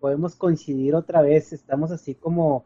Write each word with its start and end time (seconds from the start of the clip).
podemos 0.00 0.34
coincidir 0.34 0.94
otra 0.94 1.22
vez. 1.22 1.52
Estamos 1.52 1.92
así 1.92 2.14
como, 2.14 2.64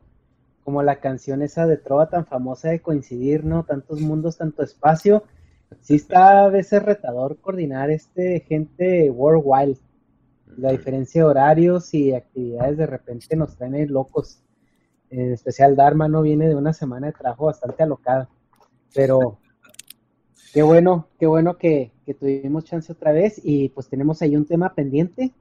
como 0.62 0.82
la 0.82 1.00
canción 1.00 1.42
esa 1.42 1.66
de 1.66 1.76
Trova 1.76 2.08
tan 2.08 2.24
famosa 2.24 2.70
de 2.70 2.80
coincidir, 2.80 3.44
¿no? 3.44 3.64
Tantos 3.64 4.00
mundos, 4.00 4.38
tanto 4.38 4.62
espacio. 4.62 5.24
Sí 5.80 5.96
está 5.96 6.44
a 6.44 6.48
veces 6.48 6.82
retador 6.82 7.38
coordinar 7.38 7.90
este 7.90 8.40
gente 8.40 9.10
worldwide. 9.10 9.78
La 10.56 10.70
diferencia 10.70 11.22
de 11.22 11.28
horarios 11.28 11.92
y 11.94 12.14
actividades 12.14 12.78
de 12.78 12.86
repente 12.86 13.34
nos 13.36 13.56
traen 13.56 13.92
locos. 13.92 14.40
En 15.10 15.32
especial 15.32 15.74
Dharma 15.74 16.08
no 16.08 16.22
viene 16.22 16.48
de 16.48 16.54
una 16.54 16.72
semana 16.72 17.08
de 17.08 17.12
trabajo 17.12 17.46
bastante 17.46 17.82
alocada. 17.82 18.28
Pero 18.94 19.38
qué 20.52 20.62
bueno, 20.62 21.08
qué 21.18 21.26
bueno 21.26 21.58
que, 21.58 21.92
que 22.06 22.14
tuvimos 22.14 22.64
chance 22.64 22.92
otra 22.92 23.10
vez 23.10 23.40
y 23.42 23.70
pues 23.70 23.88
tenemos 23.88 24.22
ahí 24.22 24.36
un 24.36 24.46
tema 24.46 24.74
pendiente. 24.74 25.32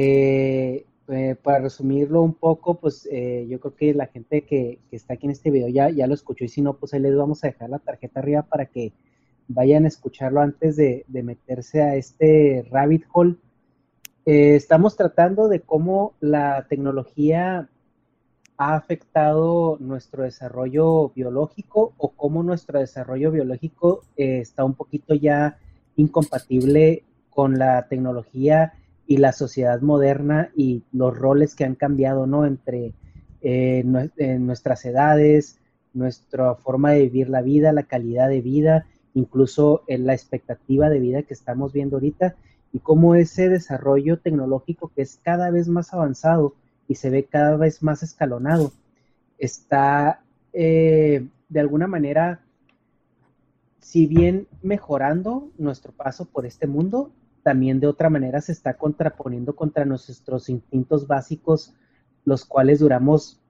Eh, 0.00 0.86
eh, 1.08 1.34
para 1.42 1.58
resumirlo 1.58 2.22
un 2.22 2.34
poco, 2.34 2.74
pues 2.74 3.08
eh, 3.10 3.48
yo 3.50 3.58
creo 3.58 3.74
que 3.74 3.94
la 3.94 4.06
gente 4.06 4.42
que, 4.42 4.78
está 4.92 5.14
aquí 5.14 5.26
en 5.26 5.32
este 5.32 5.50
video 5.50 5.66
ya, 5.66 5.90
ya 5.90 6.06
lo 6.06 6.14
escuchó 6.14 6.44
y 6.44 6.48
si 6.48 6.62
no, 6.62 6.74
pues 6.74 6.94
ahí 6.94 7.00
les 7.00 7.16
vamos 7.16 7.42
a 7.42 7.48
dejar 7.48 7.68
la 7.68 7.80
tarjeta 7.80 8.20
arriba 8.20 8.42
para 8.42 8.66
que 8.66 8.92
vayan 9.48 9.86
a 9.86 9.88
escucharlo 9.88 10.40
antes 10.40 10.76
de, 10.76 11.04
meterse 11.08 11.82
a 11.82 11.96
este 11.96 12.64
rabbit 12.70 13.06
hole. 13.12 13.38
Estamos 14.24 14.94
tratando 14.94 15.48
de 15.48 15.62
cómo 15.62 16.14
la 16.20 16.66
tecnología 16.68 17.68
ha 18.56 18.74
afectado 18.76 19.78
nuestro 19.80 20.22
desarrollo 20.22 21.08
biológico 21.08 21.94
o 21.96 22.10
cómo 22.10 22.44
nuestro 22.44 22.78
desarrollo 22.78 23.32
biológico 23.32 24.04
está 24.16 24.64
un 24.64 24.74
poquito 24.74 25.14
ya 25.14 25.58
incompatible 25.96 27.02
con 27.30 27.58
la 27.58 27.88
tecnología 27.88 28.74
y 29.08 29.16
la 29.16 29.32
sociedad 29.32 29.80
moderna 29.80 30.52
y 30.54 30.84
los 30.92 31.16
roles 31.16 31.54
que 31.54 31.64
han 31.64 31.74
cambiado, 31.74 32.26
¿no? 32.26 32.44
Entre 32.44 32.92
eh, 33.40 33.82
nuestras 33.82 34.84
edades, 34.84 35.58
nuestra 35.94 36.54
forma 36.56 36.92
de 36.92 37.04
vivir 37.04 37.30
la 37.30 37.40
vida, 37.40 37.72
la 37.72 37.84
calidad 37.84 38.28
de 38.28 38.42
vida, 38.42 38.86
incluso 39.14 39.82
en 39.86 40.04
la 40.04 40.12
expectativa 40.12 40.90
de 40.90 41.00
vida 41.00 41.22
que 41.22 41.32
estamos 41.32 41.72
viendo 41.72 41.96
ahorita 41.96 42.36
y 42.70 42.80
cómo 42.80 43.14
ese 43.14 43.48
desarrollo 43.48 44.18
tecnológico 44.18 44.92
que 44.94 45.00
es 45.00 45.18
cada 45.22 45.50
vez 45.50 45.68
más 45.68 45.94
avanzado 45.94 46.54
y 46.86 46.96
se 46.96 47.08
ve 47.08 47.24
cada 47.24 47.56
vez 47.56 47.82
más 47.82 48.02
escalonado, 48.02 48.72
está 49.38 50.20
eh, 50.52 51.26
de 51.48 51.60
alguna 51.60 51.86
manera, 51.86 52.42
si 53.80 54.06
bien 54.06 54.48
mejorando 54.60 55.50
nuestro 55.56 55.92
paso 55.92 56.26
por 56.26 56.44
este 56.44 56.66
mundo, 56.66 57.10
también 57.48 57.80
de 57.80 57.86
otra 57.86 58.10
manera 58.10 58.42
se 58.42 58.52
está 58.52 58.74
contraponiendo 58.74 59.56
contra 59.56 59.86
nuestros 59.86 60.50
instintos 60.50 61.06
básicos, 61.06 61.72
los 62.26 62.44
cuales 62.44 62.80
duramos 62.80 63.40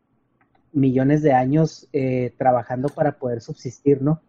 millones 0.73 1.21
de 1.21 1.33
años 1.33 1.89
eh, 1.93 2.33
trabajando 2.39 2.91
para 2.91 3.19
poder 3.19 3.41
subsistir, 3.41 4.01
¿no? 4.01 4.21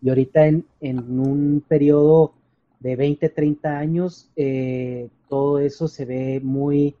Y 0.00 0.08
ahorita 0.08 0.46
en, 0.46 0.64
un 0.80 1.62
periodo 1.68 2.32
de 2.80 2.96
20, 2.96 3.28
30 3.28 3.76
años, 3.76 4.30
eh, 4.34 5.10
todo 5.28 5.58
eso 5.58 5.88
se 5.88 6.06
ve 6.06 6.40
muy, 6.42 6.96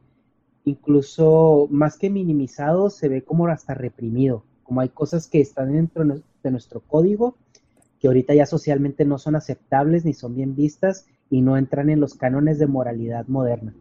incluso 0.66 1.66
más 1.70 1.96
que 1.96 2.10
minimizado, 2.10 2.90
se 2.90 3.08
ve 3.08 3.22
como 3.22 3.46
hasta 3.46 3.72
reprimido, 3.72 4.44
como 4.64 4.82
hay 4.82 4.90
cosas 4.90 5.28
que 5.28 5.40
están 5.40 5.72
dentro 5.72 6.04
de 6.04 6.50
nuestro 6.50 6.80
código 6.80 7.36
que 7.98 8.08
ahorita 8.08 8.34
ya 8.34 8.44
socialmente 8.46 9.04
no 9.06 9.16
son 9.16 9.36
aceptables 9.36 10.04
ni 10.04 10.12
son 10.12 10.34
bien 10.34 10.56
vistas 10.56 11.06
y 11.32 11.40
no 11.40 11.56
entran 11.56 11.88
en 11.88 11.98
los 11.98 12.14
cánones 12.14 12.58
de 12.58 12.66
moralidad 12.66 13.26
moderna. 13.26 13.74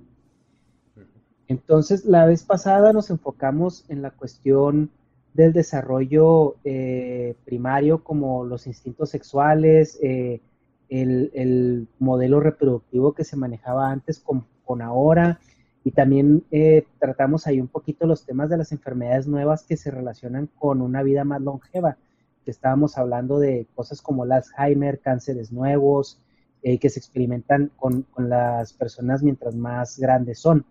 Entonces, 1.49 2.05
la 2.05 2.25
vez 2.25 2.43
pasada 2.43 2.93
nos 2.93 3.09
enfocamos 3.09 3.83
en 3.89 4.01
la 4.01 4.11
cuestión 4.11 4.89
del 5.33 5.51
desarrollo 5.51 6.55
eh, 6.63 7.35
primario 7.43 8.05
como 8.05 8.45
los 8.45 8.67
instintos 8.67 9.09
sexuales, 9.09 9.99
eh, 10.01 10.39
el, 10.87 11.89
modelo 11.99 12.39
reproductivo 12.39 13.11
que 13.11 13.25
se 13.25 13.35
manejaba 13.35 13.91
antes 13.91 14.23
con, 14.65 14.81
ahora, 14.81 15.41
y 15.83 15.91
también 15.91 16.45
eh, 16.51 16.85
tratamos 16.99 17.47
ahí 17.47 17.59
un 17.59 17.67
poquito 17.67 18.07
los 18.07 18.25
temas 18.25 18.49
de 18.49 18.59
las 18.59 18.71
enfermedades 18.71 19.27
nuevas 19.27 19.63
que 19.63 19.75
se 19.75 19.91
relacionan 19.91 20.47
con 20.57 20.81
una 20.81 21.03
vida 21.03 21.25
más 21.25 21.41
longeva, 21.41 21.97
que 22.45 22.51
estábamos 22.51 22.97
hablando 22.97 23.39
de 23.39 23.67
cosas 23.75 24.01
como 24.01 24.23
el 24.23 24.31
Alzheimer, 24.31 25.01
cánceres 25.01 25.51
nuevos, 25.51 26.17
eh, 26.63 26.77
que 26.77 26.89
se 26.91 26.99
experimentan 26.99 27.71
con, 27.75 28.05
las 28.17 28.73
personas 28.73 29.23
mientras 29.23 29.55
más 29.55 29.97
grandes 29.97 30.39
son. 30.39 30.63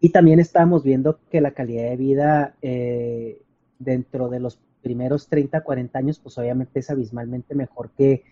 Y 0.00 0.10
también 0.10 0.38
estamos 0.38 0.84
viendo 0.84 1.18
que 1.30 1.40
la 1.40 1.52
calidad 1.52 1.88
de 1.88 1.96
vida 1.96 2.54
eh, 2.60 3.40
dentro 3.78 4.28
de 4.28 4.40
los 4.40 4.60
primeros 4.82 5.28
30, 5.28 5.62
40 5.62 5.98
años, 5.98 6.18
pues 6.18 6.36
obviamente 6.36 6.80
es 6.80 6.90
abismalmente 6.90 7.54
mejor 7.54 7.90
que, 7.96 8.22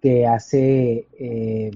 que 0.00 0.24
hace 0.24 1.08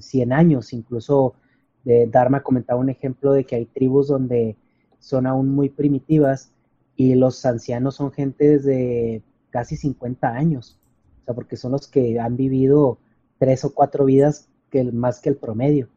100 0.01 0.31
eh, 0.31 0.35
años. 0.35 0.73
Incluso 0.73 1.35
de 1.83 2.07
Dharma 2.07 2.45
comentaba 2.45 2.79
un 2.79 2.91
ejemplo 2.91 3.33
de 3.33 3.43
que 3.43 3.57
hay 3.57 3.67
tribus 3.67 4.07
donde 4.07 4.57
son 5.01 5.27
aún 5.27 5.49
muy 5.49 5.69
primitivas 5.69 6.53
y 6.95 7.17
los 7.17 7.45
ancianos 7.45 7.97
son 7.97 8.13
gente 8.13 8.61
de 8.61 9.23
casi 9.51 9.77
50 9.77 10.29
años. 10.29 10.79
O 11.23 11.25
sea, 11.25 11.35
porque 11.35 11.57
son 11.57 11.73
los 11.73 11.89
que 11.89 12.21
han 12.21 12.37
vivido 12.37 12.99
tres 13.41 13.65
o 13.65 13.73
cuatro 13.75 14.05
vidas 14.05 14.49
que 14.71 14.85
más 14.85 15.21
que 15.21 15.31
el 15.31 15.37
promedio. 15.37 15.89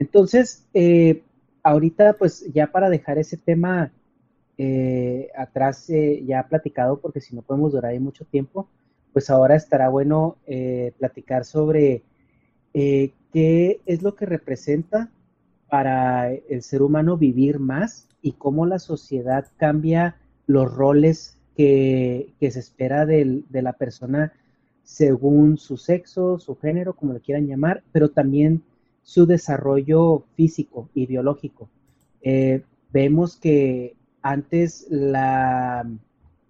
Entonces, 0.00 0.66
eh, 0.74 1.22
ahorita 1.62 2.14
pues 2.14 2.44
ya 2.52 2.66
para 2.72 2.90
dejar 2.90 3.18
ese 3.18 3.36
tema 3.36 3.92
eh, 4.58 5.28
atrás 5.36 5.88
eh, 5.88 6.22
ya 6.26 6.46
platicado, 6.48 6.98
porque 6.98 7.20
si 7.20 7.36
no 7.36 7.42
podemos 7.42 7.72
durar 7.72 7.92
ahí 7.92 8.00
mucho 8.00 8.24
tiempo, 8.24 8.68
pues 9.12 9.30
ahora 9.30 9.54
estará 9.54 9.88
bueno 9.88 10.36
platicar 10.98 11.44
sobre 11.44 12.02
qué 12.72 13.80
es 13.84 14.02
lo 14.02 14.14
que 14.14 14.24
representa 14.24 15.10
para 15.68 16.32
el 16.32 16.62
ser 16.62 16.82
humano 16.82 17.16
vivir 17.16 17.58
más 17.58 18.08
y 18.22 18.32
cómo 18.32 18.66
la 18.66 18.78
sociedad 18.78 19.46
cambia 19.56 20.16
los 20.46 20.72
roles 20.72 21.40
que, 21.56 22.32
se 22.38 22.60
espera 22.60 23.04
de 23.04 23.44
la 23.50 23.72
persona 23.72 24.32
según 24.90 25.56
su 25.56 25.76
sexo, 25.76 26.40
su 26.40 26.56
género, 26.56 26.94
como 26.94 27.12
lo 27.12 27.20
quieran 27.20 27.46
llamar, 27.46 27.84
pero 27.92 28.10
también 28.10 28.64
su 29.02 29.24
desarrollo 29.24 30.24
físico 30.34 30.88
y 30.94 31.06
biológico. 31.06 31.70
Eh, 32.22 32.64
vemos 32.92 33.36
que 33.36 33.94
antes 34.20 34.88
la, 34.90 35.88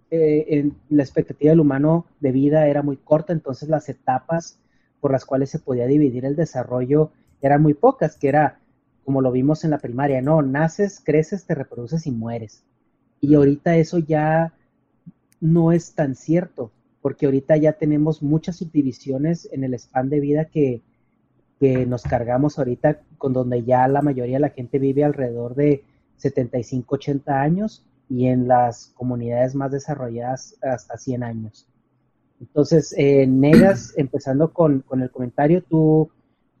eh, 0.09 0.71
la 0.89 1.03
expectativa 1.03 1.51
del 1.51 1.59
humano 1.59 2.07
de 2.19 2.31
vida 2.31 2.67
era 2.67 2.81
muy 2.81 2.97
corta, 2.97 3.31
entonces 3.31 3.69
las 3.69 3.87
etapas 3.89 4.57
por 4.99 5.11
las 5.11 5.23
cuales 5.23 5.51
se 5.51 5.59
podía 5.59 5.85
dividir 5.85 6.25
el 6.25 6.35
desarrollo 6.35 7.11
eran 7.41 7.61
muy 7.61 7.75
pocas, 7.75 8.17
que 8.17 8.27
era 8.27 8.59
como 9.05 9.21
lo 9.21 9.31
vimos 9.31 9.63
en 9.63 9.69
la 9.69 9.77
primaria, 9.77 10.19
no, 10.23 10.41
naces, 10.41 10.99
creces, 10.99 11.45
te 11.45 11.53
reproduces 11.53 12.07
y 12.07 12.11
mueres. 12.11 12.63
Y 13.19 13.35
ahorita 13.35 13.77
eso 13.77 13.99
ya 13.99 14.53
no 15.39 15.71
es 15.71 15.93
tan 15.93 16.15
cierto, 16.15 16.71
porque 17.01 17.25
ahorita 17.25 17.57
ya 17.57 17.73
tenemos 17.73 18.21
muchas 18.21 18.57
subdivisiones 18.57 19.49
en 19.51 19.63
el 19.63 19.73
span 19.73 20.09
de 20.09 20.19
vida 20.19 20.45
que, 20.45 20.81
que 21.59 21.85
nos 21.85 22.03
cargamos 22.03 22.59
ahorita, 22.59 23.01
con 23.17 23.33
donde 23.33 23.63
ya 23.63 23.87
la 23.87 24.01
mayoría 24.01 24.35
de 24.35 24.41
la 24.41 24.49
gente 24.49 24.79
vive 24.79 25.03
alrededor 25.03 25.55
de 25.55 25.83
75, 26.17 26.95
80 26.95 27.41
años 27.41 27.85
y 28.09 28.27
en 28.27 28.47
las 28.47 28.87
comunidades 28.95 29.55
más 29.55 29.71
desarrolladas 29.71 30.57
hasta 30.61 30.97
100 30.97 31.23
años. 31.23 31.67
Entonces, 32.39 32.93
eh, 32.97 33.25
Negas, 33.27 33.93
empezando 33.97 34.53
con, 34.53 34.81
con, 34.81 35.01
el 35.01 35.09
comentario, 35.09 35.63
tú, 35.63 36.09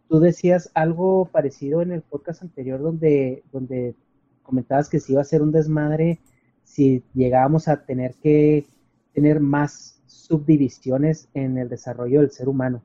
tú 0.07 0.19
decías 0.19 0.71
algo 0.73 1.25
parecido 1.25 1.81
en 1.81 1.91
el 1.91 2.01
podcast 2.01 2.41
anterior 2.41 2.81
donde, 2.81 3.43
donde 3.51 3.95
comentabas 4.43 4.89
que 4.89 4.99
si 4.99 5.13
iba 5.13 5.21
a 5.21 5.25
ser 5.25 5.41
un 5.41 5.51
desmadre 5.51 6.19
si 6.63 7.03
llegábamos 7.13 7.67
a 7.67 7.85
tener 7.85 8.15
que 8.15 8.65
tener 9.13 9.41
más 9.41 10.00
subdivisiones 10.11 11.29
en 11.33 11.57
el 11.57 11.69
desarrollo 11.69 12.21
del 12.21 12.31
ser 12.31 12.49
humano. 12.49 12.83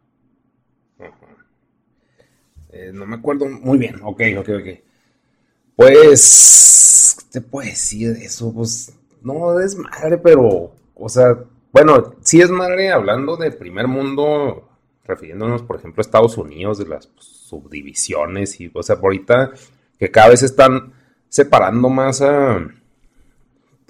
Eh, 2.71 2.91
no 2.93 3.07
me 3.07 3.17
acuerdo 3.17 3.47
muy 3.49 3.79
bien. 3.79 3.97
Ok, 4.03 4.23
ok, 4.39 4.49
ok. 4.49 4.69
Pues, 5.77 7.17
¿qué 7.19 7.25
te 7.33 7.41
puedo 7.41 7.69
decir 7.69 8.15
de 8.15 8.25
eso? 8.25 8.53
Pues, 8.53 8.93
no 9.23 9.59
es 9.61 9.77
madre, 9.77 10.19
pero, 10.19 10.73
o 10.95 11.09
sea, 11.09 11.37
bueno, 11.73 12.15
sí 12.23 12.41
es 12.41 12.51
madre 12.51 12.91
hablando 12.91 13.37
de 13.37 13.51
primer 13.51 13.89
mundo, 13.89 14.69
refiriéndonos, 15.05 15.63
por 15.63 15.77
ejemplo, 15.77 16.01
a 16.01 16.03
Estados 16.03 16.39
Unidos, 16.39 16.79
de 16.79 16.87
las 16.87 17.11
subdivisiones 17.17 18.61
y, 18.61 18.71
o 18.73 18.83
sea, 18.83 18.97
por 18.97 19.07
ahorita 19.07 19.53
que 19.99 20.11
cada 20.11 20.29
vez 20.29 20.43
están 20.43 20.93
separando 21.29 21.89
más 21.89 22.23
a, 22.23 22.67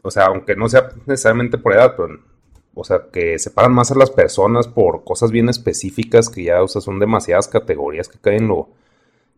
o 0.02 0.10
sea, 0.10 0.26
aunque 0.26 0.56
no 0.56 0.68
sea 0.68 0.88
necesariamente 1.06 1.58
por 1.58 1.72
edad, 1.72 1.94
pero, 1.96 2.18
o 2.78 2.84
sea, 2.84 3.06
que 3.10 3.38
separan 3.38 3.72
más 3.72 3.90
a 3.90 3.94
las 3.94 4.10
personas 4.10 4.68
por 4.68 5.02
cosas 5.02 5.30
bien 5.30 5.48
específicas 5.48 6.28
que 6.28 6.44
ya, 6.44 6.62
o 6.62 6.68
son 6.68 6.98
demasiadas 6.98 7.48
categorías 7.48 8.06
que 8.06 8.18
caen 8.18 8.42
en 8.42 8.48
lo, 8.48 8.68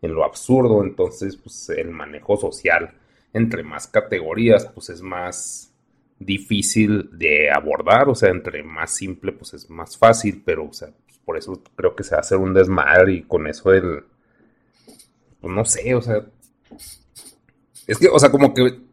en 0.01 0.13
lo 0.13 0.25
absurdo, 0.25 0.83
entonces, 0.83 1.37
pues, 1.37 1.69
el 1.69 1.89
manejo 1.89 2.35
social 2.35 2.93
entre 3.31 3.63
más 3.63 3.87
categorías, 3.87 4.65
pues, 4.73 4.89
es 4.89 5.01
más 5.01 5.71
difícil 6.19 7.09
de 7.17 7.49
abordar, 7.49 8.09
o 8.09 8.15
sea, 8.15 8.29
entre 8.29 8.61
más 8.61 8.93
simple, 8.93 9.31
pues 9.31 9.53
es 9.53 9.69
más 9.69 9.97
fácil, 9.97 10.43
pero, 10.45 10.65
o 10.65 10.73
sea, 10.73 10.89
pues, 11.05 11.17
por 11.19 11.37
eso 11.37 11.63
creo 11.77 11.95
que 11.95 12.03
se 12.03 12.11
va 12.11 12.17
a 12.17 12.21
hacer 12.21 12.37
un 12.37 12.53
desmadre 12.53 13.13
y 13.13 13.21
con 13.23 13.47
eso 13.47 13.71
el, 13.71 14.03
pues 15.39 15.53
no 15.53 15.63
sé, 15.63 15.95
o 15.95 16.01
sea, 16.01 16.25
es 17.87 17.97
que, 17.97 18.09
o 18.09 18.19
sea, 18.19 18.29
como 18.29 18.53
que 18.53 18.88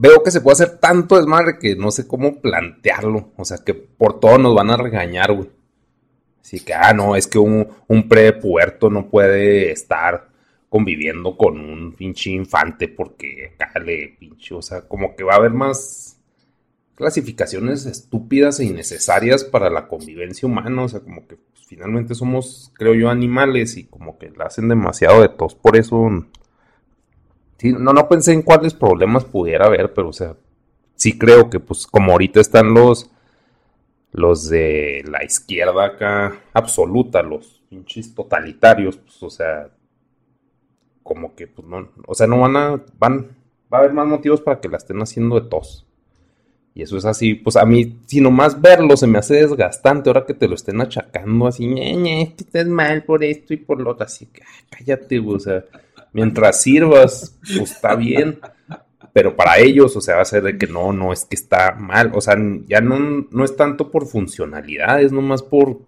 veo 0.00 0.22
que 0.22 0.30
se 0.30 0.40
puede 0.40 0.52
hacer 0.52 0.78
tanto 0.78 1.16
desmadre 1.16 1.58
que 1.58 1.74
no 1.74 1.90
sé 1.90 2.06
cómo 2.06 2.40
plantearlo, 2.40 3.32
o 3.36 3.44
sea, 3.44 3.58
que 3.64 3.74
por 3.74 4.20
todo 4.20 4.38
nos 4.38 4.54
van 4.54 4.70
a 4.70 4.76
regañar, 4.76 5.32
güey. 5.32 5.50
Así 6.40 6.60
que, 6.60 6.72
ah, 6.72 6.92
no, 6.94 7.16
es 7.16 7.26
que 7.26 7.38
un, 7.38 7.66
un 7.88 8.08
prepuerto 8.08 8.90
no 8.90 9.10
puede 9.10 9.72
estar 9.72 10.28
conviviendo 10.68 11.36
con 11.36 11.58
un 11.58 11.94
pinche 11.94 12.30
infante 12.30 12.86
porque 12.86 13.54
acá 13.58 13.80
le 13.80 14.16
pinche, 14.20 14.54
o 14.54 14.62
sea, 14.62 14.82
como 14.82 15.16
que 15.16 15.24
va 15.24 15.34
a 15.34 15.38
haber 15.38 15.50
más 15.50 16.20
clasificaciones 16.94 17.84
estúpidas 17.84 18.60
e 18.60 18.66
innecesarias 18.66 19.42
para 19.42 19.68
la 19.68 19.88
convivencia 19.88 20.46
humana, 20.46 20.82
o 20.82 20.88
sea, 20.88 21.00
como 21.00 21.26
que 21.26 21.36
pues, 21.36 21.66
finalmente 21.66 22.14
somos, 22.14 22.70
creo 22.74 22.94
yo, 22.94 23.10
animales 23.10 23.76
y 23.76 23.84
como 23.84 24.16
que 24.16 24.30
la 24.30 24.44
hacen 24.44 24.68
demasiado 24.68 25.22
de 25.22 25.28
tos, 25.28 25.56
por 25.56 25.76
eso, 25.76 26.08
no, 27.62 27.92
no 27.92 28.08
pensé 28.08 28.32
en 28.32 28.42
cuáles 28.42 28.74
problemas 28.74 29.24
pudiera 29.24 29.66
haber, 29.66 29.92
pero 29.92 30.08
o 30.08 30.12
sea, 30.12 30.36
sí 30.94 31.18
creo 31.18 31.50
que 31.50 31.60
pues 31.60 31.86
como 31.86 32.12
ahorita 32.12 32.40
están 32.40 32.74
los, 32.74 33.10
los 34.12 34.48
de 34.48 35.04
la 35.10 35.24
izquierda 35.24 35.86
acá 35.86 36.40
absoluta, 36.52 37.22
los 37.22 37.62
pinches 37.68 38.14
totalitarios, 38.14 38.96
pues 38.96 39.22
o 39.22 39.30
sea, 39.30 39.70
como 41.02 41.34
que, 41.34 41.46
pues 41.46 41.66
no, 41.66 41.88
o 42.06 42.14
sea, 42.14 42.26
no 42.26 42.40
van 42.40 42.56
a, 42.56 42.84
van, 42.98 43.28
va 43.72 43.78
a 43.78 43.80
haber 43.80 43.92
más 43.92 44.06
motivos 44.06 44.40
para 44.40 44.60
que 44.60 44.68
la 44.68 44.76
estén 44.76 45.00
haciendo 45.00 45.40
de 45.40 45.48
tos. 45.48 45.86
Y 46.74 46.82
eso 46.82 46.96
es 46.96 47.04
así, 47.06 47.34
pues 47.34 47.56
a 47.56 47.64
mí, 47.64 47.98
si 48.06 48.20
nomás 48.20 48.60
verlo 48.60 48.96
se 48.96 49.06
me 49.06 49.18
hace 49.18 49.34
desgastante 49.34 50.10
ahora 50.10 50.26
que 50.26 50.34
te 50.34 50.46
lo 50.46 50.54
estén 50.54 50.80
achacando 50.80 51.46
así, 51.46 51.66
ñe, 51.66 52.34
que 52.36 52.44
estás 52.44 52.66
mal 52.66 53.02
por 53.04 53.24
esto 53.24 53.52
y 53.54 53.56
por 53.56 53.80
lo 53.80 53.90
otro, 53.92 54.04
así 54.04 54.26
que 54.26 54.42
cállate, 54.70 55.18
o 55.18 55.40
sea, 55.40 55.64
mientras 56.12 56.60
sirvas, 56.60 57.38
pues 57.40 57.72
está 57.72 57.94
bien. 57.94 58.40
Pero 59.12 59.36
para 59.36 59.58
ellos, 59.58 59.96
o 59.96 60.00
sea, 60.00 60.16
va 60.16 60.22
a 60.22 60.26
ser 60.26 60.42
de 60.42 60.58
que 60.58 60.66
no, 60.66 60.92
no 60.92 61.12
es 61.12 61.24
que 61.24 61.34
está 61.34 61.74
mal, 61.74 62.12
o 62.14 62.20
sea, 62.20 62.36
ya 62.66 62.80
no, 62.80 63.26
no 63.30 63.44
es 63.44 63.56
tanto 63.56 63.90
por 63.90 64.06
funcionalidad, 64.06 65.02
es 65.02 65.12
nomás 65.12 65.42
por, 65.42 65.80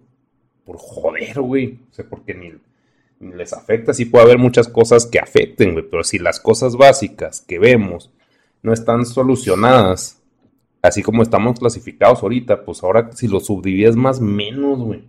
por 0.65 0.77
joder, 0.77 1.39
güey, 1.39 1.79
o 1.89 1.93
sea, 1.93 2.05
porque 2.09 2.33
ni, 2.33 2.51
les 3.35 3.53
afecta, 3.53 3.93
sí 3.93 4.05
puede 4.05 4.25
haber 4.25 4.37
muchas 4.37 4.67
cosas 4.67 5.05
que 5.05 5.19
afecten, 5.19 5.73
güey, 5.73 5.85
pero 5.89 6.03
si 6.03 6.17
las 6.19 6.39
cosas 6.39 6.75
básicas 6.75 7.41
que 7.41 7.59
vemos 7.59 8.11
no 8.63 8.73
están 8.73 9.05
solucionadas, 9.05 10.21
así 10.81 11.03
como 11.03 11.21
estamos 11.21 11.59
clasificados 11.59 12.23
ahorita, 12.23 12.65
pues 12.65 12.83
ahora 12.83 13.11
si 13.13 13.27
lo 13.27 13.39
subdivides 13.39 13.95
más 13.95 14.19
menos, 14.19 14.79
güey. 14.79 15.03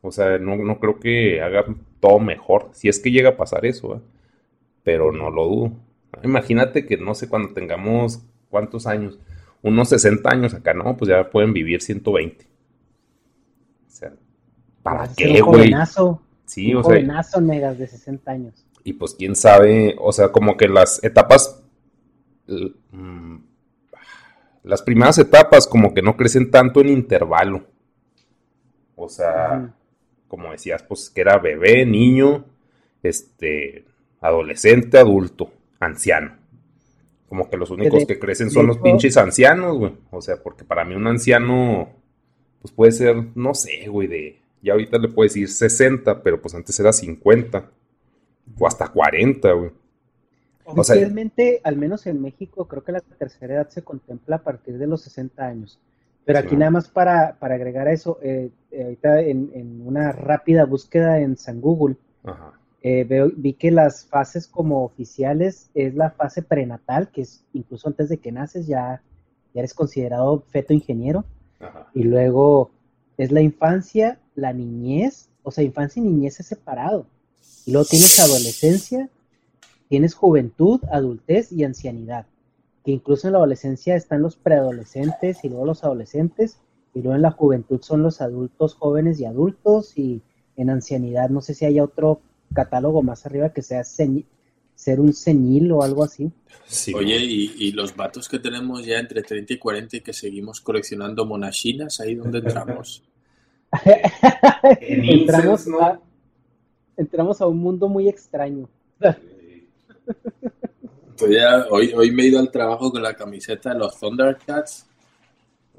O 0.00 0.12
sea, 0.12 0.38
no, 0.38 0.78
creo 0.78 1.00
que 1.00 1.42
haga 1.42 1.64
todo 2.00 2.20
mejor, 2.20 2.70
si 2.72 2.88
es 2.88 3.00
que 3.00 3.10
llega 3.10 3.30
a 3.30 3.36
pasar 3.36 3.66
eso, 3.66 3.96
¿eh? 3.96 4.00
Pero 4.82 5.12
no 5.12 5.30
lo 5.30 5.44
dudo. 5.44 5.72
Imagínate 6.22 6.86
que 6.86 6.96
no 6.96 7.14
sé 7.14 7.28
cuando 7.28 7.52
tengamos 7.52 8.22
cuántos 8.48 8.86
años, 8.86 9.18
unos 9.62 9.88
60 9.90 10.30
años 10.30 10.54
acá, 10.54 10.74
no, 10.74 10.96
pues 10.96 11.08
ya 11.08 11.30
pueden 11.30 11.52
vivir 11.52 11.82
120. 11.82 12.44
O 12.44 13.90
sea, 13.90 14.12
¿para 14.82 15.08
qué, 15.14 15.40
güey? 15.40 15.72
Sí, 16.44 16.74
o 16.74 16.82
sea. 16.82 17.40
negas 17.40 17.78
de 17.78 17.86
60 17.86 18.30
años. 18.30 18.66
Y 18.84 18.94
pues 18.94 19.14
quién 19.14 19.36
sabe, 19.36 19.96
o 19.98 20.12
sea, 20.12 20.32
como 20.32 20.56
que 20.56 20.68
las 20.68 21.02
etapas. 21.04 21.62
Mm, 22.90 23.36
las 24.62 24.82
primeras 24.82 25.18
etapas, 25.18 25.66
como 25.66 25.92
que 25.92 26.02
no 26.02 26.16
crecen 26.16 26.50
tanto 26.50 26.80
en 26.80 26.88
intervalo. 26.88 27.66
O 28.96 29.08
sea, 29.08 29.74
como 30.26 30.50
decías, 30.50 30.82
pues 30.82 31.10
que 31.10 31.20
era 31.20 31.38
bebé, 31.38 31.84
niño, 31.84 32.46
este, 33.02 33.84
adolescente, 34.20 34.98
adulto, 34.98 35.50
anciano. 35.80 36.36
Como 37.28 37.50
que 37.50 37.56
los 37.56 37.70
únicos 37.70 38.06
que 38.06 38.18
crecen 38.18 38.50
son 38.50 38.66
los 38.66 38.78
pinches 38.78 39.16
ancianos, 39.16 39.76
güey. 39.76 39.92
O 40.10 40.22
sea, 40.22 40.42
porque 40.42 40.64
para 40.64 40.84
mí 40.84 40.94
un 40.94 41.06
anciano, 41.06 41.90
pues 42.62 42.72
puede 42.72 42.92
ser, 42.92 43.16
no 43.34 43.54
sé, 43.54 43.86
güey, 43.88 44.08
de 44.08 44.40
y 44.62 44.70
ahorita 44.70 44.98
le 44.98 45.08
puedes 45.08 45.34
decir 45.34 45.48
60, 45.48 46.22
pero 46.22 46.40
pues 46.40 46.54
antes 46.54 46.78
era 46.80 46.92
50 46.92 47.70
o 48.58 48.66
hasta 48.66 48.88
40, 48.88 49.52
güey. 49.52 49.70
Oficialmente, 50.64 51.60
al 51.64 51.76
menos 51.76 52.06
en 52.06 52.20
México, 52.20 52.66
creo 52.66 52.84
que 52.84 52.92
la 52.92 53.00
tercera 53.00 53.54
edad 53.54 53.68
se 53.68 53.82
contempla 53.82 54.36
a 54.36 54.42
partir 54.42 54.76
de 54.76 54.86
los 54.86 55.02
60 55.02 55.46
años. 55.46 55.80
Pero 56.24 56.40
aquí 56.40 56.56
nada 56.56 56.70
más 56.70 56.88
para, 56.88 57.38
para 57.38 57.54
agregar 57.54 57.88
a 57.88 57.92
eso, 57.92 58.18
eh, 58.22 58.50
eh, 58.70 58.82
ahorita 58.82 59.22
en, 59.22 59.80
una 59.86 60.12
rápida 60.12 60.66
búsqueda 60.66 61.20
en 61.20 61.38
San 61.38 61.62
Google, 61.62 61.96
eh, 62.80 63.04
veo, 63.04 63.30
vi 63.34 63.54
que 63.54 63.70
las 63.70 64.04
fases 64.06 64.46
como 64.46 64.84
oficiales 64.84 65.70
es 65.74 65.94
la 65.94 66.10
fase 66.10 66.42
prenatal, 66.42 67.10
que 67.10 67.22
es 67.22 67.44
incluso 67.52 67.88
antes 67.88 68.08
de 68.08 68.18
que 68.18 68.30
naces 68.30 68.66
ya, 68.66 69.02
ya 69.52 69.60
eres 69.60 69.74
considerado 69.74 70.44
feto 70.48 70.72
ingeniero. 70.72 71.24
Y 71.92 72.04
luego 72.04 72.70
es 73.16 73.32
la 73.32 73.40
infancia, 73.40 74.20
la 74.36 74.52
niñez, 74.52 75.28
o 75.42 75.50
sea, 75.50 75.64
infancia 75.64 76.00
y 76.00 76.04
niñez 76.04 76.38
es 76.38 76.46
separado. 76.46 77.06
Y 77.66 77.72
luego 77.72 77.88
tienes 77.88 78.20
adolescencia, 78.20 79.08
tienes 79.88 80.14
juventud, 80.14 80.80
adultez 80.92 81.50
y 81.50 81.64
ancianidad. 81.64 82.26
Que 82.84 82.92
incluso 82.92 83.26
en 83.26 83.32
la 83.32 83.38
adolescencia 83.38 83.96
están 83.96 84.22
los 84.22 84.36
preadolescentes 84.36 85.42
y 85.42 85.48
luego 85.48 85.66
los 85.66 85.82
adolescentes, 85.82 86.58
y 86.94 87.02
luego 87.02 87.16
en 87.16 87.22
la 87.22 87.32
juventud 87.32 87.80
son 87.82 88.02
los 88.02 88.20
adultos 88.20 88.74
jóvenes 88.74 89.18
y 89.18 89.24
adultos, 89.24 89.98
y 89.98 90.22
en 90.56 90.70
ancianidad 90.70 91.28
no 91.28 91.40
sé 91.40 91.54
si 91.54 91.64
haya 91.64 91.82
otro 91.82 92.20
catálogo 92.52 93.02
más 93.02 93.26
arriba 93.26 93.52
que 93.52 93.62
sea 93.62 93.84
ser 93.84 95.00
un 95.00 95.12
senil 95.12 95.72
o 95.72 95.82
algo 95.82 96.04
así. 96.04 96.30
Oye, 96.94 97.16
¿y, 97.16 97.54
¿y, 97.58 97.72
los 97.72 97.94
vatos 97.96 98.28
que 98.28 98.38
tenemos 98.38 98.84
ya 98.84 98.98
entre 98.98 99.22
30 99.22 99.54
y 99.54 99.58
40 99.58 99.96
y 99.96 100.00
que 100.00 100.12
seguimos 100.12 100.60
coleccionando 100.60 101.24
monachinas, 101.24 102.00
ahí 102.00 102.14
donde 102.14 102.38
entramos? 102.38 103.02
entramos, 104.80 105.66
a, 105.80 106.00
entramos 106.96 107.40
a 107.40 107.46
un 107.46 107.58
mundo 107.58 107.88
muy 107.88 108.08
extraño. 108.08 108.68
Pues 111.18 111.32
ya, 111.32 111.66
hoy, 111.70 111.92
hoy 111.94 112.12
me 112.12 112.22
he 112.22 112.26
ido 112.26 112.38
al 112.38 112.50
trabajo 112.50 112.92
con 112.92 113.02
la 113.02 113.14
camiseta 113.14 113.72
de 113.72 113.80
los 113.80 113.98
Thundercats, 113.98 114.86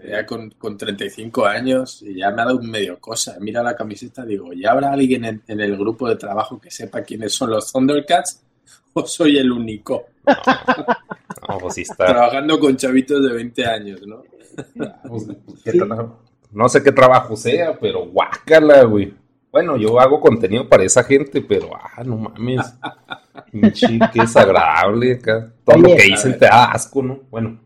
ya 0.08 0.26
con, 0.26 0.52
con 0.52 0.78
35 0.78 1.46
años, 1.46 2.02
y 2.02 2.16
ya 2.16 2.32
me 2.32 2.42
ha 2.42 2.46
dado 2.46 2.58
un 2.58 2.70
medio 2.70 3.00
cosa. 3.00 3.38
Mira 3.40 3.64
la 3.64 3.76
camiseta, 3.76 4.26
digo, 4.26 4.54
¿ya 4.54 4.72
habrá 4.72 4.92
alguien 4.92 5.26
en, 5.26 5.60
el 5.60 5.78
grupo 5.78 6.08
de 6.08 6.16
trabajo 6.16 6.60
que 6.60 6.72
sepa 6.72 7.02
quiénes 7.02 7.34
son 7.34 7.52
los 7.52 7.72
Thundercats? 7.72 8.42
¿O 8.94 9.06
soy 9.06 9.38
el 9.38 9.52
único? 9.52 10.08
Pues 11.60 11.90
Trabajando 11.98 12.60
con 12.60 12.78
chavitos 12.78 13.22
de 13.24 13.34
20 13.34 13.66
años, 13.66 14.02
¿no? 14.06 14.24
Pues, 15.08 15.28
no 16.52 16.70
sé 16.70 16.84
qué 16.84 16.92
trabajo 16.92 17.36
sea, 17.36 17.78
pero 17.80 18.06
guácala, 18.08 18.84
güey. 18.84 19.14
Bueno, 19.52 19.78
yo 19.78 20.00
hago 20.00 20.20
contenido 20.20 20.68
para 20.70 20.84
esa 20.84 21.04
gente, 21.04 21.42
pero, 21.42 21.72
ah, 21.76 22.04
no 22.04 22.18
mames. 22.18 22.62
qué 23.52 24.00
desagradable 24.14 25.14
acá. 25.14 25.52
Todo 25.64 25.78
lo 25.78 25.96
que 25.96 26.04
dicen 26.04 26.38
te 26.38 26.46
da 26.46 26.66
asco, 26.66 27.02
¿no? 27.02 27.20
Bueno. 27.30 27.60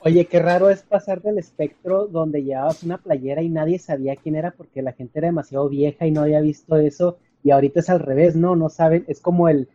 Oye, 0.00 0.26
qué 0.26 0.40
raro 0.40 0.70
es 0.70 0.82
pasar 0.82 1.22
del 1.22 1.38
espectro 1.38 2.06
donde 2.06 2.42
llevabas 2.42 2.82
una 2.82 2.98
playera 2.98 3.42
y 3.42 3.48
nadie 3.48 3.78
sabía 3.78 4.16
quién 4.16 4.36
era 4.36 4.50
porque 4.50 4.82
la 4.82 4.92
gente 4.92 5.18
era 5.18 5.28
demasiado 5.28 5.68
vieja 5.68 6.06
y 6.06 6.10
no 6.10 6.22
había 6.22 6.40
visto 6.40 6.76
eso. 6.76 7.18
Y 7.42 7.50
ahorita 7.50 7.80
es 7.80 7.90
al 7.90 8.00
revés, 8.00 8.34
¿no? 8.34 8.56
No 8.56 8.68
saben. 8.68 9.04
Es 9.08 9.20
como 9.20 9.48
el 9.48 9.68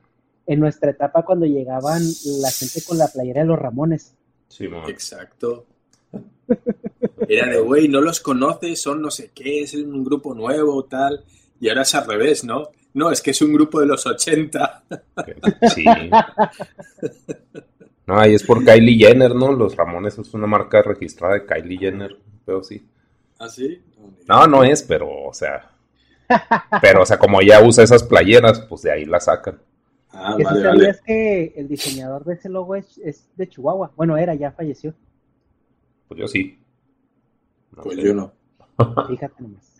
en 0.47 0.59
nuestra 0.59 0.91
etapa 0.91 1.23
cuando 1.23 1.45
llegaban 1.45 2.01
la 2.41 2.51
gente 2.51 2.81
con 2.85 2.97
la 2.97 3.07
playera 3.07 3.41
de 3.41 3.47
los 3.47 3.59
Ramones. 3.59 4.13
Sí, 4.49 4.65
Exacto. 4.87 5.65
Era 7.27 7.47
de, 7.47 7.59
güey, 7.59 7.87
no 7.87 8.01
los 8.01 8.19
conoces, 8.19 8.81
son 8.81 9.01
no 9.01 9.09
sé 9.09 9.31
qué, 9.33 9.61
es 9.61 9.73
un 9.75 10.03
grupo 10.03 10.33
nuevo, 10.33 10.83
tal. 10.85 11.23
Y 11.59 11.69
ahora 11.69 11.83
es 11.83 11.95
al 11.95 12.05
revés, 12.05 12.43
¿no? 12.43 12.69
No, 12.93 13.11
es 13.11 13.21
que 13.21 13.31
es 13.31 13.41
un 13.41 13.53
grupo 13.53 13.79
de 13.79 13.85
los 13.85 14.05
80. 14.05 14.83
Sí. 15.73 15.85
No, 18.07 18.19
ahí 18.19 18.33
es 18.33 18.43
por 18.43 18.63
Kylie 18.63 18.97
Jenner, 18.97 19.35
¿no? 19.35 19.51
Los 19.51 19.75
Ramones 19.75 20.17
es 20.17 20.33
una 20.33 20.47
marca 20.47 20.81
registrada 20.81 21.35
de 21.35 21.45
Kylie 21.45 21.77
Jenner, 21.77 22.17
pero 22.45 22.63
sí. 22.63 22.85
¿Ah, 23.39 23.49
sí? 23.49 23.81
No, 24.27 24.47
no 24.47 24.63
es, 24.63 24.83
pero, 24.83 25.09
o 25.09 25.33
sea. 25.33 25.71
Pero, 26.81 27.01
o 27.01 27.05
sea, 27.05 27.17
como 27.17 27.41
ella 27.41 27.61
usa 27.61 27.83
esas 27.83 28.03
playeras, 28.03 28.61
pues 28.61 28.83
de 28.83 28.91
ahí 28.91 29.05
la 29.05 29.19
sacan. 29.19 29.59
Ah, 30.11 30.35
que 30.37 30.43
vale, 30.43 30.61
sabías 30.61 31.01
que 31.01 31.53
el 31.55 31.67
diseñador 31.67 32.23
de 32.25 32.33
ese 32.35 32.49
logo 32.49 32.75
es, 32.75 32.99
de 33.35 33.49
Chihuahua. 33.49 33.91
Bueno, 33.95 34.17
era, 34.17 34.33
ya 34.35 34.51
falleció. 34.51 34.93
Pues 36.07 36.19
yo 36.19 36.27
sí. 36.27 36.57
pues 37.81 37.97
yo 37.97 38.13
no. 38.13 38.33
Fíjate 39.07 39.43
nomás. 39.43 39.71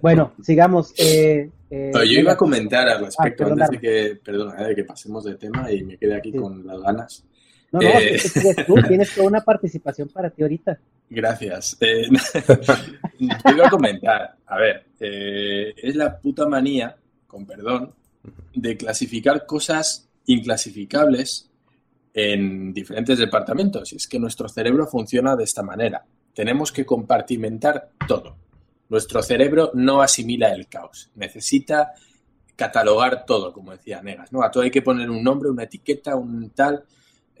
Bueno, 0.00 0.32
sigamos. 0.42 0.94
Eh, 0.98 1.50
eh, 1.70 1.90
yo 1.94 2.20
iba 2.20 2.32
a 2.32 2.36
comentar 2.36 2.88
al 2.88 3.04
respecto, 3.06 3.44
ah, 3.44 3.48
antes 3.52 3.70
de 3.70 3.80
que, 3.80 4.20
perdona, 4.22 4.54
de 4.68 4.74
que 4.74 4.84
pasemos 4.84 5.24
de 5.24 5.34
tema 5.34 5.70
y 5.72 5.82
me 5.82 5.96
quede 5.96 6.14
aquí 6.14 6.32
con 6.32 6.66
las 6.66 6.80
ganas. 6.80 7.24
No, 7.72 7.80
no, 7.80 7.88
eh... 7.88 8.20
tú, 8.66 8.74
tienes 8.88 9.14
toda 9.14 9.28
una 9.28 9.40
participación 9.40 10.08
para 10.08 10.30
ti 10.30 10.42
ahorita. 10.42 10.78
Gracias. 11.08 11.76
Eh, 11.80 12.08
yo 13.18 13.56
iba 13.56 13.66
a 13.66 13.70
comentar, 13.70 14.36
a 14.46 14.58
ver, 14.58 14.86
eh, 14.98 15.74
es 15.76 15.96
la 15.96 16.18
puta 16.18 16.46
manía, 16.46 16.96
con 17.26 17.46
perdón, 17.46 17.94
de 18.54 18.76
clasificar 18.76 19.46
cosas 19.46 20.08
inclasificables 20.26 21.50
en 22.14 22.72
diferentes 22.72 23.18
departamentos. 23.18 23.92
Y 23.92 23.96
es 23.96 24.06
que 24.06 24.18
nuestro 24.18 24.48
cerebro 24.48 24.86
funciona 24.86 25.36
de 25.36 25.44
esta 25.44 25.62
manera. 25.62 26.04
Tenemos 26.34 26.72
que 26.72 26.84
compartimentar 26.84 27.90
todo. 28.06 28.36
Nuestro 28.88 29.22
cerebro 29.22 29.70
no 29.74 30.02
asimila 30.02 30.52
el 30.52 30.66
caos. 30.68 31.10
Necesita 31.14 31.92
catalogar 32.56 33.24
todo, 33.24 33.52
como 33.52 33.72
decía 33.72 34.02
Negas. 34.02 34.32
¿no? 34.32 34.42
A 34.42 34.50
todo 34.50 34.64
hay 34.64 34.70
que 34.70 34.82
poner 34.82 35.08
un 35.08 35.22
nombre, 35.22 35.48
una 35.48 35.62
etiqueta, 35.62 36.16
un 36.16 36.50
tal. 36.50 36.84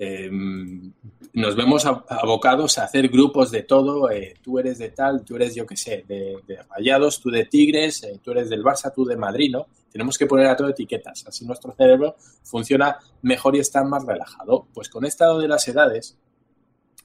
Em, 0.02 0.94
nos 1.34 1.54
vemos 1.54 1.84
abocados 1.84 2.78
a 2.78 2.84
hacer 2.84 3.08
grupos 3.08 3.50
de 3.50 3.64
todo. 3.64 4.10
Eh, 4.10 4.32
tú 4.40 4.58
eres 4.58 4.78
de 4.78 4.88
tal, 4.88 5.22
tú 5.26 5.36
eres, 5.36 5.54
yo 5.54 5.66
qué 5.66 5.76
sé, 5.76 6.06
de, 6.08 6.40
Rayados, 6.70 7.20
tú 7.20 7.30
de 7.30 7.44
Tigres, 7.44 8.02
eh, 8.04 8.18
tú 8.24 8.30
eres 8.30 8.48
del 8.48 8.64
Barça, 8.64 8.90
tú 8.94 9.04
de 9.04 9.18
Madrid, 9.18 9.50
¿no? 9.52 9.66
Tenemos 9.92 10.16
que 10.16 10.24
poner 10.24 10.46
a 10.46 10.56
todo 10.56 10.70
etiquetas. 10.70 11.26
Así 11.26 11.44
nuestro 11.44 11.74
cerebro 11.76 12.16
funciona 12.42 12.96
mejor 13.20 13.56
y 13.56 13.58
está 13.58 13.84
más 13.84 14.06
relajado. 14.06 14.68
Pues 14.72 14.88
con 14.88 15.04
estado 15.04 15.38
de 15.38 15.48
las 15.48 15.68
edades, 15.68 16.16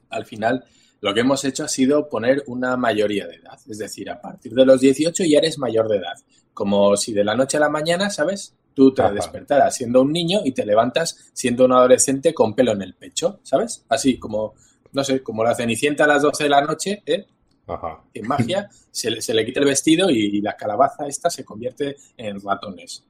al 0.09 0.25
final 0.25 0.63
lo 1.01 1.13
que 1.13 1.19
hemos 1.19 1.43
hecho 1.43 1.65
ha 1.65 1.67
sido 1.67 2.07
poner 2.07 2.43
una 2.47 2.77
mayoría 2.77 3.27
de 3.27 3.35
edad. 3.35 3.59
Es 3.67 3.77
decir, 3.77 4.09
a 4.09 4.21
partir 4.21 4.53
de 4.53 4.65
los 4.65 4.79
18 4.79 5.25
ya 5.25 5.39
eres 5.39 5.57
mayor 5.57 5.89
de 5.89 5.97
edad. 5.97 6.15
Como 6.53 6.95
si 6.95 7.11
de 7.11 7.25
la 7.25 7.35
noche 7.35 7.57
a 7.57 7.59
la 7.59 7.69
mañana, 7.69 8.09
¿sabes? 8.09 8.55
Tú 8.75 8.93
te 8.93 9.01
despertaras 9.11 9.75
siendo 9.75 10.01
un 10.01 10.11
niño 10.11 10.41
y 10.43 10.51
te 10.51 10.65
levantas 10.65 11.31
siendo 11.33 11.65
un 11.65 11.71
adolescente 11.71 12.33
con 12.33 12.53
pelo 12.53 12.73
en 12.73 12.81
el 12.81 12.93
pecho, 12.93 13.39
¿sabes? 13.41 13.85
Así 13.89 14.19
como, 14.19 14.53
no 14.91 15.03
sé, 15.03 15.23
como 15.23 15.43
la 15.43 15.55
cenicienta 15.55 16.03
a 16.03 16.07
las 16.07 16.21
12 16.21 16.43
de 16.43 16.49
la 16.49 16.61
noche, 16.61 17.01
¿eh? 17.05 17.25
Ajá. 17.67 18.03
En 18.13 18.27
magia, 18.27 18.69
se 18.91 19.09
le, 19.09 19.21
se 19.21 19.33
le, 19.33 19.45
quita 19.45 19.61
el 19.61 19.65
vestido 19.65 20.09
y, 20.09 20.41
la 20.41 20.55
calabaza 20.55 21.07
esta 21.07 21.29
se 21.29 21.43
convierte 21.43 21.95
en 22.17 22.39
ratones. 22.41 23.03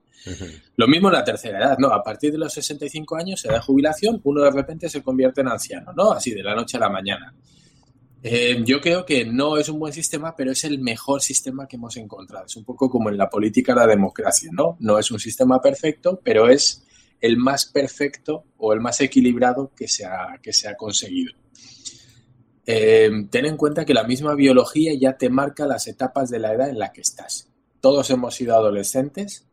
Lo 0.77 0.87
mismo 0.87 1.09
en 1.09 1.13
la 1.13 1.23
tercera 1.23 1.59
edad, 1.59 1.77
¿no? 1.77 1.89
A 1.89 2.01
partir 2.01 2.31
de 2.31 2.37
los 2.37 2.53
65 2.53 3.15
años, 3.15 3.41
se 3.41 3.47
da 3.47 3.61
jubilación, 3.61 4.21
uno 4.23 4.41
de 4.41 4.51
repente 4.51 4.89
se 4.89 5.03
convierte 5.03 5.41
en 5.41 5.49
anciano, 5.49 5.93
¿no? 5.93 6.11
Así 6.11 6.31
de 6.31 6.41
la 6.41 6.55
noche 6.55 6.77
a 6.77 6.79
la 6.79 6.89
mañana. 6.89 7.33
Eh, 8.27 8.63
yo 8.65 8.81
creo 8.81 9.05
que 9.05 9.23
no 9.23 9.55
es 9.55 9.69
un 9.69 9.77
buen 9.77 9.93
sistema, 9.93 10.35
pero 10.35 10.51
es 10.51 10.63
el 10.63 10.79
mejor 10.79 11.21
sistema 11.21 11.67
que 11.67 11.75
hemos 11.75 11.95
encontrado. 11.95 12.47
Es 12.47 12.55
un 12.55 12.63
poco 12.63 12.89
como 12.89 13.11
en 13.11 13.17
la 13.17 13.29
política 13.29 13.75
la 13.75 13.85
democracia, 13.85 14.49
¿no? 14.51 14.77
No 14.79 14.97
es 14.97 15.11
un 15.11 15.19
sistema 15.19 15.61
perfecto, 15.61 16.19
pero 16.23 16.49
es 16.49 16.83
el 17.21 17.37
más 17.37 17.67
perfecto 17.67 18.45
o 18.57 18.73
el 18.73 18.79
más 18.81 18.99
equilibrado 18.99 19.71
que 19.75 19.87
se 19.87 20.05
ha, 20.05 20.39
que 20.41 20.53
se 20.53 20.67
ha 20.67 20.75
conseguido. 20.75 21.33
Eh, 22.65 23.11
ten 23.29 23.45
en 23.45 23.57
cuenta 23.57 23.85
que 23.85 23.93
la 23.93 24.05
misma 24.05 24.33
biología 24.33 24.91
ya 24.99 25.15
te 25.15 25.29
marca 25.29 25.67
las 25.67 25.85
etapas 25.85 26.31
de 26.31 26.39
la 26.39 26.51
edad 26.51 26.69
en 26.69 26.79
la 26.79 26.91
que 26.91 27.01
estás. 27.01 27.51
Todos 27.79 28.09
hemos 28.09 28.33
sido 28.33 28.55
adolescentes 28.55 29.45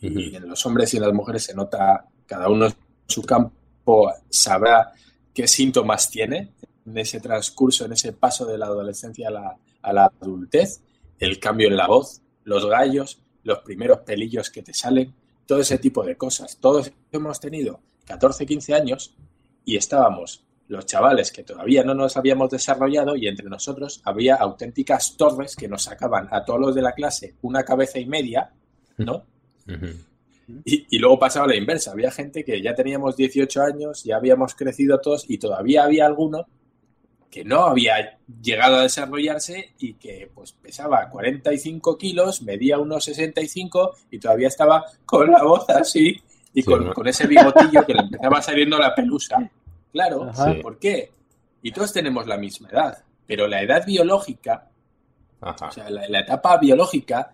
y 0.00 0.34
en 0.34 0.48
los 0.48 0.64
hombres 0.64 0.94
y 0.94 0.96
en 0.96 1.02
las 1.02 1.12
mujeres 1.12 1.44
se 1.44 1.54
nota, 1.54 2.06
cada 2.24 2.48
uno 2.48 2.64
en 2.64 2.74
su 3.06 3.20
campo 3.20 4.10
sabrá 4.30 4.90
qué 5.34 5.46
síntomas 5.46 6.08
tiene 6.08 6.54
en 6.86 6.98
ese 6.98 7.20
transcurso, 7.20 7.84
en 7.84 7.92
ese 7.92 8.12
paso 8.12 8.46
de 8.46 8.58
la 8.58 8.66
adolescencia 8.66 9.28
a 9.28 9.92
la, 9.92 10.12
adultez, 10.20 10.82
el 11.18 11.38
cambio 11.38 11.68
en 11.68 11.76
la 11.76 11.86
voz, 11.86 12.22
los 12.44 12.66
gallos, 12.66 13.22
los 13.42 13.58
primeros 13.60 14.00
pelillos 14.00 14.50
que 14.50 14.62
te 14.62 14.74
salen, 14.74 15.14
todo 15.46 15.60
ese 15.60 15.78
tipo 15.78 16.04
de 16.04 16.16
cosas. 16.16 16.58
Todos 16.60 16.92
hemos 17.12 17.40
tenido 17.40 17.80
14, 18.06 18.46
15 18.46 18.74
años 18.74 19.14
y 19.64 19.76
estábamos 19.76 20.44
los 20.68 20.86
chavales 20.86 21.32
que 21.32 21.42
todavía 21.42 21.82
no 21.82 21.94
nos 21.94 22.16
habíamos 22.16 22.50
desarrollado 22.50 23.16
y 23.16 23.26
entre 23.26 23.48
nosotros 23.48 24.00
había 24.04 24.36
auténticas 24.36 25.16
torres 25.16 25.56
que 25.56 25.66
nos 25.66 25.82
sacaban 25.82 26.28
a 26.30 26.44
todos 26.44 26.60
los 26.60 26.74
de 26.74 26.82
la 26.82 26.92
clase 26.92 27.34
una 27.42 27.64
cabeza 27.64 27.98
y 27.98 28.06
media, 28.06 28.52
¿no? 28.98 29.24
y, 30.64 30.86
y, 30.88 30.98
luego 30.98 31.18
pasaba 31.18 31.48
la 31.48 31.56
inversa, 31.56 31.90
había 31.90 32.10
gente 32.12 32.44
que 32.44 32.62
ya 32.62 32.74
teníamos 32.74 33.16
18 33.16 33.62
años, 33.62 34.04
ya 34.04 34.16
habíamos 34.16 34.54
crecido 34.54 35.00
todos 35.00 35.28
y 35.28 35.38
todavía 35.38 35.84
había 35.84 36.06
alguno 36.06 36.46
que 37.30 37.44
no 37.44 37.66
había 37.66 38.18
llegado 38.42 38.76
a 38.76 38.82
desarrollarse 38.82 39.74
y 39.78 39.94
que 39.94 40.30
pues 40.34 40.52
pesaba 40.52 41.08
45 41.08 41.96
kilos, 41.96 42.42
medía 42.42 42.78
unos 42.78 43.04
65 43.04 43.94
y 44.10 44.18
todavía 44.18 44.48
estaba 44.48 44.84
con 45.06 45.30
la 45.30 45.42
voz 45.44 45.68
así 45.70 46.20
y 46.52 46.62
con, 46.64 46.92
ese 47.06 47.28
bigotillo 47.28 47.86
que 47.86 47.94
le 47.94 48.00
empezaba 48.00 48.42
saliendo 48.42 48.78
la 48.78 48.94
pelusa. 48.94 49.48
Claro, 49.92 50.30
¿por 50.60 50.78
qué? 50.78 51.10
Y 51.62 51.70
todos 51.70 51.92
tenemos 51.92 52.26
la 52.26 52.36
misma 52.36 52.68
edad, 52.70 53.04
pero 53.26 53.46
la 53.46 53.62
edad 53.62 53.86
biológica, 53.86 54.68
o 55.40 55.70
sea, 55.70 55.88
la, 55.88 56.20
etapa 56.20 56.58
biológica 56.58 57.32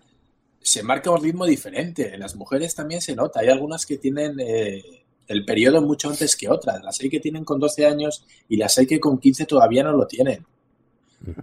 se 0.59 0.83
marca 0.83 1.09
un 1.09 1.23
ritmo 1.23 1.45
diferente. 1.45 2.13
En 2.13 2.19
las 2.19 2.35
mujeres 2.35 2.75
también 2.75 3.01
se 3.01 3.15
nota. 3.15 3.39
Hay 3.39 3.49
algunas 3.49 3.85
que 3.85 3.97
tienen 3.97 4.37
eh, 4.39 5.05
el 5.27 5.45
periodo 5.45 5.81
mucho 5.81 6.09
antes 6.09 6.35
que 6.35 6.49
otras. 6.49 6.83
Las 6.83 6.99
hay 7.01 7.09
que 7.09 7.19
tienen 7.19 7.43
con 7.43 7.59
12 7.59 7.85
años 7.85 8.25
y 8.47 8.57
las 8.57 8.77
hay 8.77 8.87
que 8.87 8.99
con 8.99 9.19
15 9.19 9.45
todavía 9.45 9.83
no 9.83 9.91
lo 9.91 10.07
tienen. 10.07 10.45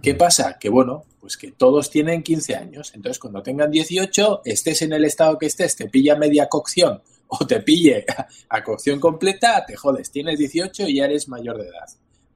¿Qué 0.01 0.15
pasa? 0.15 0.57
Que 0.59 0.69
bueno, 0.69 1.03
pues 1.19 1.37
que 1.37 1.51
todos 1.51 1.89
tienen 1.89 2.23
15 2.23 2.55
años. 2.55 2.91
Entonces, 2.95 3.19
cuando 3.19 3.43
tengan 3.43 3.69
18, 3.71 4.41
estés 4.45 4.81
en 4.81 4.93
el 4.93 5.05
estado 5.05 5.37
que 5.37 5.47
estés, 5.47 5.75
te 5.75 5.89
pilla 5.89 6.15
media 6.15 6.47
cocción 6.47 7.01
o 7.27 7.45
te 7.45 7.59
pille 7.61 8.05
a, 8.49 8.63
cocción 8.63 8.99
completa, 8.99 9.65
te 9.65 9.75
jodes. 9.75 10.11
Tienes 10.11 10.39
18 10.39 10.87
y 10.87 10.95
ya 10.95 11.05
eres 11.05 11.27
mayor 11.27 11.57
de 11.57 11.67
edad. 11.67 11.89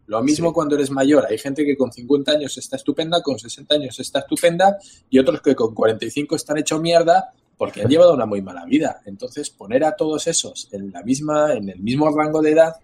Lo 0.08 0.24
mismo 0.24 0.52
cuando 0.52 0.76
eres 0.76 0.90
mayor. 0.90 1.28
Hay 1.30 1.38
gente 1.38 1.64
que 1.64 1.78
con 1.78 1.92
50 1.92 2.32
años 2.32 2.58
está 2.58 2.76
estupenda, 2.76 3.22
con 3.22 3.38
60 3.38 3.76
años 3.76 4.00
está 4.00 4.20
estupenda 4.20 4.78
y 5.10 5.20
otros 5.20 5.42
que 5.42 5.56
con 5.56 5.74
45 5.74 6.36
están 6.36 6.58
hecho 6.58 6.80
mierda 6.80 7.32
porque 7.60 7.82
han 7.82 7.90
llevado 7.90 8.14
una 8.14 8.26
muy 8.26 8.42
mala 8.42 8.64
vida. 8.64 9.02
Entonces, 9.06 9.50
poner 9.50 9.84
a 9.84 9.98
todos 9.98 10.28
esos 10.28 10.70
en 10.72 10.94
la 10.94 11.04
misma, 11.04 11.54
en 11.54 11.68
el 11.68 11.82
mismo 11.82 12.10
rango 12.10 12.42
de 12.42 12.52
edad, 12.52 12.78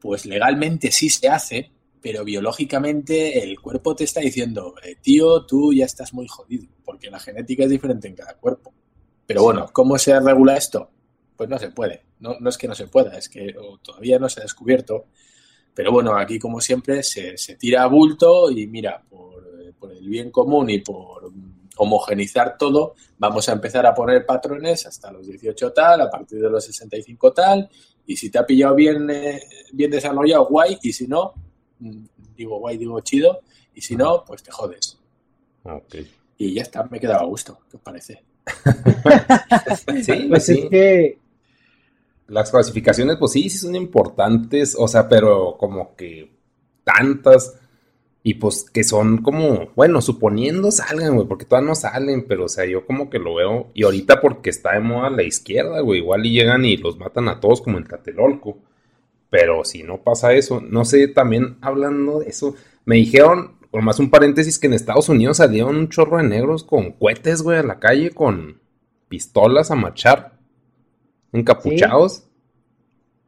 pues 0.00 0.26
legalmente 0.26 0.90
sí 0.90 1.08
se 1.08 1.28
hace, 1.28 1.70
pero 2.02 2.24
biológicamente 2.24 3.44
el 3.44 3.60
cuerpo 3.60 3.94
te 3.94 4.02
está 4.02 4.18
diciendo, 4.18 4.74
eh, 4.82 4.96
tío, 5.00 5.46
tú 5.46 5.72
ya 5.72 5.84
estás 5.84 6.12
muy 6.12 6.26
jodido, 6.26 6.66
porque 6.84 7.12
la 7.12 7.20
genética 7.20 7.62
es 7.62 7.70
diferente 7.70 8.08
en 8.08 8.16
cada 8.16 8.34
cuerpo. 8.34 8.74
Pero 9.24 9.44
bueno, 9.44 9.68
¿cómo 9.72 9.96
se 9.98 10.18
regula 10.18 10.56
esto? 10.56 10.90
Pues 11.36 11.48
no 11.48 11.56
se 11.56 11.70
puede. 11.70 12.02
No, 12.18 12.40
no 12.40 12.50
es 12.50 12.58
que 12.58 12.66
no 12.66 12.74
se 12.74 12.88
pueda, 12.88 13.16
es 13.16 13.28
que 13.28 13.54
todavía 13.82 14.18
no 14.18 14.28
se 14.28 14.40
ha 14.40 14.42
descubierto. 14.42 15.06
Pero 15.72 15.92
bueno, 15.92 16.16
aquí 16.16 16.40
como 16.40 16.60
siempre 16.60 17.04
se, 17.04 17.36
tira 17.56 17.84
a 17.84 17.86
bulto 17.86 18.50
y 18.50 18.66
mira, 18.66 19.00
por, 19.08 19.44
por 19.78 19.92
el 19.92 20.08
bien 20.08 20.32
común 20.32 20.70
y 20.70 20.80
por 20.80 21.30
homogenizar 21.80 22.58
todo, 22.58 22.94
vamos 23.18 23.48
a 23.48 23.52
empezar 23.52 23.86
a 23.86 23.94
poner 23.94 24.26
patrones 24.26 24.86
hasta 24.86 25.10
los 25.10 25.26
18 25.26 25.72
tal, 25.72 26.02
a 26.02 26.10
partir 26.10 26.40
de 26.40 26.50
los 26.50 26.64
65 26.64 27.32
tal, 27.32 27.68
y 28.06 28.16
si 28.16 28.28
te 28.30 28.38
ha 28.38 28.44
pillado 28.44 28.74
bien, 28.74 29.08
eh, 29.08 29.40
bien 29.72 29.90
desarrollado, 29.90 30.46
guay, 30.46 30.78
y 30.82 30.92
si 30.92 31.06
no, 31.06 31.32
mm, 31.78 32.04
digo 32.36 32.58
guay, 32.58 32.76
digo 32.76 33.00
chido, 33.00 33.40
y 33.74 33.80
si 33.80 33.96
no, 33.96 34.24
pues 34.26 34.42
te 34.42 34.50
jodes. 34.50 34.98
Y 36.36 36.54
ya 36.54 36.62
está, 36.62 36.84
me 36.84 36.98
he 36.98 37.00
quedado 37.00 37.20
a 37.20 37.26
gusto, 37.26 37.60
¿qué 37.70 37.78
os 37.78 37.82
parece? 37.82 38.22
sí, 40.02 40.26
pues 40.28 40.44
sí. 40.44 40.60
es 40.64 40.70
que 40.70 41.18
las 42.28 42.50
clasificaciones, 42.50 43.16
pues 43.16 43.32
sí, 43.32 43.48
sí 43.48 43.58
son 43.58 43.74
importantes, 43.74 44.76
o 44.78 44.86
sea, 44.86 45.08
pero 45.08 45.56
como 45.58 45.96
que 45.96 46.30
tantas 46.84 47.58
y 48.22 48.34
pues 48.34 48.66
que 48.70 48.84
son 48.84 49.18
como, 49.22 49.70
bueno, 49.74 50.02
suponiendo 50.02 50.70
salgan, 50.70 51.14
güey, 51.14 51.26
porque 51.26 51.46
todavía 51.46 51.68
no 51.68 51.74
salen, 51.74 52.26
pero 52.26 52.44
o 52.44 52.48
sea, 52.48 52.66
yo 52.66 52.84
como 52.84 53.08
que 53.08 53.18
lo 53.18 53.36
veo. 53.36 53.68
Y 53.72 53.84
ahorita 53.84 54.20
porque 54.20 54.50
está 54.50 54.74
de 54.74 54.80
moda 54.80 55.08
la 55.08 55.22
izquierda, 55.22 55.80
güey, 55.80 56.00
igual 56.00 56.26
y 56.26 56.32
llegan 56.32 56.64
y 56.66 56.76
los 56.76 56.98
matan 56.98 57.28
a 57.28 57.40
todos 57.40 57.62
como 57.62 57.78
en 57.78 57.84
Tlatelolco. 57.84 58.58
Pero 59.30 59.64
si 59.64 59.82
no 59.84 60.02
pasa 60.02 60.34
eso, 60.34 60.60
no 60.60 60.84
sé, 60.84 61.08
también 61.08 61.56
hablando 61.62 62.20
de 62.20 62.28
eso, 62.28 62.54
me 62.84 62.96
dijeron, 62.96 63.52
por 63.70 63.80
más 63.80 63.98
un 63.98 64.10
paréntesis, 64.10 64.58
que 64.58 64.66
en 64.66 64.74
Estados 64.74 65.08
Unidos 65.08 65.38
salieron 65.38 65.76
un 65.76 65.88
chorro 65.88 66.18
de 66.18 66.24
negros 66.24 66.62
con 66.62 66.92
cohetes, 66.92 67.40
güey, 67.40 67.58
a 67.58 67.62
la 67.62 67.78
calle, 67.78 68.10
con 68.10 68.60
pistolas 69.08 69.70
a 69.70 69.76
marchar, 69.76 70.32
encapuchados. 71.32 72.24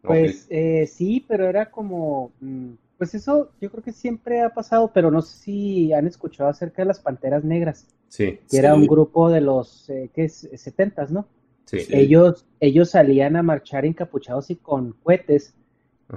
Pues 0.03 0.47
eh, 0.51 0.87
sí, 0.87 1.25
pero 1.27 1.49
era 1.49 1.71
como... 1.71 2.33
Mm, 2.41 2.73
pues 3.03 3.17
eso 3.17 3.51
yo 3.61 3.69
creo 3.69 3.83
que 3.83 3.91
siempre 3.91 4.43
ha 4.43 4.51
pasado, 4.51 4.93
pero 4.95 5.11
no 5.11 5.23
sé 5.23 5.37
si 5.37 5.93
han 5.93 6.07
escuchado 6.07 6.49
acerca 6.49 6.83
de 6.83 6.87
las 6.87 7.01
Panteras 7.01 7.43
Negras. 7.43 7.89
Sí. 8.07 8.39
Que 8.49 8.59
era 8.59 8.77
un 8.77 8.87
grupo 8.87 9.29
de 9.29 9.41
los, 9.41 9.91
eh, 9.91 10.09
¿qué 10.15 10.27
es? 10.27 10.49
70 10.55 11.07
¿no? 11.07 11.27
Sí. 11.65 11.79
Ellos, 11.89 12.47
ellos 12.61 12.91
salían 12.91 13.35
a 13.35 13.43
marchar 13.43 13.87
encapuchados 13.87 14.51
y 14.51 14.55
con 14.55 14.93
cohetes 15.03 15.53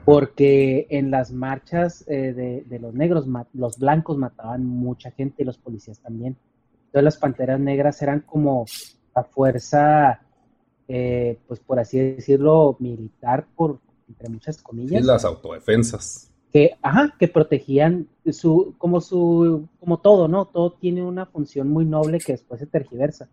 porque 0.05 0.85
en 0.91 1.09
las 1.09 1.31
marchas 1.31 2.05
eh, 2.07 2.63
de, 2.69 2.79
los 2.79 2.93
negros, 2.93 3.25
los 3.53 3.79
blancos 3.79 4.19
mataban 4.19 4.63
mucha 4.63 5.09
gente 5.09 5.41
y 5.41 5.45
los 5.47 5.57
policías 5.57 5.99
también. 5.99 6.37
Entonces 6.85 7.03
las 7.03 7.17
Panteras 7.17 7.59
Negras 7.59 7.99
eran 8.03 8.19
como 8.19 8.67
la 9.15 9.23
fuerza, 9.23 10.21
eh, 10.87 11.39
pues 11.47 11.59
por 11.61 11.79
así 11.79 11.97
decirlo, 11.97 12.77
militar, 12.77 13.47
por 13.55 13.79
entre 14.07 14.29
muchas 14.29 14.61
comillas. 14.61 15.01
Y 15.01 15.03
las 15.03 15.25
autodefensas 15.25 16.29
que, 16.51 16.71
ajá, 16.81 17.13
que 17.19 17.27
protegían 17.27 18.07
su, 18.31 18.75
como 18.77 19.01
su, 19.01 19.67
como 19.79 19.99
todo, 19.99 20.27
¿no? 20.27 20.45
Todo 20.45 20.73
tiene 20.73 21.03
una 21.03 21.25
función 21.25 21.69
muy 21.69 21.85
noble 21.85 22.19
que 22.19 22.33
después 22.33 22.59
se 22.59 22.67
tergiversa. 22.67 23.29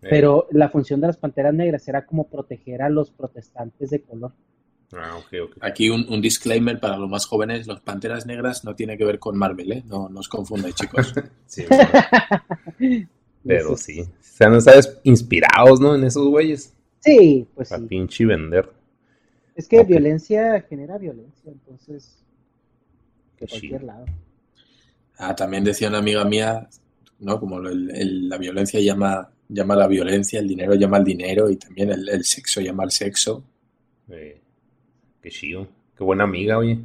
Pero 0.00 0.48
la 0.50 0.68
función 0.68 1.00
de 1.00 1.06
las 1.06 1.16
panteras 1.16 1.54
negras 1.54 1.88
era 1.88 2.04
como 2.04 2.28
proteger 2.28 2.82
a 2.82 2.90
los 2.90 3.10
protestantes 3.10 3.88
de 3.88 4.02
color. 4.02 4.32
Ah, 4.92 5.16
okay, 5.16 5.40
okay. 5.40 5.58
Aquí 5.60 5.90
un, 5.90 6.20
disclaimer 6.20 6.78
para 6.78 6.96
los 6.96 7.08
más 7.08 7.26
jóvenes, 7.26 7.66
los 7.66 7.80
Panteras 7.80 8.26
Negras 8.26 8.64
no 8.64 8.74
tiene 8.74 8.96
que 8.96 9.04
ver 9.04 9.18
con 9.18 9.36
Marvel, 9.36 9.72
¿eh? 9.72 9.82
No, 9.86 10.08
no 10.08 10.20
os 10.20 10.28
confundáis, 10.28 10.74
chicos. 10.76 11.14
sí, 11.46 11.64
Pero 13.44 13.76
sí, 13.76 14.04
se 14.20 14.44
han 14.44 14.54
estado 14.54 14.80
inspirados, 15.02 15.80
¿no? 15.80 15.94
En 15.94 16.04
esos 16.04 16.26
güeyes. 16.28 16.72
Sí, 17.00 17.46
pues 17.54 17.70
Para 17.70 17.86
pinche 17.86 18.24
vender. 18.24 18.70
Es 19.54 19.68
que 19.68 19.82
violencia 19.84 20.60
genera 20.68 20.98
violencia, 20.98 21.50
entonces 21.50 22.23
cualquier 23.38 23.82
lado. 23.82 24.06
Ah, 25.18 25.34
también 25.34 25.64
decía 25.64 25.88
una 25.88 25.98
amiga 25.98 26.24
mía, 26.24 26.68
¿no? 27.20 27.38
Como 27.38 27.60
la 27.60 28.36
violencia 28.38 28.80
llama, 28.80 29.30
llama 29.48 29.76
la 29.76 29.86
violencia, 29.86 30.40
el 30.40 30.48
dinero 30.48 30.74
llama 30.74 30.96
al 30.96 31.04
dinero 31.04 31.50
y 31.50 31.56
también 31.56 31.90
el, 31.90 32.24
sexo 32.24 32.60
llama 32.60 32.84
al 32.84 32.90
sexo. 32.90 33.44
Eh, 34.10 34.40
qué 35.22 35.30
chido, 35.30 35.68
qué 35.96 36.04
buena 36.04 36.24
amiga, 36.24 36.58
oye. 36.58 36.78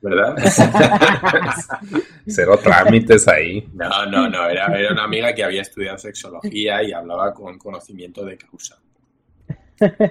¿Verdad? 0.00 0.36
Cero 2.26 2.58
trámites 2.60 3.28
ahí. 3.28 3.68
No, 3.72 4.06
no, 4.06 4.28
no, 4.28 4.48
era, 4.48 4.66
era 4.76 4.92
una 4.92 5.04
amiga 5.04 5.32
que 5.32 5.44
había 5.44 5.62
estudiado 5.62 5.96
sexología 5.96 6.82
y 6.82 6.92
hablaba 6.92 7.32
con 7.32 7.56
conocimiento 7.56 8.24
de 8.24 8.36
causa. 8.36 8.78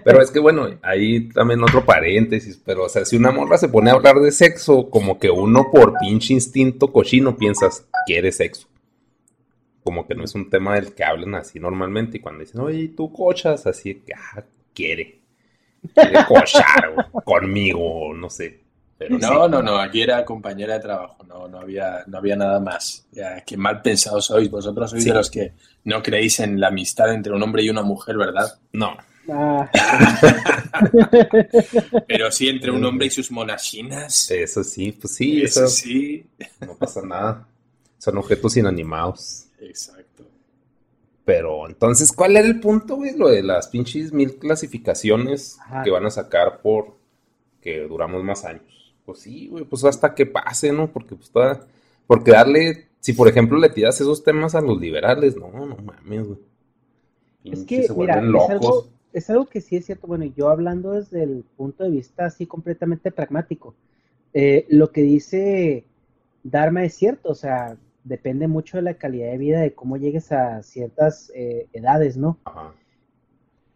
Pero 0.03 0.21
es 0.21 0.31
que 0.31 0.39
bueno, 0.39 0.69
ahí 0.81 1.29
también 1.29 1.63
otro 1.63 1.86
paréntesis, 1.86 2.62
pero 2.63 2.86
o 2.86 2.89
sea, 2.89 3.05
si 3.05 3.15
una 3.15 3.31
morra 3.31 3.57
se 3.57 3.69
pone 3.69 3.89
a 3.89 3.93
hablar 3.93 4.15
de 4.17 4.31
sexo, 4.31 4.89
como 4.89 5.19
que 5.19 5.29
uno 5.29 5.69
por 5.71 5.93
pinche 5.99 6.34
instinto 6.34 6.91
cochino 6.91 7.38
piensas, 7.38 7.88
quiere 8.05 8.31
sexo. 8.31 8.67
Como 9.84 10.07
que 10.07 10.15
no 10.15 10.23
es 10.23 10.36
un 10.36 10.49
tema 10.49 10.75
del 10.75 10.93
que 10.93 11.03
hablan 11.03 11.36
así 11.36 11.60
normalmente. 11.60 12.17
Y 12.17 12.19
cuando 12.21 12.41
dicen, 12.41 12.62
oye, 12.62 12.89
tú 12.95 13.12
cochas, 13.12 13.65
así 13.65 13.95
que, 13.95 14.13
ah, 14.13 14.43
quiere. 14.73 15.21
Quiere 15.93 16.25
cochar 16.27 17.10
conmigo, 17.23 18.13
no 18.13 18.29
sé. 18.29 18.62
Pero 19.01 19.17
no, 19.17 19.47
no, 19.47 19.63
no, 19.63 19.79
aquí 19.79 20.03
era 20.03 20.23
compañera 20.23 20.75
de 20.75 20.79
trabajo, 20.79 21.23
no, 21.23 21.47
no 21.47 21.60
había, 21.60 22.03
no 22.05 22.19
había 22.19 22.36
nada 22.36 22.60
más. 22.60 23.07
Ya, 23.12 23.41
qué 23.43 23.57
mal 23.57 23.81
pensados 23.81 24.25
sois, 24.25 24.47
vosotros 24.51 24.91
sois 24.91 25.03
de 25.03 25.12
los 25.12 25.31
que 25.31 25.53
no 25.86 26.03
creéis 26.03 26.39
en 26.39 26.60
la 26.60 26.67
amistad 26.67 27.12
entre 27.12 27.34
un 27.34 27.41
hombre 27.41 27.63
y 27.63 27.71
una 27.71 27.81
mujer, 27.81 28.15
¿verdad? 28.15 28.60
No, 28.73 28.95
Ah. 29.29 29.69
Pero 32.07 32.31
sí, 32.31 32.49
entre 32.49 32.71
un 32.71 32.84
hombre 32.84 33.07
y 33.07 33.10
sus 33.12 33.31
monachinas. 33.31 34.29
Eso 34.31 34.63
sí, 34.63 34.91
pues 34.91 35.13
sí, 35.15 35.41
eso, 35.41 35.67
sí. 35.67 36.25
No 36.60 36.75
pasa 36.75 37.01
nada. 37.01 37.47
Son 37.97 38.17
objetos 38.17 38.57
inanimados. 38.57 39.45
Exacto. 39.60 40.25
Pero 41.23 41.67
entonces, 41.67 42.12
¿cuál 42.12 42.36
era 42.36 42.47
el 42.47 42.60
punto, 42.60 42.95
güey? 42.95 43.15
Lo 43.15 43.29
de 43.29 43.43
las 43.43 43.67
pinches 43.67 44.12
mil 44.12 44.38
clasificaciones 44.38 45.57
que 45.84 45.91
van 45.91 46.05
a 46.05 46.12
sacar 46.12 46.62
por 46.62 46.97
que 47.62 47.81
duramos 47.81 48.23
más 48.23 48.43
años. 48.43 48.95
Pues 49.05 49.19
sí, 49.19 49.47
güey, 49.47 49.63
pues 49.65 49.84
hasta 49.84 50.15
que 50.15 50.25
pase, 50.25 50.71
¿no? 50.71 50.91
Porque 50.91 51.15
pues 51.15 51.29
toda... 51.29 51.67
Porque 52.07 52.31
darle, 52.31 52.88
si 52.99 53.13
por 53.13 53.27
ejemplo 53.27 53.57
le 53.57 53.69
tiras 53.69 54.01
esos 54.01 54.23
temas 54.23 54.55
a 54.55 54.62
los 54.62 54.81
liberales, 54.81 55.38
no, 55.38 55.51
no 55.51 55.77
mames, 55.77 56.27
güey. 56.27 56.39
Es 57.45 57.63
que, 57.63 57.88
mira, 57.95 58.15
es 58.15 58.19
algo, 58.19 58.89
es 59.13 59.30
algo 59.30 59.47
que 59.47 59.62
sí 59.62 59.76
es 59.76 59.86
cierto, 59.86 60.08
bueno, 60.08 60.26
yo 60.26 60.50
hablando 60.50 60.91
desde 60.91 61.24
el 61.24 61.43
punto 61.58 61.84
de 61.84 61.91
vista 61.91 62.26
así 62.26 62.45
completamente 62.45 63.12
pragmático, 63.12 63.76
eh, 64.34 64.65
lo 64.69 64.91
que 64.91 65.02
dice 65.02 65.86
Dharma 66.43 66.84
es 66.84 66.93
cierto, 66.93 67.30
o 67.30 67.36
sea, 67.36 67.78
depende 68.04 68.47
mucho 68.47 68.78
de 68.78 68.84
la 68.84 68.93
calidad 68.93 69.32
de 69.32 69.38
vida, 69.38 69.60
de 69.60 69.74
cómo 69.74 69.97
llegues 69.97 70.32
a 70.32 70.63
ciertas 70.63 71.32
eh, 71.36 71.67
edades, 71.74 72.17
¿no? 72.17 72.38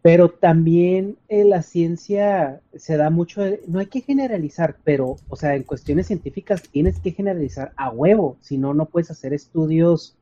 Pero 0.02 0.30
también 0.30 1.16
eh, 1.28 1.44
la 1.44 1.62
ciencia 1.62 2.60
se 2.74 2.96
da 2.96 3.10
mucho, 3.10 3.42
no 3.66 3.80
hay 3.80 3.86
que 3.86 4.00
generalizar, 4.00 4.76
pero, 4.84 5.16
o 5.28 5.36
sea, 5.36 5.54
en 5.56 5.64
cuestiones 5.64 6.06
científicas 6.06 6.62
tienes 6.62 7.00
que 7.00 7.10
generalizar 7.10 7.72
a 7.76 7.90
huevo, 7.90 8.36
si 8.40 8.56
no, 8.56 8.72
no 8.72 8.86
puedes 8.86 9.10
hacer 9.10 9.34
estudios 9.34 10.16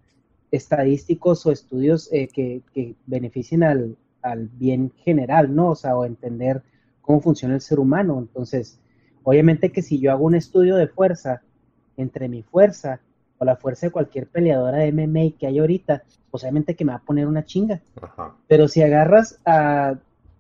estadísticos 0.50 1.44
o 1.46 1.52
estudios 1.52 2.08
que, 2.08 2.62
que 2.72 2.94
beneficien 3.06 3.62
al, 3.62 3.96
al 4.24 4.48
bien 4.48 4.90
general, 4.96 5.54
¿no? 5.54 5.70
O 5.70 5.74
sea, 5.76 5.96
o 5.96 6.04
entender 6.04 6.62
cómo 7.02 7.20
funciona 7.20 7.54
el 7.54 7.60
ser 7.60 7.78
humano. 7.78 8.18
Entonces, 8.18 8.80
obviamente 9.22 9.70
que 9.70 9.82
si 9.82 10.00
yo 10.00 10.10
hago 10.10 10.24
un 10.24 10.34
estudio 10.34 10.76
de 10.76 10.88
fuerza 10.88 11.42
entre 11.96 12.28
mi 12.28 12.42
fuerza 12.42 13.00
o 13.38 13.44
la 13.44 13.56
fuerza 13.56 13.86
de 13.86 13.92
cualquier 13.92 14.26
peleadora 14.26 14.78
de 14.78 14.92
MMA 14.92 15.38
que 15.38 15.46
hay 15.46 15.58
ahorita, 15.58 16.02
pues 16.30 16.42
obviamente 16.42 16.74
que 16.74 16.84
me 16.84 16.92
va 16.92 16.98
a 16.98 17.04
poner 17.04 17.26
una 17.26 17.44
chinga. 17.44 17.80
Pero 18.48 18.66
si 18.66 18.82
agarras 18.82 19.38
a 19.44 19.96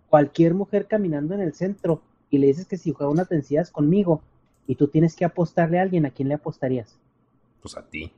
cualquier 0.08 0.54
mujer 0.54 0.86
caminando 0.86 1.34
en 1.34 1.40
el 1.40 1.52
centro 1.52 2.00
y 2.30 2.38
le 2.38 2.46
dices 2.46 2.66
que 2.66 2.78
si 2.78 2.92
juega 2.92 3.12
unas 3.12 3.28
vencidas 3.28 3.70
conmigo 3.70 4.22
y 4.66 4.76
tú 4.76 4.88
tienes 4.88 5.14
que 5.14 5.26
apostarle 5.26 5.78
a 5.78 5.82
alguien, 5.82 6.06
¿a 6.06 6.10
quién 6.10 6.28
le 6.28 6.34
apostarías? 6.34 6.98
Pues 7.60 7.76
a 7.76 7.82
ti. 7.82 8.10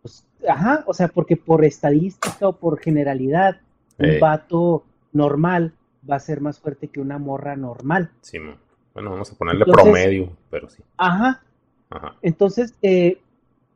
Pues, 0.00 0.26
ajá, 0.48 0.84
o 0.86 0.94
sea, 0.94 1.08
porque 1.08 1.36
por 1.36 1.64
estadística 1.64 2.48
o 2.48 2.56
por 2.56 2.78
generalidad, 2.78 3.60
un 3.98 4.20
vato 4.20 4.84
normal 5.12 5.72
va 6.08 6.16
a 6.16 6.20
ser 6.20 6.40
más 6.40 6.58
fuerte 6.58 6.88
que 6.88 7.00
una 7.00 7.18
morra 7.18 7.56
normal. 7.56 8.10
Sí, 8.20 8.38
bueno, 8.94 9.10
vamos 9.10 9.30
a 9.32 9.34
ponerle 9.34 9.64
promedio, 9.64 10.30
pero 10.50 10.68
sí. 10.68 10.82
Ajá. 10.96 11.42
Ajá. 11.90 12.16
Entonces, 12.22 12.74
eh, 12.82 13.18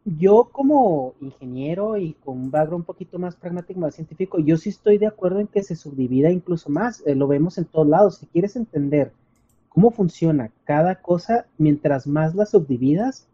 yo 0.05 0.49
como 0.51 1.15
ingeniero 1.21 1.97
y 1.97 2.15
con 2.25 2.39
un 2.39 2.51
background 2.51 2.83
un 2.83 2.87
poquito 2.87 3.19
más 3.19 3.37
pragmático, 3.37 3.81
más 3.81 3.95
científico, 3.95 4.39
yo 4.39 4.57
sí 4.57 4.71
estoy 4.71 4.99
de 4.99 5.07
acuerdo 5.07 5.41
en 5.41 5.47
que 5.47 5.63
se 5.63 5.77
subdivida 5.77 6.31
incluso 6.31 6.71
más. 6.71 7.03
Eh, 7.07 7.15
lo 7.15 7.29
vemos 7.29 7.59
en 7.59 7.67
todos 7.67 7.87
lados. 7.87 8.17
Si 8.17 8.27
quieres 8.27 8.57
entender 8.57 9.13
cómo 9.69 9.91
funciona 9.91 10.51
cada 10.65 10.97
cosa, 10.97 11.47
mientras 11.59 12.07
más 12.07 12.35
la 12.35 12.47
subdividas, 12.47 13.27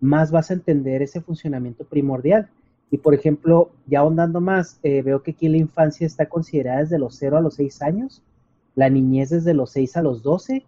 más 0.00 0.30
vas 0.30 0.50
a 0.50 0.54
entender 0.54 1.02
ese 1.02 1.20
funcionamiento 1.20 1.84
primordial. 1.84 2.48
Y 2.92 2.98
por 2.98 3.14
ejemplo, 3.14 3.70
ya 3.86 4.00
ahondando 4.00 4.42
más, 4.42 4.78
eh, 4.82 5.00
veo 5.00 5.22
que 5.22 5.30
aquí 5.30 5.48
la 5.48 5.56
infancia 5.56 6.06
está 6.06 6.26
considerada 6.26 6.80
desde 6.80 6.98
los 6.98 7.16
0 7.16 7.38
a 7.38 7.40
los 7.40 7.54
6 7.54 7.80
años, 7.80 8.22
la 8.74 8.90
niñez 8.90 9.30
desde 9.30 9.54
los 9.54 9.70
6 9.70 9.96
a 9.96 10.02
los 10.02 10.22
12, 10.22 10.66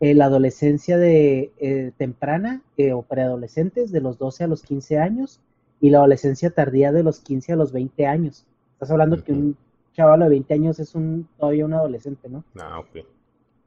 eh, 0.00 0.14
la 0.14 0.24
adolescencia 0.24 0.98
de 0.98 1.52
eh, 1.60 1.92
temprana 1.96 2.62
o 2.92 3.02
preadolescentes 3.02 3.92
de 3.92 4.00
los 4.00 4.18
12 4.18 4.42
a 4.42 4.46
los 4.48 4.62
15 4.62 4.98
años 4.98 5.38
y 5.80 5.90
la 5.90 5.98
adolescencia 5.98 6.50
tardía 6.50 6.90
de 6.90 7.04
los 7.04 7.20
15 7.20 7.52
a 7.52 7.56
los 7.56 7.70
20 7.70 8.08
años. 8.08 8.44
Estás 8.72 8.90
hablando 8.90 9.22
que 9.22 9.30
un 9.30 9.56
chaval 9.94 10.18
de 10.18 10.30
20 10.30 10.54
años 10.54 10.80
es 10.80 10.96
un, 10.96 11.28
todavía 11.38 11.64
un 11.64 11.74
adolescente, 11.74 12.28
¿no? 12.28 12.42
Ah, 12.58 12.80
ok. 12.80 13.06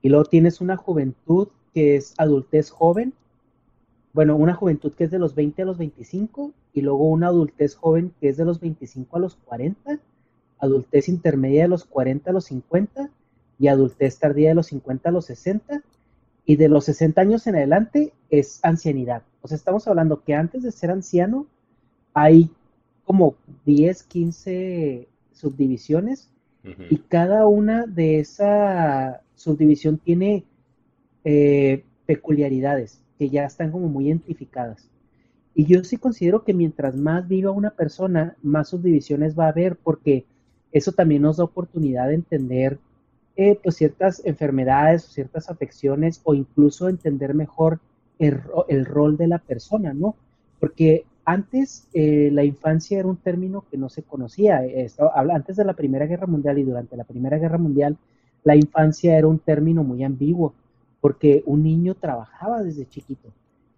Y 0.01 0.09
luego 0.09 0.25
tienes 0.25 0.59
una 0.59 0.75
juventud 0.75 1.47
que 1.73 1.95
es 1.95 2.13
adultez 2.17 2.71
joven, 2.71 3.13
bueno, 4.11 4.35
una 4.35 4.53
juventud 4.53 4.91
que 4.91 5.05
es 5.05 5.11
de 5.11 5.19
los 5.19 5.33
20 5.33 5.61
a 5.61 5.65
los 5.65 5.77
25 5.77 6.51
y 6.75 6.81
luego 6.81 7.05
una 7.05 7.27
adultez 7.27 7.73
joven 7.73 8.13
que 8.19 8.27
es 8.27 8.37
de 8.37 8.43
los 8.43 8.59
25 8.59 9.15
a 9.15 9.19
los 9.21 9.35
40, 9.37 9.97
adultez 10.59 11.07
intermedia 11.07 11.63
de 11.63 11.69
los 11.69 11.85
40 11.85 12.29
a 12.29 12.33
los 12.33 12.45
50 12.45 13.09
y 13.57 13.67
adultez 13.69 14.19
tardía 14.19 14.49
de 14.49 14.55
los 14.55 14.67
50 14.67 15.07
a 15.07 15.11
los 15.13 15.25
60 15.25 15.81
y 16.45 16.57
de 16.57 16.67
los 16.67 16.83
60 16.85 17.21
años 17.21 17.47
en 17.47 17.55
adelante 17.55 18.11
es 18.29 18.59
ancianidad. 18.61 19.23
O 19.41 19.47
sea, 19.47 19.55
estamos 19.55 19.87
hablando 19.87 20.21
que 20.21 20.35
antes 20.35 20.63
de 20.63 20.71
ser 20.73 20.91
anciano 20.91 21.47
hay 22.13 22.51
como 23.05 23.35
10, 23.65 24.03
15 24.03 25.07
subdivisiones 25.31 26.29
y 26.89 26.97
cada 26.97 27.47
una 27.47 27.85
de 27.85 28.19
esa 28.19 29.21
subdivisión 29.35 29.97
tiene 29.97 30.43
eh, 31.23 31.85
peculiaridades 32.05 32.99
que 33.17 33.29
ya 33.29 33.45
están 33.45 33.71
como 33.71 33.87
muy 33.87 34.07
identificadas. 34.07 34.89
Y 35.55 35.65
yo 35.65 35.83
sí 35.83 35.97
considero 35.97 36.43
que 36.43 36.53
mientras 36.53 36.95
más 36.95 37.27
viva 37.27 37.49
una 37.51 37.71
persona, 37.71 38.35
más 38.43 38.69
subdivisiones 38.69 39.39
va 39.39 39.45
a 39.45 39.49
haber, 39.49 39.77
porque 39.77 40.25
eso 40.73 40.91
también 40.91 41.21
nos 41.21 41.37
da 41.37 41.45
oportunidad 41.45 42.09
de 42.09 42.15
entender 42.15 42.77
eh, 43.37 43.57
pues 43.63 43.77
ciertas 43.77 44.21
enfermedades 44.25 45.05
o 45.05 45.11
ciertas 45.11 45.49
afecciones 45.49 46.21
o 46.25 46.33
incluso 46.33 46.89
entender 46.89 47.33
mejor 47.33 47.79
el, 48.19 48.41
el 48.67 48.85
rol 48.85 49.17
de 49.17 49.27
la 49.27 49.39
persona, 49.39 49.93
¿no? 49.93 50.15
Porque 50.59 51.05
antes 51.25 51.87
eh, 51.93 52.29
la 52.31 52.43
infancia 52.43 52.99
era 52.99 53.07
un 53.07 53.17
término 53.17 53.65
que 53.71 53.77
no 53.77 53.89
se 53.89 54.03
conocía. 54.03 54.61
antes 55.33 55.55
de 55.55 55.65
la 55.65 55.73
Primera 55.73 56.05
Guerra 56.05 56.27
Mundial 56.27 56.59
y 56.59 56.63
durante 56.63 56.95
la 56.95 57.03
Primera 57.03 57.37
Guerra 57.37 57.57
Mundial, 57.57 57.97
la 58.43 58.55
infancia 58.55 59.17
era 59.17 59.27
un 59.27 59.39
término 59.39 59.83
muy 59.83 60.03
ambiguo 60.03 60.53
porque 61.01 61.43
un 61.45 61.63
niño 61.63 61.95
trabajaba 61.95 62.61
desde 62.61 62.87
chiquito. 62.87 63.29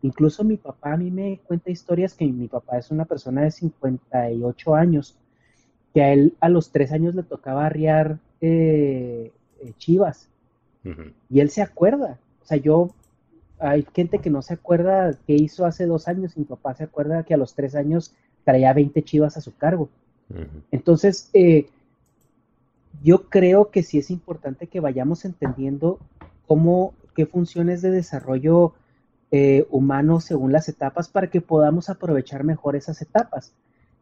Incluso 0.02 0.44
mi 0.44 0.58
papá 0.58 0.94
a 0.94 0.98
mí 0.98 1.10
me 1.10 1.40
cuenta 1.48 1.72
historias 1.72 2.14
que 2.14 2.26
mi 2.26 2.48
papá 2.48 2.78
es 2.78 2.92
una 2.92 3.06
persona 3.06 3.42
de 3.42 3.52
58 3.52 4.76
años, 4.76 5.18
que 5.94 6.04
a 6.04 6.14
él 6.14 6.36
a 6.40 6.50
los 6.50 6.72
tres 6.72 6.92
años 6.92 7.16
le 7.16 7.24
tocaba 7.24 7.66
arriar 7.66 8.20
eh, 8.42 9.32
eh, 9.62 9.74
chivas. 9.78 10.30
Y 11.30 11.42
él 11.42 11.50
se 11.50 11.62
acuerda. 11.62 12.18
O 12.42 12.46
sea, 12.46 12.58
yo, 12.58 12.92
hay 13.60 13.86
gente 13.94 14.20
que 14.20 14.30
no 14.30 14.42
se 14.42 14.54
acuerda 14.54 15.18
qué 15.28 15.34
hizo 15.34 15.66
hace 15.66 15.86
dos 15.86 16.08
años. 16.08 16.38
Mi 16.38 16.46
papá 16.46 16.76
se 16.76 16.86
acuerda 16.86 17.24
que 17.24 17.34
a 17.34 17.38
los 17.38 17.56
tres 17.56 17.76
años 17.76 18.14
traía 18.46 18.72
20 18.72 19.04
chivas 19.04 19.36
a 19.36 19.42
su 19.42 19.54
cargo. 19.54 19.90
Entonces, 20.72 21.30
eh, 21.34 21.68
yo 23.04 23.30
creo 23.30 23.70
que 23.70 23.84
sí 23.84 23.98
es 23.98 24.12
importante 24.12 24.68
que 24.68 24.80
vayamos 24.80 25.26
entendiendo 25.26 26.00
cómo 26.48 26.94
qué 27.16 27.26
funciones 27.26 27.82
de 27.82 27.92
desarrollo 27.92 28.74
eh, 29.32 29.68
humano 29.72 30.22
según 30.22 30.54
las 30.54 30.70
etapas 30.70 31.10
para 31.10 31.30
que 31.30 31.42
podamos 31.42 31.90
aprovechar 31.90 32.44
mejor 32.44 32.76
esas 32.78 33.02
etapas. 33.02 33.54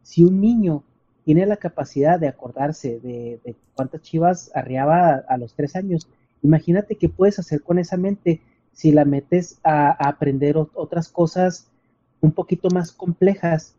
Si 0.02 0.22
un 0.22 0.40
niño 0.40 0.84
tiene 1.24 1.46
la 1.46 1.56
capacidad 1.56 2.20
de 2.20 2.28
acordarse 2.28 3.00
de, 3.00 3.56
cuántas 3.74 4.02
chivas 4.02 4.52
arriaba 4.54 5.24
a, 5.28 5.36
los 5.36 5.54
tres 5.54 5.74
años, 5.74 6.08
imagínate 6.42 6.94
qué 6.94 7.08
puedes 7.08 7.40
hacer 7.40 7.62
con 7.62 7.80
esa 7.80 7.96
mente 7.96 8.40
si 8.72 8.92
la 8.92 9.04
metes 9.04 9.58
a, 9.64 9.90
aprender 10.08 10.56
otras 10.56 11.08
cosas 11.08 11.66
un 12.20 12.30
poquito 12.30 12.68
más 12.70 12.92
complejas 12.92 13.74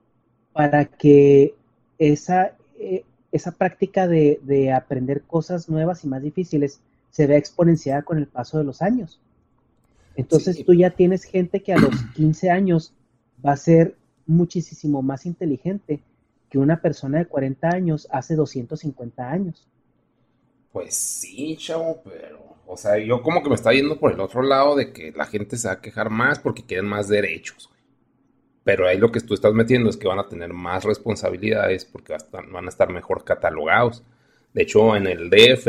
para 0.52 0.84
que 0.84 1.56
esa, 1.98 2.52
eh, 2.78 3.06
esa 3.32 3.52
práctica 3.52 4.08
de, 4.08 4.42
de, 4.44 4.74
aprender 4.74 5.22
cosas 5.22 5.70
nuevas 5.70 6.04
y 6.04 6.08
más 6.10 6.22
difíciles 6.22 6.82
se 7.10 7.26
vea 7.26 7.38
exponenciada 7.38 8.02
con 8.02 8.18
el 8.18 8.28
paso 8.28 8.58
de 8.58 8.66
los 8.66 8.82
años. 8.82 9.22
Entonces 10.18 10.66
tú 10.66 10.74
ya 10.74 10.90
tienes 10.90 11.24
gente 11.24 11.62
que 11.62 11.72
a 11.72 11.78
los 11.78 11.96
15 12.16 12.50
años 12.50 12.94
va 13.46 13.54
a 13.54 13.58
ser 13.58 13.96
muchísimo 14.26 15.02
más 15.02 15.26
inteligente 15.26 16.02
que 16.50 16.58
una 16.58 16.82
persona 16.82 17.20
de 17.20 17.28
40 17.28 17.70
años 17.70 18.08
hace 18.12 18.36
250 18.36 19.30
años. 19.30 19.68
Pues 20.74 20.96
sí, 20.96 21.56
chavo, 21.58 22.02
pero, 22.04 22.40
o 22.66 22.76
sea, 22.76 22.98
yo 22.98 23.22
como 23.22 23.42
que 23.42 23.50
me 23.50 23.56
está 23.56 23.72
yendo 23.72 24.00
por 24.00 24.12
el 24.12 24.20
otro 24.20 24.42
lado 24.42 24.76
de 24.76 24.92
que 24.92 25.12
la 25.12 25.26
gente 25.26 25.56
se 25.56 25.68
va 25.68 25.76
a 25.76 25.82
quejar 25.82 26.10
más 26.10 26.40
porque 26.40 26.66
quieren 26.66 26.86
más 26.86 27.08
derechos. 27.08 27.70
Pero 28.64 28.88
ahí 28.88 28.98
lo 28.98 29.12
que 29.12 29.22
tú 29.22 29.34
estás 29.34 29.54
metiendo 29.54 29.90
es 29.90 29.98
que 29.98 30.08
van 30.08 30.20
a 30.20 30.28
tener 30.28 30.52
más 30.52 30.84
responsabilidades 30.84 31.86
porque 31.86 32.18
van 32.52 32.66
a 32.66 32.70
estar 32.70 32.92
mejor 32.92 33.24
catalogados. 33.24 34.04
De 34.54 34.64
hecho, 34.64 34.96
en 34.96 35.08
el 35.08 35.30
DF, 35.30 35.68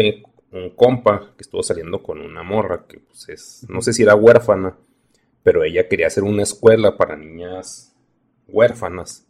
un 0.53 0.71
compa 0.71 1.35
que 1.37 1.43
estuvo 1.43 1.63
saliendo 1.63 2.03
con 2.03 2.21
una 2.21 2.43
morra 2.43 2.87
que 2.89 3.01
pues 3.01 3.29
es, 3.29 3.67
no 3.69 3.83
sé 3.83 3.93
si 3.93 4.03
era 4.03 4.15
huérfana, 4.15 4.77
pero 5.43 5.65
ella 5.65 5.89
quería 5.89 6.07
hacer 6.07 6.25
una 6.25 6.43
escuela 6.43 6.97
para 6.97 7.17
niñas 7.17 7.95
huérfanas 8.49 9.27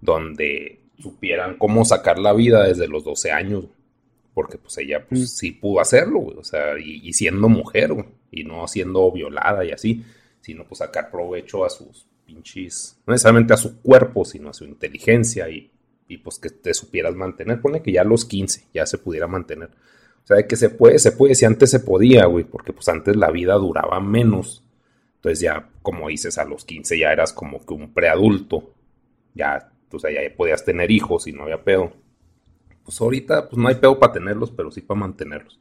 donde 0.00 0.80
supieran 0.98 1.56
cómo 1.58 1.84
sacar 1.84 2.18
la 2.18 2.32
vida 2.32 2.64
desde 2.64 2.88
los 2.88 3.04
12 3.04 3.30
años, 3.30 3.66
porque 4.34 4.58
pues 4.58 4.76
ella 4.78 5.06
pues 5.08 5.20
mm. 5.20 5.26
sí 5.26 5.52
pudo 5.52 5.80
hacerlo, 5.80 6.20
o 6.20 6.44
sea, 6.44 6.78
y, 6.78 7.12
siendo 7.12 7.48
mujer, 7.48 7.92
y 8.30 8.44
no 8.44 8.66
siendo 8.66 9.10
violada 9.12 9.64
y 9.64 9.70
así, 9.70 10.04
sino 10.40 10.64
pues 10.66 10.78
sacar 10.78 11.10
provecho 11.10 11.64
a 11.64 11.70
sus 11.70 12.06
pinches, 12.26 12.98
no 13.06 13.12
necesariamente 13.12 13.54
a 13.54 13.56
su 13.56 13.80
cuerpo, 13.80 14.24
sino 14.24 14.50
a 14.50 14.54
su 14.54 14.64
inteligencia 14.64 15.48
y, 15.48 15.70
y 16.08 16.18
pues 16.18 16.38
que 16.38 16.50
te 16.50 16.74
supieras 16.74 17.14
mantener, 17.14 17.60
pone 17.60 17.82
que 17.82 17.92
ya 17.92 18.02
a 18.02 18.04
los 18.04 18.24
15 18.24 18.66
ya 18.74 18.86
se 18.86 18.98
pudiera 18.98 19.28
mantener 19.28 19.70
o 20.28 20.34
sea, 20.34 20.46
que 20.46 20.56
se 20.56 20.68
puede, 20.68 20.98
se 20.98 21.12
puede, 21.12 21.34
si 21.34 21.46
antes 21.46 21.70
se 21.70 21.80
podía, 21.80 22.26
güey, 22.26 22.44
porque 22.44 22.74
pues 22.74 22.86
antes 22.90 23.16
la 23.16 23.30
vida 23.30 23.54
duraba 23.54 23.98
menos. 23.98 24.62
Entonces 25.14 25.40
ya, 25.40 25.70
como 25.80 26.08
dices, 26.08 26.36
a 26.36 26.44
los 26.44 26.66
15 26.66 26.98
ya 26.98 27.12
eras 27.12 27.32
como 27.32 27.64
que 27.64 27.72
un 27.72 27.94
preadulto. 27.94 28.74
Ya, 29.32 29.72
o 29.90 29.98
sea, 29.98 30.10
ya 30.10 30.20
podías 30.36 30.66
tener 30.66 30.90
hijos 30.90 31.26
y 31.28 31.32
no 31.32 31.44
había 31.44 31.64
pedo. 31.64 31.94
Pues 32.84 33.00
ahorita, 33.00 33.48
pues 33.48 33.56
no 33.56 33.68
hay 33.68 33.76
pedo 33.76 33.98
para 33.98 34.12
tenerlos, 34.12 34.50
pero 34.50 34.70
sí 34.70 34.82
para 34.82 35.00
mantenerlos. 35.00 35.58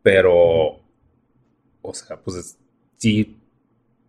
Pero, 0.00 0.78
o 1.82 1.92
sea, 1.92 2.20
pues 2.22 2.56
sí, 2.98 3.36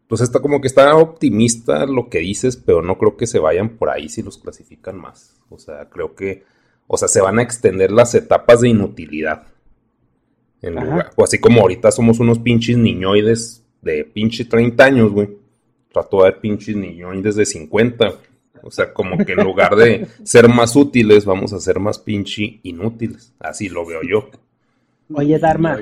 pues 0.08 0.22
está 0.22 0.40
como 0.40 0.62
que 0.62 0.68
está 0.68 0.96
optimista 0.98 1.88
lo 1.88 2.10
que 2.10 2.20
dices, 2.20 2.58
pero 2.58 2.84
no 2.84 3.00
creo 3.00 3.18
que 3.18 3.26
se 3.26 3.40
vayan 3.40 3.70
por 3.70 3.90
ahí 3.90 4.08
si 4.08 4.22
los 4.22 4.38
clasifican 4.38 5.00
más. 5.00 5.42
O 5.50 5.58
sea, 5.58 5.90
creo 5.90 6.14
que, 6.14 6.44
o 6.86 6.96
sea, 6.96 7.08
se 7.08 7.22
van 7.22 7.40
a 7.40 7.42
extender 7.42 7.92
las 7.92 8.14
etapas 8.14 8.62
de 8.62 8.70
inutilidad 8.70 9.48
o 11.16 11.24
así 11.24 11.40
como 11.40 11.62
ahorita 11.62 11.92
somos 11.92 12.20
unos 12.20 12.40
pinches 12.40 12.78
niñoides 12.78 13.64
de 13.82 14.04
pinche 14.04 14.46
30 14.46 14.84
años, 14.84 15.12
güey. 15.12 15.30
Trato 15.92 16.18
de 16.18 16.24
ver 16.24 16.40
pinches 16.40 16.76
niñoides 16.76 17.36
de 17.36 17.46
50. 17.46 18.14
O 18.62 18.72
sea, 18.72 18.94
como 18.94 19.18
que 19.26 19.34
en 19.34 19.44
lugar 19.44 19.76
de 19.76 20.08
ser 20.24 20.50
más 20.50 20.76
útiles, 20.76 21.26
vamos 21.26 21.54
a 21.54 21.60
ser 21.60 21.80
más 21.80 21.98
pinche 21.98 22.60
inútiles. 22.64 23.34
Así 23.40 23.70
lo 23.70 23.86
veo 23.86 24.02
yo. 24.04 24.30
Oye, 25.14 25.40
Dharma. 25.40 25.80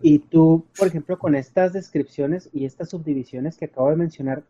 Y 0.00 0.18
tú, 0.18 0.64
por 0.76 0.88
ejemplo, 0.88 1.18
con 1.18 1.36
estas 1.36 1.72
descripciones 1.72 2.48
y 2.52 2.64
estas 2.64 2.90
subdivisiones 2.90 3.56
que 3.56 3.66
acabo 3.66 3.90
de 3.90 3.96
mencionar, 3.96 4.42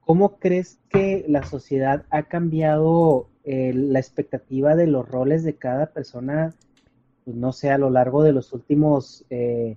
¿cómo 0.00 0.38
crees 0.38 0.78
que 0.88 1.24
la 1.28 1.44
sociedad 1.44 2.04
ha 2.10 2.24
cambiado 2.24 3.28
eh, 3.44 3.72
la 3.74 4.00
expectativa 4.00 4.74
de 4.74 4.88
los 4.88 5.08
roles 5.08 5.44
de 5.44 5.54
cada 5.54 5.86
persona 5.86 6.54
pues, 7.28 7.36
no 7.36 7.52
sé, 7.52 7.70
a 7.70 7.76
lo 7.76 7.90
largo 7.90 8.22
de 8.22 8.32
los 8.32 8.54
últimos, 8.54 9.22
eh, 9.28 9.76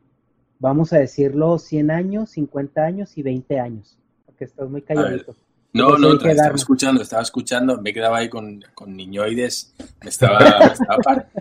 vamos 0.60 0.94
a 0.94 1.00
decirlo, 1.00 1.58
100 1.58 1.92
años, 1.92 2.30
50 2.30 2.82
años 2.82 3.18
y 3.18 3.24
20 3.24 3.60
años, 3.60 3.98
porque 4.26 4.46
estás 4.46 4.70
muy 4.70 4.82
calladito. 4.84 5.36
No, 5.74 5.98
no, 5.98 6.14
estaba 6.14 6.56
escuchando, 6.56 7.02
estaba 7.02 7.24
escuchando, 7.24 7.82
me 7.82 7.92
quedaba 7.92 8.20
ahí 8.20 8.30
con, 8.30 8.64
con 8.74 8.96
niñoides, 8.96 9.76
me 10.02 10.10
estaba, 10.10 10.72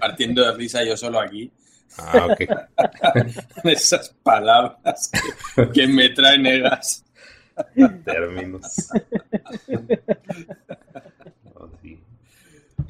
partiendo 0.01 0.45
de 0.45 0.53
risa 0.57 0.83
yo 0.83 0.97
solo 0.97 1.21
aquí. 1.21 1.53
Ah, 1.97 2.27
ok. 2.29 2.41
Esas 3.63 4.09
palabras 4.25 5.13
que, 5.73 5.87
me 5.87 6.09
traen 6.09 6.45
egas. 6.45 7.05
Términos. 8.05 8.89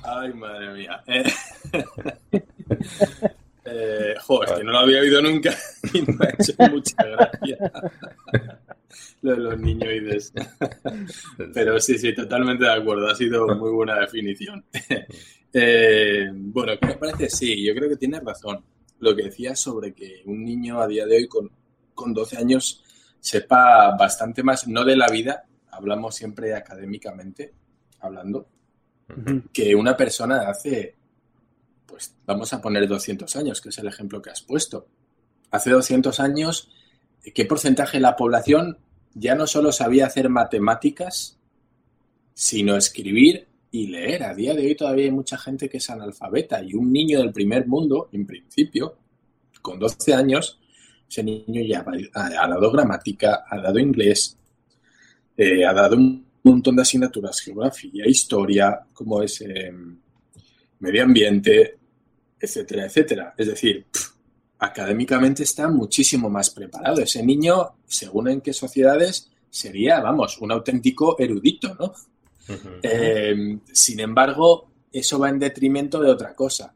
Ay, 0.02 0.32
madre 0.32 0.72
mía. 0.72 1.02
Eh, 1.06 1.24
eh, 3.64 4.14
joder, 4.20 4.58
que 4.58 4.64
no 4.64 4.72
lo 4.72 4.78
había 4.78 5.00
oído 5.00 5.22
nunca 5.22 5.56
y 5.92 6.02
me 6.02 6.26
ha 6.26 6.30
hecho 6.30 6.52
mucha 6.70 6.96
gracia. 7.04 7.58
lo 9.22 9.32
de 9.32 9.38
los 9.38 9.58
niñoides. 9.58 10.32
Pero 11.54 11.78
sí, 11.80 11.98
sí, 11.98 12.14
totalmente 12.14 12.64
de 12.64 12.72
acuerdo. 12.72 13.08
Ha 13.08 13.14
sido 13.14 13.46
muy 13.54 13.70
buena 13.70 14.00
definición. 14.00 14.64
Eh, 15.52 16.30
bueno, 16.32 16.72
¿qué 16.80 16.86
me 16.86 16.94
parece? 16.94 17.28
Sí, 17.28 17.64
yo 17.66 17.74
creo 17.74 17.88
que 17.88 17.96
tienes 17.96 18.22
razón. 18.22 18.64
Lo 19.00 19.14
que 19.14 19.24
decías 19.24 19.60
sobre 19.60 19.92
que 19.92 20.22
un 20.26 20.44
niño 20.44 20.80
a 20.80 20.86
día 20.86 21.06
de 21.06 21.16
hoy 21.16 21.28
con, 21.28 21.50
con 21.94 22.14
12 22.14 22.36
años 22.38 22.82
sepa 23.20 23.94
bastante 23.96 24.42
más, 24.42 24.66
no 24.66 24.84
de 24.84 24.96
la 24.96 25.08
vida, 25.08 25.44
hablamos 25.70 26.14
siempre 26.14 26.54
académicamente, 26.54 27.52
hablando, 28.00 28.48
que 29.52 29.74
una 29.74 29.96
persona 29.96 30.48
hace, 30.48 30.96
pues 32.00 32.14
vamos 32.24 32.50
a 32.54 32.62
poner 32.62 32.88
200 32.88 33.36
años, 33.36 33.60
que 33.60 33.68
es 33.68 33.76
el 33.76 33.86
ejemplo 33.86 34.22
que 34.22 34.30
has 34.30 34.40
puesto. 34.40 34.86
Hace 35.50 35.70
200 35.70 36.18
años, 36.20 36.70
¿qué 37.34 37.44
porcentaje 37.44 37.98
de 37.98 38.00
la 38.00 38.16
población 38.16 38.78
ya 39.12 39.34
no 39.34 39.46
solo 39.46 39.70
sabía 39.70 40.06
hacer 40.06 40.30
matemáticas, 40.30 41.38
sino 42.32 42.74
escribir 42.74 43.48
y 43.70 43.88
leer? 43.88 44.22
A 44.22 44.34
día 44.34 44.54
de 44.54 44.64
hoy 44.64 44.74
todavía 44.74 45.04
hay 45.04 45.10
mucha 45.10 45.36
gente 45.36 45.68
que 45.68 45.76
es 45.76 45.90
analfabeta 45.90 46.62
y 46.62 46.72
un 46.72 46.90
niño 46.90 47.18
del 47.18 47.34
primer 47.34 47.66
mundo, 47.66 48.08
en 48.12 48.24
principio, 48.24 48.96
con 49.60 49.78
12 49.78 50.14
años, 50.14 50.58
ese 51.06 51.22
niño 51.22 51.60
ya 51.62 51.84
ha 52.14 52.48
dado 52.48 52.72
gramática, 52.72 53.44
ha 53.46 53.58
dado 53.60 53.78
inglés, 53.78 54.38
eh, 55.36 55.66
ha 55.66 55.74
dado 55.74 55.96
un 55.96 56.24
montón 56.44 56.76
de 56.76 56.82
asignaturas, 56.82 57.42
geografía, 57.42 58.06
historia, 58.06 58.86
como 58.94 59.22
es 59.22 59.42
em, 59.42 59.98
medio 60.78 61.02
ambiente, 61.02 61.79
etcétera, 62.40 62.86
etcétera. 62.86 63.34
Es 63.36 63.46
decir, 63.46 63.86
académicamente 64.58 65.42
está 65.42 65.68
muchísimo 65.68 66.30
más 66.30 66.50
preparado. 66.50 67.00
Ese 67.00 67.22
niño, 67.22 67.76
según 67.86 68.28
en 68.28 68.40
qué 68.40 68.52
sociedades, 68.52 69.30
sería, 69.48 70.00
vamos, 70.00 70.38
un 70.40 70.52
auténtico 70.52 71.16
erudito, 71.18 71.74
¿no? 71.74 71.92
Em, 72.82 73.60
sin 73.72 74.00
embargo, 74.00 74.70
eso 74.92 75.18
va 75.18 75.28
en 75.28 75.38
detrimento 75.38 76.00
de 76.00 76.10
otra 76.10 76.34
cosa. 76.34 76.74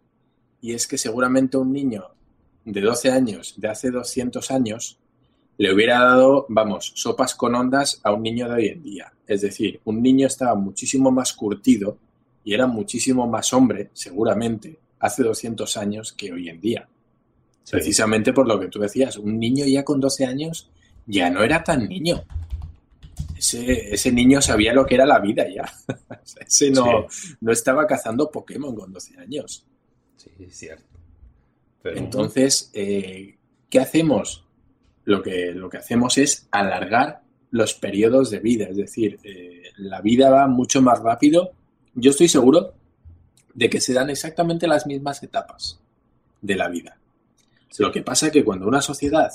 Y 0.60 0.72
es 0.72 0.86
que 0.86 0.98
seguramente 0.98 1.56
un 1.56 1.72
niño 1.72 2.04
de 2.64 2.80
12 2.80 3.10
años, 3.10 3.54
de 3.56 3.68
hace 3.68 3.90
200 3.90 4.50
años, 4.50 4.98
le 5.58 5.72
hubiera 5.72 6.00
dado, 6.00 6.46
vamos, 6.48 6.92
sopas 6.94 7.34
con 7.34 7.54
ondas 7.54 8.00
a 8.02 8.12
un 8.12 8.22
niño 8.22 8.48
de 8.48 8.54
hoy 8.54 8.66
en 8.68 8.82
día. 8.82 9.12
Es 9.26 9.42
decir, 9.42 9.80
un 9.84 10.02
niño 10.02 10.26
estaba 10.26 10.54
muchísimo 10.54 11.10
más 11.10 11.32
curtido 11.32 11.98
y 12.44 12.54
era 12.54 12.66
muchísimo 12.66 13.26
más 13.26 13.52
hombre, 13.52 13.90
seguramente, 13.92 14.78
hace 14.98 15.22
200 15.22 15.76
años 15.76 16.12
que 16.12 16.32
hoy 16.32 16.48
en 16.48 16.60
día. 16.60 16.88
Precisamente 17.70 18.32
por 18.32 18.46
lo 18.46 18.60
que 18.60 18.68
tú 18.68 18.78
decías, 18.78 19.16
un 19.16 19.38
niño 19.38 19.64
ya 19.64 19.84
con 19.84 20.00
12 20.00 20.26
años 20.26 20.70
ya 21.06 21.30
no 21.30 21.42
era 21.42 21.64
tan 21.64 21.88
niño. 21.88 22.24
Ese, 23.36 23.94
ese 23.94 24.12
niño 24.12 24.40
sabía 24.40 24.72
lo 24.72 24.84
que 24.86 24.94
era 24.94 25.06
la 25.06 25.18
vida 25.18 25.46
ya. 25.48 25.64
ese 26.46 26.70
no, 26.70 27.06
no 27.40 27.52
estaba 27.52 27.86
cazando 27.86 28.30
Pokémon 28.30 28.74
con 28.74 28.92
12 28.92 29.18
años. 29.18 29.66
Sí, 30.16 30.30
es 30.40 30.56
cierto. 30.56 30.84
Entonces, 31.84 32.70
eh, 32.72 33.36
¿qué 33.68 33.80
hacemos? 33.80 34.46
Lo 35.04 35.22
que, 35.22 35.52
lo 35.52 35.68
que 35.68 35.76
hacemos 35.76 36.16
es 36.16 36.48
alargar 36.50 37.22
los 37.50 37.74
periodos 37.74 38.30
de 38.30 38.40
vida, 38.40 38.66
es 38.66 38.76
decir, 38.76 39.18
eh, 39.22 39.64
la 39.76 40.00
vida 40.00 40.30
va 40.30 40.48
mucho 40.48 40.80
más 40.80 41.00
rápido. 41.00 41.52
Yo 41.94 42.10
estoy 42.10 42.28
seguro 42.28 42.74
de 43.54 43.70
que 43.70 43.80
se 43.80 43.92
dan 43.92 44.10
exactamente 44.10 44.66
las 44.66 44.86
mismas 44.86 45.22
etapas 45.22 45.80
de 46.40 46.56
la 46.56 46.68
vida. 46.68 46.98
Lo 47.78 47.90
que 47.90 48.02
pasa 48.02 48.26
es 48.26 48.32
que 48.32 48.44
cuando 48.44 48.68
una 48.68 48.80
sociedad 48.80 49.32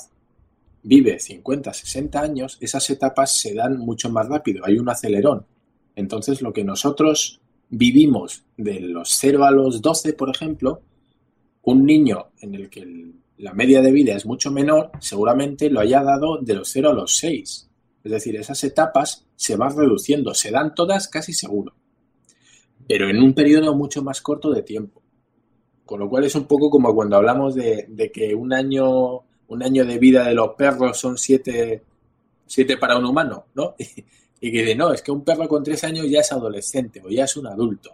vive 0.82 1.18
50, 1.18 1.72
60 1.72 2.20
años, 2.20 2.58
esas 2.60 2.88
etapas 2.90 3.36
se 3.36 3.54
dan 3.54 3.78
mucho 3.78 4.10
más 4.10 4.28
rápido, 4.28 4.64
hay 4.64 4.78
un 4.78 4.88
acelerón. 4.88 5.44
Entonces, 5.94 6.40
lo 6.40 6.52
que 6.52 6.64
nosotros 6.64 7.40
vivimos 7.68 8.44
de 8.56 8.80
los 8.80 9.10
0 9.10 9.44
a 9.44 9.50
los 9.50 9.82
12, 9.82 10.14
por 10.14 10.30
ejemplo, 10.30 10.80
un 11.62 11.84
niño 11.84 12.28
en 12.40 12.54
el 12.54 12.70
que 12.70 13.12
la 13.38 13.52
media 13.52 13.82
de 13.82 13.92
vida 13.92 14.14
es 14.14 14.26
mucho 14.26 14.50
menor, 14.50 14.90
seguramente 15.00 15.70
lo 15.70 15.80
haya 15.80 16.02
dado 16.02 16.38
de 16.38 16.54
los 16.54 16.68
0 16.70 16.90
a 16.90 16.94
los 16.94 17.16
6. 17.16 17.68
Es 18.02 18.10
decir, 18.10 18.36
esas 18.36 18.64
etapas 18.64 19.26
se 19.36 19.56
van 19.56 19.76
reduciendo, 19.76 20.34
se 20.34 20.50
dan 20.50 20.74
todas 20.74 21.08
casi 21.08 21.32
seguro, 21.32 21.74
pero 22.90 23.08
en 23.08 23.22
un 23.22 23.34
periodo 23.34 23.72
mucho 23.76 24.02
más 24.02 24.20
corto 24.20 24.50
de 24.50 24.62
tiempo. 24.62 25.00
Con 25.86 26.00
lo 26.00 26.08
cual 26.08 26.24
es 26.24 26.34
un 26.34 26.46
poco 26.46 26.68
como 26.68 26.92
cuando 26.92 27.14
hablamos 27.14 27.54
de, 27.54 28.10
que 28.12 28.34
un 28.34 28.52
año, 28.52 29.20
un 29.46 29.62
año 29.62 29.84
de 29.84 29.96
vida 29.96 30.24
de 30.24 30.34
los 30.34 30.56
perros 30.56 30.98
son 30.98 31.16
siete, 31.16 31.84
siete 32.46 32.76
para 32.78 32.98
un 32.98 33.04
humano, 33.04 33.44
¿no? 33.54 33.76
Y, 34.40 34.50
que 34.50 34.62
dice, 34.62 34.74
no, 34.74 34.92
es 34.92 35.02
que 35.02 35.12
un 35.12 35.22
perro 35.22 35.46
con 35.46 35.62
tres 35.62 35.84
años 35.84 36.06
ya 36.10 36.18
es 36.18 36.32
adolescente 36.32 37.00
o 37.04 37.10
ya 37.10 37.26
es 37.26 37.36
un 37.36 37.46
adulto. 37.46 37.92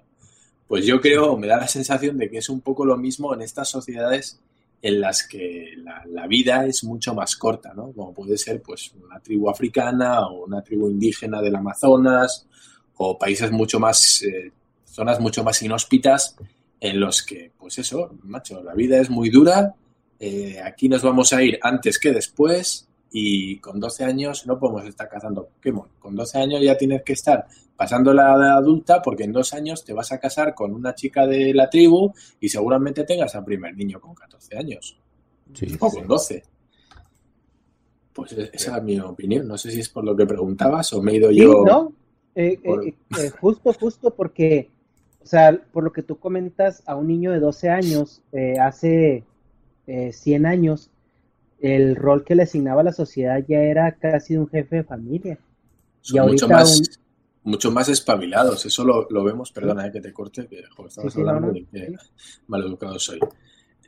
Pues 0.66 0.86
yo 0.86 0.98
creo, 0.98 1.36
me 1.36 1.46
da 1.46 1.58
la 1.58 1.68
sensación 1.68 2.16
de 2.16 2.30
que 2.30 2.38
es 2.38 2.48
un 2.48 2.62
poco 2.62 2.86
lo 2.86 2.96
mismo 2.96 3.34
en 3.34 3.42
estas 3.42 3.68
sociedades 3.68 4.40
en 4.80 4.98
las 4.98 5.26
que 5.28 5.74
la, 6.06 6.26
vida 6.26 6.64
es 6.64 6.84
mucho 6.84 7.14
más 7.14 7.36
corta, 7.36 7.74
¿no? 7.74 7.92
Como 7.92 8.14
puede 8.14 8.38
ser 8.38 8.62
pues 8.62 8.92
una 9.04 9.20
tribu 9.20 9.50
africana 9.50 10.26
o 10.28 10.46
una 10.46 10.62
tribu 10.62 10.88
indígena 10.88 11.42
del 11.42 11.56
Amazonas 11.56 12.46
o 12.96 13.18
países 13.18 13.50
mucho 13.50 13.78
más, 13.78 14.22
eh, 14.22 14.52
zonas 14.96 15.20
mucho 15.20 15.44
más 15.44 15.62
inhóspitas 15.62 16.36
en 16.80 16.98
los 16.98 17.22
que, 17.22 17.52
pues 17.58 17.78
eso, 17.78 18.10
macho, 18.22 18.62
la 18.62 18.74
vida 18.74 18.98
es 18.98 19.10
muy 19.10 19.28
dura, 19.28 19.74
eh, 20.18 20.58
aquí 20.64 20.88
nos 20.88 21.02
vamos 21.02 21.32
a 21.34 21.42
ir 21.42 21.58
antes 21.62 21.98
que 21.98 22.12
después 22.12 22.88
y 23.12 23.58
con 23.58 23.78
12 23.78 24.04
años 24.04 24.46
no 24.46 24.58
podemos 24.58 24.84
estar 24.86 25.08
cazando 25.08 25.46
Pokémon. 25.46 25.88
Con 25.98 26.16
12 26.16 26.38
años 26.38 26.62
ya 26.62 26.76
tienes 26.76 27.02
que 27.02 27.12
estar 27.12 27.46
pasando 27.76 28.12
la 28.14 28.34
edad 28.34 28.56
adulta 28.56 29.02
porque 29.02 29.24
en 29.24 29.32
dos 29.32 29.52
años 29.52 29.84
te 29.84 29.92
vas 29.92 30.12
a 30.12 30.18
casar 30.18 30.54
con 30.54 30.72
una 30.74 30.94
chica 30.94 31.26
de 31.26 31.52
la 31.52 31.68
tribu 31.68 32.12
y 32.40 32.48
seguramente 32.48 33.04
tengas 33.04 33.34
al 33.34 33.44
primer 33.44 33.76
niño 33.76 34.00
con 34.00 34.14
14 34.14 34.56
años. 34.56 34.98
o 35.78 35.90
con 35.90 36.06
12. 36.06 36.42
Pues 38.14 38.32
e-, 38.32 38.50
esa 38.52 38.78
es 38.78 38.82
mi 38.82 38.98
opinión. 38.98 39.46
No 39.46 39.58
sé 39.58 39.70
si 39.70 39.80
es 39.80 39.90
por 39.90 40.04
lo 40.04 40.16
que 40.16 40.26
preguntabas 40.26 40.92
o 40.94 41.02
me 41.02 41.12
he 41.12 41.16
ido 41.16 41.30
yo. 41.30 41.64
No, 41.66 41.92
eh, 42.36 42.58
eh, 42.62 42.94
eh, 43.18 43.30
justo, 43.40 43.72
justo 43.72 44.14
porque, 44.14 44.70
o 45.26 45.28
sea, 45.28 45.60
por 45.72 45.82
lo 45.82 45.92
que 45.92 46.04
tú 46.04 46.20
comentas, 46.20 46.84
a 46.86 46.94
un 46.94 47.08
niño 47.08 47.32
de 47.32 47.40
12 47.40 47.68
años, 47.68 48.22
hace 48.60 49.24
100 49.86 50.46
años, 50.46 50.88
el 51.58 51.96
rol 51.96 52.22
que 52.22 52.36
le 52.36 52.44
asignaba 52.44 52.84
la 52.84 52.92
sociedad 52.92 53.44
ya 53.48 53.58
era 53.58 53.90
casi 53.96 54.36
un 54.36 54.46
jefe 54.48 54.76
de 54.76 54.84
familia. 54.84 55.36
y 56.04 56.16
ahorita 56.16 56.46
más, 56.46 56.80
mucho 57.42 57.72
más 57.72 57.88
espabilados. 57.88 58.64
Eso 58.66 58.84
lo, 58.84 59.24
vemos, 59.24 59.50
perdona 59.50 59.88
eh, 59.88 59.90
que 59.90 60.00
te 60.00 60.12
corte, 60.12 60.46
que 60.46 60.62
estamos 60.86 61.16
hablando 61.16 61.50
de 61.50 61.64
que 61.64 61.96
maleducado 62.46 62.96
soy. 63.00 63.18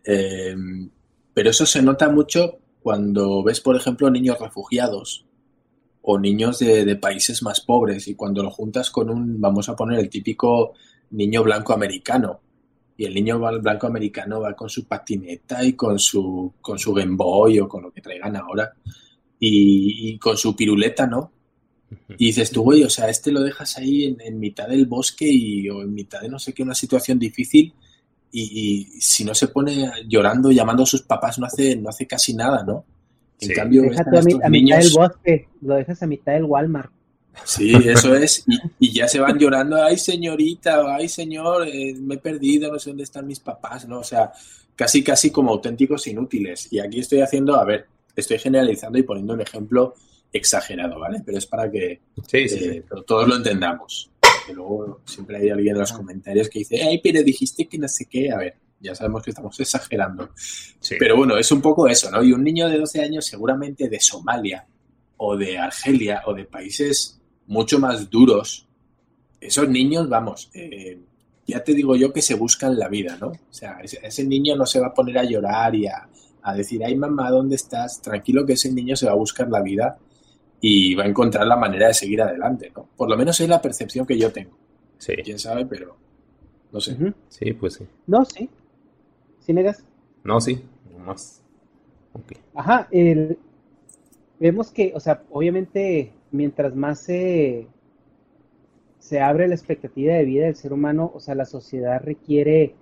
Em, 0.02 0.90
pero 1.32 1.50
eso 1.50 1.66
se 1.66 1.82
nota 1.82 2.08
mucho 2.08 2.58
cuando 2.82 3.44
ves, 3.44 3.60
por 3.60 3.76
ejemplo, 3.76 4.10
niños 4.10 4.40
refugiados 4.40 5.24
o 6.02 6.18
niños 6.18 6.58
de, 6.58 6.96
países 6.96 7.42
más 7.44 7.60
pobres 7.60 8.08
y 8.08 8.14
cuando 8.14 8.42
lo 8.42 8.50
juntas 8.50 8.90
con 8.90 9.08
un, 9.08 9.40
vamos 9.40 9.68
a 9.68 9.76
poner 9.76 10.00
el 10.00 10.08
típico 10.08 10.72
niño 11.10 11.42
blanco 11.42 11.72
americano. 11.72 12.40
Y 12.96 13.04
el 13.04 13.14
niño 13.14 13.38
blanco 13.38 13.86
americano 13.86 14.40
va 14.40 14.54
con 14.54 14.68
su 14.68 14.86
patineta 14.86 15.62
y 15.64 15.74
con 15.74 15.98
su, 15.98 16.54
con 16.60 16.78
su 16.78 16.92
Game 16.92 17.14
Boy 17.14 17.60
o 17.60 17.68
con 17.68 17.84
lo 17.84 17.92
que 17.92 18.00
traigan 18.00 18.36
ahora 18.36 18.72
y 19.38 20.18
con 20.18 20.36
su 20.36 20.56
piruleta, 20.56 21.06
¿no? 21.06 21.30
Y 22.16 22.26
dices 22.26 22.50
tú, 22.50 22.62
güey, 22.62 22.82
o 22.84 22.90
sea, 22.90 23.08
este 23.08 23.32
lo 23.32 23.40
dejas 23.40 23.78
ahí 23.78 24.16
en, 24.18 24.38
mitad 24.38 24.68
del 24.68 24.86
bosque 24.86 25.26
y, 25.28 25.68
o 25.68 25.82
en 25.82 25.94
mitad 25.94 26.20
de 26.20 26.28
no 26.28 26.38
sé 26.38 26.52
qué, 26.52 26.62
una 26.62 26.74
situación 26.74 27.18
difícil 27.18 27.72
y, 28.30 28.84
si 29.00 29.24
no 29.24 29.34
se 29.34 29.48
pone 29.48 29.90
llorando, 30.06 30.50
llamando 30.50 30.82
a 30.82 30.86
sus 30.86 31.02
papás, 31.02 31.38
no 31.38 31.46
hace, 31.46 31.76
no 31.76 31.88
hace 31.88 32.06
casi 32.06 32.34
nada, 32.34 32.62
¿no? 32.62 32.84
En 33.40 33.54
cambio, 33.54 33.82
a, 33.84 34.50
mitad 34.50 34.78
del 34.78 34.92
bosque, 34.94 35.48
lo 35.62 35.76
dejas 35.76 36.02
a 36.02 36.06
mitad 36.06 36.32
del 36.32 36.44
Walmart. 36.44 36.90
Sí, 37.44 37.72
eso 37.72 38.14
es. 38.14 38.44
Y, 38.78 38.92
ya 38.92 39.08
se 39.08 39.20
van 39.20 39.38
llorando, 39.38 39.82
ay 39.82 39.98
señorita, 39.98 40.82
ay 40.94 41.08
señor, 41.08 41.66
eh, 41.66 41.94
me 41.98 42.16
he 42.16 42.18
perdido, 42.18 42.70
no 42.72 42.78
sé 42.78 42.90
dónde 42.90 43.04
están 43.04 43.26
mis 43.26 43.40
papás, 43.40 43.86
¿no? 43.88 44.00
O 44.00 44.04
sea, 44.04 44.32
casi, 44.76 45.02
casi 45.02 45.30
como 45.30 45.52
auténticos 45.52 46.06
inútiles. 46.06 46.72
Y 46.72 46.78
aquí 46.78 47.00
estoy 47.00 47.20
haciendo, 47.20 47.56
a 47.56 47.64
ver, 47.64 47.86
estoy 48.14 48.38
generalizando 48.38 48.98
y 48.98 49.02
poniendo 49.02 49.34
un 49.34 49.40
ejemplo 49.40 49.94
exagerado, 50.32 50.98
¿vale? 50.98 51.22
Pero 51.24 51.38
es 51.38 51.46
para 51.46 51.70
que 51.70 52.00
eh, 52.32 52.84
todos 53.06 53.28
lo 53.28 53.36
entendamos. 53.36 54.10
Que 54.46 54.52
luego 54.52 55.00
siempre 55.04 55.38
hay 55.38 55.50
alguien 55.50 55.74
en 55.74 55.80
los 55.80 55.92
comentarios 55.92 56.48
que 56.48 56.60
dice, 56.60 56.82
ay, 56.82 57.00
pero 57.02 57.22
dijiste 57.22 57.66
que 57.66 57.78
no 57.78 57.88
sé 57.88 58.06
qué. 58.06 58.30
A 58.30 58.38
ver, 58.38 58.56
ya 58.80 58.94
sabemos 58.94 59.22
que 59.22 59.30
estamos 59.30 59.58
exagerando. 59.60 60.30
Pero 60.98 61.16
bueno, 61.16 61.36
es 61.36 61.50
un 61.50 61.60
poco 61.60 61.88
eso, 61.88 62.10
¿no? 62.10 62.22
Y 62.22 62.32
un 62.32 62.44
niño 62.44 62.68
de 62.68 62.78
12 62.78 63.02
años 63.02 63.26
seguramente 63.26 63.88
de 63.88 64.00
Somalia 64.00 64.66
o 65.16 65.36
de 65.36 65.58
Argelia 65.58 66.22
o 66.26 66.34
de 66.34 66.44
países 66.44 67.17
mucho 67.48 67.78
más 67.80 68.08
duros, 68.08 68.68
esos 69.40 69.68
niños, 69.68 70.08
vamos, 70.08 70.50
eh, 70.54 71.00
ya 71.46 71.64
te 71.64 71.72
digo 71.74 71.96
yo 71.96 72.12
que 72.12 72.22
se 72.22 72.34
buscan 72.34 72.78
la 72.78 72.88
vida, 72.88 73.16
¿no? 73.20 73.28
O 73.28 73.38
sea, 73.50 73.78
ese, 73.82 74.24
niño 74.24 74.54
no 74.54 74.66
se 74.66 74.80
va 74.80 74.88
a 74.88 74.94
poner 74.94 75.18
a 75.18 75.24
llorar 75.24 75.74
y 75.74 75.86
a, 75.86 76.08
a 76.42 76.54
decir, 76.54 76.84
ay 76.84 76.94
mamá, 76.94 77.30
¿dónde 77.30 77.56
estás? 77.56 78.00
Tranquilo 78.02 78.44
que 78.44 78.52
ese 78.52 78.70
niño 78.72 78.94
se 78.94 79.06
va 79.06 79.12
a 79.12 79.16
buscar 79.16 79.48
la 79.48 79.62
vida 79.62 79.98
y 80.60 80.94
va 80.94 81.04
a 81.04 81.08
encontrar 81.08 81.46
la 81.46 81.56
manera 81.56 81.88
de 81.88 81.94
seguir 81.94 82.20
adelante, 82.20 82.70
¿no? 82.76 82.86
Por 82.96 83.08
lo 83.08 83.16
menos 83.16 83.40
es 83.40 83.48
la 83.48 83.62
percepción 83.62 84.04
que 84.06 84.18
yo 84.18 84.30
tengo. 84.30 84.56
Sí. 84.98 85.14
Quién 85.24 85.38
sabe, 85.38 85.64
pero 85.64 85.96
no 86.72 86.80
sé. 86.80 86.96
Sí, 87.28 87.52
pues 87.54 87.74
sí. 87.74 87.86
No, 88.06 88.24
sí. 88.24 88.48
¿Sí 89.40 89.52
negas? 89.52 89.84
No, 90.24 90.40
sí, 90.40 90.60
nomás. 90.92 91.42
Ok. 92.12 92.32
Ajá, 92.54 92.88
el- 92.90 93.38
vemos 94.38 94.70
que, 94.70 94.92
o 94.94 95.00
sea, 95.00 95.22
obviamente, 95.30 96.12
mientras 96.30 96.74
más 96.74 97.00
se, 97.00 97.66
se 98.98 99.20
abre 99.20 99.48
la 99.48 99.54
expectativa 99.54 100.14
de 100.14 100.24
vida 100.24 100.46
del 100.46 100.56
ser 100.56 100.72
humano, 100.72 101.10
o 101.14 101.20
sea, 101.20 101.34
la 101.34 101.44
sociedad 101.44 102.02
requiere 102.02 102.74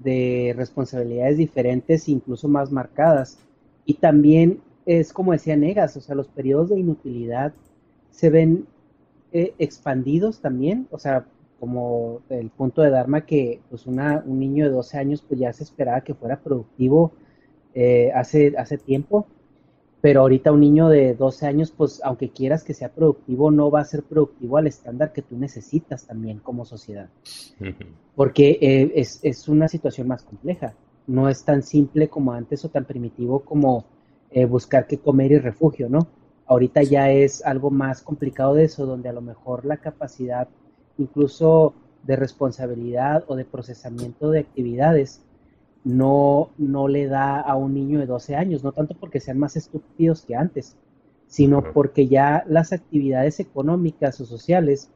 de 0.00 0.54
responsabilidades 0.56 1.38
diferentes, 1.38 2.08
incluso 2.08 2.48
más 2.48 2.70
marcadas. 2.70 3.38
Y 3.84 3.94
también 3.94 4.60
es 4.86 5.12
como 5.12 5.32
decía 5.32 5.56
Negas, 5.56 5.96
o 5.96 6.00
sea, 6.00 6.14
los 6.14 6.28
periodos 6.28 6.70
de 6.70 6.78
inutilidad 6.78 7.52
se 8.10 8.30
ven 8.30 8.66
eh, 9.32 9.54
expandidos 9.58 10.40
también, 10.40 10.86
o 10.90 10.98
sea, 10.98 11.26
como 11.58 12.20
el 12.28 12.50
punto 12.50 12.82
de 12.82 12.90
Dharma 12.90 13.24
que 13.24 13.60
pues 13.70 13.86
una, 13.86 14.22
un 14.26 14.38
niño 14.38 14.66
de 14.66 14.70
12 14.70 14.98
años 14.98 15.24
pues 15.26 15.40
ya 15.40 15.52
se 15.52 15.64
esperaba 15.64 16.02
que 16.02 16.14
fuera 16.14 16.40
productivo 16.40 17.12
eh, 17.74 18.12
hace, 18.14 18.54
hace 18.58 18.76
tiempo, 18.76 19.26
pero 20.04 20.20
ahorita 20.20 20.52
un 20.52 20.60
niño 20.60 20.90
de 20.90 21.14
12 21.14 21.46
años 21.46 21.70
pues 21.74 22.02
aunque 22.04 22.28
quieras 22.28 22.62
que 22.62 22.74
sea 22.74 22.90
productivo 22.90 23.50
no 23.50 23.70
va 23.70 23.80
a 23.80 23.86
ser 23.86 24.02
productivo 24.02 24.58
al 24.58 24.66
estándar 24.66 25.14
que 25.14 25.22
tú 25.22 25.38
necesitas 25.38 26.06
también 26.06 26.40
como 26.40 26.66
sociedad, 26.66 27.08
porque 28.14 28.58
eh, 28.60 28.92
es, 28.96 29.18
es 29.22 29.48
una 29.48 29.66
situación 29.66 30.06
más 30.06 30.22
compleja, 30.22 30.74
no 31.06 31.30
es 31.30 31.42
tan 31.42 31.62
simple 31.62 32.08
como 32.08 32.34
antes 32.34 32.62
o 32.66 32.68
tan 32.68 32.84
primitivo 32.84 33.40
como 33.40 33.86
eh, 34.30 34.44
buscar 34.44 34.86
qué 34.86 34.98
comer 34.98 35.32
y 35.32 35.38
refugio, 35.38 35.88
¿no? 35.88 36.06
Ahorita 36.44 36.82
ya 36.82 37.10
es 37.10 37.42
algo 37.42 37.70
más 37.70 38.02
complicado 38.02 38.52
de 38.52 38.64
eso, 38.64 38.84
donde 38.84 39.08
a 39.08 39.14
lo 39.14 39.22
mejor 39.22 39.64
la 39.64 39.78
capacidad 39.78 40.48
incluso 40.98 41.72
de 42.02 42.16
responsabilidad 42.16 43.24
o 43.26 43.36
de 43.36 43.46
procesamiento 43.46 44.30
de 44.30 44.40
actividades 44.40 45.22
no, 45.84 46.54
no 46.58 46.88
le 46.88 47.06
da 47.06 47.40
a 47.40 47.56
un 47.56 47.74
niño 47.74 48.00
de 48.00 48.06
12 48.06 48.36
años, 48.36 48.64
no 48.64 48.72
tanto 48.72 48.96
porque 48.98 49.20
sean 49.20 49.38
más 49.38 49.56
estúpidos 49.56 50.22
que 50.22 50.34
antes, 50.36 50.76
sino 51.26 51.72
porque 51.72 52.08
ya 52.08 52.44
las 52.48 52.72
actividades 52.72 53.40
económicas 53.40 54.20
o 54.20 54.26
sociales 54.26 54.90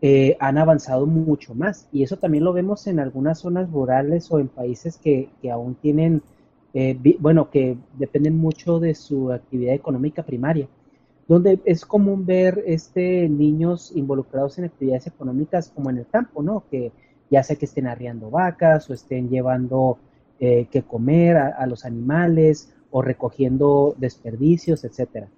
eh, 0.00 0.36
han 0.40 0.58
avanzado 0.58 1.06
mucho 1.06 1.54
más. 1.54 1.88
Y 1.92 2.02
eso 2.02 2.18
también 2.18 2.44
lo 2.44 2.52
vemos 2.52 2.86
en 2.86 3.00
algunas 3.00 3.40
zonas 3.40 3.70
rurales 3.70 4.30
o 4.30 4.38
en 4.38 4.48
países 4.48 4.98
que, 4.98 5.30
que 5.40 5.50
aún 5.50 5.74
tienen, 5.76 6.22
eh, 6.74 6.96
vi- 7.00 7.16
bueno, 7.20 7.50
que 7.50 7.78
dependen 7.94 8.36
mucho 8.36 8.78
de 8.80 8.94
su 8.94 9.32
actividad 9.32 9.74
económica 9.74 10.22
primaria, 10.24 10.68
donde 11.26 11.60
es 11.64 11.84
común 11.84 12.24
ver 12.26 12.62
este, 12.66 13.28
niños 13.28 13.92
involucrados 13.94 14.58
en 14.58 14.64
actividades 14.66 15.06
económicas 15.06 15.70
como 15.70 15.90
en 15.90 15.98
el 15.98 16.06
campo, 16.08 16.42
¿no? 16.42 16.64
Que 16.70 16.92
ya 17.30 17.42
sea 17.42 17.56
que 17.56 17.66
estén 17.66 17.86
arriando 17.86 18.30
vacas 18.30 18.88
o 18.90 18.94
estén 18.94 19.28
llevando 19.28 19.98
eh, 20.40 20.66
que 20.70 20.82
comer 20.82 21.36
a, 21.36 21.66
los 21.66 21.84
animales 21.84 22.72
o 22.90 23.02
recogiendo 23.02 23.94
desperdicios, 23.98 24.84
etcétera. 24.84 25.28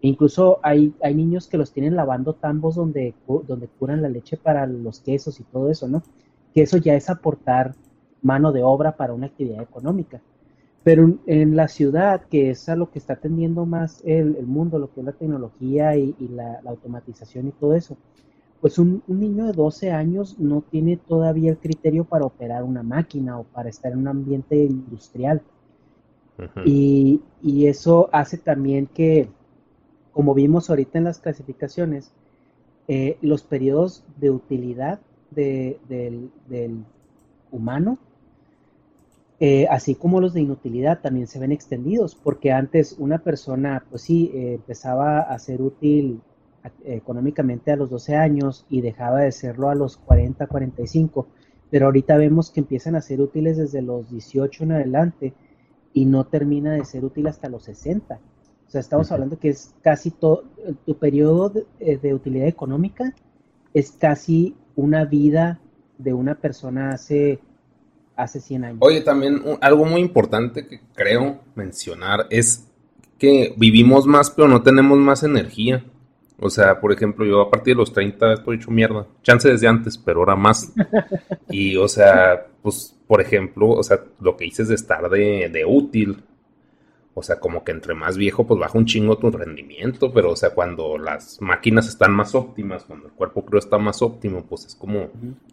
Incluso 0.00 0.58
hay, 0.62 0.94
hay 1.02 1.14
niños 1.14 1.46
que 1.46 1.58
los 1.58 1.72
tienen 1.72 1.96
lavando 1.96 2.34
tambos 2.34 2.74
donde, 2.74 3.14
donde 3.46 3.68
curan 3.68 4.02
la 4.02 4.08
leche 4.08 4.36
para 4.36 4.66
los 4.66 5.00
quesos 5.00 5.38
y 5.40 5.44
todo 5.44 5.70
eso, 5.70 5.88
¿no? 5.88 6.02
Que 6.54 6.62
eso 6.62 6.76
ya 6.76 6.94
es 6.94 7.08
aportar 7.08 7.74
mano 8.20 8.52
de 8.52 8.62
obra 8.62 8.96
para 8.96 9.14
una 9.14 9.26
actividad 9.26 9.62
económica. 9.62 10.20
Pero 10.82 11.18
en- 11.26 11.56
la 11.56 11.68
ciudad, 11.68 12.22
que 12.28 12.50
es 12.50 12.68
a 12.68 12.76
lo 12.76 12.90
que 12.90 12.98
está 12.98 13.14
atendiendo 13.14 13.66
más 13.66 14.02
el, 14.04 14.36
el 14.36 14.46
mundo, 14.46 14.78
lo 14.78 14.92
que 14.92 15.00
es 15.00 15.06
la 15.06 15.12
tecnología 15.12 15.96
y, 15.96 16.14
la 16.28 16.60
automatización 16.66 17.48
y 17.48 17.52
todo 17.52 17.74
eso, 17.74 17.96
pues 18.62 18.78
un, 18.80 19.04
un 19.08 19.20
niño 19.20 19.46
de 19.46 19.52
12 19.52 19.92
años 19.92 20.38
no 20.40 20.62
tiene 20.62 20.96
todavía 20.96 21.50
el 21.52 21.58
criterio 21.58 22.06
para 22.06 22.24
operar 22.26 22.64
una 22.64 22.82
máquina 22.82 23.38
o 23.38 23.44
para 23.44 23.68
estar 23.70 23.92
en 23.92 23.98
un 24.00 24.08
ambiente 24.08 24.56
industrial. 24.56 25.42
Y, 26.64 27.20
y 27.42 27.66
eso 27.66 28.08
hace 28.12 28.38
también 28.38 28.86
que, 28.86 29.28
como 30.12 30.34
vimos 30.34 30.70
ahorita 30.70 30.98
en 30.98 31.04
las 31.04 31.20
clasificaciones, 31.20 32.12
eh, 32.88 33.18
los 33.22 33.44
periodos 33.44 34.04
de 34.16 34.30
utilidad 34.30 35.00
de- 35.30 35.80
del, 35.88 36.30
del 36.48 36.84
humano, 37.52 37.98
eh, 39.40 39.66
así 39.68 39.94
como 39.94 40.20
los 40.20 40.32
de 40.34 40.40
inutilidad, 40.42 41.00
también 41.00 41.26
se 41.26 41.38
ven 41.38 41.52
extendidos, 41.52 42.14
porque 42.14 42.52
antes 42.52 42.94
una 42.98 43.18
persona, 43.18 43.84
pues 43.90 44.02
sí, 44.02 44.30
eh, 44.34 44.54
empezaba 44.54 45.20
a 45.20 45.38
ser 45.38 45.60
útil 45.62 46.20
económicamente 46.84 47.72
a 47.72 47.76
los 47.76 47.90
12 47.90 48.16
años 48.16 48.64
y 48.68 48.80
dejaba 48.80 49.20
de 49.20 49.32
serlo 49.32 49.68
a 49.68 49.74
los 49.74 49.96
40, 49.96 50.46
45, 50.46 51.26
pero 51.70 51.86
ahorita 51.86 52.16
vemos 52.16 52.50
que 52.50 52.60
empiezan 52.60 52.94
a 52.96 53.00
ser 53.00 53.20
útiles 53.20 53.56
desde 53.56 53.82
los 53.82 54.10
18 54.10 54.64
en 54.64 54.72
adelante 54.72 55.32
y 55.92 56.04
no 56.04 56.24
termina 56.24 56.72
de 56.74 56.84
ser 56.84 57.04
útil 57.04 57.26
hasta 57.26 57.48
los 57.48 57.64
60. 57.64 58.18
O 58.66 58.70
sea, 58.70 58.80
estamos 58.80 59.12
hablando 59.12 59.38
que 59.38 59.50
es 59.50 59.74
casi 59.82 60.10
todo, 60.10 60.44
tu 60.86 60.96
periodo 60.96 61.50
de, 61.50 61.66
eh, 61.80 61.98
de 61.98 62.14
utilidad 62.14 62.46
económica 62.46 63.14
es 63.74 63.92
casi 63.92 64.54
una 64.76 65.04
vida 65.04 65.60
de 65.98 66.12
una 66.14 66.34
persona 66.36 66.90
hace, 66.90 67.38
hace 68.16 68.40
100 68.40 68.64
años. 68.64 68.78
Oye, 68.80 69.00
también 69.02 69.34
un- 69.44 69.58
algo 69.60 69.84
muy 69.84 70.00
importante 70.00 70.66
que 70.66 70.80
creo 70.94 71.40
mencionar 71.54 72.26
es 72.30 72.66
que 73.18 73.54
vivimos 73.56 74.06
más, 74.06 74.30
pero 74.30 74.48
no 74.48 74.62
tenemos 74.62 74.98
más 74.98 75.22
energía. 75.22 75.84
O 76.42 76.50
sea, 76.50 76.80
por 76.80 76.92
ejemplo, 76.92 77.24
yo 77.24 77.40
a 77.40 77.50
partir 77.50 77.74
de 77.74 77.78
los 77.78 77.92
30 77.92 78.32
estoy 78.34 78.56
hecho 78.56 78.72
mierda. 78.72 79.06
Chance 79.22 79.48
desde 79.48 79.68
antes, 79.68 79.96
pero 79.96 80.20
ahora 80.20 80.36
más. 80.36 80.72
Y, 81.48 81.76
o 81.76 81.86
sea, 81.86 82.46
pues, 82.62 82.98
por 83.06 83.20
ejemplo, 83.20 83.68
o 83.68 83.82
sea, 83.82 84.00
lo 84.20 84.36
que 84.36 84.46
dices 84.46 84.68
de 84.68 84.74
estar 84.74 85.08
de, 85.08 85.48
de 85.52 85.64
útil. 85.64 86.22
O 87.14 87.22
sea, 87.22 87.38
como 87.38 87.62
que 87.62 87.72
entre 87.72 87.94
más 87.94 88.16
viejo, 88.16 88.46
pues 88.46 88.58
baja 88.58 88.78
un 88.78 88.86
chingo 88.86 89.18
tu 89.18 89.30
rendimiento. 89.30 90.12
Pero, 90.12 90.30
o 90.30 90.36
sea, 90.36 90.50
cuando 90.50 90.98
las 90.98 91.40
máquinas 91.40 91.86
están 91.86 92.12
más 92.12 92.34
óptimas, 92.34 92.84
cuando 92.84 93.06
el 93.06 93.12
cuerpo 93.12 93.44
creo 93.44 93.58
está 93.58 93.78
más 93.78 94.02
óptimo, 94.02 94.44
pues 94.46 94.64
es 94.64 94.74
como 94.74 95.10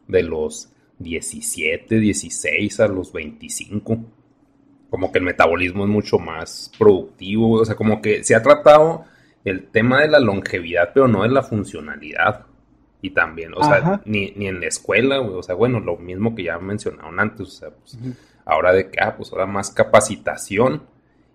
de 0.07 0.23
los 0.23 0.69
17, 0.97 1.99
16 1.99 2.79
a 2.79 2.87
los 2.87 3.11
25. 3.13 3.97
Como 4.89 5.11
que 5.11 5.19
el 5.19 5.25
metabolismo 5.25 5.83
es 5.83 5.89
mucho 5.89 6.17
más 6.17 6.71
productivo. 6.79 7.59
O 7.59 7.65
sea, 7.65 7.75
como 7.75 8.01
que 8.01 8.23
se 8.23 8.35
ha 8.35 8.41
tratado 8.41 9.05
el 9.45 9.67
tema 9.67 10.01
de 10.01 10.09
la 10.09 10.19
longevidad, 10.19 10.91
pero 10.93 11.07
no 11.07 11.23
de 11.23 11.29
la 11.29 11.43
funcionalidad. 11.43 12.45
Y 13.01 13.11
también, 13.11 13.53
o 13.55 13.63
sea, 13.63 14.01
ni, 14.05 14.31
ni 14.31 14.47
en 14.47 14.59
la 14.59 14.67
escuela, 14.67 15.19
güey. 15.19 15.35
O 15.35 15.43
sea, 15.43 15.55
bueno, 15.55 15.79
lo 15.79 15.95
mismo 15.97 16.35
que 16.35 16.43
ya 16.43 16.59
mencionaron 16.59 17.19
antes. 17.19 17.47
O 17.47 17.51
sea, 17.51 17.69
pues, 17.69 17.97
ahora 18.45 18.73
de 18.73 18.89
que, 18.89 18.99
ah, 19.01 19.15
pues 19.15 19.31
ahora 19.31 19.45
más 19.45 19.71
capacitación 19.71 20.83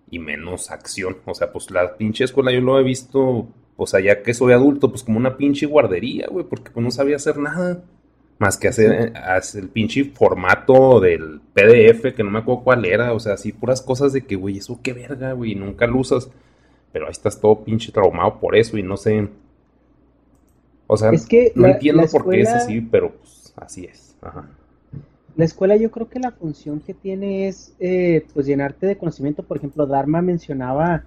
y 0.09 0.19
menos 0.19 0.69
acción. 0.69 1.17
O 1.25 1.33
sea, 1.33 1.51
pues 1.51 1.71
la 1.71 1.97
pinche 1.97 2.23
escuela 2.23 2.51
yo 2.51 2.61
lo 2.61 2.79
he 2.79 2.83
visto, 2.83 3.47
o 3.75 3.87
sea, 3.87 3.99
ya 3.99 4.21
que 4.21 4.33
soy 4.33 4.53
adulto, 4.53 4.89
pues 4.89 5.03
como 5.03 5.17
una 5.17 5.37
pinche 5.37 5.65
guardería, 5.65 6.27
güey, 6.29 6.45
porque 6.45 6.71
pues 6.71 6.83
no 6.83 6.91
sabía 6.91 7.15
hacer 7.15 7.37
nada. 7.37 7.83
Más 8.37 8.57
que 8.57 8.67
hacer, 8.67 8.91
eh, 8.91 9.13
hacer 9.15 9.63
el 9.63 9.69
pinche 9.69 10.03
formato 10.03 10.99
del 10.99 11.39
PDF, 11.53 12.13
que 12.13 12.23
no 12.23 12.31
me 12.31 12.39
acuerdo 12.39 12.63
cuál 12.65 12.85
era, 12.85 13.13
o 13.13 13.19
sea, 13.19 13.33
así 13.33 13.53
puras 13.53 13.81
cosas 13.81 14.11
de 14.11 14.25
que, 14.25 14.35
güey, 14.35 14.57
eso 14.57 14.81
qué 14.83 14.91
verga, 14.91 15.31
güey, 15.31 15.55
nunca 15.55 15.87
lo 15.87 15.99
usas. 15.99 16.29
Pero 16.95 17.07
ahí 17.07 17.11
estás 17.11 17.37
todo 17.41 17.59
pinche 17.61 17.91
traumado 17.91 18.39
por 18.39 18.55
eso 18.55 18.77
y 18.77 18.81
no 18.81 18.95
sé. 18.95 19.27
O 20.87 20.95
sea, 20.95 21.09
Es 21.11 21.25
que 21.25 21.51
no 21.53 21.63
la- 21.63 21.73
entiendo 21.73 22.03
la 22.03 22.07
por 22.07 22.29
qué 22.29 22.39
es 22.39 22.47
así, 22.47 22.79
pero 22.79 23.11
pues 23.11 23.51
así 23.57 23.83
es. 23.83 24.15
Ajá. 24.21 24.47
La 25.35 25.43
escuela 25.43 25.75
yo 25.75 25.91
creo 25.91 26.07
que 26.07 26.21
la 26.21 26.31
función 26.31 26.79
que 26.79 26.93
tiene 26.93 27.49
es 27.49 27.75
eh, 27.81 28.25
pues 28.33 28.45
llenarte 28.45 28.87
de 28.87 28.97
conocimiento. 28.97 29.43
Por 29.43 29.57
ejemplo, 29.57 29.85
Dharma 29.85 30.21
mencionaba 30.21 31.03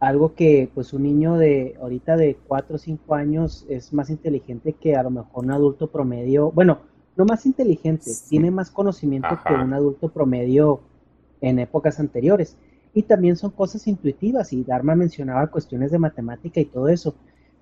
algo 0.00 0.34
que 0.34 0.68
pues 0.74 0.92
un 0.94 1.04
niño 1.04 1.36
de 1.36 1.76
ahorita 1.80 2.16
de 2.16 2.36
4 2.48 2.74
o 2.74 2.78
5 2.78 3.14
años 3.14 3.64
es 3.68 3.92
más 3.92 4.10
inteligente 4.10 4.72
que 4.72 4.96
a 4.96 5.04
lo 5.04 5.10
mejor 5.10 5.44
un 5.44 5.52
adulto 5.52 5.86
promedio. 5.92 6.50
Bueno, 6.50 6.78
no 7.14 7.24
más 7.24 7.46
inteligente, 7.46 8.10
Sí. 8.10 8.30
tiene 8.30 8.50
más 8.50 8.68
conocimiento 8.72 9.28
que 9.46 9.54
un 9.54 9.74
adulto 9.74 10.08
promedio 10.08 10.80
en 11.40 11.60
épocas 11.60 12.00
anteriores. 12.00 12.56
Y 12.92 13.02
también 13.02 13.36
son 13.36 13.50
cosas 13.50 13.86
intuitivas 13.86 14.52
y 14.52 14.64
Dharma 14.64 14.94
mencionaba 14.94 15.46
cuestiones 15.46 15.92
de 15.92 15.98
matemática 15.98 16.60
y 16.60 16.64
todo 16.64 16.88
eso. 16.88 17.14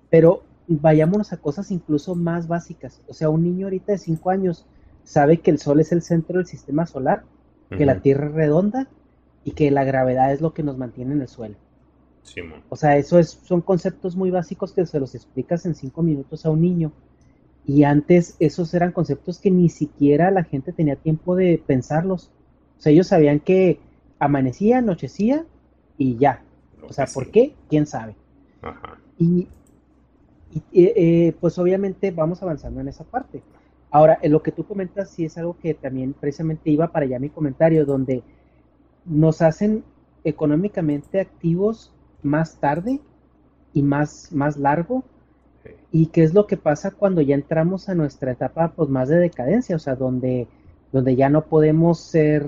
Pero 0.09 0.43
vayámonos 0.67 1.33
a 1.33 1.37
cosas 1.37 1.71
incluso 1.71 2.15
más 2.15 2.47
básicas. 2.47 3.01
O 3.07 3.13
sea, 3.13 3.29
un 3.29 3.43
niño 3.43 3.67
ahorita 3.67 3.91
de 3.91 3.97
5 3.97 4.29
años 4.29 4.65
sabe 5.03 5.39
que 5.39 5.51
el 5.51 5.59
Sol 5.59 5.79
es 5.79 5.91
el 5.91 6.01
centro 6.01 6.37
del 6.37 6.47
sistema 6.47 6.85
solar, 6.85 7.23
que 7.69 7.85
la. 7.85 8.01
Tierra 8.01 8.27
es 8.27 8.33
redonda 8.33 8.87
y 9.43 9.51
que 9.51 9.71
la 9.71 9.83
gravedad 9.83 10.31
es 10.31 10.41
lo 10.41 10.53
que 10.53 10.63
nos 10.63 10.77
mantiene 10.77 11.13
en 11.13 11.21
el 11.21 11.27
suelo. 11.27 11.55
Simón. 12.23 12.61
O 12.69 12.75
sea, 12.75 12.97
eso 12.97 13.17
es, 13.17 13.29
son 13.29 13.61
conceptos 13.61 14.15
muy 14.15 14.29
básicos 14.31 14.73
que 14.73 14.85
se 14.85 14.99
los 14.99 15.15
explicas 15.15 15.65
en 15.65 15.75
cinco 15.75 16.03
minutos 16.03 16.45
a 16.45 16.49
un 16.49 16.61
niño. 16.61 16.91
Y 17.65 17.83
antes 17.83 18.35
esos 18.39 18.73
eran 18.73 18.91
conceptos 18.91 19.39
que 19.39 19.51
ni 19.51 19.69
siquiera 19.69 20.31
la 20.31 20.43
gente 20.43 20.73
tenía 20.73 20.95
tiempo 20.95 21.35
de 21.35 21.61
pensarlos. 21.65 22.31
O 22.77 22.81
sea, 22.81 22.91
ellos 22.91 23.07
sabían 23.07 23.39
que 23.39 23.79
amanecía, 24.19 24.79
anochecía 24.79 25.45
y 25.97 26.17
ya. 26.17 26.43
O 26.87 26.93
sea, 26.93 27.05
¿por 27.05 27.31
qué? 27.31 27.55
¿Quién 27.69 27.85
sabe? 27.85 28.15
Ajá. 28.61 28.97
Y, 29.17 29.47
y 30.51 30.63
eh, 30.73 31.35
pues 31.39 31.57
obviamente 31.57 32.11
vamos 32.11 32.41
avanzando 32.43 32.81
en 32.81 32.87
esa 32.87 33.03
parte. 33.03 33.41
Ahora, 33.91 34.19
en 34.21 34.31
lo 34.31 34.43
que 34.43 34.51
tú 34.51 34.65
comentas 34.65 35.09
sí 35.09 35.25
es 35.25 35.37
algo 35.37 35.57
que 35.57 35.73
también 35.73 36.13
precisamente 36.13 36.69
iba 36.69 36.91
para 36.91 37.05
allá 37.05 37.19
mi 37.19 37.29
comentario, 37.29 37.85
donde 37.85 38.23
nos 39.05 39.41
hacen 39.41 39.83
económicamente 40.23 41.19
activos 41.19 41.91
más 42.21 42.57
tarde 42.57 42.99
y 43.73 43.81
más, 43.81 44.31
más 44.31 44.57
largo. 44.57 45.03
¿Y 45.91 46.07
qué 46.07 46.23
es 46.23 46.33
lo 46.33 46.45
que 46.45 46.57
pasa 46.57 46.91
cuando 46.91 47.21
ya 47.21 47.35
entramos 47.35 47.89
a 47.89 47.95
nuestra 47.95 48.31
etapa 48.31 48.73
pues, 48.75 48.89
más 48.89 49.09
de 49.09 49.17
decadencia? 49.17 49.75
O 49.75 49.79
sea, 49.79 49.95
donde, 49.95 50.47
donde 50.91 51.15
ya 51.15 51.29
no 51.29 51.45
podemos 51.45 51.99
ser 51.99 52.45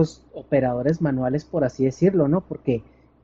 pues, 0.00 0.24
operadores 0.32 1.02
manuales, 1.02 1.44
por 1.44 1.62
así 1.62 1.84
decirlo, 1.84 2.26
¿no? 2.26 2.40
Porque 2.40 2.82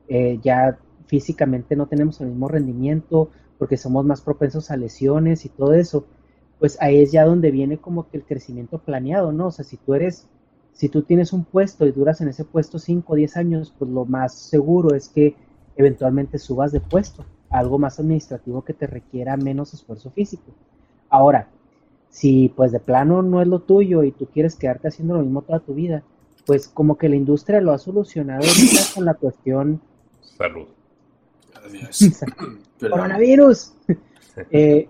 eh, 0.09 0.39
ya 0.43 0.77
físicamente 1.07 1.75
no 1.75 1.87
tenemos 1.87 2.21
el 2.21 2.27
mismo 2.27 2.47
rendimiento, 2.47 3.31
porque 3.57 3.77
somos 3.77 4.05
más 4.05 4.21
propensos 4.21 4.69
a 4.69 4.77
lesiones 4.77 5.43
y 5.43 5.49
todo 5.49 5.73
eso, 5.73 6.05
pues 6.59 6.77
ahí 6.79 6.99
es 7.01 7.11
ya 7.11 7.25
donde 7.25 7.49
viene 7.49 7.79
como 7.79 8.07
que 8.07 8.17
el 8.17 8.25
crecimiento 8.25 8.77
planeado, 8.77 9.31
¿no? 9.31 9.47
O 9.47 9.51
sea, 9.51 9.65
si 9.65 9.77
tú 9.77 9.95
eres, 9.95 10.27
si 10.71 10.87
tú 10.87 11.01
tienes 11.01 11.33
un 11.33 11.45
puesto 11.45 11.87
y 11.87 11.91
duras 11.91 12.21
en 12.21 12.27
ese 12.27 12.45
puesto 12.45 12.77
5 12.77 13.11
o 13.11 13.15
10 13.15 13.37
años, 13.37 13.73
pues 13.79 13.89
lo 13.89 14.05
más 14.05 14.35
seguro 14.35 14.93
es 14.93 15.09
que 15.09 15.35
eventualmente 15.77 16.37
subas 16.37 16.71
de 16.71 16.79
puesto, 16.79 17.25
algo 17.49 17.79
más 17.79 17.99
administrativo 17.99 18.63
que 18.63 18.73
te 18.73 18.85
requiera 18.85 19.35
menos 19.35 19.73
esfuerzo 19.73 20.11
físico. 20.11 20.51
Ahora, 21.09 21.49
si 22.11 22.49
pues 22.55 22.71
de 22.71 22.79
plano 22.79 23.23
no 23.23 23.41
es 23.41 23.47
lo 23.47 23.61
tuyo 23.61 24.03
y 24.03 24.11
tú 24.11 24.27
quieres 24.27 24.55
quedarte 24.55 24.89
haciendo 24.89 25.15
lo 25.15 25.23
mismo 25.23 25.41
toda 25.41 25.59
tu 25.59 25.73
vida, 25.73 26.03
pues 26.47 26.69
como 26.69 26.97
que 26.97 27.09
la 27.09 27.17
industria 27.17 27.59
lo 27.61 27.73
ha 27.73 27.77
solucionado 27.77 28.47
con 28.95 29.05
la 29.05 29.13
cuestión... 29.13 29.81
Salud. 30.21 30.67
Coronavirus. 32.79 33.73
Eh, 34.51 34.87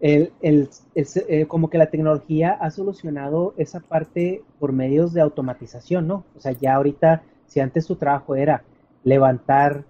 el, 0.00 0.70
eh, 0.94 1.44
como 1.46 1.68
que 1.68 1.76
la 1.76 1.90
tecnología 1.90 2.52
ha 2.52 2.70
solucionado 2.70 3.52
esa 3.58 3.80
parte 3.80 4.42
por 4.58 4.72
medios 4.72 5.12
de 5.12 5.20
automatización, 5.20 6.06
¿no? 6.06 6.24
O 6.34 6.40
sea, 6.40 6.52
ya 6.52 6.76
ahorita, 6.76 7.22
si 7.46 7.60
antes 7.60 7.86
tu 7.86 7.96
trabajo 7.96 8.34
era 8.34 8.62
levantar 9.04 9.84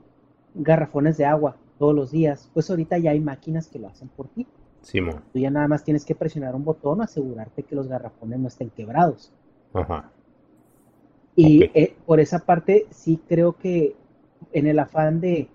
garrafones 0.53 1.17
de 1.17 1.27
agua 1.27 1.55
todos 1.79 1.95
los 1.95 2.11
días, 2.11 2.51
pues 2.53 2.69
ahorita 2.71 2.99
ya 2.99 3.13
hay 3.13 3.21
máquinas 3.21 3.69
que 3.69 3.79
lo 3.79 3.87
hacen 3.87 4.09
por 4.09 4.27
ti. 4.27 4.49
Sí, 4.83 4.99
Tú 5.33 5.39
ya 5.39 5.51
nada 5.51 5.69
más 5.69 5.85
tienes 5.85 6.05
que 6.05 6.17
presionar 6.17 6.57
un 6.57 6.65
botón, 6.65 7.01
asegurarte 7.01 7.63
que 7.63 7.77
los 7.77 7.87
garrafones 7.87 8.41
no 8.41 8.49
estén 8.49 8.71
quebrados. 8.71 9.31
Ajá. 9.73 10.11
Y 11.39 11.71
eh, 11.73 11.95
por 12.05 12.19
esa 12.19 12.41
parte 12.41 12.89
sí 12.91 13.21
creo 13.29 13.53
que 13.53 13.95
en 14.53 14.67
el 14.67 14.81
afán 14.81 15.21
de, 15.21 15.47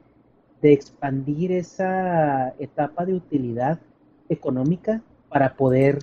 de 0.61 0.71
expandir 0.71 1.51
esa 1.51 2.53
etapa 2.57 3.05
de 3.05 3.15
utilidad 3.15 3.81
económica 4.29 5.01
para 5.27 5.57
poder 5.57 5.99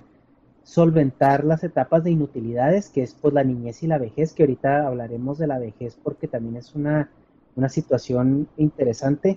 solventar 0.61 1.43
las 1.45 1.63
etapas 1.63 2.03
de 2.03 2.11
inutilidades, 2.11 2.89
que 2.89 3.01
es 3.01 3.15
pues 3.15 3.33
la 3.33 3.43
niñez 3.43 3.81
y 3.81 3.87
la 3.87 3.97
vejez, 3.97 4.33
que 4.33 4.43
ahorita 4.43 4.85
hablaremos 4.85 5.39
de 5.39 5.47
la 5.47 5.57
vejez 5.57 5.97
porque 6.03 6.27
también 6.27 6.57
es 6.57 6.75
una, 6.75 7.09
una 7.55 7.67
situación 7.67 8.49
interesante. 8.57 9.35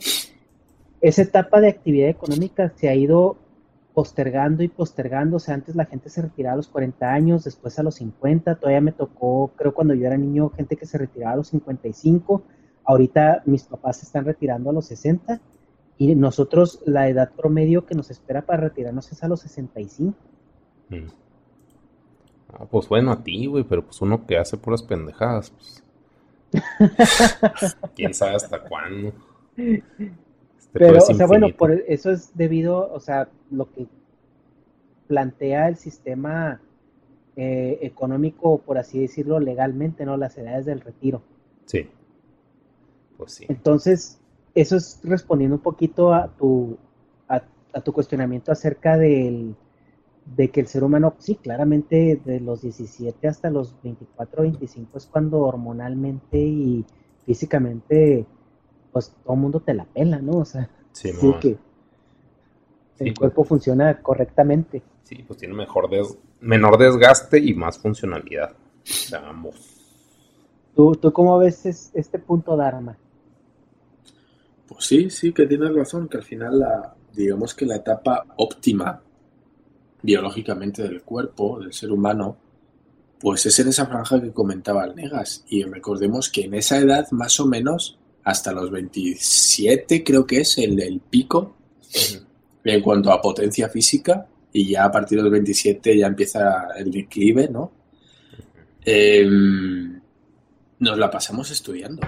Esa 1.00 1.22
etapa 1.22 1.62
de 1.62 1.68
actividad 1.68 2.10
económica 2.10 2.70
se 2.76 2.90
ha 2.90 2.94
ido 2.94 3.38
postergando 3.94 4.64
y 4.64 4.68
postergando, 4.68 5.36
o 5.36 5.40
sea, 5.40 5.54
antes 5.54 5.76
la 5.76 5.86
gente 5.86 6.10
se 6.10 6.22
retiraba 6.22 6.54
a 6.54 6.56
los 6.56 6.68
40 6.68 7.12
años, 7.12 7.44
después 7.44 7.78
a 7.78 7.84
los 7.84 7.94
50, 7.94 8.56
todavía 8.56 8.80
me 8.80 8.92
tocó, 8.92 9.52
creo 9.56 9.72
cuando 9.72 9.94
yo 9.94 10.06
era 10.06 10.16
niño, 10.16 10.50
gente 10.50 10.76
que 10.76 10.84
se 10.84 10.98
retiraba 10.98 11.34
a 11.34 11.36
los 11.36 11.48
55, 11.48 12.42
ahorita 12.84 13.42
mis 13.46 13.62
papás 13.62 13.98
se 13.98 14.06
están 14.06 14.24
retirando 14.24 14.70
a 14.70 14.72
los 14.72 14.86
60, 14.86 15.40
y 15.96 16.14
nosotros, 16.16 16.80
la 16.86 17.08
edad 17.08 17.30
promedio 17.36 17.86
que 17.86 17.94
nos 17.94 18.10
espera 18.10 18.42
para 18.42 18.64
retirarnos 18.64 19.12
es 19.12 19.22
a 19.22 19.28
los 19.28 19.40
65. 19.42 20.16
Mm. 20.88 20.96
Ah, 22.52 22.66
pues 22.68 22.88
bueno, 22.88 23.12
a 23.12 23.22
ti, 23.22 23.46
güey, 23.46 23.62
pero 23.62 23.84
pues 23.84 24.02
uno 24.02 24.26
que 24.26 24.36
hace 24.36 24.56
puras 24.56 24.82
pendejadas, 24.82 25.50
pues. 25.50 25.84
¿Quién 27.94 28.12
sabe 28.12 28.34
hasta 28.34 28.60
cuándo? 28.60 29.12
Pero, 30.74 30.98
o 30.98 31.14
sea, 31.14 31.26
bueno, 31.26 31.48
por 31.56 31.70
eso 31.70 32.10
es 32.10 32.36
debido, 32.36 32.92
o 32.92 32.98
sea, 32.98 33.28
lo 33.50 33.70
que 33.70 33.86
plantea 35.06 35.68
el 35.68 35.76
sistema 35.76 36.60
eh, 37.36 37.78
económico, 37.82 38.58
por 38.58 38.78
así 38.78 38.98
decirlo, 38.98 39.38
legalmente, 39.38 40.04
¿no? 40.04 40.16
Las 40.16 40.36
edades 40.36 40.66
del 40.66 40.80
retiro. 40.80 41.22
Sí. 41.66 41.88
Pues 43.16 43.34
sí. 43.34 43.46
Entonces, 43.48 44.18
eso 44.54 44.76
es 44.76 45.00
respondiendo 45.04 45.56
un 45.56 45.62
poquito 45.62 46.12
a 46.12 46.28
tu, 46.28 46.76
a, 47.28 47.40
tu 47.80 47.92
cuestionamiento 47.92 48.50
acerca 48.50 48.96
del, 48.96 49.54
de 50.36 50.50
que 50.50 50.60
el 50.60 50.66
ser 50.66 50.82
humano, 50.82 51.14
sí, 51.18 51.36
claramente 51.36 52.20
de 52.24 52.40
los 52.40 52.62
17 52.62 53.28
hasta 53.28 53.48
los 53.48 53.74
24, 53.82 54.42
25 54.42 54.98
es 54.98 55.06
cuando 55.06 55.40
hormonalmente 55.40 56.38
y 56.38 56.84
físicamente, 57.26 58.26
pues 58.94 59.12
todo 59.24 59.34
el 59.34 59.40
mundo 59.40 59.58
te 59.58 59.74
la 59.74 59.84
pela, 59.84 60.18
¿no? 60.18 60.38
O 60.38 60.44
sea, 60.44 60.70
sí, 60.92 61.10
que 61.40 61.48
el 61.48 61.58
pues. 62.96 63.18
cuerpo 63.18 63.42
funciona 63.42 64.00
correctamente. 64.00 64.82
Sí, 65.02 65.16
pues 65.26 65.40
tiene 65.40 65.52
mejor 65.52 65.90
menor 66.40 66.78
desgaste 66.78 67.40
y 67.40 67.54
más 67.54 67.76
funcionalidad. 67.76 68.52
Vamos. 69.10 69.56
¿Tú, 70.76 70.94
¿Tú 70.94 71.12
cómo 71.12 71.36
ves 71.38 71.66
este 71.92 72.20
punto, 72.20 72.56
Dharma? 72.56 72.96
Pues 74.68 74.84
sí, 74.84 75.10
sí, 75.10 75.32
que 75.32 75.46
tienes 75.46 75.74
razón, 75.74 76.06
que 76.06 76.18
al 76.18 76.22
final 76.22 76.60
la, 76.60 76.94
digamos 77.12 77.52
que 77.52 77.66
la 77.66 77.76
etapa 77.76 78.24
óptima 78.36 79.02
biológicamente 80.02 80.84
del 80.84 81.02
cuerpo, 81.02 81.58
del 81.58 81.72
ser 81.72 81.90
humano, 81.90 82.36
pues 83.18 83.44
es 83.46 83.58
en 83.58 83.68
esa 83.68 83.86
franja 83.86 84.22
que 84.22 84.30
comentaba 84.30 84.84
el 84.84 84.94
Negas. 84.94 85.44
Y 85.48 85.64
recordemos 85.64 86.30
que 86.30 86.42
en 86.42 86.54
esa 86.54 86.78
edad, 86.78 87.10
más 87.10 87.40
o 87.40 87.46
menos, 87.46 87.98
hasta 88.24 88.52
los 88.52 88.70
27 88.70 90.02
creo 90.02 90.26
que 90.26 90.40
es 90.40 90.58
el, 90.58 90.80
el 90.80 91.00
pico 91.00 91.56
en 92.64 92.80
cuanto 92.80 93.12
a 93.12 93.20
potencia 93.20 93.68
física, 93.68 94.26
y 94.52 94.70
ya 94.70 94.84
a 94.84 94.90
partir 94.90 95.18
de 95.18 95.24
los 95.24 95.32
27 95.32 95.98
ya 95.98 96.06
empieza 96.06 96.68
el 96.76 96.90
declive, 96.90 97.48
¿no? 97.48 97.72
Em, 98.84 100.00
nos 100.78 100.98
la 100.98 101.10
pasamos 101.10 101.50
estudiando. 101.50 102.02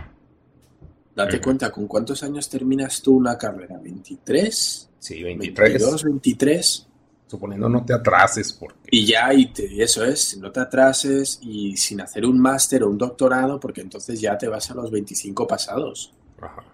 Date 1.14 1.40
cuenta, 1.40 1.70
¿con 1.70 1.86
cuántos 1.86 2.22
años 2.22 2.48
terminas 2.48 3.00
tú 3.00 3.16
una 3.16 3.38
carrera? 3.38 3.80
¿23? 3.80 4.88
Sí, 4.98 5.22
23. 5.22 5.70
22, 5.70 6.04
23. 6.04 6.86
Suponiendo 7.26 7.68
no 7.68 7.84
te 7.84 7.92
atrases. 7.92 8.52
Porque... 8.52 8.88
Y 8.90 9.06
ya, 9.06 9.32
y 9.34 9.50
eso 9.78 10.04
es, 10.04 10.38
no 10.38 10.52
te 10.52 10.60
atrases 10.60 11.40
y 11.42 11.76
sin 11.76 12.00
hacer 12.00 12.24
un 12.24 12.38
máster 12.38 12.82
o 12.82 12.88
un 12.88 12.98
doctorado, 12.98 13.58
porque 13.58 13.80
entonces 13.80 14.20
ya 14.20 14.38
te 14.38 14.48
vas 14.48 14.70
a 14.70 14.74
los 14.74 14.90
25 14.90 15.46
pasados. 15.46 16.12
Ajá. 16.40 16.64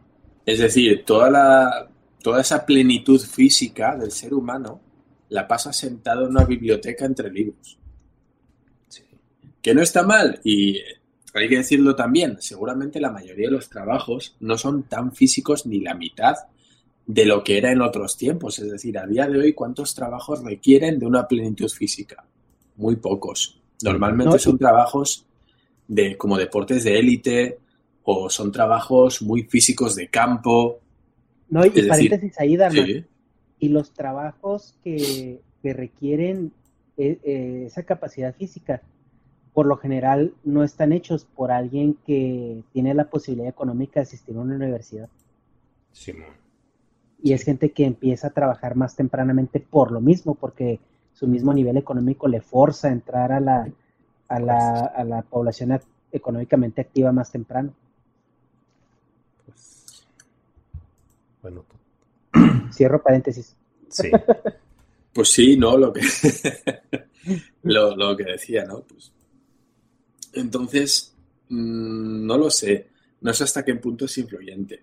Es 0.45 0.59
decir, 0.59 1.05
toda, 1.05 1.31
la, 1.31 1.89
toda 2.23 2.41
esa 2.41 2.67
plenitud 2.67 3.21
física 3.21 3.97
del 3.97 4.11
ser 4.11 4.35
humano 4.35 4.81
la 5.29 5.47
pasa 5.47 5.73
sentado 5.73 6.25
en 6.25 6.31
una 6.31 6.45
biblioteca 6.45 7.05
entre 7.05 7.31
libros. 7.31 7.79
Sí. 8.89 9.05
Que 9.63 9.75
no 9.75 9.83
está 9.83 10.03
mal, 10.03 10.41
y 10.45 10.81
hay 11.35 11.49
que 11.49 11.57
decirlo 11.57 11.97
también, 11.97 12.37
seguramente 12.41 13.01
la 13.01 13.11
mayoría 13.11 13.47
de 13.47 13.55
los 13.55 13.71
trabajos 13.71 14.37
no 14.41 14.59
son 14.59 14.83
tan 14.85 15.13
físicos 15.13 15.65
ni 15.65 15.81
la 15.81 15.95
mitad 15.95 16.35
de 17.07 17.25
lo 17.25 17.43
que 17.43 17.59
era 17.59 17.73
en 17.73 17.83
otros 17.83 18.17
tiempos. 18.17 18.59
Es 18.59 18.71
decir, 18.71 18.99
a 18.99 19.07
día 19.07 19.27
de 19.27 19.39
hoy, 19.39 19.53
¿cuántos 19.53 19.95
trabajos 19.95 20.43
requieren 20.45 20.99
de 20.99 21.07
una 21.07 21.27
plenitud 21.27 21.69
física? 21.69 22.25
Muy 22.77 22.97
pocos. 22.97 23.61
Normalmente 23.83 24.39
son 24.39 24.59
trabajos 24.59 25.27
de 25.89 26.17
como 26.17 26.39
deportes 26.39 26.85
de 26.85 26.99
élite 26.99 27.59
o 28.05 28.31
son 28.31 28.53
trabajos 28.53 29.23
muy 29.23 29.43
físicos 29.45 29.97
de 29.97 30.09
campo. 30.09 30.81
No, 31.49 31.65
y 31.65 31.71
paréntesis 31.71 32.39
ahí, 32.39 32.57
Dharma. 32.57 32.85
Y 33.59 33.69
los 33.69 33.93
trabajos 33.93 34.75
que, 34.83 35.41
requieren 35.63 36.53
eh, 36.97 37.19
eh, 37.23 37.65
esa 37.67 37.85
capacidad 37.85 38.35
física 38.35 38.83
por 39.53 39.67
lo 39.67 39.77
general 39.77 40.33
no 40.45 40.65
están 40.65 40.93
hechos 40.93 41.25
por 41.25 41.53
alguien 41.53 41.97
que 42.07 42.63
tiene 42.73 42.95
la 42.95 43.11
posibilidad 43.11 43.49
económica 43.49 44.01
de 44.01 44.05
asistir 44.05 44.37
a 44.37 44.41
una 44.41 44.57
universidad. 44.57 45.09
Simón. 45.93 46.42
Y 47.23 47.33
es 47.33 47.45
gente 47.45 47.71
que 47.71 47.85
empieza 47.85 48.29
a 48.29 48.31
trabajar 48.31 48.75
más 48.75 48.97
tempranamente 48.97 49.61
por 49.61 49.93
lo 49.93 50.01
mismo, 50.01 50.35
porque 50.35 50.81
su 51.13 51.29
mismo 51.29 51.55
nivel 51.55 51.77
económico 51.77 52.27
le 52.27 52.41
forza 52.41 52.89
a 52.89 52.93
entrar 52.93 53.33
a 53.33 53.41
la, 53.41 53.71
a 54.29 54.41
la, 54.41 54.81
a 54.87 55.05
la 55.05 55.23
población 55.23 55.79
económicamente 56.11 56.81
activa 56.81 57.13
más 57.13 57.31
temprano. 57.31 57.73
Pues, 59.47 60.05
bueno. 61.43 61.65
Cierro 62.73 63.03
paréntesis. 63.03 63.55
Sí. 63.89 64.11
pues 65.13 65.33
sí, 65.33 65.57
¿no? 65.57 65.77
Lo 65.77 65.93
que, 65.93 66.01
lo, 67.63 67.95
lo 67.95 68.17
que 68.17 68.25
decía, 68.25 68.65
¿no? 68.65 68.81
Pues 68.81 69.13
entonces, 70.33 71.15
mm, 71.49 72.27
no 72.27 72.39
lo 72.39 72.51
sé. 72.51 72.89
No 73.21 73.33
sé 73.33 73.45
hasta 73.45 73.65
qué 73.65 73.75
punto 73.77 74.07
es 74.07 74.19
influyente. 74.19 74.83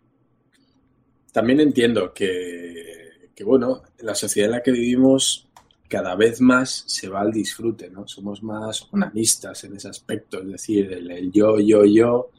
También 1.32 1.60
entiendo 1.60 2.14
que, 2.14 3.30
que, 3.36 3.44
bueno, 3.44 3.84
la 4.00 4.16
sociedad 4.16 4.50
en 4.50 4.58
la 4.58 4.64
que 4.64 4.72
vivimos 4.72 5.48
cada 5.88 6.16
vez 6.16 6.40
más 6.40 6.84
se 6.88 7.10
va 7.10 7.22
al 7.22 7.32
disfrute, 7.32 7.90
¿no? 7.90 8.08
Somos 8.08 8.44
más 8.44 8.88
humanistas 8.92 9.64
en 9.64 9.76
ese 9.76 9.90
aspecto, 9.90 10.40
es 10.40 10.48
decir, 10.48 10.92
el, 10.94 11.32
yo, 11.32 11.60
yo, 11.60 11.84
yo, 11.84 12.30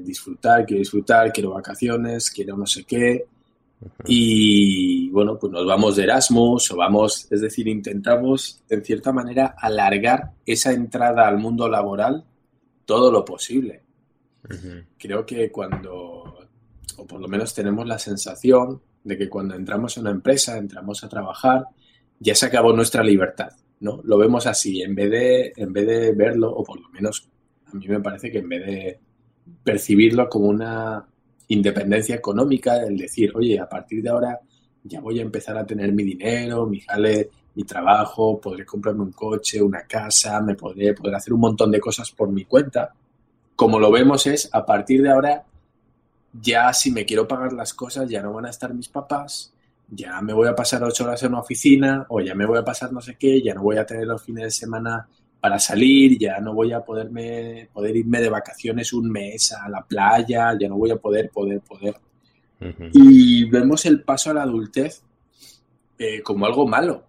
disfrutar, 0.00 0.64
quiero 0.66 0.80
disfrutar, 0.80 1.32
quiero 1.32 1.50
vacaciones, 1.50 2.30
quiero 2.30 2.56
no 2.56 2.66
sé 2.66 2.84
qué. 2.84 3.26
Y 4.06 5.10
bueno, 5.10 5.38
pues 5.38 5.52
nos 5.52 5.66
vamos 5.66 5.96
de 5.96 6.04
Erasmus 6.04 6.70
o 6.70 6.76
vamos, 6.76 7.26
es 7.30 7.40
decir, 7.40 7.68
intentamos 7.68 8.62
en 8.68 8.84
cierta 8.84 9.12
manera 9.12 9.54
alargar 9.58 10.32
esa 10.46 10.72
entrada 10.72 11.28
al 11.28 11.38
mundo 11.38 11.68
laboral 11.68 12.24
todo 12.86 13.10
lo 13.10 13.24
posible. 13.24 13.82
Creo 14.98 15.24
que 15.24 15.50
cuando, 15.50 16.46
o 16.96 17.06
por 17.06 17.20
lo 17.20 17.28
menos 17.28 17.54
tenemos 17.54 17.86
la 17.86 17.98
sensación 17.98 18.80
de 19.02 19.18
que 19.18 19.28
cuando 19.28 19.54
entramos 19.54 19.96
en 19.96 20.02
una 20.02 20.10
empresa, 20.10 20.56
entramos 20.56 21.04
a 21.04 21.08
trabajar, 21.08 21.66
ya 22.18 22.34
se 22.34 22.46
acabó 22.46 22.72
nuestra 22.72 23.02
libertad, 23.02 23.50
¿no? 23.80 24.00
Lo 24.04 24.18
vemos 24.18 24.46
así, 24.46 24.82
en 24.82 24.94
vez 24.94 25.10
de, 25.10 25.52
en 25.56 25.72
vez 25.72 25.86
de 25.86 26.12
verlo, 26.12 26.50
o 26.50 26.64
por 26.64 26.80
lo 26.80 26.88
menos 26.88 27.28
a 27.66 27.76
mí 27.76 27.86
me 27.88 28.00
parece 28.00 28.30
que 28.30 28.38
en 28.38 28.48
vez 28.48 28.66
de 28.66 28.98
percibirlo 29.62 30.28
como 30.28 30.46
una 30.46 31.06
independencia 31.48 32.14
económica, 32.14 32.82
el 32.82 32.96
decir, 32.96 33.32
oye, 33.34 33.58
a 33.58 33.68
partir 33.68 34.02
de 34.02 34.08
ahora 34.08 34.40
ya 34.82 35.00
voy 35.00 35.18
a 35.18 35.22
empezar 35.22 35.56
a 35.56 35.66
tener 35.66 35.92
mi 35.92 36.02
dinero, 36.02 36.66
mi 36.66 36.80
jale, 36.80 37.30
mi 37.54 37.64
trabajo, 37.64 38.40
podré 38.40 38.64
comprarme 38.64 39.02
un 39.02 39.12
coche, 39.12 39.62
una 39.62 39.82
casa, 39.82 40.40
me 40.40 40.54
podré 40.54 40.94
poder 40.94 41.14
hacer 41.14 41.32
un 41.32 41.40
montón 41.40 41.70
de 41.70 41.80
cosas 41.80 42.10
por 42.10 42.30
mi 42.30 42.44
cuenta. 42.44 42.92
Como 43.56 43.78
lo 43.78 43.90
vemos 43.90 44.26
es, 44.26 44.48
a 44.52 44.64
partir 44.64 45.02
de 45.02 45.10
ahora, 45.10 45.44
ya 46.40 46.72
si 46.72 46.90
me 46.90 47.04
quiero 47.04 47.28
pagar 47.28 47.52
las 47.52 47.74
cosas, 47.74 48.08
ya 48.08 48.22
no 48.22 48.32
van 48.32 48.46
a 48.46 48.50
estar 48.50 48.72
mis 48.74 48.88
papás, 48.88 49.52
ya 49.88 50.20
me 50.20 50.32
voy 50.32 50.48
a 50.48 50.54
pasar 50.54 50.82
ocho 50.82 51.04
horas 51.04 51.22
en 51.22 51.30
una 51.30 51.40
oficina 51.40 52.06
o 52.08 52.20
ya 52.20 52.34
me 52.34 52.46
voy 52.46 52.58
a 52.58 52.64
pasar 52.64 52.92
no 52.92 53.00
sé 53.00 53.16
qué, 53.16 53.42
ya 53.42 53.54
no 53.54 53.62
voy 53.62 53.76
a 53.76 53.86
tener 53.86 54.06
los 54.06 54.22
fines 54.22 54.44
de 54.44 54.50
semana 54.50 55.08
para 55.40 55.58
salir, 55.58 56.18
ya 56.18 56.40
no 56.40 56.54
voy 56.54 56.72
a 56.72 56.80
poderme, 56.80 57.68
poder 57.72 57.96
irme 57.96 58.20
de 58.20 58.30
vacaciones 58.30 58.92
un 58.92 59.10
mes 59.10 59.52
a 59.52 59.68
la 59.68 59.82
playa, 59.82 60.56
ya 60.58 60.68
no 60.68 60.76
voy 60.76 60.90
a 60.90 60.96
poder, 60.96 61.30
poder, 61.30 61.60
poder. 61.60 61.96
Y 62.94 63.44
vemos 63.50 63.84
el 63.84 64.02
paso 64.02 64.30
a 64.30 64.34
la 64.34 64.42
adultez 64.42 65.02
eh, 65.98 66.22
como 66.22 66.46
algo 66.46 66.66
malo, 66.66 67.04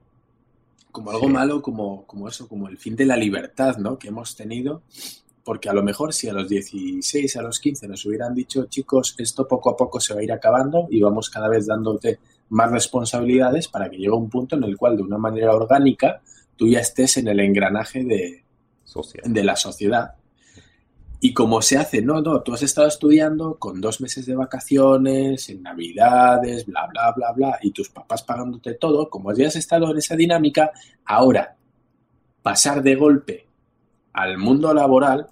como 0.92 1.12
algo 1.12 1.30
malo, 1.30 1.62
como, 1.62 2.06
como 2.06 2.28
eso, 2.28 2.48
como 2.48 2.68
el 2.68 2.78
fin 2.78 2.96
de 2.98 3.06
la 3.06 3.16
libertad, 3.16 3.78
¿no? 3.78 3.98
Que 3.98 4.10
hemos 4.10 4.36
tenido, 4.36 4.82
porque 5.46 5.70
a 5.70 5.74
lo 5.74 5.84
mejor 5.84 6.12
si 6.12 6.28
a 6.28 6.34
los 6.34 6.50
16, 6.50 7.38
a 7.38 7.44
los 7.44 7.60
15 7.60 7.88
nos 7.88 8.04
hubieran 8.08 8.34
dicho, 8.34 8.66
chicos, 8.66 9.14
esto 9.20 9.48
poco 9.48 9.70
a 9.70 9.78
poco 9.78 10.00
se 10.00 10.16
va 10.16 10.20
a 10.20 10.24
ir 10.24 10.32
acabando 10.32 10.88
y 10.90 11.00
vamos 11.00 11.30
cada 11.30 11.48
vez 11.48 11.68
dándote 11.68 12.18
más 12.50 12.72
responsabilidades 12.72 13.68
para 13.68 13.88
que 13.88 13.98
llegue 13.98 14.10
un 14.10 14.28
punto 14.28 14.56
en 14.56 14.64
el 14.64 14.76
cual 14.76 14.98
de 14.98 15.04
una 15.04 15.20
manera 15.20 15.54
orgánica 15.54 16.20
tú 16.56 16.68
ya 16.68 16.80
estés 16.80 17.18
en 17.18 17.28
el 17.28 17.40
engranaje 17.40 18.04
de, 18.04 18.44
de 19.24 19.44
la 19.44 19.56
sociedad. 19.56 20.16
Y 21.20 21.32
como 21.34 21.62
se 21.62 21.78
hace, 21.78 22.02
no, 22.02 22.22
no, 22.22 22.42
tú 22.42 22.54
has 22.56 22.64
estado 22.64 22.88
estudiando 22.88 23.58
con 23.60 23.80
dos 23.80 24.02
meses 24.02 24.26
de 24.26 24.36
vacaciones, 24.36 25.48
en 25.50 25.62
navidades, 25.62 26.66
bla, 26.66 26.88
bla, 26.88 27.14
bla, 27.16 27.32
bla, 27.34 27.60
y 27.62 27.70
tus 27.70 27.90
papás 27.90 28.24
pagándote 28.24 28.74
todo, 28.74 29.12
como 29.12 29.32
ya 29.32 29.48
has 29.48 29.56
estado 29.56 29.92
en 29.92 29.98
esa 29.98 30.16
dinámica, 30.16 30.72
ahora 31.06 31.56
pasar 32.42 32.82
de 32.82 32.96
golpe 32.96 33.46
al 34.12 34.40
mundo 34.40 34.74
laboral 34.74 35.28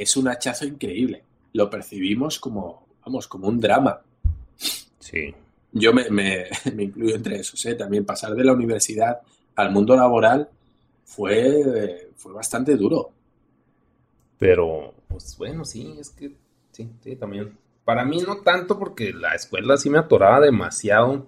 es 0.00 0.16
un 0.16 0.28
hachazo 0.28 0.64
increíble. 0.64 1.22
Lo 1.52 1.68
percibimos 1.68 2.38
como, 2.38 2.86
vamos, 3.04 3.28
como 3.28 3.48
un 3.48 3.60
drama. 3.60 4.00
Sí. 4.98 5.34
Yo 5.72 5.92
me, 5.92 6.08
me, 6.10 6.48
incluyo 6.78 7.16
entre 7.16 7.40
esos, 7.40 7.64
¿eh? 7.66 7.74
También 7.74 8.06
pasar 8.06 8.34
de 8.34 8.44
la 8.44 8.54
universidad 8.54 9.20
al 9.56 9.70
mundo 9.70 9.94
laboral 9.94 10.48
fue, 11.04 12.08
fue 12.16 12.32
bastante 12.32 12.76
duro. 12.76 13.10
Pero, 14.38 14.94
pues 15.06 15.36
bueno, 15.36 15.66
sí, 15.66 15.96
es 16.00 16.10
que 16.10 16.32
sí, 16.72 16.88
sí, 17.02 17.16
también. 17.16 17.58
Para 17.84 18.04
mí 18.06 18.22
no 18.26 18.38
tanto 18.38 18.78
porque 18.78 19.12
la 19.12 19.34
escuela 19.34 19.76
sí 19.76 19.90
me 19.90 19.98
atoraba 19.98 20.40
demasiado. 20.40 21.26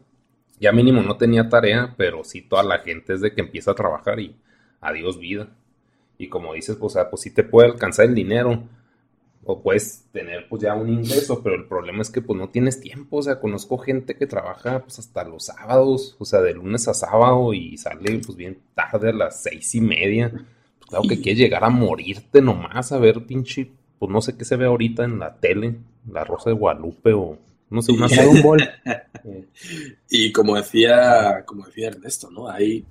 Ya 0.59 0.73
mínimo 0.73 1.03
no 1.03 1.17
tenía 1.19 1.49
tarea, 1.49 1.93
pero 1.99 2.25
sí 2.25 2.41
toda 2.41 2.63
la 2.63 2.79
gente 2.79 3.15
es 3.15 3.21
de 3.21 3.35
que 3.35 3.43
empieza 3.43 3.73
a 3.73 3.75
trabajar 3.75 4.19
y 4.19 4.35
adiós 4.81 5.19
vida. 5.19 5.49
Y 6.19 6.29
como 6.29 6.55
dices, 6.55 6.77
pues, 6.77 6.93
o 6.93 6.95
sea, 6.95 7.11
pues 7.11 7.23
sí 7.23 7.31
te 7.31 7.43
puede 7.45 7.69
alcanzar 7.69 8.07
el 8.07 8.15
dinero 8.15 8.63
o 9.45 9.61
puedes 9.61 10.05
tener 10.13 10.49
pues 10.49 10.63
ya 10.63 10.75
un 10.75 10.89
ingreso, 10.89 11.43
pero 11.43 11.57
el 11.57 11.67
problema 11.67 12.03
es 12.03 12.11
que 12.11 12.23
pues 12.23 12.39
no 12.39 12.51
tienes 12.51 12.81
tiempo, 12.81 13.19
o 13.19 13.23
sea, 13.23 13.41
conozco 13.41 13.77
gente 13.79 14.17
que 14.17 14.27
trabaja 14.27 14.81
pues 14.81 14.99
hasta 14.99 15.25
los 15.25 15.47
sábados, 15.47 16.17
o 16.19 16.25
sea, 16.25 16.41
de 16.41 16.55
lunes 16.55 16.87
a 16.87 16.95
sábado 16.95 17.53
y 17.53 17.77
sale 17.77 18.21
pues 18.25 18.37
bien 18.37 18.59
tarde 18.75 19.11
a 19.11 19.13
las 19.13 19.43
seis 19.43 19.75
y 19.75 19.81
media, 19.81 20.31
pues 20.31 20.89
claro 20.89 21.09
que 21.09 21.21
quieres 21.21 21.41
llegar 21.41 21.65
a 21.65 21.71
morirte 21.71 22.41
nomás 22.41 22.93
a 22.93 22.99
ver 22.99 23.27
pinche, 23.27 23.71
pues 23.99 24.11
no 24.13 24.21
sé 24.21 24.37
qué 24.37 24.45
se 24.45 24.57
ve 24.57 24.67
ahorita 24.67 25.05
en 25.05 25.19
la 25.19 25.35
tele, 25.35 25.77
la 26.09 26.25
Rosa 26.25 26.51
de 26.51 26.57
Guadalupe 26.57 27.13
o 27.13 27.39
no 27.71 27.81
sé, 27.81 27.93
una 27.93 28.07
bol. 28.43 28.61
y 30.11 30.31
como 30.31 30.57
decía, 30.57 31.43
como 31.47 31.65
decía 31.67 31.89
Ernesto, 31.89 32.31
¿no? 32.31 32.49
Hay 32.49 32.85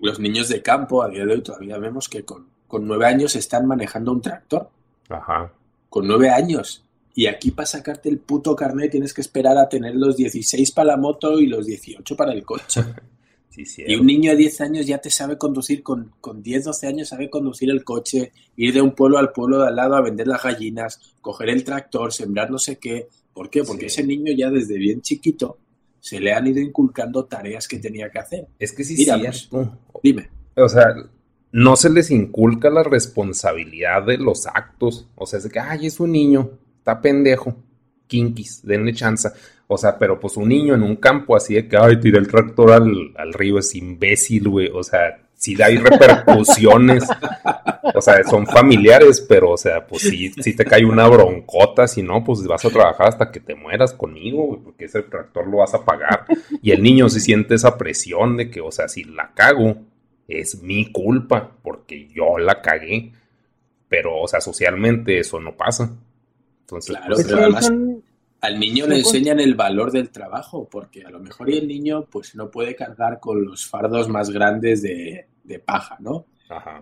los 0.00 0.20
niños 0.20 0.50
de 0.50 0.62
campo 0.62 1.02
a 1.02 1.08
día 1.08 1.24
de 1.24 1.32
hoy 1.32 1.42
todavía 1.42 1.78
vemos 1.78 2.10
que 2.10 2.24
con, 2.24 2.46
con 2.68 2.86
nueve 2.86 3.06
años 3.06 3.34
están 3.34 3.66
manejando 3.66 4.12
un 4.12 4.22
tractor. 4.22 4.70
Ajá 5.08 5.52
con 5.88 6.06
nueve 6.06 6.30
años. 6.30 6.84
Y 7.14 7.26
aquí 7.26 7.50
para 7.50 7.66
sacarte 7.66 8.08
el 8.08 8.18
puto 8.18 8.54
carnet 8.54 8.92
tienes 8.92 9.12
que 9.12 9.20
esperar 9.20 9.58
a 9.58 9.68
tener 9.68 9.96
los 9.96 10.16
16 10.16 10.70
para 10.70 10.92
la 10.92 10.96
moto 10.96 11.40
y 11.40 11.46
los 11.46 11.66
18 11.66 12.16
para 12.16 12.32
el 12.32 12.44
coche. 12.44 12.80
y 13.56 13.96
un 13.96 14.06
niño 14.06 14.30
de 14.30 14.36
10 14.36 14.60
años 14.60 14.86
ya 14.86 14.98
te 14.98 15.10
sabe 15.10 15.36
conducir, 15.36 15.82
con, 15.82 16.12
con 16.20 16.42
10, 16.42 16.66
12 16.66 16.86
años 16.86 17.08
sabe 17.08 17.28
conducir 17.28 17.70
el 17.70 17.82
coche, 17.82 18.32
ir 18.54 18.72
de 18.72 18.80
un 18.80 18.92
pueblo 18.92 19.18
al 19.18 19.32
pueblo 19.32 19.60
de 19.60 19.68
al 19.68 19.76
lado 19.76 19.96
a 19.96 20.00
vender 20.00 20.28
las 20.28 20.44
gallinas, 20.44 21.16
coger 21.20 21.48
el 21.48 21.64
tractor, 21.64 22.12
sembrar 22.12 22.50
no 22.52 22.58
sé 22.58 22.78
qué. 22.78 23.08
¿Por 23.32 23.50
qué? 23.50 23.64
Porque 23.64 23.86
ese 23.86 24.04
niño 24.04 24.32
ya 24.36 24.50
desde 24.50 24.78
bien 24.78 25.00
chiquito 25.00 25.58
se 26.00 26.20
le 26.20 26.32
han 26.32 26.46
ido 26.46 26.60
inculcando 26.60 27.24
tareas 27.24 27.66
que 27.66 27.78
tenía 27.78 28.10
que 28.10 28.18
hacer. 28.20 28.46
Es 28.60 28.72
que 28.72 28.84
sí, 28.84 28.96
sí. 28.96 29.10
Dime. 30.02 30.28
O 30.54 30.68
sea, 30.68 30.94
no 31.52 31.76
se 31.76 31.90
les 31.90 32.10
inculca 32.10 32.70
la 32.70 32.82
responsabilidad 32.82 34.02
de 34.02 34.18
los 34.18 34.46
actos. 34.46 35.08
O 35.14 35.26
sea, 35.26 35.38
es 35.38 35.44
de 35.44 35.50
que, 35.50 35.60
ay, 35.60 35.86
es 35.86 36.00
un 36.00 36.12
niño, 36.12 36.50
está 36.78 37.00
pendejo, 37.00 37.56
kinkis, 38.06 38.62
denle 38.64 38.92
chance. 38.92 39.28
O 39.66 39.76
sea, 39.76 39.98
pero 39.98 40.18
pues 40.18 40.36
un 40.36 40.48
niño 40.48 40.74
en 40.74 40.82
un 40.82 40.96
campo 40.96 41.36
así 41.36 41.54
de 41.54 41.68
que, 41.68 41.76
ay, 41.76 42.00
tira 42.00 42.18
el 42.18 42.28
tractor 42.28 42.72
al, 42.72 43.32
río, 43.32 43.58
es 43.58 43.74
imbécil, 43.74 44.48
güey. 44.48 44.70
O 44.72 44.82
sea, 44.82 45.20
sí 45.34 45.56
hay 45.62 45.76
repercusiones. 45.76 47.04
o 47.94 48.00
sea, 48.00 48.22
son 48.24 48.46
familiares, 48.46 49.20
pero, 49.20 49.50
o 49.50 49.58
sea, 49.58 49.86
pues 49.86 50.02
sí, 50.02 50.32
sí 50.42 50.54
te 50.56 50.64
cae 50.64 50.84
una 50.84 51.06
broncota. 51.06 51.86
Si 51.86 52.02
no, 52.02 52.24
pues 52.24 52.42
vas 52.44 52.64
a 52.64 52.70
trabajar 52.70 53.08
hasta 53.08 53.30
que 53.30 53.40
te 53.40 53.54
mueras 53.54 53.92
conmigo, 53.92 54.44
güey, 54.44 54.60
porque 54.62 54.86
ese 54.86 55.02
tractor 55.02 55.46
lo 55.46 55.58
vas 55.58 55.74
a 55.74 55.84
pagar. 55.84 56.24
Y 56.62 56.70
el 56.70 56.82
niño 56.82 57.08
sí 57.10 57.20
siente 57.20 57.54
esa 57.54 57.76
presión 57.76 58.38
de 58.38 58.50
que, 58.50 58.62
o 58.62 58.72
sea, 58.72 58.88
si 58.88 59.04
la 59.04 59.32
cago, 59.34 59.76
es 60.28 60.62
mi 60.62 60.92
culpa 60.92 61.50
porque 61.62 62.06
yo 62.08 62.38
la 62.38 62.60
cagué. 62.60 63.12
Pero, 63.88 64.20
o 64.20 64.28
sea, 64.28 64.40
socialmente 64.40 65.18
eso 65.18 65.40
no 65.40 65.56
pasa. 65.56 65.90
Entonces, 66.60 66.94
claro, 66.94 67.14
pues, 67.14 67.26
pero 67.26 67.38
además 67.38 67.72
al 68.40 68.60
niño 68.60 68.86
le 68.86 68.98
enseñan 68.98 69.40
el 69.40 69.54
valor 69.54 69.90
del 69.90 70.10
trabajo, 70.10 70.68
porque 70.70 71.04
a 71.04 71.10
lo 71.10 71.18
mejor 71.18 71.50
el 71.50 71.66
niño 71.66 72.04
pues 72.04 72.34
no 72.34 72.50
puede 72.50 72.76
cargar 72.76 73.18
con 73.18 73.44
los 73.44 73.66
fardos 73.66 74.08
más 74.08 74.30
grandes 74.30 74.82
de, 74.82 75.26
paja, 75.64 75.96
¿no? 76.00 76.26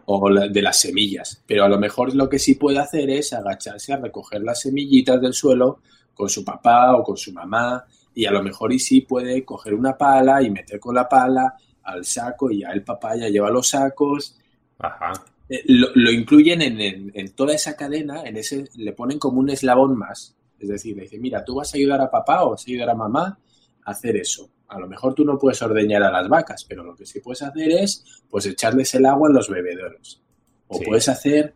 O 0.06 0.28
de 0.30 0.62
las 0.62 0.78
semillas. 0.78 1.42
Pero 1.46 1.64
a 1.64 1.68
lo 1.68 1.78
mejor 1.78 2.14
lo 2.14 2.28
que 2.28 2.38
sí 2.38 2.56
puede 2.56 2.78
hacer 2.78 3.08
es 3.10 3.32
agacharse 3.32 3.92
a 3.92 3.96
recoger 3.96 4.42
las 4.42 4.60
semillitas 4.60 5.20
del 5.20 5.32
suelo 5.32 5.80
con 6.14 6.28
su 6.28 6.44
papá 6.44 6.94
o 6.94 7.02
con 7.02 7.16
su 7.16 7.32
mamá. 7.32 7.84
Y 8.14 8.26
a 8.26 8.32
lo 8.32 8.42
mejor 8.42 8.72
y 8.72 8.78
sí 8.78 9.02
puede 9.02 9.44
coger 9.44 9.74
una 9.74 9.96
pala 9.96 10.42
y 10.42 10.50
meter 10.50 10.78
con 10.78 10.94
la 10.94 11.08
pala 11.08 11.54
al 11.86 12.04
saco 12.04 12.50
y 12.50 12.60
ya 12.60 12.70
el 12.70 12.82
papá 12.82 13.16
ya 13.16 13.28
lleva 13.28 13.50
los 13.50 13.68
sacos. 13.68 14.36
Ajá. 14.78 15.12
Eh, 15.48 15.62
lo, 15.66 16.10
incluyen 16.10 16.60
en, 16.62 17.34
toda 17.34 17.54
esa 17.54 17.76
cadena, 17.76 18.24
en 18.24 18.36
ese, 18.36 18.64
le 18.74 18.92
ponen 18.92 19.18
como 19.18 19.40
un 19.40 19.50
eslabón 19.50 19.96
más. 19.96 20.36
Es 20.58 20.68
decir, 20.68 20.96
le 20.96 21.02
dicen, 21.02 21.20
mira, 21.20 21.44
tú 21.44 21.54
vas 21.54 21.72
a 21.72 21.76
ayudar 21.76 22.00
a 22.00 22.10
papá 22.10 22.44
o 22.44 22.50
vas 22.50 22.62
a 22.62 22.70
ayudar 22.70 22.90
a 22.90 22.94
mamá 22.94 23.38
a 23.84 23.90
hacer 23.90 24.16
eso. 24.16 24.50
A 24.68 24.80
lo 24.80 24.88
mejor 24.88 25.14
tú 25.14 25.24
no 25.24 25.38
puedes 25.38 25.62
ordeñar 25.62 26.02
a 26.02 26.10
las 26.10 26.28
vacas, 26.28 26.64
pero 26.64 26.82
lo 26.82 26.96
que 26.96 27.06
sí 27.06 27.20
puedes 27.20 27.42
hacer 27.42 27.70
es, 27.70 28.04
pues, 28.28 28.46
echarles 28.46 28.92
el 28.94 29.06
agua 29.06 29.28
en 29.28 29.34
los 29.34 29.48
bebederos. 29.48 30.20
O 30.68 30.80
puedes 30.80 31.08
hacer... 31.08 31.54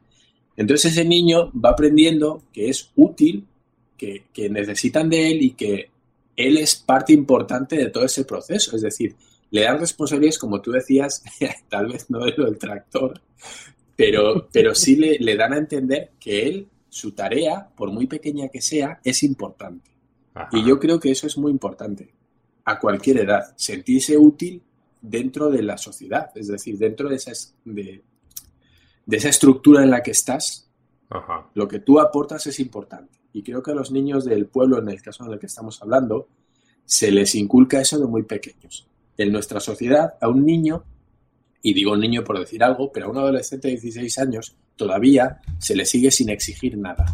Entonces 0.57 0.93
ese 0.93 1.05
niño 1.05 1.51
va 1.53 1.71
aprendiendo 1.71 2.43
que 2.53 2.69
es 2.69 2.91
útil, 2.95 3.47
que, 3.97 4.27
que 4.33 4.51
necesitan 4.51 5.09
de 5.09 5.31
él 5.31 5.43
y 5.43 5.51
que 5.53 5.91
él 6.37 6.59
es 6.59 6.77
parte 6.77 7.13
importante 7.13 7.77
de 7.77 7.89
todo 7.89 8.05
ese 8.05 8.25
proceso. 8.25 8.77
Es 8.77 8.83
decir, 8.83 9.17
le 9.51 9.63
dan 9.63 9.79
responsabilidades, 9.79 10.39
como 10.39 10.61
tú 10.61 10.73
decías, 10.73 11.23
tal 11.69 11.89
vez 11.89 12.09
no 12.11 12.25
de 12.25 12.35
lo 12.37 12.45
del 12.47 12.59
tractor, 12.59 13.21
pero, 13.97 14.49
pero 14.53 14.75
sí 14.75 14.97
le, 14.97 15.19
le, 15.19 15.37
dan 15.37 15.53
a 15.53 15.59
entender 15.59 16.13
que 16.19 16.47
él, 16.47 16.69
su 16.89 17.13
tarea, 17.13 17.69
por 17.77 17.91
muy 17.91 18.07
pequeña 18.07 18.49
que 18.49 18.61
sea, 18.61 19.01
es 19.05 19.23
importante. 19.23 19.91
Y 20.53 20.65
yo 20.65 20.79
creo 20.79 20.99
que 20.99 21.11
eso 21.11 21.27
es 21.27 21.37
muy 21.37 21.51
importante. 21.51 22.15
a 22.65 22.79
cualquier 22.79 23.19
edad, 23.19 23.53
sentirse 23.57 24.17
útil 24.17 24.63
dentro 25.01 25.51
de 25.51 25.63
la 25.63 25.77
sociedad, 25.77 26.31
es 26.37 26.47
decir, 26.47 26.79
dentro 26.79 27.09
de 27.09 27.17
esa, 27.17 27.33
de, 27.65 28.03
esa 29.11 29.29
estructura 29.29 29.83
en 29.83 29.91
la 29.91 30.03
que 30.03 30.13
estás, 30.13 30.69
lo 31.55 31.67
que 31.67 31.81
tú 31.81 31.99
aportas 31.99 32.47
es 32.47 32.61
importante. 32.61 33.19
Y 33.33 33.43
creo 33.43 33.63
que 33.63 33.73
a 33.73 33.75
los 33.75 33.91
niños 33.91 34.25
del 34.25 34.47
pueblo, 34.47 34.79
en 34.79 34.89
el 34.89 35.03
caso 35.03 35.25
en 35.25 35.33
el 35.33 35.39
que 35.39 35.47
estamos 35.47 35.83
hablando, 35.83 36.29
se 36.85 37.11
les 37.11 37.35
inculca 37.35 37.81
eso 37.81 37.99
de 37.99 38.07
muy 38.07 38.23
pequeños. 38.23 38.90
En 39.21 39.33
nuestra 39.33 39.61
sociedad, 39.61 40.15
a 40.19 40.29
un 40.29 40.47
niño, 40.47 40.83
y 41.61 41.75
digo 41.75 41.93
un 41.93 42.01
niño 42.01 42.25
por 42.25 42.39
decir 42.39 42.65
algo, 42.65 42.91
pero 42.91 43.05
a 43.05 43.11
un 43.11 43.19
adolescente 43.19 43.69
de 43.69 43.73
16 43.73 44.19
años 44.19 44.57
todavía 44.77 45.43
se 45.59 45.77
le 45.77 45.85
sigue 45.85 46.11
sin 46.11 46.31
exigir 46.31 46.79
nada. 46.79 47.05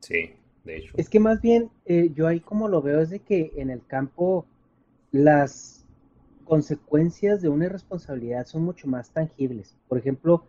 Sí, 0.00 0.30
de 0.64 0.76
hecho. 0.76 0.94
Es 0.96 1.08
que 1.08 1.20
más 1.20 1.40
bien, 1.40 1.70
eh, 1.84 2.10
yo 2.12 2.26
ahí 2.26 2.40
como 2.40 2.66
lo 2.66 2.82
veo 2.82 3.00
es 3.00 3.10
de 3.10 3.20
que 3.20 3.52
en 3.58 3.70
el 3.70 3.86
campo 3.86 4.44
las 5.12 5.84
consecuencias 6.42 7.42
de 7.42 7.48
una 7.48 7.66
irresponsabilidad 7.66 8.44
son 8.48 8.64
mucho 8.64 8.88
más 8.88 9.10
tangibles. 9.10 9.76
Por 9.86 9.98
ejemplo, 9.98 10.46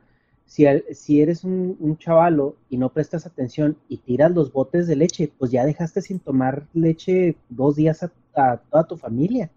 si, 0.48 0.66
si 0.94 1.22
eres 1.22 1.44
un, 1.44 1.96
chavalo 2.00 2.56
y 2.72 2.78
no 2.78 2.90
prestas 2.90 3.28
atención 3.28 3.78
y 3.88 3.98
tiras 3.98 4.32
los 4.32 4.52
botes 4.52 4.88
de 4.88 4.96
leche, 4.96 5.32
pues 5.38 5.52
ya 5.52 5.64
dejaste 5.64 6.02
sin 6.02 6.18
tomar 6.18 6.66
leche 6.74 7.36
dos 7.50 7.76
días 7.76 8.02
a, 8.02 8.58
toda 8.58 8.88
tu 8.88 8.98
familia. 8.98 9.52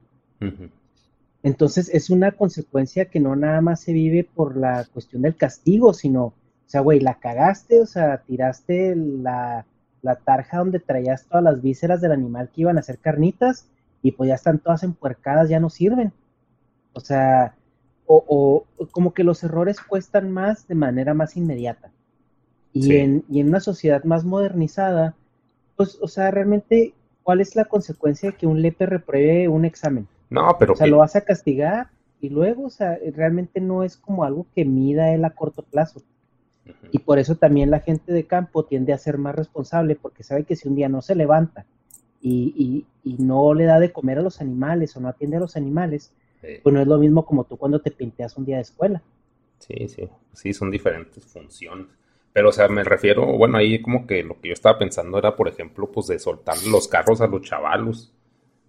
Entonces 1.43 1.89
es 1.89 2.11
una 2.11 2.33
consecuencia 2.33 3.07
que 3.07 3.21
no 3.21 3.35
nada 3.35 3.61
más 3.61 3.81
se 3.81 3.93
vive 3.93 4.25
por 4.25 4.57
la 4.57 4.85
cuestión 4.93 5.23
del 5.23 5.37
castigo, 5.37 5.95
sino, 5.95 6.25
o 6.25 6.35
sea, 6.67 6.83
güey, 6.83 7.01
la 7.01 7.19
cagaste, 7.19 7.81
o 7.81 7.87
sea, 7.87 8.19
tiraste 8.19 8.95
la, 8.95 9.65
la 10.03 10.17
tarja 10.17 10.59
donde 10.59 10.81
traías 10.81 11.27
todas 11.27 11.43
las 11.43 11.63
vísceras 11.63 12.01
del 12.01 12.13
animal 12.13 12.51
que 12.51 12.63
iban 12.63 12.77
a 12.77 12.81
hacer 12.81 12.99
carnitas 12.99 13.67
y 14.03 14.13
pues 14.13 14.29
ya 14.29 14.35
están 14.35 14.59
todas 14.59 14.83
empuercadas, 14.83 15.49
ya 15.49 15.61
no 15.61 15.71
sirven. 15.71 16.13
O 16.93 17.01
sea, 17.01 17.55
o, 18.07 18.65
como 18.91 19.15
que 19.15 19.25
los 19.25 19.43
errores 19.45 19.81
cuestan 19.81 20.31
más 20.31 20.67
de 20.67 20.75
manera 20.75 21.15
más 21.15 21.37
inmediata. 21.37 21.91
Y, 22.73 22.97
en, 22.97 23.25
y 23.29 23.41
en 23.41 23.49
una 23.49 23.61
sociedad 23.61 24.05
más 24.05 24.25
modernizada, 24.25 25.15
pues, 25.77 25.99
o 26.01 26.09
sea, 26.09 26.31
realmente, 26.31 26.95
¿cuál 27.23 27.41
es 27.41 27.57
la 27.57 27.65
consecuencia 27.65 28.31
de 28.31 28.37
que 28.37 28.47
un 28.47 28.63
lepe 28.63 28.87
repruebe 28.87 29.49
un 29.49 29.65
examen? 29.65 30.07
No, 30.31 30.57
pero... 30.59 30.73
O 30.73 30.77
sea, 30.77 30.87
lo 30.87 30.99
vas 30.99 31.17
a 31.17 31.25
castigar 31.25 31.89
y 32.21 32.29
luego, 32.31 32.67
o 32.67 32.71
sea, 32.71 32.99
realmente 33.15 33.61
no 33.61 33.83
es 33.83 33.97
como 33.97 34.25
algo 34.25 34.47
que 34.55 34.65
mida 34.65 35.13
él 35.13 35.25
a 35.25 35.31
corto 35.31 35.63
plazo. 35.63 36.03
Y 36.93 37.01
por 37.01 37.19
eso 37.19 37.35
también 37.35 37.71
la 37.71 37.81
gente 37.81 38.13
de 38.13 38.27
campo 38.27 38.65
tiende 38.65 38.93
a 38.93 38.99
ser 38.99 39.19
más 39.19 39.35
responsable 39.35 39.97
porque 39.97 40.23
sabe 40.23 40.45
que 40.45 40.57
si 40.57 40.69
un 40.69 40.77
día 40.77 40.89
no 40.89 41.03
se 41.03 41.15
levanta 41.15 41.67
y, 42.21 42.87
y, 43.03 43.17
no 43.19 43.55
le 43.55 43.65
da 43.65 43.81
de 43.81 43.93
comer 43.93 44.19
a 44.19 44.23
los 44.23 44.41
animales 44.41 44.97
o 44.97 45.01
no 45.01 45.09
atiende 45.09 45.39
a 45.39 45.41
los 45.41 45.57
animales, 45.57 46.13
pues 46.63 46.73
no 46.73 46.81
es 46.81 46.87
lo 46.87 46.99
mismo 46.99 47.25
como 47.25 47.45
tú 47.45 47.57
cuando 47.57 47.81
te 47.81 47.91
pinteas 47.91 48.37
un 48.37 48.45
día 48.45 48.57
de 48.57 48.63
escuela. 48.63 49.03
Sí, 49.59 49.89
sí, 49.89 50.09
sí, 50.33 50.53
son 50.53 50.71
diferentes 50.71 51.25
funciones. 51.27 51.87
Pero, 52.33 52.51
o 52.51 52.53
sea, 52.53 52.69
me 52.69 52.85
refiero, 52.85 53.27
bueno, 53.37 53.59
ahí 53.59 53.81
como 53.83 54.07
que 54.07 54.23
lo 54.23 54.41
que 54.41 54.49
yo 54.49 54.55
estaba 54.55 54.79
pensando 54.79 55.19
era, 55.19 55.35
por 55.35 55.49
ejemplo, 55.49 55.91
pues 55.91 56.07
de 56.07 56.19
soltar 56.19 56.57
los 56.71 56.89
carros 56.89 57.21
a 57.21 57.27
los 57.27 57.43
chavalos. 57.43 58.13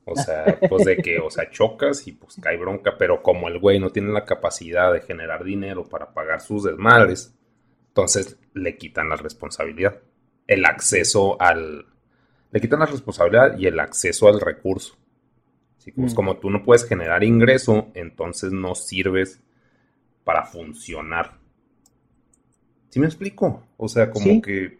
O 0.05 0.15
sea, 0.15 0.59
pues 0.67 0.85
de 0.85 0.97
que, 0.97 1.19
o 1.19 1.29
sea, 1.29 1.49
chocas 1.49 2.07
y 2.07 2.13
pues 2.13 2.37
cae 2.41 2.57
bronca, 2.57 2.95
pero 2.97 3.21
como 3.21 3.47
el 3.47 3.59
güey 3.59 3.79
no 3.79 3.91
tiene 3.91 4.11
la 4.11 4.25
capacidad 4.25 4.91
de 4.91 5.01
generar 5.01 5.43
dinero 5.43 5.87
para 5.87 6.13
pagar 6.13 6.41
sus 6.41 6.63
desmadres, 6.63 7.35
entonces 7.89 8.37
le 8.53 8.77
quitan 8.77 9.09
la 9.09 9.15
responsabilidad, 9.15 9.99
el 10.47 10.65
acceso 10.65 11.39
al... 11.41 11.85
Le 12.51 12.59
quitan 12.59 12.79
la 12.79 12.85
responsabilidad 12.85 13.57
y 13.57 13.67
el 13.67 13.79
acceso 13.79 14.27
al 14.27 14.41
recurso. 14.41 14.97
Pues, 15.95 16.13
mm. 16.13 16.15
como 16.15 16.37
tú 16.37 16.49
no 16.49 16.63
puedes 16.63 16.85
generar 16.85 17.23
ingreso, 17.23 17.87
entonces 17.93 18.51
no 18.51 18.75
sirves 18.75 19.41
para 20.23 20.45
funcionar. 20.45 21.37
¿Sí 22.89 22.99
me 22.99 23.05
explico? 23.05 23.63
O 23.77 23.87
sea, 23.87 24.11
como 24.11 24.41
que... 24.41 24.79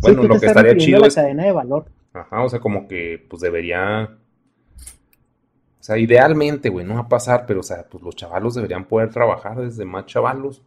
Bueno, 0.00 0.24
lo 0.24 0.40
que 0.40 0.46
estaría 0.46 0.76
chido 0.76 1.04
es... 1.04 1.14
cadena 1.14 1.44
de 1.44 1.52
valor. 1.52 1.86
Ajá, 2.12 2.42
o 2.42 2.48
sea, 2.48 2.60
como 2.60 2.88
que 2.88 3.24
pues 3.28 3.40
debería... 3.42 4.16
O 5.78 5.82
sea, 5.82 5.96
idealmente, 5.96 6.68
güey, 6.68 6.84
no 6.84 6.94
va 6.94 7.00
a 7.00 7.08
pasar, 7.08 7.46
pero 7.46 7.60
o 7.60 7.62
sea, 7.62 7.88
pues 7.88 8.02
los 8.04 8.14
chavalos 8.14 8.54
deberían 8.54 8.84
poder 8.84 9.10
trabajar 9.10 9.58
desde 9.58 9.84
más 9.84 10.06
chavalos. 10.06 10.62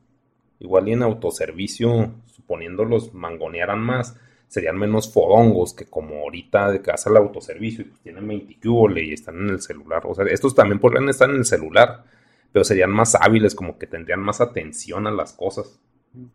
Igual 0.59 0.87
y 0.87 0.93
en 0.93 1.03
autoservicio, 1.03 2.13
suponiendo 2.25 2.85
los 2.85 3.13
mangonearan 3.13 3.79
más, 3.79 4.17
serían 4.47 4.77
menos 4.77 5.11
fodongos 5.11 5.73
que 5.73 5.85
como 5.85 6.15
ahorita 6.21 6.71
de 6.71 6.81
casa 6.81 7.09
al 7.09 7.17
autoservicio 7.17 7.81
y 7.81 7.87
pues 7.89 8.01
tienen 8.01 8.27
20 8.27 8.57
y 9.01 9.13
están 9.13 9.37
en 9.37 9.49
el 9.49 9.61
celular. 9.61 10.03
O 10.05 10.15
sea, 10.15 10.25
estos 10.25 10.55
también 10.55 10.79
podrían 10.79 11.09
estar 11.09 11.29
en 11.29 11.37
el 11.37 11.45
celular, 11.45 12.03
pero 12.51 12.63
serían 12.63 12.91
más 12.91 13.15
hábiles, 13.15 13.55
como 13.55 13.77
que 13.77 13.87
tendrían 13.87 14.19
más 14.19 14.41
atención 14.41 15.07
a 15.07 15.11
las 15.11 15.33
cosas. 15.33 15.79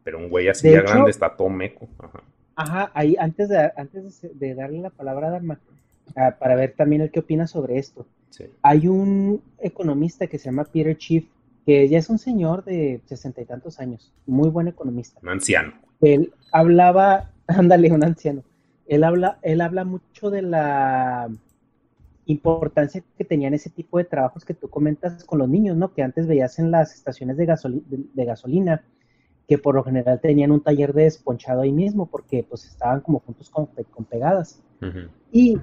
Pero 0.03 0.19
un 0.19 0.29
güey 0.29 0.49
así 0.49 0.71
ya 0.71 0.83
grande 0.83 1.11
está 1.11 1.37
todo 1.37 1.49
meco. 1.49 1.89
Ajá. 1.99 2.23
Ajá, 2.59 2.91
ahí 2.93 3.15
antes 3.21 3.49
de, 3.49 3.71
antes 3.77 4.21
de 4.21 4.55
darle 4.55 4.81
la 4.81 4.91
palabra 4.91 5.29
a 5.29 5.31
Dharma, 5.31 5.61
ah, 6.17 6.35
para 6.39 6.57
ver 6.57 6.75
también 6.77 7.03
el 7.03 7.11
qué 7.13 7.21
opina 7.21 7.47
sobre 7.47 7.79
esto. 7.79 8.05
Hay 8.63 8.89
un 8.89 9.41
economista 9.59 10.27
que 10.27 10.39
se 10.39 10.47
llama 10.47 10.65
Peter 10.65 10.97
Chief 10.97 11.25
que 11.65 11.89
ya 11.89 11.99
es 11.99 12.09
un 12.09 12.19
señor 12.19 12.65
de 12.65 13.01
sesenta 13.05 13.43
y 13.43 13.45
tantos 13.45 13.79
años, 13.79 14.13
muy 14.27 14.49
buen 14.49 14.67
economista. 14.67 15.21
Un 15.23 15.29
anciano. 15.29 15.75
Él 16.01 16.33
hablaba, 16.51 17.31
ándale, 17.47 17.93
un 17.93 18.03
anciano. 18.03 18.43
Él 18.87 19.05
habla, 19.05 19.39
él 19.43 19.61
habla 19.61 19.85
mucho 19.85 20.31
de 20.31 20.43
la 20.43 21.29
importancia 22.25 23.05
que 23.17 23.25
tenían 23.25 23.55
ese 23.55 23.71
tipo 23.71 23.99
de 23.99 24.05
trabajos 24.05 24.45
que 24.45 24.55
tú 24.55 24.69
comentas 24.69 25.23
con 25.25 25.39
los 25.39 25.49
niños, 25.49 25.77
¿no? 25.77 25.93
Que 25.93 26.03
antes 26.03 26.27
veías 26.27 26.59
en 26.59 26.73
las 26.73 26.95
estaciones 26.95 27.37
de, 27.37 27.47
de, 27.47 28.25
gasolina, 28.25 28.83
que 29.49 29.57
por 29.57 29.75
lo 29.75 29.83
general 29.83 30.21
tenían 30.21 30.53
un 30.53 30.61
taller 30.61 30.93
de 30.93 31.05
desponchado 31.05 31.63
ahí 31.63 31.73
mismo, 31.73 32.05
porque 32.07 32.45
pues 32.47 32.67
estaban 32.67 33.01
como 33.01 33.21
juntos 33.21 33.49
con, 33.49 33.67
pegadas. 34.05 34.63
Y 35.33 35.57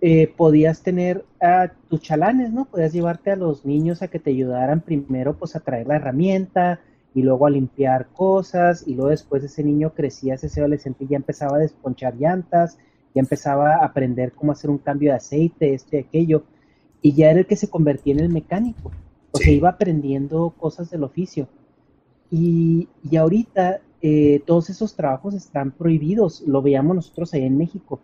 eh, 0.00 0.32
podías 0.34 0.82
tener 0.82 1.24
a 1.40 1.70
tus 1.88 2.00
chalanes, 2.00 2.52
¿no? 2.52 2.64
Podías 2.64 2.94
llevarte 2.94 3.30
a 3.30 3.36
los 3.36 3.66
niños 3.66 4.00
a 4.00 4.08
que 4.08 4.18
te 4.18 4.30
ayudaran 4.30 4.80
primero 4.80 5.34
pues 5.34 5.54
a 5.54 5.60
traer 5.60 5.86
la 5.86 5.96
herramienta 5.96 6.80
y 7.14 7.22
luego 7.22 7.46
a 7.46 7.50
limpiar 7.50 8.06
cosas 8.14 8.82
y 8.88 8.94
luego 8.94 9.10
después 9.10 9.44
ese 9.44 9.62
niño 9.62 9.92
crecía, 9.92 10.34
ese 10.34 10.58
adolescente 10.58 11.04
y 11.04 11.08
ya 11.08 11.16
empezaba 11.16 11.56
a 11.56 11.60
desponchar 11.60 12.16
llantas, 12.16 12.78
ya 13.14 13.20
empezaba 13.20 13.74
a 13.74 13.84
aprender 13.84 14.32
cómo 14.32 14.52
hacer 14.52 14.70
un 14.70 14.78
cambio 14.78 15.10
de 15.10 15.16
aceite, 15.16 15.74
esto 15.74 15.96
y 15.96 15.98
aquello, 15.98 16.44
y 17.02 17.12
ya 17.12 17.30
era 17.30 17.40
el 17.40 17.46
que 17.46 17.56
se 17.56 17.68
convertía 17.68 18.14
en 18.14 18.20
el 18.20 18.30
mecánico, 18.30 18.90
o 19.32 19.38
sea, 19.38 19.52
iba 19.52 19.68
aprendiendo 19.68 20.54
cosas 20.58 20.90
del 20.90 21.04
oficio. 21.04 21.46
Y, 22.32 22.88
y 23.08 23.16
ahorita 23.16 23.80
eh, 24.00 24.42
todos 24.44 24.70
esos 24.70 24.96
trabajos 24.96 25.34
están 25.34 25.70
prohibidos, 25.70 26.40
lo 26.46 26.62
veíamos 26.62 26.96
nosotros 26.96 27.32
ahí 27.34 27.44
en 27.44 27.56
México 27.56 28.00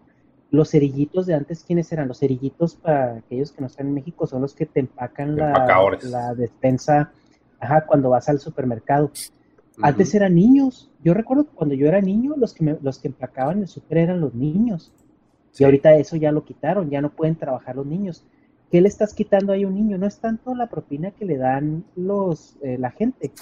los 0.51 0.71
cerillitos 0.71 1.27
de 1.27 1.35
antes, 1.35 1.63
¿quiénes 1.63 1.93
eran? 1.93 2.09
Los 2.09 2.21
cerillitos, 2.21 2.75
para 2.75 3.17
aquellos 3.17 3.53
que 3.53 3.61
no 3.61 3.67
están 3.67 3.89
en 3.89 3.95
México, 3.95 4.27
son 4.27 4.43
los 4.43 4.55
que 4.55 4.67
te 4.67 4.81
empacan 4.81 5.37
la, 5.37 5.97
la, 6.03 6.35
despensa 6.35 7.13
ajá, 7.61 7.85
cuando 7.87 8.11
vas 8.11 8.29
al 8.29 8.41
supermercado. 8.41 9.11
Antes 9.81 10.15
eran 10.15 10.35
niños. 10.35 10.91
Yo 11.05 11.15
recuerdo 11.15 11.45
que 11.45 11.55
cuando 11.55 11.75
yo 11.75 11.87
era 11.87 12.01
niño, 12.01 12.35
los 12.37 12.55
que, 12.55 12.65
me, 12.65 12.79
los 12.81 12.99
que 12.99 13.09
empacaban 13.09 13.61
el 13.61 13.69
super 13.69 13.99
eran 13.99 14.21
los 14.21 14.35
niños. 14.35 14.93
Y 15.57 15.65
ahorita 15.65 15.95
eso 15.97 16.17
ya 16.17 16.33
lo 16.33 16.45
quitaron, 16.45 16.91
ya 16.91 17.01
no 17.01 17.11
pueden 17.11 17.37
trabajar 17.37 17.77
los 17.77 17.87
niños. 17.87 18.25
¿Qué 18.71 18.81
le 18.81 18.89
estás 18.89 19.15
quitando 19.15 19.53
ahí 19.53 19.65
a 19.65 19.69
un 19.69 19.75
niño? 19.75 19.99
No 19.99 20.07
es 20.07 20.19
tanto 20.19 20.55
la 20.55 20.69
propina 20.69 21.11
que 21.11 21.25
le 21.25 21.37
dan 21.37 21.85
los, 21.95 22.57
eh, 22.63 22.77
la 22.79 22.91
gente, 22.91 23.33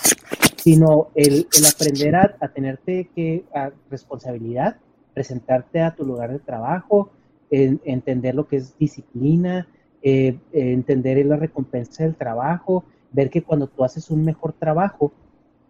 sino 0.67 1.11
el, 1.15 1.47
el 1.57 1.67
aprender 1.73 2.17
a, 2.17 2.37
a 2.41 2.49
tenerte 2.49 3.09
que, 3.15 3.45
a 3.55 3.71
responsabilidad, 3.89 4.79
presentarte 5.15 5.81
a 5.81 5.95
tu 5.95 6.05
lugar 6.05 6.33
de 6.33 6.41
trabajo, 6.41 7.13
entender 7.51 8.35
lo 8.35 8.49
que 8.49 8.57
es 8.57 8.77
disciplina, 8.77 9.69
eh, 10.03 10.37
entender 10.51 11.25
la 11.25 11.37
recompensa 11.37 12.03
del 12.03 12.17
trabajo, 12.17 12.83
ver 13.13 13.31
que 13.31 13.45
cuando 13.45 13.69
tú 13.69 13.85
haces 13.85 14.11
un 14.11 14.25
mejor 14.25 14.55
trabajo, 14.55 15.13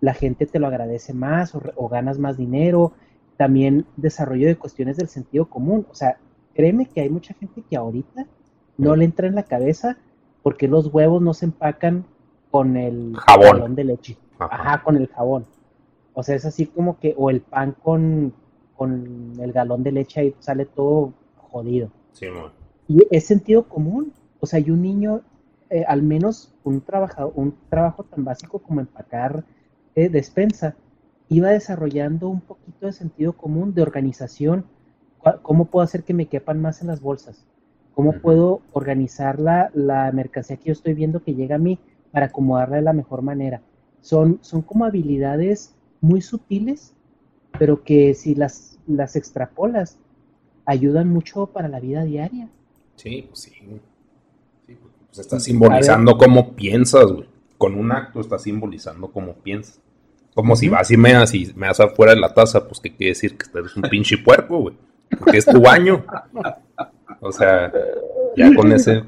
la 0.01 0.15
gente 0.15 0.47
te 0.47 0.59
lo 0.59 0.67
agradece 0.67 1.13
más 1.13 1.55
o, 1.55 1.89
ganas 1.91 2.19
más 2.19 2.39
dinero, 2.39 2.95
también 3.37 3.85
desarrollo 3.99 4.47
de 4.47 4.57
cuestiones 4.57 4.97
del 4.97 5.09
sentido 5.09 5.45
común. 5.51 5.87
O 5.91 5.95
sea, 5.95 6.17
créeme 6.55 6.87
que 6.87 7.03
hay 7.03 7.11
mucha 7.11 7.35
gente 7.35 7.63
que 7.69 7.77
ahorita 7.77 8.27
no 8.79 8.97
le 8.97 9.05
entra 9.05 9.27
en 9.27 9.35
la 9.35 9.43
cabeza 9.43 9.99
porque 10.43 10.69
los 10.69 10.87
huevos 10.87 11.21
no 11.21 11.35
se 11.35 11.45
empacan 11.45 12.07
con 12.51 12.77
el 12.77 13.17
jabón 13.17 13.75
de 13.75 13.85
leche. 13.85 14.17
Ajá, 14.39 14.83
con 14.83 14.97
el 14.97 15.09
jabón. 15.09 15.47
O 16.15 16.23
sea, 16.23 16.35
es 16.35 16.45
así 16.45 16.67
como 16.67 16.99
que, 16.99 17.15
o 17.17 17.31
el 17.31 17.41
pan 17.41 17.77
con, 17.83 18.33
con 18.77 19.33
el 19.39 19.53
galón 19.53 19.83
de 19.83 19.93
leche 19.93 20.21
ahí 20.21 20.35
sale 20.39 20.65
todo 20.65 21.13
jodido. 21.37 21.91
Sí, 22.13 22.27
y 22.89 23.07
es 23.11 23.27
sentido 23.27 23.65
común. 23.65 24.13
O 24.41 24.47
sea, 24.47 24.61
y 24.61 24.71
un 24.71 24.83
niño, 24.83 25.23
eh, 25.71 25.85
al 25.87 26.03
menos 26.03 26.55
un, 26.65 26.81
trabajo, 26.81 27.33
un 27.35 27.57
trabajo 27.69 28.05
tan 28.05 28.25
básico 28.25 28.59
como 28.59 28.81
empacar 28.81 29.45
eh, 29.95 30.09
despensa, 30.09 30.77
iba 31.29 31.51
desarrollando 31.51 32.29
un 32.29 32.41
poquito 32.41 32.87
de 32.87 32.93
sentido 32.93 33.33
común, 33.33 33.75
de 33.75 33.83
organización. 33.83 34.67
¿Cómo 35.43 35.65
puedo 35.65 35.83
hacer 35.83 36.05
que 36.05 36.15
me 36.15 36.27
quepan 36.27 36.61
más 36.61 36.83
en 36.83 36.87
las 36.87 37.01
bolsas? 37.01 37.45
¿Cómo 37.95 38.13
puedo 38.21 38.61
organizar 38.73 39.41
la, 39.41 39.71
la 39.75 40.13
mercancía 40.13 40.57
que 40.57 40.67
yo 40.67 40.73
estoy 40.73 40.95
viendo 40.95 41.25
que 41.25 41.35
llega 41.35 41.57
a 41.57 41.59
mí 41.59 41.81
para 42.17 42.29
acomodarla 42.29 42.77
de 42.77 42.83
la 42.83 42.95
mejor 42.95 43.21
manera? 43.21 43.61
Son, 44.01 44.39
son 44.41 44.63
como 44.63 44.87
habilidades 44.87 45.75
muy 46.01 46.23
sutiles, 46.23 46.95
pero 47.59 47.85
que 47.85 48.15
si 48.15 48.35
las, 48.35 48.79
las 48.87 49.17
extrapolas, 49.17 49.99
ayudan 50.65 51.11
mucho 51.11 51.49
para 51.49 51.69
la 51.69 51.79
vida 51.79 52.05
diaria. 52.05 52.49
Sí, 52.95 53.27
pues 53.29 53.41
sí. 53.41 53.53
sí 54.67 54.79
pues 55.09 55.19
está 55.19 55.39
simbolizando 55.39 56.17
cómo 56.17 56.55
piensas, 56.55 57.05
güey. 57.13 57.29
Con 57.59 57.75
un 57.75 57.93
acto 57.93 58.21
está 58.21 58.39
simbolizando 58.39 59.09
cómo 59.09 59.35
piensas. 59.35 59.79
Como 60.35 60.57
si 60.57 60.71
vas 60.71 60.91
y 60.91 60.97
meas 60.97 61.35
y 61.35 61.53
meas 61.55 61.81
afuera 61.81 62.15
de 62.15 62.21
la 62.21 62.33
taza, 62.33 62.67
pues 62.67 62.81
que 62.81 62.97
quiere 62.97 63.11
decir 63.11 63.37
que 63.37 63.47
eres 63.59 63.77
un 63.77 63.83
pinche 63.83 64.17
puerco, 64.17 64.57
güey. 64.61 64.75
Porque 65.19 65.37
es 65.37 65.45
tu 65.45 65.61
baño. 65.61 66.03
O 67.21 67.31
sea, 67.31 67.71
ya 68.37 68.55
con 68.55 68.73
ese. 68.73 69.03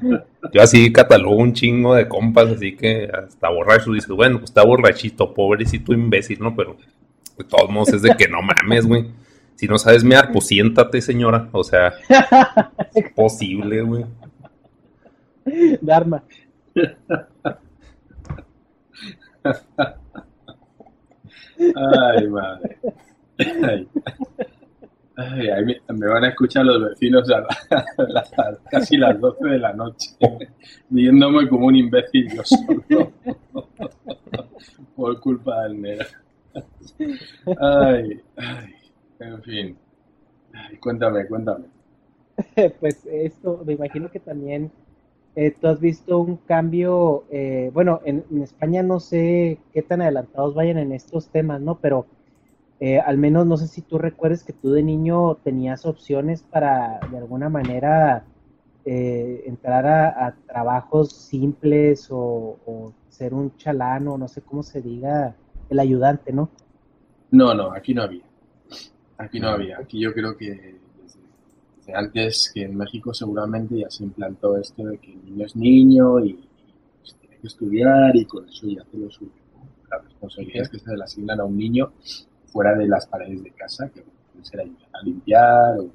Yo 0.53 0.61
así 0.61 0.91
catalogo 0.91 1.37
un 1.37 1.53
chingo 1.53 1.95
de 1.95 2.07
compas, 2.07 2.49
así 2.49 2.75
que 2.75 3.09
hasta 3.11 3.49
borracho 3.49 3.91
dices, 3.91 4.09
bueno, 4.09 4.39
pues 4.39 4.49
está 4.49 4.63
borrachito, 4.63 5.33
pobrecito 5.33 5.93
imbécil, 5.93 6.39
¿no? 6.39 6.55
Pero 6.55 6.77
de 7.37 7.43
todos 7.43 7.69
modos 7.69 7.93
es 7.93 8.01
de 8.01 8.15
que 8.15 8.27
no 8.27 8.39
mames, 8.41 8.85
güey. 8.85 9.07
Si 9.55 9.67
no 9.67 9.77
sabes 9.77 10.03
mear, 10.03 10.31
pues 10.31 10.47
siéntate, 10.47 11.01
señora. 11.01 11.49
O 11.51 11.63
sea, 11.63 11.93
es 12.95 13.11
posible, 13.13 13.81
güey. 13.81 14.05
Dharma. 15.81 16.23
Ay, 21.75 22.27
madre. 22.27 22.77
Ay. 23.37 23.87
Me, 25.19 26.07
van 26.07 26.23
a 26.23 26.29
escuchar 26.29 26.65
los 26.65 26.89
vecinos 26.89 27.29
a, 27.31 27.45
casi 28.71 28.97
las 28.97 29.19
12 29.19 29.47
de 29.47 29.59
la 29.59 29.73
noche, 29.73 30.09
viéndome 30.89 31.47
como 31.47 31.67
un 31.67 31.75
imbécil 31.75 32.29
yo 32.33 32.43
solo, 32.43 33.11
por 34.95 35.19
culpa 35.19 35.63
del 35.63 35.81
negro. 35.81 36.05
Ay, 37.59 38.21
ay. 38.37 38.73
En 39.19 39.43
fin. 39.43 39.77
cuéntame, 40.79 41.27
cuéntame. 41.27 41.65
pues 42.79 43.05
esto, 43.05 43.61
me 43.65 43.73
imagino 43.73 44.09
que 44.09 44.19
también 44.19 44.71
eh, 45.35 45.51
tú 45.51 45.67
has 45.67 45.79
visto 45.79 46.19
un 46.19 46.37
cambio, 46.37 47.25
eh, 47.31 47.69
bueno, 47.73 48.01
en, 48.03 48.23
España 48.41 48.81
no 48.83 48.99
sé 48.99 49.59
qué 49.73 49.81
tan 49.81 50.01
adelantados 50.01 50.55
vayan 50.55 50.77
en 50.77 50.91
estos 50.91 51.29
temas, 51.29 51.61
¿no? 51.61 51.79
Pero 51.79 52.07
eh, 52.79 52.99
al 52.99 53.17
menos 53.17 53.45
no 53.45 53.57
sé 53.57 53.67
si 53.67 53.81
tú 53.81 53.97
recuerdes 53.97 54.43
que 54.43 54.53
tú 54.53 54.71
de 54.71 54.83
niño 54.83 55.35
tenías 55.43 55.85
opciones 55.85 56.43
para 56.43 56.99
de 57.11 57.17
alguna 57.17 57.49
manera 57.49 58.25
entrar 58.85 59.85
a, 59.85 60.35
trabajos 60.47 61.11
simples 61.11 62.07
o, 62.09 62.57
o, 62.65 62.93
ser 63.09 63.35
un 63.35 63.55
chalano, 63.57 64.17
no 64.17 64.27
sé 64.27 64.41
cómo 64.41 64.63
se 64.63 64.81
diga, 64.81 65.35
el 65.69 65.79
ayudante, 65.79 66.33
¿no? 66.33 66.49
No, 67.31 67.53
no, 67.53 67.71
aquí 67.71 67.93
no 67.93 68.03
había. 68.03 68.23
Aquí 69.17 69.39
no 69.39 69.49
había. 69.49 69.77
Aquí 69.79 69.99
yo 69.99 70.13
creo 70.13 70.35
que 70.35 70.79
desde, 71.01 71.93
antes 71.93 72.51
que 72.53 72.63
en 72.63 72.75
México 72.75 73.13
seguramente 73.13 73.77
ya 73.77 73.89
se 73.89 74.03
implantó 74.03 74.57
esto 74.57 74.85
de 74.85 74.97
que 74.97 75.11
el 75.11 75.25
niño 75.25 75.45
es 75.45 75.55
niño 75.55 76.19
y, 76.25 76.33
pues, 76.99 77.15
tiene 77.19 77.37
que 77.37 77.47
estudiar 77.47 78.15
y 78.15 78.25
con 78.25 78.47
eso 78.47 78.67
ya 78.67 78.81
hace 78.81 78.97
lo 78.97 79.11
suyo. 79.11 79.31
Las 79.91 80.03
responsabilidades 80.05 80.69
que 80.69 80.79
se 80.79 80.95
le 80.95 81.03
asignan 81.03 81.39
a 81.39 81.45
un 81.45 81.57
niño 81.57 81.91
fuera 82.51 82.75
de 82.75 82.87
las 82.87 83.05
paredes 83.07 83.43
de 83.43 83.51
casa, 83.51 83.89
que 83.89 84.01
pueden 84.01 84.45
ser 84.45 84.61
ayudar 84.61 84.89
a 84.93 85.03
limpiar 85.03 85.79
o 85.79 85.89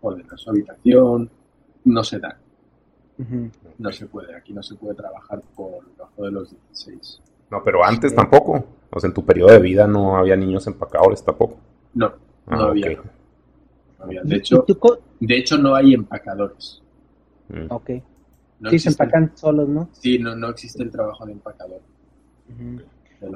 ordenar 0.00 0.38
su 0.38 0.50
habitación, 0.50 1.30
no 1.84 2.04
se 2.04 2.18
dan. 2.18 2.36
No 3.78 3.90
se 3.90 4.06
puede, 4.06 4.36
aquí 4.36 4.52
no 4.52 4.62
se 4.62 4.76
puede 4.76 4.94
trabajar 4.94 5.42
por 5.56 5.84
debajo 5.92 6.24
de 6.24 6.30
los 6.30 6.50
16. 6.50 7.20
No, 7.50 7.62
pero 7.64 7.84
antes 7.84 8.14
tampoco. 8.14 8.64
O 8.90 9.00
sea, 9.00 9.08
en 9.08 9.14
tu 9.14 9.24
periodo 9.24 9.52
de 9.52 9.58
vida 9.58 9.86
no 9.86 10.16
había 10.16 10.36
niños 10.36 10.66
empacadores 10.66 11.24
tampoco. 11.24 11.58
No, 11.94 12.12
no, 12.46 12.64
ah, 12.64 12.68
había, 12.68 14.22
De 14.22 14.36
hecho, 14.36 14.64
de 15.20 15.36
hecho, 15.36 15.58
no 15.58 15.74
hay 15.74 15.94
empacadores. 15.94 16.82
Mm. 17.48 17.66
Ok. 17.70 17.90
sí, 18.70 18.78
se 18.78 18.90
empacan 18.90 19.32
solos, 19.36 19.68
¿no? 19.68 19.88
Sí, 19.92 20.18
no, 20.18 20.36
no 20.36 20.48
existe 20.48 20.82
el 20.82 20.90
trabajo 20.90 21.26
de 21.26 21.32
empacador. 21.32 21.80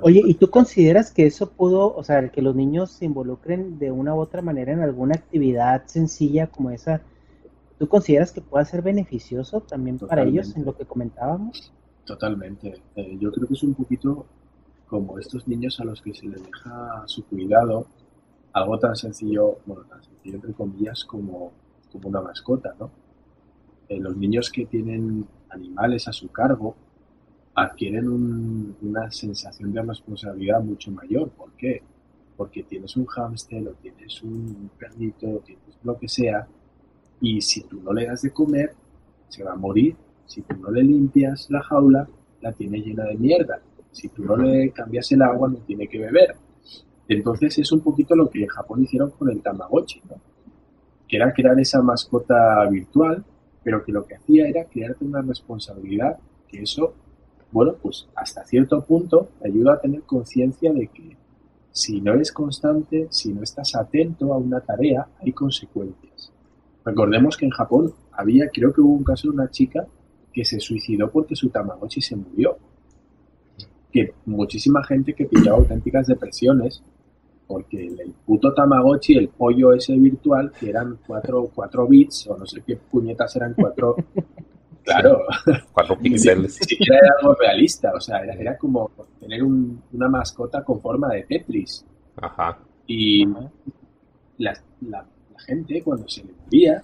Oye, 0.02 0.22
¿y 0.24 0.34
tú 0.34 0.48
consideras 0.48 1.10
que 1.10 1.26
eso 1.26 1.50
pudo, 1.50 1.94
o 1.94 2.04
sea, 2.04 2.28
que 2.28 2.40
los 2.40 2.54
niños 2.54 2.92
se 2.92 3.04
involucren 3.04 3.78
de 3.78 3.90
una 3.90 4.14
u 4.14 4.20
otra 4.20 4.40
manera 4.40 4.72
en 4.72 4.80
alguna 4.80 5.14
actividad 5.14 5.82
sencilla 5.86 6.46
como 6.46 6.70
esa, 6.70 7.00
¿tú 7.78 7.88
consideras 7.88 8.30
que 8.30 8.40
pueda 8.40 8.64
ser 8.64 8.82
beneficioso 8.82 9.60
también 9.60 9.98
para 9.98 10.22
ellos 10.22 10.54
en 10.56 10.64
lo 10.64 10.76
que 10.76 10.84
comentábamos? 10.84 11.72
Totalmente. 12.04 12.80
Eh, 12.94 13.16
yo 13.20 13.32
creo 13.32 13.48
que 13.48 13.54
es 13.54 13.62
un 13.62 13.74
poquito 13.74 14.26
como 14.86 15.18
estos 15.18 15.48
niños 15.48 15.80
a 15.80 15.84
los 15.84 16.00
que 16.00 16.14
se 16.14 16.26
les 16.26 16.44
deja 16.44 17.02
su 17.06 17.24
cuidado 17.24 17.86
algo 18.52 18.78
tan 18.78 18.94
sencillo, 18.96 19.58
bueno, 19.66 19.84
tan 19.84 20.02
sencillo 20.02 20.36
entre 20.36 20.52
comillas 20.52 21.04
como, 21.04 21.52
como 21.90 22.08
una 22.08 22.20
mascota, 22.20 22.74
¿no? 22.78 22.90
Eh, 23.88 23.98
los 23.98 24.16
niños 24.16 24.50
que 24.50 24.66
tienen 24.66 25.26
animales 25.50 26.06
a 26.08 26.12
su 26.12 26.28
cargo 26.28 26.76
adquieren 27.54 28.74
una 28.80 29.10
sensación 29.10 29.72
de 29.72 29.82
responsabilidad 29.82 30.62
mucho 30.62 30.90
mayor. 30.90 31.30
¿Por 31.30 31.52
qué? 31.52 31.82
Porque 32.36 32.62
tienes 32.62 32.96
un 32.96 33.06
hámster 33.06 33.66
o 33.68 33.72
tienes 33.72 34.22
un 34.22 34.70
perrito 34.78 35.28
o 35.28 35.38
tienes 35.38 35.78
lo 35.82 35.98
que 35.98 36.08
sea 36.08 36.46
y 37.20 37.40
si 37.40 37.62
tú 37.62 37.80
no 37.80 37.92
le 37.92 38.06
das 38.06 38.22
de 38.22 38.30
comer, 38.30 38.74
se 39.28 39.44
va 39.44 39.52
a 39.52 39.56
morir. 39.56 39.94
Si 40.26 40.42
tú 40.42 40.56
no 40.56 40.70
le 40.70 40.82
limpias 40.82 41.48
la 41.50 41.62
jaula, 41.62 42.08
la 42.40 42.52
tiene 42.52 42.78
llena 42.78 43.04
de 43.04 43.16
mierda. 43.16 43.60
Si 43.92 44.08
tú 44.08 44.24
no 44.24 44.36
le 44.36 44.70
cambias 44.70 45.12
el 45.12 45.22
agua, 45.22 45.48
no 45.48 45.58
tiene 45.58 45.86
que 45.86 45.98
beber. 45.98 46.34
Entonces 47.08 47.58
es 47.58 47.70
un 47.70 47.80
poquito 47.80 48.16
lo 48.16 48.28
que 48.28 48.42
en 48.42 48.48
Japón 48.48 48.82
hicieron 48.82 49.10
con 49.10 49.30
el 49.30 49.40
Tamagotchi, 49.40 50.00
¿no? 50.10 50.16
que 51.06 51.16
era 51.16 51.32
crear 51.32 51.60
esa 51.60 51.82
mascota 51.82 52.66
virtual, 52.68 53.22
pero 53.62 53.84
que 53.84 53.92
lo 53.92 54.04
que 54.06 54.16
hacía 54.16 54.48
era 54.48 54.64
crearte 54.64 55.04
una 55.04 55.20
responsabilidad, 55.20 56.18
que 56.48 56.62
eso, 56.62 56.94
bueno, 57.52 57.74
pues 57.80 58.08
hasta 58.16 58.44
cierto 58.44 58.82
punto 58.84 59.28
te 59.40 59.48
ayuda 59.48 59.74
a 59.74 59.80
tener 59.80 60.02
conciencia 60.02 60.72
de 60.72 60.88
que 60.88 61.16
si 61.70 62.00
no 62.00 62.12
eres 62.14 62.32
constante, 62.32 63.06
si 63.10 63.32
no 63.32 63.42
estás 63.42 63.74
atento 63.74 64.32
a 64.32 64.38
una 64.38 64.60
tarea, 64.60 65.06
hay 65.20 65.32
consecuencias. 65.32 66.32
Recordemos 66.84 67.36
que 67.36 67.46
en 67.46 67.50
Japón 67.50 67.94
había, 68.12 68.48
creo 68.48 68.72
que 68.72 68.80
hubo 68.80 68.94
un 68.94 69.04
caso 69.04 69.28
de 69.28 69.34
una 69.34 69.50
chica 69.50 69.86
que 70.32 70.44
se 70.44 70.60
suicidó 70.60 71.10
porque 71.10 71.36
su 71.36 71.50
Tamagotchi 71.50 72.00
se 72.00 72.16
murió. 72.16 72.56
Que 73.90 74.14
muchísima 74.26 74.82
gente 74.84 75.14
que 75.14 75.26
pillaba 75.26 75.58
auténticas 75.58 76.06
depresiones 76.06 76.82
porque 77.46 77.86
el 77.86 78.14
puto 78.24 78.54
Tamagotchi, 78.54 79.14
el 79.14 79.28
pollo 79.28 79.74
ese 79.74 79.94
virtual, 79.94 80.52
que 80.58 80.70
eran 80.70 80.98
cuatro, 81.06 81.50
cuatro 81.54 81.86
bits, 81.86 82.26
o 82.28 82.38
no 82.38 82.46
sé 82.46 82.62
qué 82.66 82.76
puñetas 82.76 83.36
eran 83.36 83.54
cuatro. 83.54 83.96
Claro. 84.84 85.22
Cuatro 85.72 85.98
píxeles. 85.98 86.58
Ni 86.68 86.86
era 86.86 87.08
algo 87.20 87.34
realista, 87.34 87.92
o 87.94 88.00
sea, 88.00 88.18
era, 88.18 88.56
como 88.56 88.90
tener 89.20 89.42
una 89.42 90.08
mascota 90.08 90.62
con 90.62 90.80
forma 90.80 91.08
de 91.08 91.22
Tetris. 91.24 91.84
Ajá. 92.16 92.58
Y 92.86 93.24
la, 94.38 94.54
gente, 95.46 95.82
cuando 95.82 96.08
se 96.08 96.24
le 96.24 96.32
moría, 96.32 96.82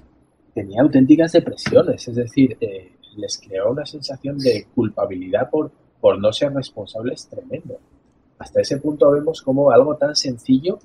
tenía 0.55 0.82
auténticas 0.82 1.32
depresiones, 1.32 2.07
es 2.09 2.14
decir, 2.14 2.57
eh, 2.61 2.92
les 3.16 3.38
creó 3.38 3.72
una 3.72 3.84
sensación 3.84 4.38
de 4.38 4.66
culpabilidad 4.74 5.51
por, 5.51 5.70
por 6.01 6.18
no 6.18 6.32
ser 6.32 6.53
responsables 6.53 7.28
tremendo 7.28 7.78
hasta 8.38 8.61
ese 8.61 8.78
punto 8.78 9.11
vemos 9.11 9.42
cómo 9.42 9.70
algo 9.70 9.96
tan 9.96 10.14
sencillo 10.14 10.78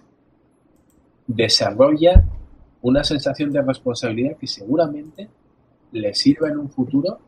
desarrolla 1.28 2.24
una 2.82 3.04
sensación 3.04 3.52
de 3.52 3.62
responsabilidad 3.62 4.38
que 4.38 4.48
seguramente 4.48 5.30
le 5.94 6.14
sirva 6.14 6.50
en 6.50 6.58
un 6.58 6.70
futuro 6.70 7.20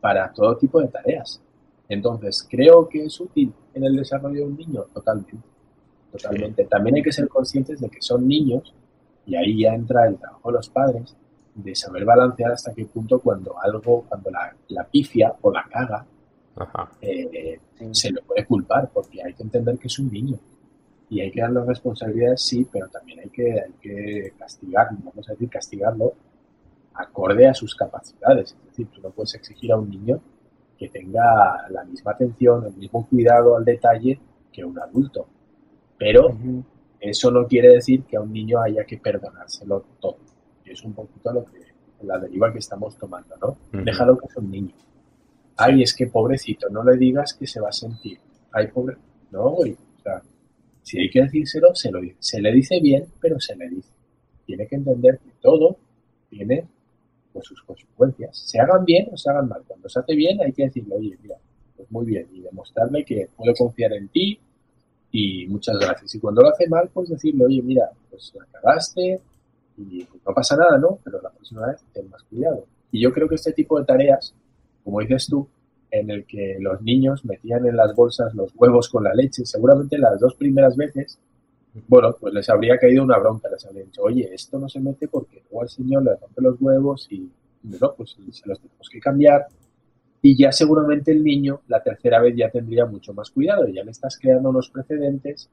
para 0.00 0.32
todo 0.32 0.56
tipo 0.56 0.80
de 0.80 0.88
tareas. 0.88 1.40
Entonces, 1.88 2.46
creo 2.48 2.88
que 2.88 3.04
es 3.04 3.20
útil 3.20 3.52
en 3.74 3.84
el 3.84 3.96
desarrollo 3.96 4.40
de 4.40 4.44
un 4.44 4.56
niño, 4.56 4.84
totalmente. 4.92 5.36
Totalmente. 6.12 6.64
También 6.64 6.96
hay 6.96 7.02
que 7.02 7.12
ser 7.12 7.28
conscientes 7.28 7.80
de 7.80 7.88
que 7.88 8.00
son 8.00 8.26
niños, 8.26 8.74
y 9.26 9.36
ahí 9.36 9.62
ya 9.62 9.74
entra 9.74 10.06
el 10.06 10.16
trabajo 10.16 10.50
de 10.50 10.56
los 10.56 10.68
padres, 10.68 11.16
de 11.54 11.74
saber 11.74 12.04
balancear 12.04 12.52
hasta 12.52 12.74
qué 12.74 12.84
punto 12.84 13.18
cuando 13.20 13.54
algo, 13.60 14.04
cuando 14.08 14.30
la, 14.30 14.54
la 14.68 14.84
pifia 14.84 15.34
o 15.40 15.50
la 15.50 15.64
caga, 15.70 16.06
eh, 17.00 17.58
se 17.92 18.10
le 18.10 18.22
puede 18.22 18.46
culpar 18.46 18.90
porque 18.92 19.22
hay 19.22 19.34
que 19.34 19.42
entender 19.42 19.78
que 19.78 19.88
es 19.88 19.98
un 19.98 20.10
niño 20.10 20.38
y 21.08 21.20
hay 21.20 21.30
que 21.30 21.40
darle 21.40 21.64
responsabilidades, 21.64 22.42
sí, 22.42 22.66
pero 22.70 22.88
también 22.88 23.20
hay 23.20 23.28
que, 23.28 23.52
hay 23.52 23.72
que 23.80 24.32
castigarlo, 24.38 24.98
vamos 25.04 25.28
a 25.28 25.32
decir, 25.32 25.48
castigarlo 25.48 26.14
acorde 26.96 27.46
a 27.46 27.54
sus 27.54 27.74
capacidades. 27.74 28.56
Es 28.58 28.66
decir, 28.70 28.88
tú 28.88 29.00
no 29.00 29.10
puedes 29.10 29.34
exigir 29.34 29.72
a 29.72 29.76
un 29.76 29.90
niño 29.90 30.20
que 30.78 30.88
tenga 30.88 31.68
la 31.70 31.84
misma 31.84 32.12
atención, 32.12 32.66
el 32.66 32.74
mismo 32.74 33.06
cuidado 33.08 33.56
al 33.56 33.64
detalle 33.64 34.18
que 34.52 34.64
un 34.64 34.78
adulto. 34.78 35.26
Pero 35.98 36.36
eso 37.00 37.30
no 37.30 37.46
quiere 37.46 37.74
decir 37.74 38.04
que 38.04 38.16
a 38.16 38.20
un 38.20 38.32
niño 38.32 38.60
haya 38.60 38.84
que 38.84 38.98
perdonárselo 38.98 39.84
todo. 40.00 40.18
Y 40.64 40.72
es 40.72 40.82
un 40.84 40.92
poquito 40.92 41.32
lo 41.32 41.44
que, 41.44 41.60
la 42.02 42.18
deriva 42.18 42.52
que 42.52 42.58
estamos 42.58 42.96
tomando, 42.98 43.34
¿no? 43.40 43.82
Déjalo 43.82 44.18
que 44.18 44.26
es 44.26 44.36
un 44.36 44.50
niño. 44.50 44.74
Ay, 45.56 45.82
es 45.82 45.94
que 45.94 46.06
pobrecito, 46.06 46.68
no 46.68 46.84
le 46.84 46.96
digas 46.98 47.34
que 47.34 47.46
se 47.46 47.60
va 47.60 47.70
a 47.70 47.72
sentir. 47.72 48.18
Ay, 48.52 48.68
pobre. 48.68 48.96
No, 49.30 49.44
O 49.44 49.64
sea, 50.02 50.22
si 50.82 51.00
hay 51.00 51.10
que 51.10 51.22
decírselo, 51.22 51.74
se, 51.74 51.90
lo, 51.90 52.00
se 52.18 52.40
le 52.40 52.52
dice 52.52 52.78
bien, 52.80 53.06
pero 53.20 53.40
se 53.40 53.56
le 53.56 53.68
dice. 53.68 53.90
Tiene 54.44 54.66
que 54.66 54.76
entender 54.76 55.18
que 55.18 55.32
todo 55.40 55.78
tiene 56.28 56.68
sus 57.42 57.62
consecuencias. 57.62 58.36
Se 58.36 58.60
hagan 58.60 58.84
bien 58.84 59.08
o 59.12 59.16
se 59.16 59.30
hagan 59.30 59.48
mal. 59.48 59.62
Cuando 59.66 59.88
se 59.88 60.00
hace 60.00 60.14
bien, 60.14 60.40
hay 60.40 60.52
que 60.52 60.64
decirle, 60.64 60.94
oye, 60.94 61.18
mira, 61.22 61.36
pues 61.76 61.90
muy 61.90 62.06
bien, 62.06 62.26
y 62.32 62.40
demostrarle 62.40 63.04
que 63.04 63.28
puedo 63.36 63.54
confiar 63.54 63.92
en 63.92 64.08
ti 64.08 64.38
y 65.12 65.46
muchas 65.46 65.78
gracias. 65.78 66.14
Y 66.14 66.20
cuando 66.20 66.42
lo 66.42 66.48
hace 66.48 66.68
mal, 66.68 66.88
pues 66.92 67.08
decirle, 67.08 67.44
oye, 67.44 67.62
mira, 67.62 67.90
pues 68.10 68.32
la 68.34 68.44
cagaste 68.46 69.20
y 69.78 70.06
no 70.26 70.34
pasa 70.34 70.56
nada, 70.56 70.78
¿no? 70.78 70.98
Pero 71.04 71.20
la 71.22 71.30
próxima 71.30 71.66
vez 71.68 71.84
ten 71.92 72.08
más 72.10 72.22
cuidado. 72.24 72.64
Y 72.90 73.00
yo 73.00 73.12
creo 73.12 73.28
que 73.28 73.34
este 73.34 73.52
tipo 73.52 73.78
de 73.78 73.84
tareas, 73.84 74.34
como 74.84 75.00
dices 75.00 75.26
tú, 75.28 75.46
en 75.90 76.10
el 76.10 76.24
que 76.26 76.56
los 76.60 76.82
niños 76.82 77.24
metían 77.24 77.66
en 77.66 77.76
las 77.76 77.94
bolsas 77.94 78.34
los 78.34 78.52
huevos 78.56 78.88
con 78.88 79.04
la 79.04 79.14
leche, 79.14 79.44
seguramente 79.44 79.98
las 79.98 80.18
dos 80.18 80.34
primeras 80.34 80.76
veces, 80.76 81.18
bueno, 81.88 82.16
pues 82.18 82.32
les 82.32 82.48
habría 82.48 82.78
caído 82.78 83.02
una 83.02 83.18
bronca, 83.18 83.48
les 83.50 83.64
habría 83.66 83.84
dicho, 83.84 84.02
oye, 84.02 84.32
esto 84.32 84.58
no 84.58 84.68
se 84.68 84.80
mete 84.80 85.08
porque 85.08 85.42
luego 85.42 85.62
al 85.62 85.68
señor 85.68 86.04
le 86.04 86.16
rompe 86.16 86.42
los 86.42 86.60
huevos 86.60 87.06
y, 87.10 87.30
no, 87.62 87.94
pues 87.94 88.16
se 88.30 88.48
los 88.48 88.60
tenemos 88.60 88.88
que 88.90 89.00
cambiar. 89.00 89.46
Y 90.22 90.36
ya 90.36 90.50
seguramente 90.50 91.12
el 91.12 91.22
niño 91.22 91.60
la 91.68 91.82
tercera 91.82 92.20
vez 92.20 92.34
ya 92.36 92.50
tendría 92.50 92.86
mucho 92.86 93.12
más 93.12 93.30
cuidado, 93.30 93.68
ya 93.68 93.84
le 93.84 93.90
estás 93.90 94.18
creando 94.18 94.48
unos 94.48 94.70
precedentes 94.70 95.50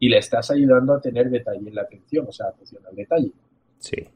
y 0.00 0.08
le 0.08 0.18
estás 0.18 0.50
ayudando 0.50 0.94
a 0.94 1.00
tener 1.00 1.28
detalle 1.28 1.68
en 1.68 1.74
la 1.74 1.82
atención, 1.82 2.26
o 2.28 2.32
sea, 2.32 2.46
atención 2.48 2.82
al 2.86 2.96
detalle. 2.96 3.32
Sí. 3.78 4.08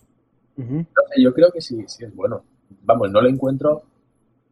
yo 1.18 1.34
creo 1.34 1.50
que 1.53 1.61
sí, 1.61 1.84
sí 1.86 2.05
es 2.05 2.14
bueno. 2.14 2.44
Vamos, 2.84 3.11
no 3.11 3.20
le 3.20 3.30
encuentro, 3.30 3.82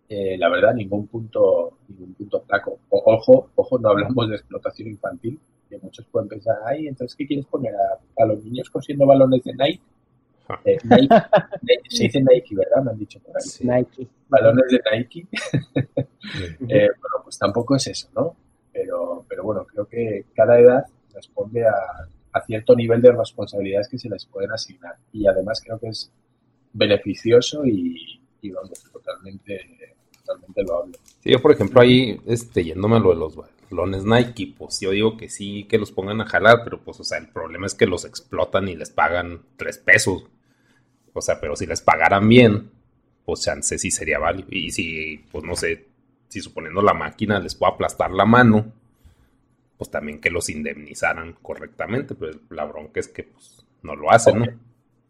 eh, 0.08 0.36
la 0.36 0.48
verdad, 0.50 0.74
ningún 0.74 1.06
punto, 1.06 1.78
ningún 1.88 2.14
punto 2.14 2.42
flaco. 2.42 2.80
ojo, 2.90 3.50
ojo, 3.54 3.78
no 3.78 3.88
hablamos 3.88 4.28
de 4.28 4.36
explotación 4.36 4.88
infantil, 4.88 5.38
muchos 5.90 6.06
pueden 6.06 6.28
pensar, 6.28 6.56
ay, 6.64 6.86
entonces, 6.86 7.16
¿qué 7.16 7.26
quieres 7.26 7.46
poner 7.46 7.74
a, 7.74 8.24
los 8.26 8.44
niños 8.44 8.70
cosiendo 8.70 9.06
balones 9.06 9.42
de 9.42 9.52
Nike? 9.54 9.82
Eh, 10.64 10.78
Nike, 10.84 11.88
se 11.88 12.04
dice 12.04 12.20
Nike, 12.20 12.54
¿verdad? 12.54 12.84
Me 12.84 12.90
han 12.92 12.98
dicho 12.98 13.20
por 13.20 13.36
ahí. 13.36 13.44
Nike. 13.60 14.08
Balones 14.28 14.64
de 14.70 14.80
Nike. 14.90 15.26
Eh, 16.68 16.88
bueno, 17.00 17.24
pues 17.24 17.38
tampoco 17.38 17.74
es 17.74 17.86
eso, 17.88 18.08
¿no? 18.14 18.36
Pero, 18.72 19.24
pero 19.28 19.42
bueno, 19.42 19.66
creo 19.66 19.86
que 19.86 20.26
cada 20.32 20.60
edad 20.60 20.84
responde 21.12 21.66
a, 21.66 21.74
a 22.32 22.40
cierto 22.42 22.76
nivel 22.76 23.02
de 23.02 23.10
responsabilidades 23.10 23.88
que 23.88 23.98
se 23.98 24.08
les 24.08 24.26
pueden 24.26 24.52
asignar. 24.52 24.94
Y 25.12 25.26
además 25.26 25.60
creo 25.64 25.80
que 25.80 25.88
es 25.88 26.12
beneficioso 26.72 27.66
y, 27.66 28.20
y 28.42 28.50
vamos, 28.50 28.84
totalmente, 28.92 29.96
totalmente. 30.34 30.98
Sí, 31.20 31.30
yo 31.30 31.40
por 31.40 31.52
ejemplo 31.52 31.80
ahí, 31.80 32.20
este, 32.26 32.64
yéndome 32.64 32.96
a 32.96 33.00
lo 33.00 33.10
de 33.10 33.16
los 33.16 33.36
balones 33.70 34.04
Nike, 34.04 34.54
pues 34.56 34.80
yo 34.80 34.90
digo 34.90 35.16
que 35.16 35.28
sí, 35.28 35.64
que 35.64 35.78
los 35.78 35.92
pongan 35.92 36.20
a 36.20 36.26
jalar, 36.26 36.60
pero 36.64 36.80
pues, 36.80 37.00
o 37.00 37.04
sea, 37.04 37.18
el 37.18 37.28
problema 37.28 37.66
es 37.66 37.74
que 37.74 37.86
los 37.86 38.04
explotan 38.04 38.68
y 38.68 38.76
les 38.76 38.90
pagan 38.90 39.42
tres 39.56 39.78
pesos. 39.78 40.24
O 41.12 41.20
sea, 41.20 41.40
pero 41.40 41.56
si 41.56 41.66
les 41.66 41.82
pagaran 41.82 42.28
bien, 42.28 42.70
pues 43.24 43.42
chance 43.42 43.78
sí 43.78 43.90
sería 43.90 44.18
válido. 44.18 44.48
Y 44.50 44.70
si, 44.70 45.24
pues 45.30 45.44
no 45.44 45.56
sé, 45.56 45.86
si 46.28 46.40
suponiendo 46.40 46.82
la 46.82 46.94
máquina 46.94 47.40
les 47.40 47.54
puede 47.54 47.72
aplastar 47.72 48.10
la 48.10 48.24
mano, 48.24 48.72
pues 49.76 49.90
también 49.90 50.20
que 50.20 50.30
los 50.30 50.48
indemnizaran 50.48 51.36
correctamente, 51.40 52.14
pero 52.14 52.38
la 52.50 52.64
bronca 52.64 53.00
es 53.00 53.08
que 53.08 53.24
pues, 53.24 53.64
no 53.82 53.96
lo 53.96 54.10
hacen, 54.10 54.38
¿no? 54.38 54.46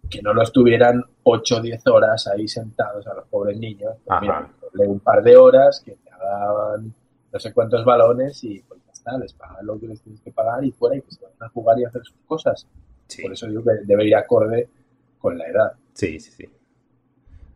Que 0.08 0.22
no 0.22 0.32
los 0.32 0.52
tuvieran 0.52 1.04
8 1.24 1.56
o 1.56 1.60
10 1.60 1.86
horas 1.88 2.26
ahí 2.26 2.48
sentados 2.48 3.06
a 3.06 3.14
los 3.14 3.26
pobres 3.28 3.58
niños. 3.58 3.94
Pues 4.04 4.20
mira, 4.22 4.50
un 4.74 5.00
par 5.00 5.22
de 5.22 5.36
horas, 5.36 5.82
que 5.84 5.92
te 5.92 6.10
hagan 6.10 6.94
no 7.32 7.38
sé 7.38 7.52
cuántos 7.52 7.84
balones 7.84 8.42
y 8.44 8.60
pues 8.60 8.80
ya 8.84 8.92
está, 8.92 9.18
les 9.18 9.32
pagan 9.32 9.64
lo 9.64 9.78
que 9.78 9.86
les 9.86 10.00
tienes 10.00 10.20
que 10.20 10.32
pagar 10.32 10.64
y 10.64 10.72
fuera 10.72 10.96
y 10.96 11.02
que 11.02 11.12
se 11.12 11.22
vayan 11.22 11.42
a 11.42 11.48
jugar 11.48 11.78
y 11.78 11.84
hacer 11.84 12.02
sus 12.04 12.16
cosas. 12.26 12.66
Por 13.22 13.32
eso 13.32 13.46
digo 13.46 13.62
que 13.62 13.84
debe 13.84 14.06
ir 14.06 14.16
acorde 14.16 14.68
con 15.18 15.36
la 15.36 15.46
edad. 15.46 15.72
Sí, 15.94 16.18
sí, 16.18 16.30
sí. 16.30 16.44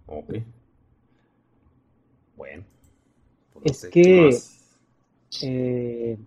Ok. 0.07 0.35
Bueno. 2.37 2.65
Pues 3.53 3.85
es 3.85 3.91
que 3.91 4.31
eh, 5.43 6.19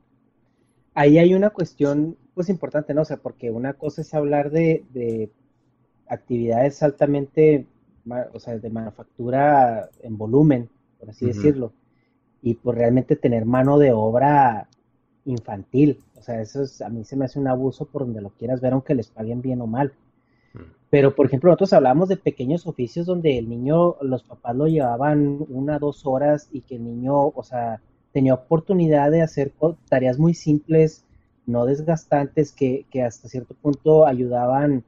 ahí 0.94 1.18
hay 1.18 1.34
una 1.34 1.50
cuestión 1.50 2.18
pues 2.34 2.50
importante, 2.50 2.94
¿no? 2.94 3.02
O 3.02 3.06
sea, 3.06 3.18
porque 3.18 3.50
una 3.52 3.74
cosa 3.74 4.02
es 4.02 4.14
hablar 4.14 4.52
de, 4.52 5.32
actividades 6.08 6.82
altamente, 6.84 7.66
o 8.32 8.40
sea, 8.40 8.58
de 8.58 8.70
manufactura 8.70 9.90
en 10.02 10.18
volumen, 10.18 10.70
por 11.00 11.10
así 11.10 11.26
decirlo, 11.26 11.72
y 12.42 12.56
pues 12.56 12.78
realmente 12.78 13.16
tener 13.16 13.46
mano 13.46 13.78
de 13.78 13.92
obra 13.92 14.68
infantil, 15.26 16.02
o 16.18 16.22
sea, 16.22 16.42
eso 16.42 16.64
es, 16.64 16.82
a 16.82 16.90
mí 16.90 17.04
se 17.04 17.16
me 17.16 17.26
hace 17.26 17.40
un 17.40 17.48
abuso 17.48 17.86
por 17.86 18.04
donde 18.04 18.22
lo 18.22 18.30
quieras 18.30 18.62
ver, 18.62 18.74
aunque 18.74 18.96
les 18.96 19.08
paguen 19.08 19.42
bien 19.42 19.62
o 19.62 19.68
mal. 19.68 19.94
Pero, 20.90 21.16
por 21.16 21.26
ejemplo, 21.26 21.50
nosotros 21.50 21.74
hablábamos 21.74 22.08
de 22.08 22.18
pequeños 22.18 22.66
oficios 22.66 23.06
donde 23.06 23.38
el 23.38 23.50
niño, 23.50 23.98
los 24.02 24.24
papás 24.24 24.56
lo 24.56 24.68
llevaban 24.68 25.46
una, 25.50 25.80
dos 25.80 26.06
horas 26.06 26.48
y 26.52 26.62
que 26.62 26.76
el 26.76 26.86
niño, 26.86 27.28
o 27.28 27.44
sea, 27.44 27.82
tenía 28.14 28.34
oportunidad 28.34 29.12
de 29.12 29.22
hacer 29.22 29.52
tareas 29.90 30.18
muy 30.18 30.34
simples, 30.34 31.04
no 31.46 31.66
desgastantes, 31.66 32.54
que, 32.54 32.86
hasta 33.06 33.28
cierto 33.28 33.54
punto 33.54 34.06
ayudaban 34.06 34.84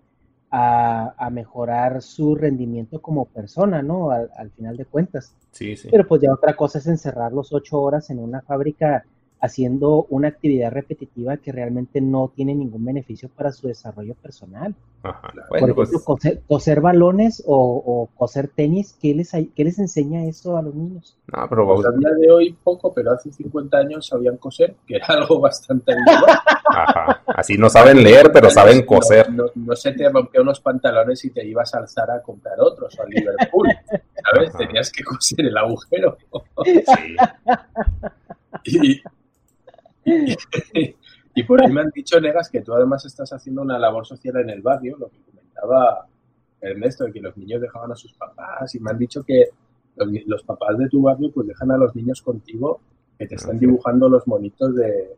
a, 0.52 1.30
mejorar 1.32 2.02
su 2.02 2.36
rendimiento 2.36 3.02
como 3.02 3.26
persona, 3.26 3.82
¿no? 3.82 4.12
Al, 4.12 4.30
al, 4.36 4.50
final 4.52 4.78
de 4.78 4.86
cuentas. 4.86 5.36
Sí, 5.52 5.76
sí. 5.76 5.90
Pero 5.92 6.08
pues 6.08 6.22
ya 6.22 6.34
otra 6.34 6.56
cosa 6.56 6.80
es 6.80 6.88
encerrarlos 6.88 7.54
ocho 7.54 7.80
horas 7.80 8.10
en 8.10 8.20
una 8.20 8.42
fábrica 8.42 9.06
haciendo 9.42 10.06
una 10.10 10.28
actividad 10.28 10.72
repetitiva 10.72 11.38
que 11.38 11.52
realmente 11.52 12.02
no 12.02 12.32
tiene 12.36 12.54
ningún 12.54 12.84
beneficio 12.84 13.30
para 13.30 13.52
su 13.52 13.68
desarrollo 13.68 14.14
personal. 14.16 14.76
Ajá. 15.02 15.32
Por 15.48 15.58
ejemplo, 15.58 15.76
pues 15.76 15.92
coser, 16.46 16.82
balones 16.82 17.42
o, 17.48 18.10
coser 18.18 18.50
tenis, 18.50 18.98
¿qué 19.02 19.14
les, 19.16 19.32
¿qué 19.32 19.64
les 19.64 19.80
enseña 19.80 20.26
eso 20.26 20.58
a 20.58 20.62
los 20.62 20.76
niños? 20.76 21.16
No, 21.28 21.48
pero 21.50 21.66
pues 21.68 21.86
a 21.86 21.92
día 21.92 22.10
de 22.10 22.32
hoy 22.32 22.58
poco, 22.64 22.94
pero 22.94 23.14
hace 23.14 23.32
50 23.32 23.78
años 23.78 24.08
sabían 24.08 24.38
coser, 24.38 24.76
que 24.86 24.98
era 24.98 25.06
algo 25.10 25.40
bastante. 25.40 25.94
Ajá. 26.70 27.22
Así 27.28 27.58
no 27.58 27.70
saben 27.70 28.04
leer, 28.04 28.32
pero 28.34 28.50
saben 28.50 28.86
coser. 28.86 29.32
No, 29.32 29.46
no, 29.56 29.76
se 29.76 29.94
te 29.94 30.10
rompió 30.10 30.42
unos 30.42 30.60
pantalones 30.60 31.24
y 31.24 31.30
te 31.30 31.46
ibas 31.46 31.74
a 31.74 31.80
alzar 31.80 32.12
a 32.12 32.22
comprar 32.22 32.60
otros 32.60 32.98
o 33.00 33.04
al 33.04 33.10
Liverpool. 33.10 33.70
¿Sabes? 34.34 34.52
Tenías 34.58 34.92
que 34.92 35.04
coser 35.04 35.46
el 35.46 35.58
agujero. 35.58 36.18
Sí. 36.66 36.84
y, 38.66 39.02
y 41.36 41.44
por 41.44 41.62
ahí 41.62 41.72
me 41.72 41.82
han 41.82 41.92
dicho, 41.94 42.20
Negas, 42.20 42.50
que 42.50 42.62
tú 42.62 42.74
además 42.74 43.06
estás 43.06 43.32
haciendo 43.34 43.62
una 43.62 43.78
labor 43.78 44.06
social 44.06 44.38
en 44.38 44.50
el 44.50 44.62
barrio, 44.62 44.98
lo 44.98 45.10
que 45.10 45.20
comentaba 45.22 46.08
Ernesto, 46.62 47.06
de 47.06 47.14
que 47.14 47.22
los 47.22 47.36
niños 47.38 47.62
dejaban 47.62 47.92
a 47.92 47.96
sus 47.96 48.14
papás, 48.14 48.74
y 48.76 48.80
me 48.80 48.92
han 48.92 48.98
dicho 48.98 49.24
que 49.24 49.50
los, 50.26 50.44
papás 50.44 50.78
de 50.78 50.88
tu 50.88 51.02
barrio 51.02 51.32
pues 51.32 51.48
dejan 51.48 51.72
a 51.72 51.78
los 51.78 51.94
niños 51.96 52.22
contigo 52.22 52.80
que 53.18 53.28
te 53.28 53.36
están 53.36 53.60
dibujando 53.60 54.08
los 54.08 54.26
monitos 54.28 54.74
de, 54.76 55.10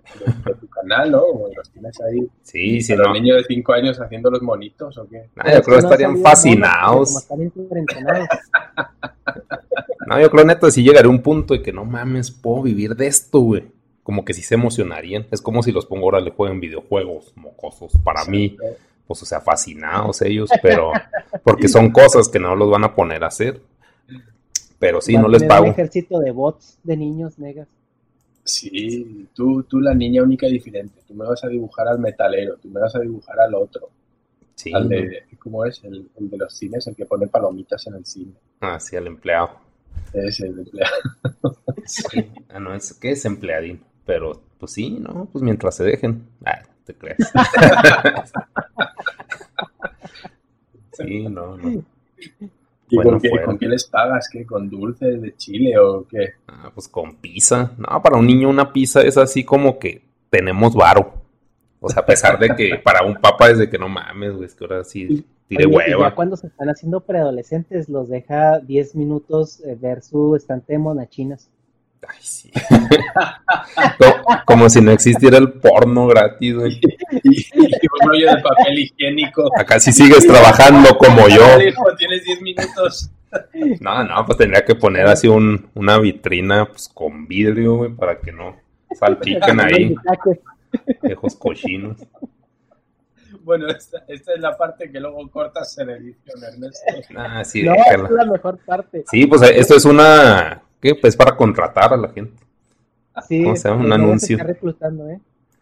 tu 0.60 0.68
canal, 0.68 1.12
¿no? 1.12 1.22
O 1.22 1.54
los 1.56 1.70
tienes 1.70 2.02
ahí. 2.02 2.28
Sí, 2.42 2.82
sí. 2.82 2.96
Los 2.96 3.14
niños 3.14 3.38
de 3.38 3.44
5 3.44 3.74
años 3.74 4.02
haciendo 4.02 4.32
los 4.32 4.42
monitos, 4.42 4.98
¿o 4.98 5.08
qué? 5.08 5.30
No, 5.36 5.44
yo 5.44 5.62
creo 5.62 5.78
que 5.78 5.84
estarían 5.86 6.18
fascinados. 6.18 7.28
no, 10.08 10.20
yo 10.20 10.32
creo 10.32 10.46
neto, 10.46 10.72
si 10.72 10.82
llegaré 10.82 11.06
a 11.06 11.12
un 11.12 11.22
punto 11.22 11.54
de 11.54 11.62
que 11.62 11.72
no 11.72 11.86
mames, 11.86 12.32
puedo 12.32 12.64
vivir 12.64 12.96
de 12.96 13.06
esto, 13.06 13.40
güey 13.42 13.81
como 14.12 14.26
que 14.26 14.34
sí 14.34 14.42
se 14.42 14.56
emocionarían. 14.56 15.26
Es 15.32 15.42
como 15.42 15.64
si 15.64 15.72
los 15.72 15.86
pongo 15.86 16.04
ahora 16.04 16.20
le 16.20 16.32
jueguen 16.32 16.60
videojuegos 16.60 17.32
mocosos. 17.38 17.94
Para 18.04 18.26
mí, 18.26 18.58
pues 19.08 19.24
o 19.24 19.26
sea, 19.26 19.40
fascinados 19.40 20.22
ellos, 20.22 20.50
pero 20.62 20.92
porque 21.46 21.70
son 21.70 21.92
cosas 21.92 22.28
que 22.28 22.38
no 22.38 22.54
los 22.58 22.70
van 22.70 22.84
a 22.84 22.94
poner 22.94 23.24
a 23.24 23.28
hacer. 23.28 23.62
Pero 24.80 25.00
sí, 25.00 25.16
no 25.16 25.30
les 25.30 25.46
pago. 25.46 25.64
un 25.64 25.72
ejército 25.72 26.20
de 26.20 26.32
bots 26.32 26.78
de 26.84 26.98
niños 26.98 27.40
negas. 27.40 27.70
Sí, 28.44 29.30
tú, 29.34 29.64
tú 29.64 29.80
la 29.80 29.94
niña 29.94 30.24
única 30.24 30.46
y 30.46 30.52
diferente. 30.52 31.00
Tú 31.08 31.14
me 31.14 31.26
vas 31.26 31.42
a 31.46 31.48
dibujar 31.48 31.88
al 31.88 32.00
metalero, 32.00 32.58
tú 32.58 32.68
me 32.68 32.82
vas 32.82 32.94
a 32.94 33.00
dibujar 33.00 33.40
al 33.40 33.56
otro. 33.56 33.92
Sí. 34.56 34.74
Al 34.74 34.90
de, 34.90 35.24
¿cómo 35.40 35.64
es? 35.64 35.82
El, 35.86 36.10
de 36.18 36.38
los 36.38 36.54
cines, 36.54 36.86
el 36.86 36.98
que 36.98 37.06
pone 37.06 37.28
palomitas 37.28 37.88
en 37.88 37.94
el 37.94 38.06
cine. 38.06 38.34
Ah, 38.60 38.78
sí, 38.78 38.98
el 38.98 39.08
empleado. 39.08 39.52
Es 40.12 40.42
el 40.42 40.60
empleado. 40.60 40.96
Ah, 42.50 42.60
no, 42.60 42.74
es, 42.76 42.94
¿qué 42.94 43.12
es 43.12 43.24
empleadín? 43.24 43.80
Pero, 44.06 44.42
pues 44.58 44.74
sí, 44.74 44.98
¿no? 45.00 45.28
Pues 45.32 45.44
mientras 45.44 45.76
se 45.76 45.84
dejen. 45.84 46.28
Ah, 46.46 46.62
te 46.86 46.96
crees. 46.96 47.18
sí, 50.94 51.28
no, 51.30 51.58
no. 51.58 51.84
¿Y 52.92 52.98
con, 52.98 53.58
qué, 53.58 53.68
les 53.68 53.86
pagas? 53.86 54.28
¿Qué? 54.30 54.46
¿Con 54.46 54.70
dulces 54.70 55.22
de 55.22 55.36
chile 55.38 55.78
o 55.80 56.06
qué? 56.08 56.34
Ah, 56.48 56.72
pues 56.74 56.90
con 56.90 57.16
pizza. 57.16 57.72
No, 57.78 58.02
para 58.02 58.18
un 58.18 58.28
niño 58.28 58.50
una 58.50 58.74
pizza 58.74 59.02
es 59.02 59.18
así 59.18 59.46
como 59.46 59.80
que 59.80 60.02
tenemos 60.30 60.76
varo. 60.76 61.14
O 61.80 61.90
sea, 61.90 62.02
a 62.04 62.06
pesar 62.06 62.38
de 62.38 62.50
que 62.56 62.76
para 62.84 63.06
un 63.06 63.16
papa 63.16 63.50
es 63.50 63.58
de 63.58 63.70
que 63.70 63.78
no 63.78 63.88
mames, 63.88 64.34
güey, 64.34 64.46
es 64.46 64.56
que 64.56 64.66
ahora 64.66 64.84
sí 64.84 65.26
tire 65.48 65.66
hueva. 65.66 66.10
ya 66.10 66.16
cuando 66.16 66.36
se 66.36 66.48
están 66.48 66.70
haciendo 66.70 67.00
preadolescentes, 67.00 67.88
los 67.88 68.10
deja 68.10 68.60
10 68.60 68.96
minutos 68.96 69.62
eh, 69.62 69.78
ver 69.80 70.02
su 70.02 70.36
estante 70.36 70.74
de 70.74 70.80
monachinas. 70.80 71.50
Ay, 72.08 72.18
sí. 72.22 72.52
como, 74.46 74.70
si 74.70 74.82
no 74.82 74.92
existiera 74.92 75.38
el 75.38 75.54
porno 75.54 76.08
gratis, 76.08 76.56
güey. 76.56 76.82
Y, 77.24 77.46
un 78.02 78.10
rollo 78.10 78.36
de 78.36 78.42
papel 78.42 78.80
higiénico. 78.80 79.52
Acá 79.60 79.80
sí 79.80 79.92
sigues 79.92 80.26
trabajando 80.26 80.98
como 80.98 81.28
yo. 81.28 81.44
tienes 81.98 82.24
10 82.24 82.42
minutos. 82.42 83.12
No, 83.80 84.04
no, 84.04 84.26
pues 84.26 84.38
tendría 84.38 84.64
que 84.66 84.76
poner 84.76 85.08
así 85.08 85.28
un, 85.28 85.70
una 85.76 85.98
vitrina 86.00 86.66
pues, 86.66 86.90
con 86.90 87.28
vidrio, 87.28 87.76
güey, 87.76 87.92
para 87.92 88.20
que 88.20 88.32
no 88.32 88.58
salpiquen 88.98 89.60
ahí. 89.62 89.96
Viejos 91.02 91.36
cochinos. 91.36 91.98
Bueno, 93.44 93.68
esta, 93.70 94.04
esta, 94.08 94.34
es 94.34 94.40
la 94.40 94.56
parte 94.56 94.92
que 94.92 95.00
luego 95.00 95.30
cortas 95.30 95.78
en 95.80 95.90
edición, 95.90 96.44
Ernesto. 96.44 96.94
Ah, 97.18 97.44
sí, 97.44 97.64
no, 97.64 97.74
es 97.74 98.12
la 98.12 98.26
mejor 98.26 98.58
parte. 98.60 99.04
Sí, 99.10 99.26
pues 99.26 99.42
esto 99.42 99.76
es 99.76 99.86
una 99.86 100.61
¿Qué? 100.82 100.96
Pues 100.96 101.16
para 101.16 101.38
contratar 101.38 101.94
a 101.94 101.98
la 101.98 102.10
gente. 102.10 102.44
Sí, 103.28 103.46
o 103.46 103.56
sea, 103.56 103.74
un 103.74 103.92
anuncio. 103.92 104.38
¿eh? 104.38 105.20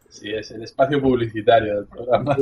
Sí, 0.10 0.32
es 0.32 0.50
el 0.52 0.64
espacio 0.64 1.02
publicitario 1.02 1.76
del 1.76 1.86
programa. 1.86 2.38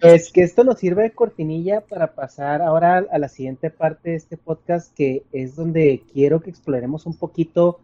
Es 0.00 0.30
que 0.30 0.42
esto 0.42 0.62
nos 0.62 0.78
sirve 0.78 1.02
de 1.02 1.10
cortinilla 1.10 1.80
para 1.80 2.14
pasar 2.14 2.62
ahora 2.62 3.04
a 3.10 3.18
la 3.18 3.28
siguiente 3.28 3.70
parte 3.70 4.10
de 4.10 4.16
este 4.16 4.36
podcast, 4.36 4.94
que 4.94 5.24
es 5.32 5.56
donde 5.56 6.02
quiero 6.12 6.40
que 6.40 6.50
exploremos 6.50 7.06
un 7.06 7.16
poquito 7.16 7.80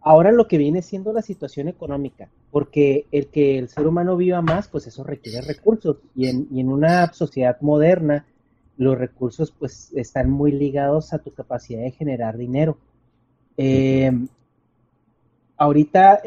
ahora 0.00 0.32
lo 0.32 0.48
que 0.48 0.58
viene 0.58 0.80
siendo 0.82 1.12
la 1.12 1.22
situación 1.22 1.68
económica, 1.68 2.28
porque 2.50 3.06
el 3.12 3.28
que 3.28 3.58
el 3.58 3.68
ser 3.68 3.86
humano 3.86 4.16
viva 4.16 4.40
más, 4.40 4.68
pues 4.68 4.86
eso 4.86 5.04
requiere 5.04 5.42
recursos, 5.42 5.98
y 6.14 6.28
en, 6.28 6.48
y 6.50 6.60
en 6.60 6.68
una 6.68 7.12
sociedad 7.12 7.60
moderna, 7.60 8.26
los 8.78 8.98
recursos 8.98 9.52
pues 9.52 9.92
están 9.94 10.30
muy 10.30 10.50
ligados 10.50 11.12
a 11.12 11.18
tu 11.18 11.30
capacidad 11.32 11.82
de 11.82 11.90
generar 11.92 12.36
dinero. 12.36 12.78
Eh, 13.56 14.10
ahorita 15.56 16.20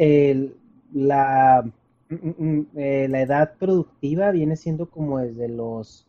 la, 0.93 1.69
mm, 2.09 2.15
mm, 2.15 2.35
mm, 2.37 2.67
eh, 2.77 3.07
la 3.09 3.21
edad 3.21 3.53
productiva 3.59 4.31
viene 4.31 4.55
siendo 4.55 4.89
como 4.89 5.19
desde 5.19 5.49
los 5.49 6.07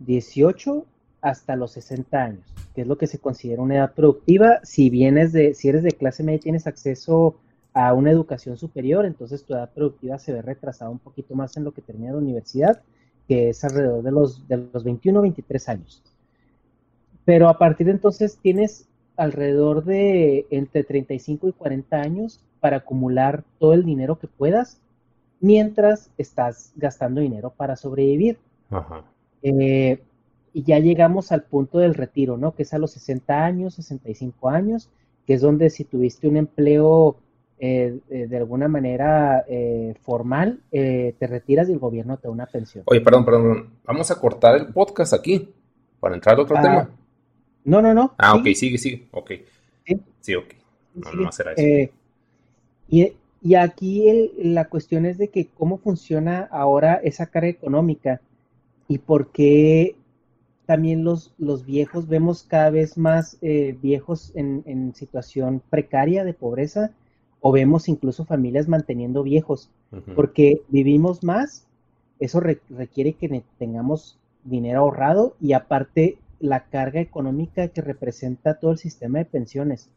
18 0.00 0.84
hasta 1.20 1.56
los 1.56 1.72
60 1.72 2.22
años, 2.22 2.54
que 2.74 2.82
es 2.82 2.86
lo 2.86 2.98
que 2.98 3.06
se 3.06 3.18
considera 3.18 3.62
una 3.62 3.76
edad 3.76 3.94
productiva. 3.94 4.60
Si 4.62 4.90
vienes 4.90 5.32
de, 5.32 5.54
si 5.54 5.68
eres 5.68 5.82
de 5.82 5.92
clase 5.92 6.22
media 6.22 6.36
y 6.36 6.40
tienes 6.40 6.66
acceso 6.66 7.36
a 7.72 7.92
una 7.92 8.10
educación 8.10 8.56
superior, 8.56 9.04
entonces 9.04 9.44
tu 9.44 9.54
edad 9.54 9.70
productiva 9.72 10.18
se 10.18 10.32
ve 10.32 10.42
retrasada 10.42 10.90
un 10.90 10.98
poquito 10.98 11.34
más 11.34 11.56
en 11.56 11.64
lo 11.64 11.72
que 11.72 11.82
termina 11.82 12.12
la 12.12 12.18
universidad, 12.18 12.82
que 13.28 13.50
es 13.50 13.62
alrededor 13.64 14.02
de 14.02 14.10
los, 14.10 14.48
de 14.48 14.68
los 14.72 14.84
21 14.84 15.18
o 15.18 15.22
23 15.22 15.68
años. 15.68 16.02
Pero 17.24 17.48
a 17.48 17.58
partir 17.58 17.86
de 17.86 17.92
entonces 17.92 18.38
tienes 18.40 18.88
alrededor 19.18 19.84
de 19.84 20.46
entre 20.50 20.84
35 20.84 21.48
y 21.48 21.52
40 21.52 21.96
años 21.96 22.40
para 22.60 22.78
acumular 22.78 23.44
todo 23.58 23.74
el 23.74 23.84
dinero 23.84 24.18
que 24.18 24.28
puedas 24.28 24.80
mientras 25.40 26.10
estás 26.18 26.72
gastando 26.76 27.20
dinero 27.20 27.52
para 27.56 27.76
sobrevivir. 27.76 28.38
Eh, 29.42 30.00
y 30.52 30.62
ya 30.62 30.78
llegamos 30.78 31.32
al 31.32 31.42
punto 31.42 31.78
del 31.78 31.94
retiro, 31.94 32.36
¿no? 32.36 32.54
Que 32.54 32.62
es 32.62 32.72
a 32.74 32.78
los 32.78 32.92
60 32.92 33.44
años, 33.44 33.74
65 33.74 34.48
años, 34.48 34.88
que 35.26 35.34
es 35.34 35.40
donde 35.40 35.70
si 35.70 35.84
tuviste 35.84 36.28
un 36.28 36.36
empleo 36.36 37.16
eh, 37.60 37.98
de 38.08 38.36
alguna 38.36 38.68
manera 38.68 39.44
eh, 39.48 39.94
formal, 40.02 40.60
te 40.70 41.14
retiras 41.20 41.68
y 41.68 41.72
el 41.72 41.78
gobierno 41.78 42.16
te 42.16 42.28
da 42.28 42.32
una 42.32 42.46
pensión. 42.46 42.84
Oye, 42.86 43.00
perdón, 43.00 43.24
perdón, 43.24 43.70
vamos 43.84 44.10
a 44.10 44.20
cortar 44.20 44.56
el 44.56 44.68
podcast 44.68 45.12
aquí 45.12 45.52
para 46.00 46.14
entrar 46.14 46.38
a 46.38 46.42
otro 46.42 46.56
ah, 46.56 46.62
tema. 46.62 46.90
No, 47.64 47.82
no, 47.82 47.94
no. 47.94 48.14
Ah, 48.18 48.34
ok, 48.34 48.46
sigue, 48.54 48.78
sigue. 48.78 49.08
Ok. 49.10 49.32
Sí, 50.20 50.34
ok. 50.34 50.54
No, 50.94 51.12
no 51.12 51.32
será 51.32 51.52
eso. 51.52 51.62
Eh, 51.62 51.92
y, 52.88 53.54
aquí 53.54 54.32
la 54.38 54.68
cuestión 54.68 55.06
es 55.06 55.16
de 55.18 55.28
que 55.28 55.46
cómo 55.46 55.78
funciona 55.78 56.48
ahora 56.50 56.94
esa 56.94 57.26
carga 57.26 57.48
económica 57.48 58.20
y 58.88 58.98
por 58.98 59.30
qué 59.30 59.94
también 60.66 61.04
los, 61.04 61.32
los 61.38 61.64
viejos 61.64 62.08
vemos 62.08 62.42
cada 62.42 62.70
vez 62.70 62.98
más 62.98 63.38
eh, 63.40 63.76
viejos 63.80 64.32
en, 64.34 64.92
situación 64.94 65.62
precaria 65.70 66.24
de 66.24 66.34
pobreza 66.34 66.90
o 67.40 67.52
vemos 67.52 67.88
incluso 67.88 68.24
familias 68.24 68.68
manteniendo 68.68 69.22
viejos, 69.22 69.70
porque 70.16 70.62
vivimos 70.68 71.22
más, 71.22 71.66
eso 72.18 72.40
requiere 72.40 73.12
que 73.12 73.42
tengamos 73.58 74.18
dinero 74.44 74.80
ahorrado 74.80 75.36
y 75.40 75.52
aparte 75.52 76.18
la 76.40 76.64
carga 76.68 77.00
económica 77.00 77.68
que 77.68 77.80
representa 77.80 78.58
todo 78.58 78.72
el 78.72 78.78
sistema 78.78 79.18
de 79.18 79.24
pensiones 79.24 79.90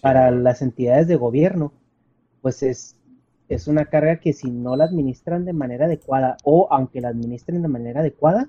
para 0.00 0.30
las 0.30 0.62
entidades 0.62 1.06
de 1.06 1.16
gobierno, 1.16 1.72
pues 2.40 2.62
es, 2.62 2.96
es 3.48 3.68
una 3.68 3.86
carga 3.86 4.16
que 4.16 4.32
si 4.32 4.50
no 4.50 4.76
la 4.76 4.84
administran 4.84 5.44
de 5.44 5.52
manera 5.52 5.86
adecuada 5.86 6.36
o 6.44 6.68
aunque 6.70 7.00
la 7.00 7.08
administren 7.08 7.62
de 7.62 7.68
manera 7.68 8.00
adecuada, 8.00 8.48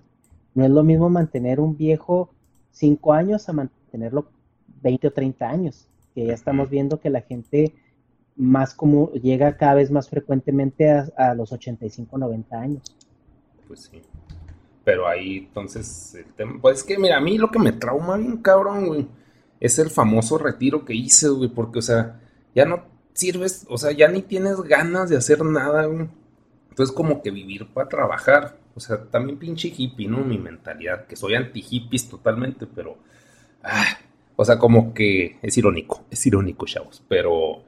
no 0.56 0.64
es 0.64 0.72
lo 0.72 0.84
mismo 0.84 1.10
mantener 1.10 1.60
un 1.60 1.78
viejo 1.78 2.30
cinco 2.72 3.14
años 3.14 3.50
a 3.50 3.54
mantenerlo 3.54 4.28
20 4.82 5.08
o 5.08 5.12
30 5.12 5.50
años, 5.50 5.88
que 6.14 6.26
ya 6.26 6.34
estamos 6.34 6.70
viendo 6.70 7.00
que 7.00 7.10
la 7.10 7.22
gente 7.22 7.74
más 8.36 8.74
como 8.74 9.12
llega 9.12 9.58
cada 9.58 9.76
vez 9.76 9.92
más 9.92 10.10
frecuentemente 10.10 10.90
a, 10.90 11.08
a 11.18 11.36
los 11.36 11.52
85 11.52 12.18
90 12.18 12.60
años. 12.60 12.84
Pues 13.68 13.90
sí. 13.92 14.02
Pero 14.84 15.08
ahí, 15.08 15.38
entonces, 15.38 16.16
el 16.16 16.34
tema, 16.34 16.60
pues 16.62 16.80
es 16.80 16.84
que, 16.84 16.98
mira, 16.98 17.18
a 17.18 17.22
mí 17.22 17.38
lo 17.38 17.50
que 17.50 17.60
me 17.60 17.72
trauma 17.72 18.18
bien 18.18 18.38
cabrón, 18.38 18.86
güey, 18.88 19.08
es 19.60 19.80
el 19.80 19.90
famoso 19.90 20.38
retiro 20.38 20.84
que 20.84 20.94
hice, 20.94 21.30
güey, 21.30 21.50
porque, 21.50 21.80
o 21.80 21.82
sea, 21.82 22.20
ya 22.54 22.66
no 22.66 22.84
sirves, 23.14 23.66
o 23.70 23.78
sea, 23.78 23.92
ya 23.92 24.10
ni 24.10 24.22
tienes 24.22 24.60
ganas 24.62 25.10
de 25.10 25.18
hacer 25.18 25.44
nada, 25.46 25.86
güey. 25.86 26.10
Entonces, 26.70 26.94
como 26.94 27.22
que 27.22 27.32
vivir 27.32 27.68
para 27.74 27.88
trabajar, 27.88 28.58
o 28.76 28.80
sea, 28.80 29.06
también 29.06 29.40
pinche 29.40 29.72
hippie, 29.76 30.08
¿no? 30.08 30.18
Mi 30.18 30.38
mentalidad, 30.38 31.06
que 31.06 31.16
soy 31.16 31.36
anti-hippies 31.36 32.10
totalmente, 32.10 32.68
pero, 32.68 32.98
ah, 33.64 34.00
o 34.36 34.44
sea, 34.44 34.60
como 34.60 34.94
que 34.94 35.38
es 35.42 35.58
irónico, 35.58 36.04
es 36.12 36.26
irónico, 36.26 36.66
chavos, 36.66 37.02
pero, 37.08 37.64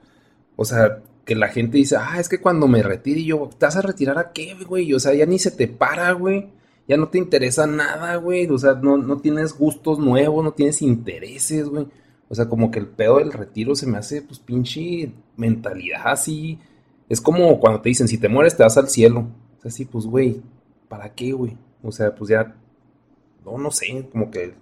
o 0.56 0.64
sea, 0.64 1.02
que 1.24 1.34
la 1.34 1.48
gente 1.48 1.78
dice, 1.78 1.96
ah, 1.96 2.20
es 2.20 2.28
que 2.28 2.40
cuando 2.40 2.68
me 2.68 2.82
retire 2.82 3.24
yo, 3.24 3.48
¿te 3.58 3.64
vas 3.66 3.76
a 3.76 3.82
retirar 3.82 4.18
a 4.18 4.32
qué, 4.32 4.54
güey? 4.66 4.92
O 4.92 5.00
sea, 5.00 5.14
ya 5.14 5.24
ni 5.24 5.38
se 5.38 5.50
te 5.50 5.66
para, 5.66 6.12
güey 6.12 6.50
ya 6.88 6.96
no 6.96 7.08
te 7.08 7.18
interesa 7.18 7.66
nada, 7.66 8.16
güey. 8.16 8.46
O 8.48 8.58
sea, 8.58 8.74
no, 8.74 8.96
no 8.96 9.18
tienes 9.18 9.56
gustos 9.56 9.98
nuevos, 9.98 10.44
no 10.44 10.52
tienes 10.52 10.82
intereses, 10.82 11.68
güey. 11.68 11.86
O 12.28 12.34
sea, 12.34 12.48
como 12.48 12.70
que 12.70 12.78
el 12.78 12.88
pedo 12.88 13.18
del 13.18 13.32
retiro 13.32 13.74
se 13.74 13.86
me 13.86 13.98
hace, 13.98 14.22
pues, 14.22 14.38
pinche 14.38 15.12
mentalidad 15.36 16.02
así. 16.06 16.58
Es 17.08 17.20
como 17.20 17.58
cuando 17.60 17.80
te 17.80 17.88
dicen, 17.88 18.08
si 18.08 18.18
te 18.18 18.28
mueres 18.28 18.56
te 18.56 18.62
vas 18.62 18.76
al 18.76 18.88
cielo. 18.88 19.28
O 19.58 19.60
sea, 19.60 19.70
sí, 19.70 19.84
pues, 19.84 20.06
güey, 20.06 20.40
¿para 20.88 21.14
qué, 21.14 21.32
güey? 21.32 21.56
O 21.82 21.92
sea, 21.92 22.14
pues 22.14 22.30
ya, 22.30 22.54
no, 23.44 23.58
no 23.58 23.70
sé, 23.70 24.08
como 24.10 24.30
que... 24.30 24.54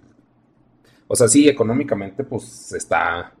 O 1.07 1.15
sea, 1.15 1.27
sí, 1.27 1.47
económicamente, 1.47 2.23
pues, 2.23 2.71
está 2.73 3.33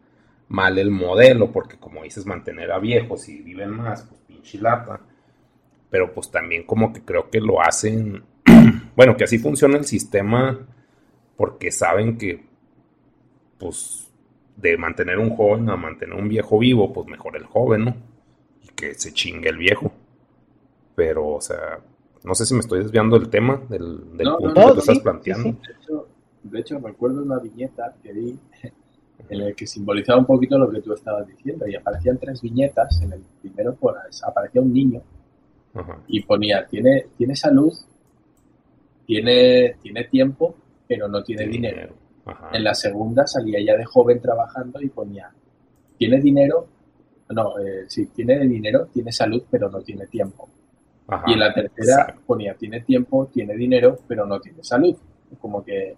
mal 0.47 0.77
el 0.77 0.91
modelo, 0.91 1.51
porque 1.51 1.77
como 1.77 2.03
dices, 2.03 2.25
mantener 2.25 2.71
a 2.71 2.79
viejos 2.79 3.27
y 3.29 3.41
viven 3.41 3.71
más, 3.71 4.03
pues, 4.03 4.21
pinche 4.27 4.59
lata. 4.59 5.01
Pero, 5.89 6.13
pues, 6.13 6.29
también 6.29 6.63
como 6.63 6.93
que 6.93 7.01
creo 7.01 7.29
que 7.29 7.41
lo 7.41 7.61
hacen 7.61 8.23
bueno, 8.95 9.17
que 9.17 9.23
así 9.23 9.37
funciona 9.37 9.77
el 9.77 9.85
sistema 9.85 10.59
porque 11.35 11.71
saben 11.71 12.17
que, 12.17 12.45
pues, 13.57 14.09
de 14.55 14.77
mantener 14.77 15.19
un 15.19 15.29
joven 15.31 15.69
a 15.69 15.75
mantener 15.75 16.15
un 16.15 16.29
viejo 16.29 16.59
vivo, 16.59 16.93
pues 16.93 17.07
mejor 17.07 17.35
el 17.35 17.45
joven, 17.45 17.85
¿no? 17.85 17.95
Y 18.63 18.67
que 18.69 18.93
se 18.93 19.13
chingue 19.13 19.49
el 19.49 19.57
viejo. 19.57 19.91
Pero, 20.95 21.27
o 21.27 21.41
sea, 21.41 21.79
no 22.23 22.35
sé 22.35 22.45
si 22.45 22.53
me 22.53 22.61
estoy 22.61 22.83
desviando 22.83 23.19
del 23.19 23.29
tema, 23.29 23.61
del, 23.69 23.99
punto 24.17 24.67
que 24.67 24.73
tú 24.73 24.79
estás 24.79 24.99
planteando. 24.99 25.57
De, 26.43 26.59
hecho, 26.59 26.79
de 26.79 27.21
una 27.21 27.39
viñeta 27.39 27.95
que 28.01 28.13
vi 28.13 28.39
en 29.29 29.41
el 29.41 29.55
que 29.55 29.67
simbolizaba 29.67 30.19
un 30.19 30.25
poquito 30.25 30.57
lo 30.57 30.69
que 30.69 30.81
tú 30.81 30.93
estabas 30.93 31.27
diciendo 31.27 31.67
y 31.67 31.75
aparecían 31.75 32.17
tres 32.17 32.41
viñetas. 32.41 33.01
En 33.01 33.13
el 33.13 33.21
primero 33.41 33.75
pues, 33.75 34.23
aparecía 34.23 34.61
un 34.61 34.71
niño 34.71 35.01
y 36.07 36.23
ponía, 36.23 36.65
tiene, 36.67 37.07
tiene 37.17 37.35
salud 37.35 37.73
tiene, 39.05 39.75
tiene 39.81 40.05
tiempo, 40.05 40.55
pero 40.87 41.07
no 41.07 41.23
tiene 41.23 41.47
dinero. 41.47 41.93
En 42.51 42.63
la 42.63 42.73
segunda 42.73 43.27
salía 43.27 43.59
ya 43.63 43.77
de 43.77 43.85
joven 43.85 44.19
trabajando 44.19 44.81
y 44.81 44.89
ponía, 44.89 45.31
tiene 45.97 46.19
dinero, 46.19 46.67
no, 47.29 47.59
eh, 47.59 47.85
sí, 47.87 48.07
tiene 48.07 48.39
dinero, 48.47 48.87
tiene 48.91 49.11
salud, 49.11 49.43
pero 49.49 49.69
no 49.69 49.81
tiene 49.81 50.07
tiempo. 50.07 50.49
y 51.27 51.33
en 51.33 51.39
la 51.39 51.53
tercera 51.53 52.15
ponía, 52.25 52.55
tiene 52.55 52.81
tiempo, 52.81 53.27
tiene 53.27 53.55
dinero, 53.55 53.99
pero 54.07 54.25
no 54.25 54.39
tiene 54.39 54.63
salud. 54.63 54.95
Como 55.39 55.63
que 55.63 55.95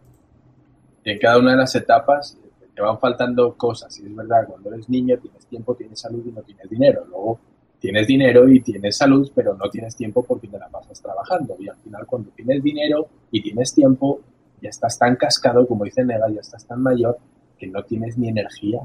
en 1.03 1.20
cada 1.20 1.39
una 1.39 1.51
de 1.51 1.58
las 1.58 1.76
etapas 1.76 2.38
te 2.78 2.82
van 2.82 2.99
faltando 2.99 3.55
cosas. 3.55 3.97
Y 3.99 4.05
es 4.05 4.16
verdad, 4.16 4.47
cuando 4.47 4.74
eres 4.74 4.88
niño 4.89 5.18
tienes 5.18 5.45
tiempo, 5.47 5.76
tienes 5.76 5.99
salud 5.99 6.24
y 6.26 6.32
no 6.32 6.41
tienes 6.43 6.70
dinero. 6.70 7.05
Luego 7.05 7.39
tienes 7.80 8.08
dinero 8.08 8.50
y 8.50 8.62
tienes 8.62 8.98
salud, 8.98 9.32
pero 9.36 9.56
no 9.56 9.70
tienes 9.70 9.96
tiempo 9.96 10.24
porque 10.24 10.48
te 10.48 10.58
la 10.58 10.68
pasas 10.70 11.02
trabajando. 11.02 11.56
Y 11.60 11.70
al 11.70 11.78
final, 11.78 12.06
cuando 12.06 12.32
tienes 12.32 12.64
dinero 12.64 13.08
y 13.32 13.42
tienes 13.42 13.74
tiempo, 13.74 14.22
ya 14.62 14.70
estás 14.70 14.98
tan 14.98 15.16
cascado, 15.16 15.68
como 15.68 15.84
dice 15.84 16.04
Nega, 16.04 16.30
ya 16.30 16.42
estás 16.42 16.66
tan 16.66 16.82
mayor 16.82 17.18
que 17.58 17.68
no 17.68 17.84
tienes 17.84 18.18
ni 18.18 18.30
energía. 18.30 18.80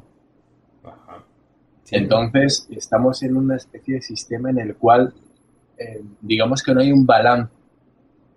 Entonces, 1.90 2.66
estamos 2.70 3.22
en 3.22 3.36
una 3.36 3.57
especie 3.57 3.97
de 3.97 4.03
sistema 4.03 4.51
en 4.51 4.59
el 4.59 4.76
cual, 4.76 5.12
eh, 5.76 6.03
digamos 6.20 6.62
que 6.62 6.74
no 6.74 6.80
hay 6.80 6.90
un 6.90 7.05
balance 7.05 7.53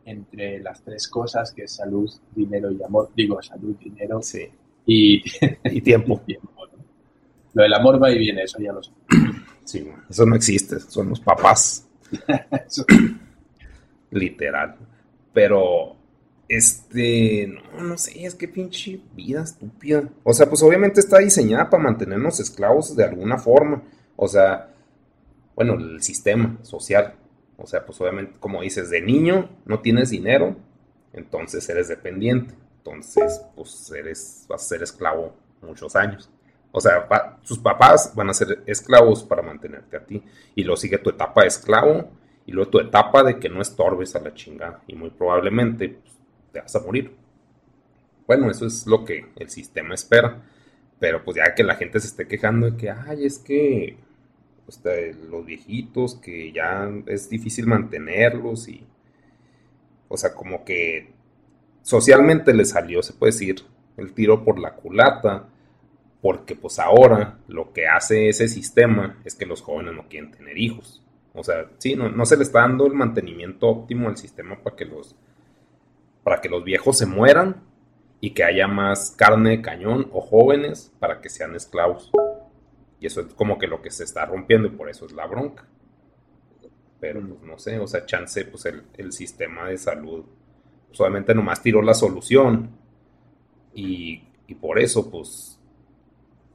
entre 0.05 0.59
las 0.59 0.83
tres 0.83 1.07
cosas, 1.07 1.51
que 1.53 1.63
es 1.63 1.71
salud, 1.71 2.09
dinero 2.35 2.71
y 2.71 2.81
amor. 2.83 3.09
Digo, 3.15 3.41
salud, 3.41 3.75
dinero 3.77 4.19
y, 4.85 5.21
tiempo. 5.81 6.21
Lo 7.53 7.63
del 7.63 7.73
amor 7.73 8.01
va 8.01 8.11
y 8.11 8.19
viene, 8.19 8.43
eso 8.43 8.59
ya 8.59 8.73
lo 8.73 8.83
sé. 8.83 8.91
Sí, 9.65 9.91
eso 10.09 10.25
no 10.25 10.35
existe, 10.35 10.79
son 10.79 11.09
los 11.09 11.19
papás. 11.19 11.85
Literal. 14.11 14.75
Pero, 15.33 15.95
este, 16.47 17.47
no, 17.47 17.83
no 17.83 17.97
sé, 17.97 18.25
es 18.25 18.35
que 18.35 18.47
pinche 18.47 19.01
vida 19.13 19.41
estúpida. 19.41 20.07
O 20.23 20.33
sea, 20.33 20.47
pues 20.47 20.63
obviamente 20.63 20.99
está 20.99 21.17
diseñada 21.17 21.69
para 21.69 21.83
mantenernos 21.83 22.39
esclavos 22.39 22.95
de 22.95 23.03
alguna 23.03 23.37
forma. 23.37 23.83
O 24.15 24.27
sea, 24.27 24.71
bueno, 25.55 25.73
el 25.73 26.01
sistema 26.01 26.57
social. 26.61 27.15
O 27.57 27.65
sea, 27.65 27.85
pues 27.85 27.99
obviamente, 28.01 28.33
como 28.39 28.61
dices, 28.61 28.89
de 28.89 29.01
niño 29.01 29.49
no 29.65 29.79
tienes 29.79 30.09
dinero, 30.09 30.55
entonces 31.13 31.67
eres 31.69 31.87
dependiente. 31.87 32.53
Entonces, 32.77 33.41
pues 33.55 33.91
eres, 33.91 34.45
vas 34.47 34.63
a 34.63 34.67
ser 34.67 34.83
esclavo 34.83 35.33
muchos 35.61 35.95
años. 35.95 36.29
O 36.77 36.81
sea, 36.81 37.07
sus 37.43 37.57
papás 37.59 38.11
van 38.15 38.29
a 38.29 38.33
ser 38.33 38.61
esclavos 38.65 39.23
para 39.23 39.41
mantenerte 39.41 39.95
a 39.95 40.05
ti. 40.05 40.21
Y 40.55 40.65
luego 40.65 40.75
sigue 40.75 40.97
tu 40.97 41.09
etapa 41.09 41.43
de 41.43 41.47
esclavo 41.47 42.11
y 42.45 42.51
luego 42.51 42.69
tu 42.69 42.79
etapa 42.81 43.23
de 43.23 43.39
que 43.39 43.47
no 43.47 43.61
estorbes 43.61 44.13
a 44.13 44.19
la 44.19 44.33
chingada. 44.33 44.83
Y 44.85 44.93
muy 44.93 45.09
probablemente 45.09 45.87
pues, 45.87 46.13
te 46.51 46.59
vas 46.59 46.75
a 46.75 46.81
morir. 46.81 47.15
Bueno, 48.27 48.51
eso 48.51 48.65
es 48.65 48.85
lo 48.87 49.05
que 49.05 49.25
el 49.37 49.49
sistema 49.49 49.93
espera. 49.93 50.43
Pero 50.99 51.23
pues 51.23 51.37
ya 51.37 51.55
que 51.55 51.63
la 51.63 51.75
gente 51.75 51.97
se 52.01 52.07
esté 52.07 52.27
quejando 52.27 52.69
de 52.69 52.75
que, 52.75 52.89
ay, 52.89 53.25
es 53.25 53.39
que 53.39 53.95
pues, 54.65 54.81
los 55.29 55.45
viejitos, 55.45 56.15
que 56.15 56.51
ya 56.51 56.91
es 57.05 57.29
difícil 57.29 57.67
mantenerlos 57.67 58.67
y... 58.67 58.85
O 60.09 60.17
sea, 60.17 60.33
como 60.33 60.65
que 60.65 61.13
socialmente 61.83 62.53
le 62.53 62.65
salió, 62.65 63.01
se 63.01 63.13
puede 63.13 63.31
decir, 63.31 63.61
el 63.95 64.11
tiro 64.11 64.43
por 64.43 64.59
la 64.59 64.73
culata 64.73 65.47
porque 66.25 66.55
pues 66.55 66.79
ahora 66.79 67.37
lo 67.47 67.71
que 67.71 67.85
hace 67.85 68.29
ese 68.29 68.47
sistema 68.47 69.19
es 69.23 69.35
que 69.35 69.45
los 69.45 69.61
jóvenes 69.61 69.93
no 69.93 70.07
quieren 70.09 70.31
tener 70.31 70.57
hijos. 70.57 71.05
O 71.35 71.43
sea, 71.43 71.69
sí, 71.77 71.95
no, 71.95 72.25
se 72.25 72.35
le 72.35 72.41
está 72.41 72.61
dando 72.61 72.87
el 72.87 72.93
mantenimiento 72.93 73.67
óptimo 73.67 74.09
al 74.09 74.17
sistema 74.17 74.57
para 74.63 74.75
que 74.75 74.85
los 74.85 75.15
para 76.23 76.41
que 76.41 76.49
los 76.49 76.63
viejos 76.63 76.97
se 76.97 77.05
mueran 77.05 77.61
y 78.21 78.31
que 78.31 78.43
haya 78.43 78.67
más 78.67 79.11
carne 79.11 79.51
de 79.51 79.61
cañón 79.61 80.09
o 80.13 80.19
jóvenes 80.19 80.91
para 80.97 81.21
que 81.21 81.29
sean 81.29 81.53
esclavos. 81.53 82.09
Y 82.99 83.05
eso 83.05 83.21
es 83.21 83.31
como 83.35 83.59
que 83.59 83.67
lo 83.67 83.83
que 83.83 83.91
se 83.91 84.03
está 84.03 84.25
rompiendo 84.25 84.67
y 84.67 84.71
por 84.71 84.89
eso 84.89 85.05
es 85.05 85.11
la 85.11 85.27
bronca. 85.27 85.67
Pero 86.99 87.21
pues 87.21 87.43
no 87.43 87.59
sé, 87.59 87.77
o 87.77 87.85
sea, 87.85 88.03
chance, 88.07 88.45
pues 88.45 88.65
el, 88.65 88.81
el 88.97 89.11
sistema 89.11 89.69
de 89.69 89.77
salud 89.77 90.25
solamente 90.91 91.35
nomás 91.35 91.61
tiró 91.61 91.83
la 91.83 91.93
solución 91.93 92.71
y, 93.75 94.23
y 94.47 94.55
por 94.55 94.79
eso 94.79 95.11
pues 95.11 95.54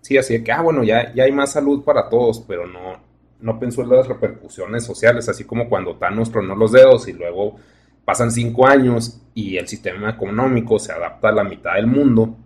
sí, 0.01 0.19
así 0.19 0.35
de 0.35 0.45
que, 0.45 0.53
ah, 0.53 0.63
bueno, 0.63 0.83
ya, 0.83 1.13
ya 1.15 1.25
hay 1.25 1.33
más 1.33 1.53
salud 1.53 1.83
para 1.85 2.09
todos, 2.09 2.41
pero 2.41 2.67
no, 2.67 3.01
no 3.41 3.59
pensó 3.59 3.83
en 3.83 3.91
las 3.91 4.09
repercusiones 4.09 4.85
sociales, 4.85 5.29
así 5.29 5.45
como 5.45 5.69
cuando 5.69 5.97
Thanos 5.97 6.31
tronó 6.31 6.55
los 6.55 6.73
dedos 6.73 7.09
y 7.09 7.13
luego 7.13 7.57
pasan 8.05 8.31
cinco 8.31 8.67
años 8.67 9.21
y 9.35 9.57
el 9.57 9.69
sistema 9.69 10.11
económico 10.11 10.79
se 10.79 10.93
adapta 10.93 11.29
a 11.29 11.33
la 11.33 11.45
mitad 11.45 11.75
del 11.75 11.87
mundo. 11.87 12.37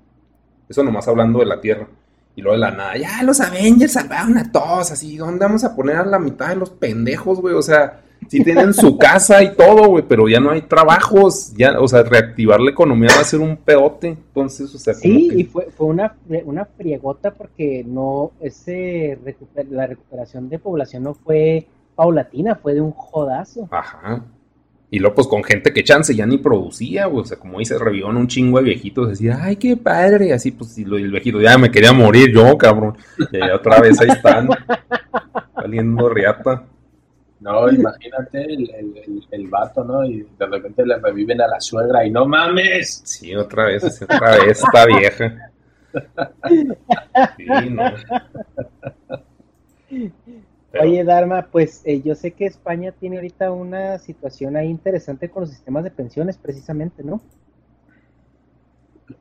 Eso 0.68 0.82
nomás 0.82 1.08
hablando 1.08 1.40
de 1.40 1.46
la 1.46 1.60
Tierra. 1.60 1.88
Y 2.36 2.42
luego 2.42 2.56
de 2.56 2.60
la 2.60 2.70
nada, 2.72 2.96
ya 2.96 3.22
los 3.22 3.40
Avengers 3.40 3.92
salvaron 3.92 4.36
a 4.38 4.50
todos, 4.50 4.90
así, 4.90 5.16
¿dónde 5.16 5.44
vamos 5.44 5.62
a 5.64 5.76
poner 5.76 5.96
a 5.96 6.04
la 6.04 6.18
mitad 6.18 6.48
de 6.48 6.56
los 6.56 6.70
pendejos, 6.70 7.40
güey? 7.40 7.54
O 7.54 7.62
sea, 7.62 8.00
sí 8.28 8.42
tienen 8.42 8.74
su 8.74 8.98
casa 8.98 9.42
y 9.42 9.54
todo, 9.54 9.88
güey, 9.88 10.04
pero 10.08 10.28
ya 10.28 10.40
no 10.40 10.50
hay 10.50 10.62
trabajos, 10.62 11.52
ya, 11.56 11.78
o 11.80 11.86
sea, 11.86 12.02
reactivar 12.02 12.60
la 12.60 12.72
economía 12.72 13.10
va 13.14 13.20
a 13.20 13.24
ser 13.24 13.40
un 13.40 13.56
peote, 13.56 14.08
entonces, 14.08 14.74
o 14.74 14.78
sea, 14.78 14.94
Sí, 14.94 15.30
y 15.32 15.44
fue, 15.44 15.68
fue 15.76 15.86
una, 15.86 16.16
una 16.44 16.64
friegota 16.64 17.30
porque 17.32 17.84
no, 17.86 18.32
ese 18.40 19.16
la 19.70 19.86
recuperación 19.86 20.48
de 20.48 20.58
población 20.58 21.04
no 21.04 21.14
fue 21.14 21.66
paulatina, 21.94 22.56
fue 22.56 22.74
de 22.74 22.80
un 22.80 22.92
jodazo. 22.92 23.68
Ajá. 23.70 24.24
Y 24.94 25.00
luego, 25.00 25.16
pues, 25.16 25.26
con 25.26 25.42
gente 25.42 25.72
que 25.72 25.82
chance 25.82 26.14
ya 26.14 26.24
ni 26.24 26.38
producía, 26.38 27.06
güey, 27.06 27.22
o 27.22 27.24
sea, 27.24 27.36
como 27.36 27.58
dice, 27.58 27.76
revivió 27.80 28.06
un 28.06 28.28
chingo 28.28 28.58
de 28.58 28.64
viejitos, 28.66 29.08
decía, 29.08 29.40
ay, 29.42 29.56
qué 29.56 29.76
padre, 29.76 30.28
y 30.28 30.30
así, 30.30 30.52
pues, 30.52 30.78
y 30.78 30.82
el 30.82 31.10
viejito, 31.10 31.40
ya 31.40 31.58
me 31.58 31.68
quería 31.68 31.92
morir 31.92 32.32
yo, 32.32 32.56
cabrón, 32.56 32.96
y 33.32 33.42
otra 33.50 33.80
vez 33.80 34.00
ahí 34.00 34.10
están, 34.10 34.48
saliendo 35.56 36.08
riata. 36.08 36.62
No, 37.40 37.68
imagínate 37.68 38.44
el, 38.44 38.70
el, 38.70 39.26
el, 39.32 39.48
vato, 39.48 39.82
¿no? 39.82 40.04
Y 40.04 40.24
de 40.38 40.46
repente 40.46 40.86
le 40.86 40.96
reviven 40.98 41.40
a 41.40 41.48
la 41.48 41.60
suegra 41.60 42.06
y 42.06 42.10
no 42.12 42.24
mames. 42.24 43.02
Sí, 43.04 43.34
otra 43.34 43.64
vez, 43.66 44.00
otra 44.00 44.44
vez, 44.44 44.62
está 44.62 44.86
vieja. 44.86 45.50
Sí, 47.36 47.46
no. 47.70 47.82
Oye, 50.80 51.04
Dharma, 51.04 51.48
pues 51.50 51.82
eh, 51.84 52.02
yo 52.02 52.14
sé 52.14 52.32
que 52.32 52.46
España 52.46 52.92
tiene 52.92 53.16
ahorita 53.16 53.52
una 53.52 53.98
situación 53.98 54.56
ahí 54.56 54.68
interesante 54.68 55.30
con 55.30 55.42
los 55.42 55.50
sistemas 55.50 55.84
de 55.84 55.90
pensiones, 55.90 56.36
precisamente, 56.36 57.02
¿no? 57.02 57.22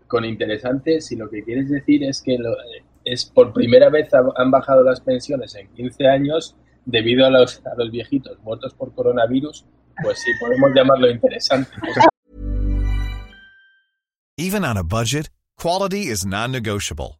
Con 0.07 0.25
interesante, 0.25 1.01
si 1.01 1.15
lo 1.15 1.29
que 1.29 1.43
quieres 1.43 1.69
decir 1.69 2.03
es 2.03 2.21
que 2.21 2.37
lo, 2.37 2.55
es 3.03 3.25
por 3.25 3.53
primera 3.53 3.89
vez 3.89 4.09
han 4.13 4.51
bajado 4.51 4.83
las 4.83 5.01
pensiones 5.01 5.55
en 5.55 5.67
15 5.69 6.07
años 6.07 6.55
debido 6.85 7.25
a 7.25 7.29
los, 7.29 7.61
a 7.65 7.75
los 7.75 7.91
viejitos 7.91 8.39
muertos 8.43 8.73
por 8.73 8.93
coronavirus, 8.93 9.65
pues 10.01 10.19
sí, 10.19 10.31
podemos 10.39 10.71
llamarlo 10.73 11.09
interesante. 11.09 11.69
Even 14.37 14.65
on 14.65 14.77
a 14.77 14.83
budget, 14.83 15.29
quality 15.57 16.07
is 16.07 16.25
non-negotiable. 16.25 17.19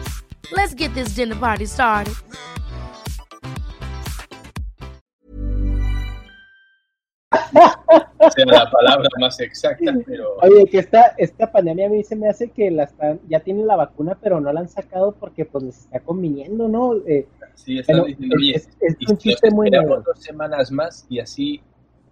Let's 0.51 0.73
get 0.73 0.93
this 0.93 1.15
dinner 1.15 1.35
party 1.35 1.65
started. 1.65 2.13
sea 8.35 8.45
la 8.45 8.69
palabra 8.69 9.09
más 9.19 9.39
exacta, 9.39 9.93
pero... 10.05 10.35
Oye, 10.41 10.65
que 10.65 10.79
esta, 10.79 11.15
esta 11.17 11.51
pandemia 11.51 11.87
a 11.87 11.89
mí 11.89 12.03
se 12.03 12.15
me 12.15 12.29
hace 12.29 12.49
que 12.49 12.69
la 12.69 12.83
están, 12.83 13.19
ya 13.27 13.39
tienen 13.39 13.67
la 13.67 13.75
vacuna, 13.75 14.17
pero 14.21 14.39
no 14.39 14.53
la 14.53 14.61
han 14.61 14.69
sacado 14.69 15.13
porque 15.13 15.45
pues 15.45 15.63
les 15.63 15.79
está 15.79 15.99
conviniendo, 15.99 16.67
¿no? 16.67 16.95
Eh, 17.07 17.27
sí, 17.55 17.79
están 17.79 18.03
diciendo, 18.05 18.35
oye, 18.37 18.55
es, 18.55 18.69
es 18.79 18.95
un 19.09 19.17
chiste 19.17 19.49
muy 19.51 19.69
nuevo. 19.69 20.01
dos 20.01 20.21
semanas 20.21 20.71
más 20.71 21.05
y 21.09 21.19
así 21.19 21.61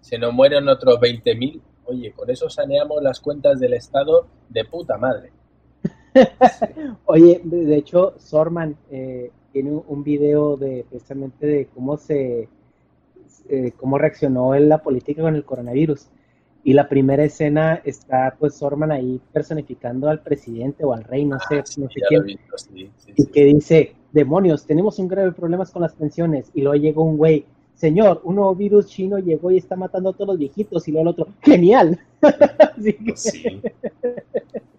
se 0.00 0.18
nos 0.18 0.32
mueren 0.32 0.68
otros 0.68 0.98
20.000 0.98 1.60
Oye, 1.90 2.12
con 2.12 2.30
eso 2.30 2.48
saneamos 2.48 3.02
las 3.02 3.18
cuentas 3.18 3.58
del 3.58 3.74
Estado 3.74 4.28
de 4.48 4.64
puta 4.64 4.96
madre. 4.96 5.32
Oye, 7.06 7.40
de 7.44 7.76
hecho, 7.76 8.14
Sorman 8.18 8.76
eh, 8.90 9.30
tiene 9.52 9.70
un 9.70 10.02
video 10.02 10.56
de 10.56 10.84
precisamente 10.88 11.46
de 11.46 11.66
cómo 11.66 11.96
se 11.96 12.48
eh, 13.48 13.72
cómo 13.76 13.98
reaccionó 13.98 14.54
en 14.54 14.68
la 14.68 14.78
política 14.78 15.22
con 15.22 15.34
el 15.34 15.44
coronavirus. 15.44 16.06
Y 16.62 16.74
la 16.74 16.88
primera 16.88 17.24
escena 17.24 17.80
está 17.84 18.36
pues 18.38 18.54
Sorman 18.54 18.92
ahí 18.92 19.20
personificando 19.32 20.08
al 20.08 20.20
presidente 20.20 20.84
o 20.84 20.92
al 20.92 21.04
rey, 21.04 21.24
no 21.24 21.38
sé, 21.48 21.62
sí, 21.64 21.80
no 21.80 21.88
sé 21.88 22.00
ya 22.00 22.06
quién. 22.08 22.20
lo 22.20 22.26
he 22.26 22.32
visto, 22.32 22.58
sí, 22.58 22.90
sí, 22.98 23.12
y 23.16 23.26
que 23.26 23.44
dice, 23.46 23.94
demonios, 24.12 24.66
tenemos 24.66 24.98
un 24.98 25.08
grave 25.08 25.32
problema 25.32 25.64
con 25.66 25.82
las 25.82 25.94
pensiones. 25.94 26.50
Y 26.54 26.60
luego 26.60 26.76
llegó 26.76 27.02
un 27.02 27.16
güey, 27.16 27.46
señor, 27.74 28.20
un 28.24 28.36
nuevo 28.36 28.54
virus 28.54 28.86
chino 28.86 29.18
llegó 29.18 29.50
y 29.50 29.56
está 29.56 29.74
matando 29.74 30.10
a 30.10 30.12
todos 30.12 30.28
los 30.28 30.38
viejitos. 30.38 30.86
Y 30.86 30.92
luego 30.92 31.08
el 31.08 31.08
otro, 31.08 31.28
genial. 31.40 31.98
Así 32.76 32.92
que 32.92 33.14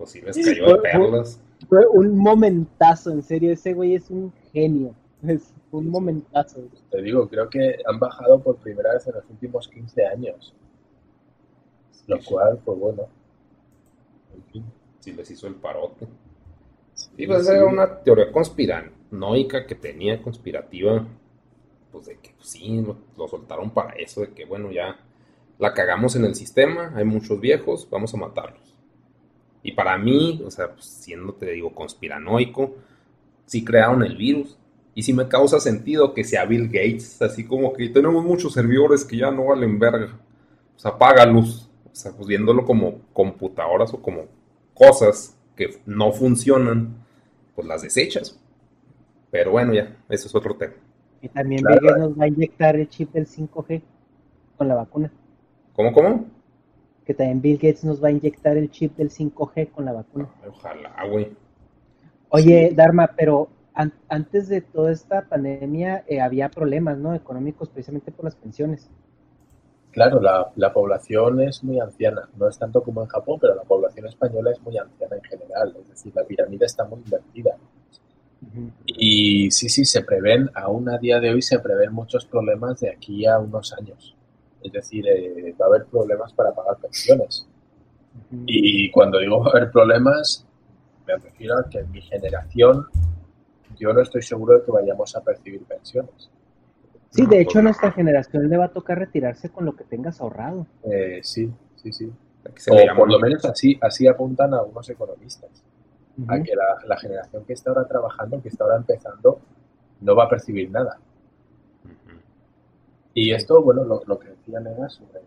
Pues 0.01 0.11
sí. 0.11 0.21
Les 0.21 0.35
cayó 0.35 0.73
de 0.73 0.79
perlas. 0.79 1.39
fue 1.69 1.85
un 1.87 2.17
momentazo, 2.17 3.11
en 3.11 3.21
serio, 3.21 3.51
ese 3.53 3.73
güey 3.73 3.95
es 3.95 4.09
un 4.09 4.33
genio. 4.51 4.95
Es 5.27 5.53
un 5.69 5.89
momentazo. 5.89 6.61
Te 6.89 7.01
digo, 7.03 7.29
creo 7.29 7.47
que 7.47 7.75
han 7.85 7.99
bajado 7.99 8.41
por 8.41 8.57
primera 8.57 8.93
vez 8.93 9.05
en 9.05 9.13
los 9.13 9.29
últimos 9.29 9.67
15 9.67 10.05
años. 10.07 10.55
Lo 12.07 12.17
cual, 12.23 12.59
pues 12.65 12.79
bueno. 12.79 13.07
En 14.35 14.43
fin. 14.51 14.65
Sí, 14.99 15.13
les 15.13 15.29
hizo 15.29 15.45
el 15.45 15.55
parote. 15.55 16.07
Sí, 16.95 17.27
pues 17.27 17.45
sí. 17.45 17.53
era 17.53 17.65
una 17.65 18.01
teoría 18.01 18.31
conspiranoica 18.31 19.67
que 19.67 19.75
tenía, 19.75 20.19
conspirativa, 20.21 21.05
pues 21.91 22.07
de 22.07 22.17
que 22.17 22.31
pues, 22.31 22.49
sí, 22.49 22.81
lo, 22.81 22.97
lo 23.15 23.27
soltaron 23.27 23.69
para 23.69 23.93
eso, 23.93 24.21
de 24.21 24.29
que 24.33 24.45
bueno, 24.45 24.71
ya 24.71 24.99
la 25.59 25.73
cagamos 25.73 26.15
en 26.15 26.25
el 26.25 26.33
sistema, 26.33 26.91
hay 26.95 27.05
muchos 27.05 27.39
viejos, 27.39 27.87
vamos 27.89 28.13
a 28.15 28.17
matarlos. 28.17 28.60
Y 29.63 29.73
para 29.73 29.97
mí, 29.97 30.41
o 30.45 30.51
sea, 30.51 30.71
pues, 30.71 30.85
siendo, 30.85 31.33
te 31.33 31.51
digo, 31.51 31.73
conspiranoico, 31.73 32.75
sí 33.45 33.63
crearon 33.63 34.03
el 34.03 34.17
virus. 34.17 34.57
Y 34.93 35.03
sí 35.03 35.13
me 35.13 35.27
causa 35.27 35.59
sentido 35.59 36.13
que 36.13 36.23
sea 36.23 36.45
Bill 36.45 36.67
Gates, 36.67 37.21
así 37.21 37.45
como 37.45 37.71
que 37.73 37.89
tenemos 37.89 38.25
muchos 38.25 38.53
servidores 38.53 39.05
que 39.05 39.17
ya 39.17 39.31
no 39.31 39.45
valen 39.45 39.79
verga. 39.79 40.19
Pues 40.73 40.85
apágalos. 40.85 41.69
O 41.85 41.95
sea, 41.95 42.11
pues 42.11 42.27
viéndolo 42.27 42.65
como 42.65 43.01
computadoras 43.13 43.93
o 43.93 44.01
como 44.01 44.25
cosas 44.73 45.37
que 45.55 45.81
no 45.85 46.11
funcionan, 46.11 46.95
pues 47.55 47.67
las 47.67 47.81
desechas. 47.81 48.39
Pero 49.29 49.51
bueno, 49.51 49.73
ya, 49.73 49.95
eso 50.09 50.27
es 50.27 50.35
otro 50.35 50.55
tema. 50.55 50.73
Y 51.21 51.29
también. 51.29 51.61
Bill 51.65 51.79
Gates 51.81 51.97
nos 51.99 52.19
va 52.19 52.25
a 52.25 52.27
inyectar 52.27 52.75
el 52.75 52.89
chip 52.89 53.13
del 53.13 53.27
5G 53.27 53.81
con 54.57 54.67
la 54.67 54.75
vacuna. 54.75 55.11
¿Cómo, 55.73 55.93
cómo? 55.93 56.25
Que 57.05 57.13
también 57.13 57.41
Bill 57.41 57.57
Gates 57.57 57.83
nos 57.83 58.03
va 58.03 58.09
a 58.09 58.11
inyectar 58.11 58.57
el 58.57 58.69
chip 58.69 58.95
del 58.95 59.09
5G 59.09 59.71
con 59.71 59.85
la 59.85 59.93
vacuna. 59.93 60.29
Ojalá, 60.47 60.93
güey. 61.09 61.31
Oye, 62.29 62.71
Dharma, 62.75 63.11
pero 63.17 63.49
an- 63.73 63.93
antes 64.07 64.47
de 64.47 64.61
toda 64.61 64.91
esta 64.91 65.23
pandemia 65.27 66.03
eh, 66.07 66.21
había 66.21 66.49
problemas, 66.49 66.97
¿no? 66.97 67.13
Económicos 67.13 67.69
precisamente 67.69 68.11
por 68.11 68.25
las 68.25 68.35
pensiones. 68.35 68.89
Claro, 69.91 70.21
la, 70.21 70.49
la 70.55 70.71
población 70.71 71.41
es 71.41 71.63
muy 71.65 71.79
anciana. 71.79 72.29
No 72.37 72.47
es 72.47 72.57
tanto 72.57 72.81
como 72.81 73.01
en 73.01 73.07
Japón, 73.09 73.39
pero 73.41 73.55
la 73.55 73.63
población 73.63 74.07
española 74.07 74.51
es 74.51 74.61
muy 74.61 74.77
anciana 74.77 75.17
en 75.17 75.23
general. 75.23 75.75
Es 75.81 75.89
decir, 75.89 76.13
la 76.15 76.23
pirámide 76.23 76.65
está 76.65 76.85
muy 76.85 76.99
invertida. 76.99 77.57
Y 78.85 79.51
sí, 79.51 79.69
sí, 79.69 79.85
se 79.85 80.01
prevén, 80.03 80.49
aún 80.55 80.89
a 80.89 80.97
día 80.97 81.19
de 81.19 81.31
hoy 81.31 81.41
se 81.41 81.59
prevén 81.59 81.93
muchos 81.93 82.25
problemas 82.25 82.79
de 82.79 82.89
aquí 82.89 83.25
a 83.25 83.37
unos 83.37 83.73
años. 83.73 84.15
Es 84.63 84.71
decir, 84.71 85.05
eh, 85.07 85.55
va 85.59 85.65
a 85.65 85.69
haber 85.69 85.85
problemas 85.85 86.33
para 86.33 86.53
pagar 86.53 86.77
pensiones. 86.77 87.47
Y 88.45 88.91
cuando 88.91 89.19
digo 89.19 89.39
va 89.39 89.47
a 89.47 89.49
haber 89.57 89.71
problemas, 89.71 90.45
me 91.07 91.15
refiero 91.17 91.59
a 91.59 91.69
que 91.69 91.79
en 91.79 91.91
mi 91.91 92.01
generación 92.01 92.87
yo 93.79 93.93
no 93.93 94.01
estoy 94.01 94.21
seguro 94.21 94.59
de 94.59 94.65
que 94.65 94.71
vayamos 94.71 95.15
a 95.15 95.21
percibir 95.21 95.63
pensiones. 95.63 96.29
Sí, 97.09 97.25
de 97.25 97.41
hecho 97.41 97.59
a 97.59 97.61
nuestra 97.63 97.91
generación 97.91 98.47
le 98.49 98.57
va 98.57 98.65
a 98.65 98.69
tocar 98.69 98.99
retirarse 98.99 99.49
con 99.49 99.65
lo 99.65 99.75
que 99.75 99.83
tengas 99.83 100.21
ahorrado. 100.21 100.65
Eh, 100.83 101.19
sí, 101.23 101.51
sí, 101.75 101.91
sí. 101.91 102.11
Se 102.55 102.71
O 102.71 102.95
por 102.95 103.11
lo 103.11 103.19
menos 103.19 103.43
así, 103.45 103.77
así 103.81 104.07
apuntan 104.07 104.53
algunos 104.53 104.89
economistas. 104.89 105.49
A 106.27 106.41
que 106.41 106.55
la, 106.55 106.77
la 106.85 106.97
generación 106.97 107.43
que 107.45 107.53
está 107.53 107.71
ahora 107.71 107.87
trabajando, 107.87 108.41
que 108.41 108.49
está 108.49 108.63
ahora 108.63 108.77
empezando, 108.77 109.39
no 110.01 110.15
va 110.15 110.25
a 110.25 110.29
percibir 110.29 110.69
nada. 110.69 110.99
Y 113.13 113.33
esto, 113.33 113.61
bueno, 113.61 113.83
lo, 113.83 114.01
lo 114.05 114.19
que 114.19 114.29
decía 114.29 114.59
Nena 114.59 114.89
sobre, 114.89 115.21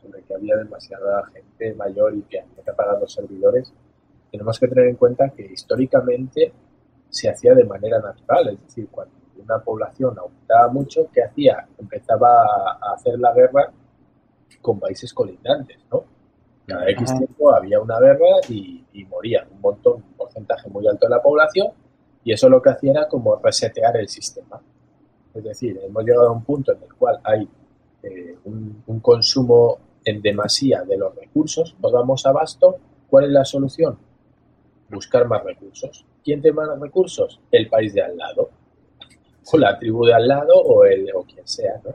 sobre 0.00 0.22
que 0.22 0.34
había 0.34 0.56
demasiada 0.56 1.24
gente 1.32 1.74
mayor 1.74 2.14
y 2.14 2.22
que 2.22 2.40
había 2.40 2.62
que 2.64 2.72
pagar 2.72 3.00
los 3.00 3.12
servidores, 3.12 3.72
tenemos 4.30 4.58
que 4.58 4.68
tener 4.68 4.88
en 4.88 4.96
cuenta 4.96 5.30
que 5.30 5.42
históricamente 5.46 6.52
se 7.08 7.30
hacía 7.30 7.54
de 7.54 7.64
manera 7.64 7.98
natural, 8.00 8.48
es 8.48 8.62
decir, 8.62 8.88
cuando 8.90 9.14
una 9.38 9.58
población 9.60 10.18
aumentaba 10.18 10.68
mucho, 10.68 11.08
¿qué 11.12 11.22
hacía? 11.22 11.66
Empezaba 11.78 12.42
a, 12.42 12.78
a 12.80 12.94
hacer 12.94 13.18
la 13.18 13.32
guerra 13.32 13.70
con 14.60 14.80
países 14.80 15.12
colindantes, 15.14 15.78
¿no? 15.90 16.04
Cada 16.66 16.90
X 16.90 17.10
Ajá. 17.10 17.18
tiempo 17.18 17.54
había 17.54 17.80
una 17.80 18.00
guerra 18.00 18.40
y, 18.48 18.84
y 18.92 19.04
moría 19.04 19.46
un 19.50 19.60
montón, 19.60 20.02
un 20.02 20.14
porcentaje 20.14 20.68
muy 20.68 20.86
alto 20.88 21.06
de 21.06 21.10
la 21.10 21.22
población, 21.22 21.68
y 22.24 22.32
eso 22.32 22.48
lo 22.48 22.60
que 22.60 22.70
hacía 22.70 22.90
era 22.90 23.08
como 23.08 23.36
resetear 23.36 23.96
el 23.98 24.08
sistema. 24.08 24.60
Es 25.36 25.44
decir, 25.44 25.78
hemos 25.82 26.04
llegado 26.04 26.28
a 26.28 26.32
un 26.32 26.42
punto 26.42 26.72
en 26.72 26.82
el 26.82 26.94
cual 26.94 27.20
hay 27.22 27.48
eh, 28.02 28.36
un, 28.44 28.82
un 28.86 29.00
consumo 29.00 29.78
en 30.04 30.22
demasía 30.22 30.82
de 30.82 30.96
los 30.96 31.14
recursos, 31.14 31.76
no 31.82 31.90
damos 31.90 32.24
abasto. 32.26 32.76
¿Cuál 33.10 33.24
es 33.24 33.30
la 33.30 33.44
solución? 33.44 33.98
Buscar 34.88 35.26
más 35.26 35.42
recursos. 35.44 36.04
¿Quién 36.24 36.40
tiene 36.40 36.56
más 36.56 36.80
recursos? 36.80 37.40
El 37.50 37.68
país 37.68 37.92
de 37.92 38.02
al 38.02 38.16
lado, 38.16 38.50
o 39.52 39.58
la 39.58 39.78
tribu 39.78 40.04
de 40.06 40.14
al 40.14 40.26
lado, 40.26 40.54
o, 40.54 40.84
el, 40.84 41.08
o 41.14 41.22
quien 41.24 41.46
sea. 41.46 41.80
¿no? 41.84 41.92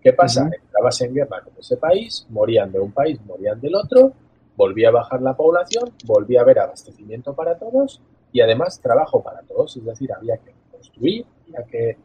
¿Qué 0.00 0.12
pasa? 0.12 0.44
Ujú. 0.44 0.54
Entrabas 0.54 1.00
en 1.00 1.14
guerra 1.14 1.40
con 1.42 1.52
ese 1.58 1.76
país, 1.76 2.26
morían 2.30 2.72
de 2.72 2.80
un 2.80 2.92
país, 2.92 3.20
morían 3.24 3.60
del 3.60 3.74
otro, 3.74 4.12
volvía 4.56 4.88
a 4.88 4.92
bajar 4.92 5.22
la 5.22 5.36
población, 5.36 5.92
volvía 6.04 6.40
a 6.40 6.42
haber 6.42 6.58
abastecimiento 6.60 7.34
para 7.34 7.56
todos 7.58 8.00
y 8.32 8.40
además 8.40 8.80
trabajo 8.80 9.22
para 9.22 9.42
todos. 9.42 9.76
Es 9.76 9.84
decir, 9.84 10.12
había 10.12 10.36
que 10.38 10.52
construir, 10.70 11.24
había 11.46 11.64
que 11.66 11.96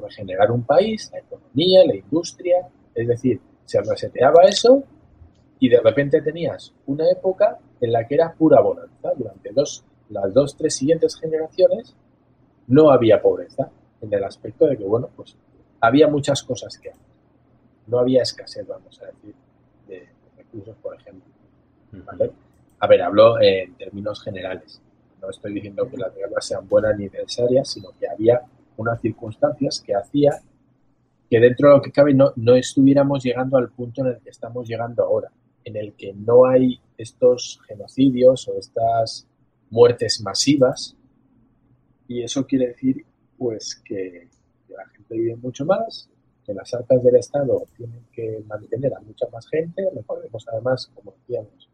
regenerar 0.00 0.50
un 0.50 0.62
país, 0.62 1.10
la 1.12 1.18
economía, 1.18 1.84
la 1.86 1.96
industria. 1.96 2.68
Es 2.94 3.08
decir, 3.08 3.40
se 3.64 3.80
reseteaba 3.80 4.44
eso 4.44 4.82
y 5.58 5.68
de 5.68 5.80
repente 5.80 6.20
tenías 6.22 6.72
una 6.86 7.10
época 7.10 7.58
en 7.80 7.92
la 7.92 8.06
que 8.06 8.14
era 8.14 8.32
pura 8.32 8.60
bonanza. 8.60 9.12
Durante 9.16 9.52
dos, 9.52 9.84
las 10.10 10.32
dos, 10.32 10.56
tres 10.56 10.74
siguientes 10.74 11.16
generaciones 11.16 11.94
no 12.66 12.90
había 12.90 13.20
pobreza 13.20 13.70
en 14.00 14.12
el 14.12 14.24
aspecto 14.24 14.66
de 14.66 14.76
que, 14.76 14.84
bueno, 14.84 15.10
pues 15.14 15.36
había 15.80 16.08
muchas 16.08 16.42
cosas 16.42 16.78
que 16.78 16.90
hacer. 16.90 17.02
No 17.86 17.98
había 17.98 18.22
escasez, 18.22 18.66
vamos 18.66 19.00
a 19.02 19.06
decir, 19.06 19.34
de, 19.86 19.94
de 19.98 20.08
recursos, 20.36 20.76
por 20.82 20.94
ejemplo. 20.94 21.30
¿vale? 21.92 22.30
A 22.80 22.86
ver, 22.86 23.02
hablo 23.02 23.40
en 23.40 23.74
términos 23.74 24.22
generales. 24.22 24.80
No 25.20 25.30
estoy 25.30 25.54
diciendo 25.54 25.88
que 25.88 25.96
las 25.96 26.14
guerras 26.14 26.46
sean 26.46 26.68
buenas 26.68 26.98
ni 26.98 27.04
necesarias, 27.04 27.70
sino 27.70 27.90
que 27.98 28.08
había 28.08 28.42
unas 28.76 29.00
circunstancias 29.00 29.82
que 29.84 29.94
hacía 29.94 30.40
que 31.30 31.40
dentro 31.40 31.68
de 31.68 31.76
lo 31.76 31.82
que 31.82 31.90
cabe 31.90 32.14
no, 32.14 32.32
no 32.36 32.54
estuviéramos 32.54 33.22
llegando 33.24 33.56
al 33.56 33.70
punto 33.70 34.02
en 34.02 34.08
el 34.08 34.20
que 34.20 34.30
estamos 34.30 34.68
llegando 34.68 35.02
ahora, 35.02 35.30
en 35.64 35.76
el 35.76 35.94
que 35.94 36.12
no 36.12 36.46
hay 36.46 36.80
estos 36.98 37.60
genocidios 37.66 38.46
o 38.48 38.58
estas 38.58 39.26
muertes 39.70 40.20
masivas. 40.22 40.96
Y 42.06 42.22
eso 42.22 42.46
quiere 42.46 42.68
decir, 42.68 43.04
pues, 43.38 43.80
que, 43.84 44.28
la 44.68 44.86
gente 44.86 45.14
vive 45.14 45.36
mucho 45.36 45.64
más, 45.64 46.08
que 46.44 46.52
las 46.52 46.72
arcas 46.74 47.02
del 47.02 47.16
Estado 47.16 47.64
tienen 47.76 48.04
que 48.12 48.42
mantener 48.46 48.94
a 48.94 49.00
mucha 49.00 49.26
más 49.32 49.48
gente. 49.48 49.88
Recordemos 49.94 50.46
además, 50.52 50.90
como 50.94 51.14
decíamos, 51.18 51.68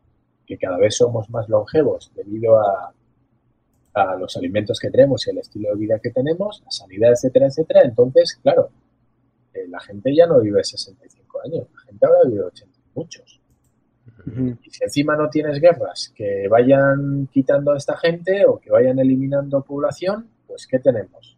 que 0.47 0.57
cada 0.57 0.79
vez 0.79 0.97
somos 0.97 1.29
más 1.31 1.49
longevos 1.49 2.13
debido 2.15 2.59
a, 2.61 2.93
a 3.95 4.17
los 4.17 4.37
alimentos 4.37 4.79
que 4.79 4.91
tenemos 4.91 5.27
y 5.27 5.31
el 5.31 5.39
estilo 5.39 5.71
de 5.71 5.77
vida 5.77 5.99
que 5.99 6.11
tenemos, 6.11 6.62
la 6.65 6.71
sanidad, 6.71 7.12
etcétera, 7.12 7.47
etcétera. 7.47 7.83
Entonces, 7.85 8.39
claro, 8.43 8.71
eh, 9.53 9.67
la 9.69 9.81
gente 9.81 10.15
ya 10.15 10.27
no 10.27 10.41
vive 10.41 10.62
65 10.62 11.41
años, 11.45 11.67
la 11.75 11.81
gente 11.81 12.07
ahora 12.07 12.21
vive 12.29 12.43
80 12.43 12.79
y 12.79 12.99
muchos. 12.99 13.41
Y 14.27 14.71
si 14.71 14.85
encima 14.85 15.17
no 15.17 15.29
tienes 15.29 15.61
guerras 15.61 16.12
que 16.15 16.47
vayan 16.49 17.29
quitando 17.33 17.73
a 17.73 17.77
esta 17.77 17.97
gente 17.97 18.45
o 18.47 18.59
que 18.59 18.71
vayan 18.71 18.99
eliminando 18.99 19.62
población, 19.62 20.29
pues 20.47 20.67
¿qué 20.67 20.79
tenemos? 20.79 21.37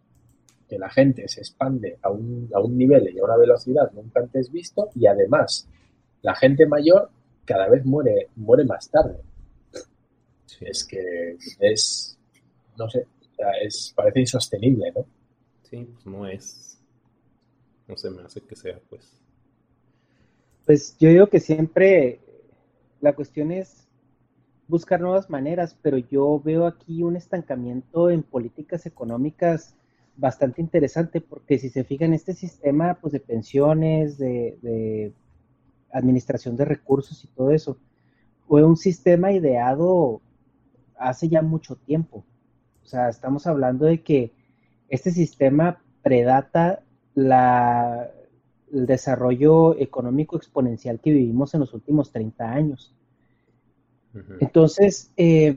Que 0.68 0.78
la 0.78 0.90
gente 0.90 1.28
se 1.28 1.40
expande 1.40 1.98
a 2.02 2.10
un, 2.10 2.50
a 2.52 2.60
un 2.60 2.76
nivel 2.76 3.08
y 3.14 3.18
a 3.18 3.24
una 3.24 3.36
velocidad 3.36 3.90
nunca 3.92 4.20
antes 4.20 4.50
visto 4.50 4.90
y 4.94 5.06
además 5.06 5.68
la 6.22 6.34
gente 6.34 6.66
mayor 6.66 7.10
cada 7.44 7.68
vez 7.68 7.84
muere, 7.84 8.28
muere 8.36 8.64
más 8.64 8.90
tarde. 8.90 9.20
Sí. 10.46 10.64
Es 10.66 10.84
que 10.84 11.36
es, 11.60 12.18
no 12.78 12.88
sé, 12.88 13.06
o 13.20 13.34
sea, 13.34 13.50
es, 13.62 13.92
parece 13.94 14.20
insostenible, 14.20 14.92
¿no? 14.94 15.06
Sí, 15.62 15.88
pues 15.92 16.06
no 16.06 16.26
es. 16.26 16.78
No 17.88 17.96
se 17.96 18.10
me 18.10 18.22
hace 18.22 18.40
que 18.40 18.56
sea, 18.56 18.80
pues. 18.88 19.20
Pues 20.64 20.96
yo 20.98 21.08
digo 21.08 21.26
que 21.26 21.40
siempre 21.40 22.20
la 23.00 23.14
cuestión 23.14 23.50
es 23.50 23.88
buscar 24.68 25.00
nuevas 25.00 25.28
maneras, 25.28 25.76
pero 25.82 25.98
yo 25.98 26.40
veo 26.40 26.66
aquí 26.66 27.02
un 27.02 27.16
estancamiento 27.16 28.10
en 28.10 28.22
políticas 28.22 28.86
económicas 28.86 29.74
bastante 30.16 30.60
interesante, 30.60 31.20
porque 31.20 31.58
si 31.58 31.68
se 31.68 31.84
fijan, 31.84 32.14
este 32.14 32.34
sistema 32.34 32.94
pues, 33.00 33.12
de 33.12 33.20
pensiones, 33.20 34.18
de, 34.18 34.58
de 34.62 35.12
administración 35.92 36.56
de 36.56 36.64
recursos 36.64 37.24
y 37.24 37.28
todo 37.28 37.50
eso, 37.50 37.76
fue 38.46 38.62
un 38.64 38.76
sistema 38.76 39.32
ideado 39.32 40.20
hace 40.96 41.28
ya 41.28 41.42
mucho 41.42 41.76
tiempo. 41.76 42.24
O 42.92 42.94
sea, 42.94 43.08
estamos 43.08 43.46
hablando 43.46 43.86
de 43.86 44.02
que 44.02 44.32
este 44.90 45.12
sistema 45.12 45.80
predata 46.02 46.82
la, 47.14 48.10
el 48.70 48.84
desarrollo 48.84 49.78
económico 49.78 50.36
exponencial 50.36 51.00
que 51.00 51.10
vivimos 51.10 51.54
en 51.54 51.60
los 51.60 51.72
últimos 51.72 52.12
30 52.12 52.52
años. 52.52 52.94
Entonces, 54.40 55.10
eh, 55.16 55.56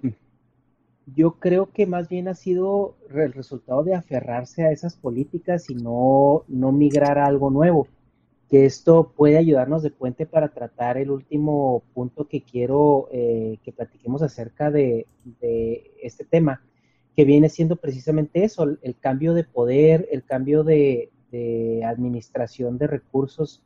yo 1.13 1.33
creo 1.33 1.73
que 1.73 1.85
más 1.85 2.07
bien 2.07 2.29
ha 2.29 2.35
sido 2.35 2.95
el 3.13 3.33
resultado 3.33 3.83
de 3.83 3.95
aferrarse 3.95 4.63
a 4.63 4.71
esas 4.71 4.95
políticas 4.95 5.69
y 5.69 5.75
no, 5.75 6.45
no 6.47 6.71
migrar 6.71 7.17
a 7.17 7.25
algo 7.25 7.49
nuevo. 7.49 7.89
Que 8.49 8.65
esto 8.65 9.11
puede 9.13 9.37
ayudarnos 9.37 9.83
de 9.83 9.91
puente 9.91 10.25
para 10.25 10.47
tratar 10.47 10.97
el 10.97 11.11
último 11.11 11.83
punto 11.93 12.29
que 12.29 12.43
quiero 12.43 13.09
eh, 13.11 13.57
que 13.61 13.73
platiquemos 13.73 14.21
acerca 14.21 14.71
de, 14.71 15.05
este 16.01 16.23
tema, 16.23 16.61
que 17.15 17.25
viene 17.25 17.49
siendo 17.49 17.77
precisamente 17.77 18.43
eso, 18.43 18.63
el, 18.81 18.97
cambio 18.99 19.33
de 19.33 19.43
poder, 19.43 20.07
el 20.11 20.23
cambio 20.23 20.63
de, 20.63 21.11
administración 21.85 22.77
de 22.77 22.87
recursos 22.87 23.61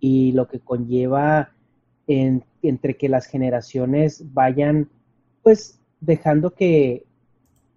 y 0.00 0.32
lo 0.32 0.48
que 0.48 0.60
conlleva 0.60 1.54
entre 2.06 2.98
que 2.98 3.08
las 3.08 3.24
generaciones 3.24 4.34
vayan 4.34 4.90
pues 5.42 5.80
dejando 6.00 6.50
que, 6.50 7.06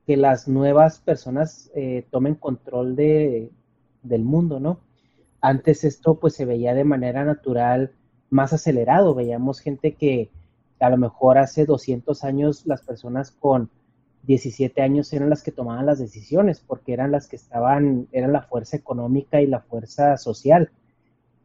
que 0.05 0.17
las 0.17 0.49
nuevas 0.49 0.99
personas 0.99 1.71
eh, 1.73 2.05
tomen 2.11 2.35
control 2.35 2.97
de, 2.97 3.49
del 4.03 4.23
mundo, 4.23 4.59
¿no? 4.59 4.81
Antes 5.39 5.85
esto 5.85 6.19
pues 6.19 6.33
se 6.33 6.43
veía 6.43 6.73
de 6.73 6.83
manera 6.83 7.23
natural 7.23 7.93
más 8.29 8.51
acelerado, 8.51 9.15
veíamos 9.15 9.59
gente 9.61 9.95
que 9.95 10.31
a 10.79 10.89
lo 10.89 10.97
mejor 10.97 11.37
hace 11.37 11.65
200 11.65 12.23
años 12.23 12.65
las 12.65 12.81
personas 12.81 13.31
con 13.31 13.69
17 14.23 14.81
años 14.81 15.11
eran 15.13 15.29
las 15.29 15.43
que 15.43 15.51
tomaban 15.51 15.85
las 15.85 15.99
decisiones 15.99 16.59
porque 16.59 16.93
eran 16.93 17.11
las 17.11 17.27
que 17.27 17.35
estaban, 17.35 18.07
eran 18.11 18.33
la 18.33 18.43
fuerza 18.43 18.77
económica 18.77 19.41
y 19.41 19.47
la 19.47 19.61
fuerza 19.61 20.17
social 20.17 20.71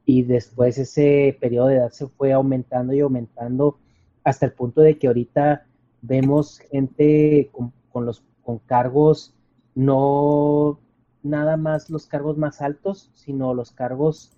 y 0.05 0.23
después 0.23 0.79
ese 0.79 1.37
periodo 1.41 1.69
de 1.69 1.77
edad 1.77 1.91
se 1.91 2.07
fue 2.09 2.33
aumentando 2.33 2.93
y 2.93 3.01
aumentando 3.01 3.79
hasta 4.23 4.47
el 4.47 4.53
punto 4.53 4.81
de 4.81 4.99
que 4.99 5.07
ahorita 5.07 5.67
vemos 6.03 6.59
gente 6.59 7.51
con, 7.91 8.05
los 8.05 8.23
con 8.43 8.59
cargos 8.59 9.35
no 9.75 10.79
nada 11.23 11.57
más 11.57 11.89
los 11.91 12.07
cargos 12.07 12.37
más 12.37 12.61
altos, 12.61 13.11
sino 13.15 13.55
los 13.55 13.73
cargos 13.73 14.33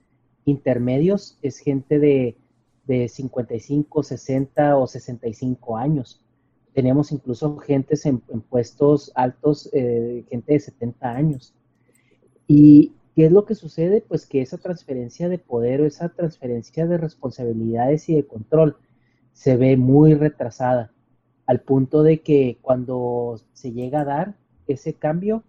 intermedios, 0.44 1.38
es 1.42 1.58
gente 1.58 1.98
de, 1.98 2.38
de 2.86 3.08
55, 3.08 4.02
60 4.02 4.76
o 4.76 4.86
65 4.86 5.76
años. 5.76 6.22
Tenemos 6.76 7.10
incluso 7.10 7.56
gentes 7.56 8.04
en, 8.04 8.18
puestos 8.20 9.10
altos, 9.14 9.70
eh, 9.72 10.26
gente 10.28 10.52
de 10.52 10.60
70 10.60 11.10
años. 11.10 11.54
Y, 12.46 12.92
¿Qué 13.14 13.24
es 13.24 13.32
lo 13.32 13.46
que 13.46 13.54
sucede? 13.54 14.04
Pues 14.06 14.26
que 14.26 14.42
esa 14.42 14.58
transferencia 14.58 15.30
de 15.30 15.38
poder 15.38 15.80
o 15.80 15.86
esa 15.86 16.10
transferencia 16.10 16.86
de 16.86 16.98
responsabilidades 16.98 18.10
y 18.10 18.14
de 18.14 18.26
control 18.26 18.76
se 19.32 19.56
ve 19.56 19.78
muy 19.78 20.12
retrasada, 20.12 20.92
al 21.46 21.60
punto 21.60 22.02
de 22.02 22.20
que 22.20 22.58
cuando 22.60 23.40
se 23.54 23.72
llega 23.72 24.02
a 24.02 24.04
dar 24.04 24.34
ese 24.68 24.92
cambio, 24.92 25.44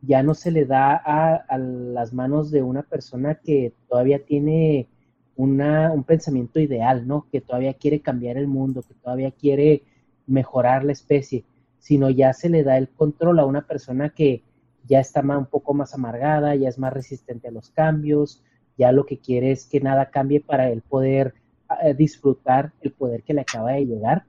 ya 0.00 0.22
no 0.22 0.32
se 0.32 0.50
le 0.50 0.64
da 0.64 0.94
a, 0.96 1.58
las 1.58 2.14
manos 2.14 2.50
de 2.50 2.62
una 2.62 2.82
persona 2.82 3.34
que 3.34 3.74
todavía 3.90 4.24
tiene 4.24 4.88
una, 5.36 5.92
un 5.92 6.04
pensamiento 6.04 6.60
ideal, 6.60 7.06
¿no? 7.06 7.26
Que 7.30 7.42
todavía 7.42 7.74
quiere 7.74 8.00
cambiar 8.00 8.38
el 8.38 8.48
mundo, 8.48 8.80
que 8.80 8.94
todavía 8.94 9.32
quiere 9.32 9.82
mejorar 10.26 10.84
la 10.84 10.92
especie, 10.92 11.44
sino 11.78 12.10
ya 12.10 12.32
se 12.32 12.48
le 12.48 12.62
da 12.62 12.78
el 12.78 12.88
control 12.88 13.38
a 13.38 13.46
una 13.46 13.66
persona 13.66 14.10
que 14.10 14.42
ya 14.84 15.00
está 15.00 15.20
un 15.20 15.46
poco 15.46 15.74
más 15.74 15.94
amargada, 15.94 16.54
ya 16.54 16.68
es 16.68 16.78
más 16.78 16.92
resistente 16.92 17.48
a 17.48 17.52
los 17.52 17.70
cambios, 17.70 18.42
ya 18.76 18.92
lo 18.92 19.06
que 19.06 19.18
quiere 19.18 19.50
es 19.50 19.66
que 19.66 19.80
nada 19.80 20.10
cambie 20.10 20.40
para 20.40 20.70
él 20.70 20.82
poder 20.82 21.34
eh, 21.82 21.94
disfrutar 21.94 22.72
el 22.80 22.92
poder 22.92 23.22
que 23.22 23.34
le 23.34 23.42
acaba 23.42 23.72
de 23.72 23.86
llegar 23.86 24.24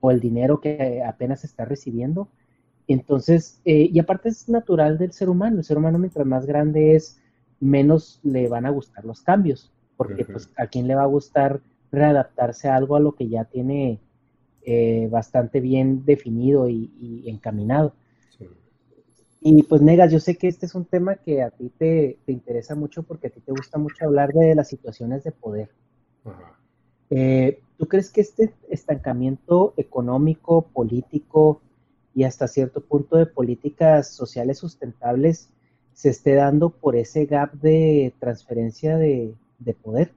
o 0.00 0.10
el 0.10 0.20
dinero 0.20 0.60
que 0.60 1.02
apenas 1.06 1.44
está 1.44 1.64
recibiendo. 1.64 2.28
Entonces, 2.88 3.60
eh, 3.64 3.88
y 3.92 3.98
aparte 4.00 4.28
es 4.28 4.48
natural 4.48 4.98
del 4.98 5.12
ser 5.12 5.28
humano, 5.28 5.58
el 5.58 5.64
ser 5.64 5.78
humano 5.78 5.98
mientras 5.98 6.26
más 6.26 6.46
grande 6.46 6.96
es, 6.96 7.20
menos 7.60 8.18
le 8.24 8.48
van 8.48 8.66
a 8.66 8.70
gustar 8.70 9.04
los 9.04 9.22
cambios, 9.22 9.72
porque 9.96 10.24
pues 10.24 10.50
a 10.56 10.66
quién 10.66 10.88
le 10.88 10.96
va 10.96 11.02
a 11.02 11.06
gustar 11.06 11.60
readaptarse 11.92 12.68
a 12.68 12.74
algo 12.74 12.96
a 12.96 13.00
lo 13.00 13.12
que 13.12 13.28
ya 13.28 13.44
tiene 13.44 14.00
eh, 14.64 15.08
bastante 15.10 15.60
bien 15.60 16.04
definido 16.04 16.68
y 16.68 17.24
encaminado. 17.26 17.94
Y 19.44 19.64
pues 19.64 19.82
Negas, 19.82 20.12
yo 20.12 20.20
sé 20.20 20.36
que 20.36 20.46
este 20.46 20.66
es 20.66 20.74
un 20.76 20.84
tema 20.84 21.16
que 21.16 21.42
a 21.42 21.50
ti 21.50 21.68
te, 21.76 22.16
interesa 22.28 22.76
mucho 22.76 23.02
porque 23.02 23.26
a 23.26 23.30
ti 23.30 23.40
te 23.40 23.50
gusta 23.50 23.76
mucho 23.76 24.04
hablar 24.04 24.32
de 24.32 24.54
las 24.54 24.68
situaciones 24.68 25.24
de 25.24 25.32
poder. 25.32 25.68
Eh, 27.10 27.60
¿Tú 27.76 27.88
crees 27.88 28.10
que 28.10 28.20
este 28.20 28.54
estancamiento 28.70 29.74
económico, 29.76 30.62
político 30.62 31.60
y 32.14 32.22
hasta 32.22 32.46
cierto 32.46 32.82
punto 32.82 33.16
de 33.16 33.26
políticas 33.26 34.14
sociales 34.14 34.58
sustentables 34.58 35.50
se 35.92 36.10
esté 36.10 36.34
dando 36.34 36.70
por 36.70 36.94
ese 36.94 37.26
gap 37.26 37.52
de 37.54 38.14
transferencia 38.20 38.96
de, 38.96 39.34
de 39.58 39.74
poder? 39.74 40.12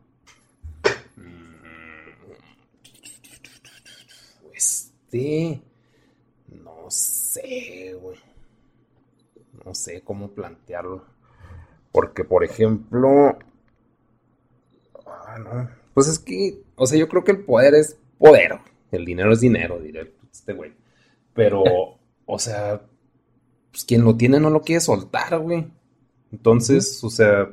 Este, 5.16 5.62
no 6.64 6.90
sé, 6.90 7.98
güey 8.02 8.36
no 9.66 9.74
sé 9.74 10.02
cómo 10.02 10.30
plantearlo. 10.30 11.04
Porque, 11.92 12.24
por 12.24 12.44
ejemplo, 12.44 13.38
ah, 15.06 15.38
no. 15.40 15.70
Pues 15.94 16.08
es 16.08 16.20
que, 16.20 16.62
o 16.76 16.86
sea, 16.86 17.00
yo 17.00 17.08
creo 17.08 17.24
que 17.24 17.32
el 17.32 17.44
poder 17.44 17.74
es 17.74 17.98
poder. 18.18 18.60
El 18.92 19.06
dinero 19.06 19.32
es 19.32 19.40
dinero, 19.40 19.80
diré 19.80 20.14
este 20.32 20.54
güey. 20.54 20.74
Pero, 21.34 21.64
o 22.26 22.40
sea, 22.40 22.82
pues 23.72 23.86
quien 23.86 24.04
lo 24.04 24.16
tiene 24.16 24.40
no 24.40 24.50
lo 24.50 24.62
quiere 24.62 24.82
soltar, 24.82 25.40
güey. 25.40 25.68
Entonces, 26.32 27.04
o 27.04 27.10
sea, 27.10 27.50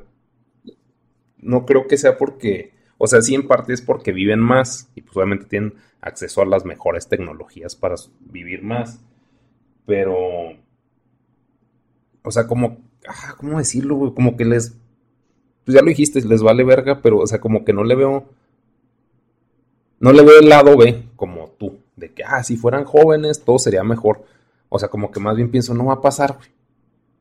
no 1.39 1.65
creo 1.65 1.87
que 1.87 1.97
sea 1.97 2.19
porque, 2.19 2.73
o 3.05 3.09
sea, 3.09 3.21
sí 3.21 3.35
en 3.35 3.49
parte 3.49 3.73
es 3.73 3.83
porque 3.83 4.13
viven 4.13 4.39
más 4.39 4.89
y 4.95 5.01
pues 5.01 5.17
obviamente 5.17 5.47
tienen 5.47 5.75
acceso 6.01 6.41
a 6.41 6.47
las 6.47 6.65
mejores 6.65 7.09
tecnologías 7.09 7.75
para 7.75 7.97
vivir 8.21 8.63
más. 8.63 9.01
Pero, 9.85 10.17
o 12.23 12.31
sea, 12.31 12.47
como, 12.47 12.79
ah, 13.09 13.35
¿cómo 13.37 13.59
decirlo, 13.59 13.97
güey? 13.97 14.15
Como 14.15 14.37
que 14.37 14.45
les, 14.45 14.77
pues 15.65 15.75
ya 15.75 15.81
lo 15.83 15.89
dijiste, 15.89 16.21
les 16.21 16.45
vale 16.45 16.63
verga, 16.63 17.01
pero, 17.03 17.19
o 17.19 17.27
sea, 17.27 17.41
como 17.41 17.65
que 17.65 17.73
no 17.73 17.83
le 17.83 17.97
veo, 17.97 18.31
no 19.99 20.13
le 20.13 20.23
veo 20.23 20.39
el 20.39 20.49
lado 20.49 20.77
B 20.77 21.09
como 21.17 21.49
tú, 21.59 21.81
de 21.97 22.13
que, 22.13 22.23
ah, 22.23 22.45
si 22.45 22.57
fueran 22.57 22.85
jóvenes, 22.85 23.43
todo 23.43 23.59
sería 23.59 23.83
mejor. 23.83 24.25
O 24.69 24.79
sea, 24.79 24.91
como 24.91 25.11
que 25.11 25.19
más 25.19 25.35
bien 25.35 25.51
pienso, 25.51 25.75
no 25.75 25.87
va 25.87 25.95
a 25.95 26.01
pasar, 26.01 26.37
güey. 26.37 26.51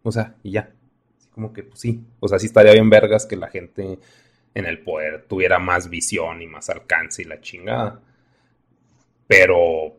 O 0.04 0.12
sea, 0.12 0.36
y 0.44 0.52
ya. 0.52 0.76
Como 1.34 1.52
que, 1.54 1.64
pues 1.64 1.80
sí. 1.80 2.06
O 2.20 2.28
sea, 2.28 2.38
sí 2.38 2.46
estaría 2.46 2.74
bien 2.74 2.92
vergas 2.92 3.26
que 3.26 3.36
la 3.36 3.48
gente 3.48 3.98
en 4.54 4.66
el 4.66 4.80
poder 4.80 5.26
tuviera 5.28 5.60
más 5.60 5.90
visión 5.90 6.42
y 6.42 6.48
más 6.48 6.70
alcance 6.70 7.22
y 7.22 7.26
la 7.26 7.40
chingada. 7.42 8.00
Pero, 9.28 9.96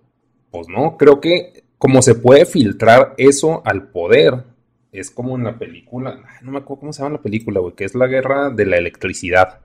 pues 0.50 0.68
no, 0.68 0.96
creo 0.96 1.20
que 1.20 1.64
como 1.78 2.02
se 2.02 2.14
puede 2.14 2.46
filtrar 2.46 3.14
eso 3.16 3.62
al 3.64 3.88
poder, 3.88 4.44
es 4.92 5.10
como 5.10 5.36
en 5.36 5.44
la 5.44 5.58
película, 5.58 6.22
no 6.42 6.52
me 6.52 6.58
acuerdo 6.58 6.80
cómo 6.80 6.92
se 6.92 7.02
llama 7.02 7.16
la 7.16 7.22
película, 7.22 7.60
güey, 7.60 7.74
que 7.74 7.84
es 7.84 7.94
la 7.94 8.06
guerra 8.06 8.50
de 8.50 8.66
la 8.66 8.76
electricidad, 8.76 9.60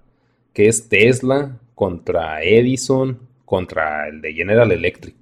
que 0.54 0.68
es 0.68 0.90
Tesla 0.90 1.58
contra 1.76 2.42
Edison 2.42 3.20
contra 3.46 4.08
el 4.08 4.22
de 4.22 4.34
General 4.34 4.72
Electric. 4.72 5.16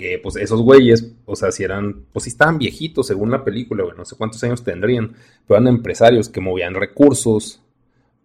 Que 0.00 0.18
pues 0.18 0.36
esos 0.36 0.62
güeyes, 0.62 1.12
o 1.26 1.36
sea, 1.36 1.52
si 1.52 1.62
eran, 1.62 2.06
pues 2.12 2.24
si 2.24 2.30
estaban 2.30 2.56
viejitos 2.56 3.06
según 3.06 3.30
la 3.30 3.44
película, 3.44 3.84
güey, 3.84 3.96
no 3.96 4.04
sé 4.04 4.16
cuántos 4.16 4.42
años 4.44 4.64
tendrían, 4.64 5.12
pero 5.46 5.60
eran 5.60 5.68
empresarios 5.68 6.28
que 6.28 6.40
movían 6.40 6.74
recursos 6.74 7.62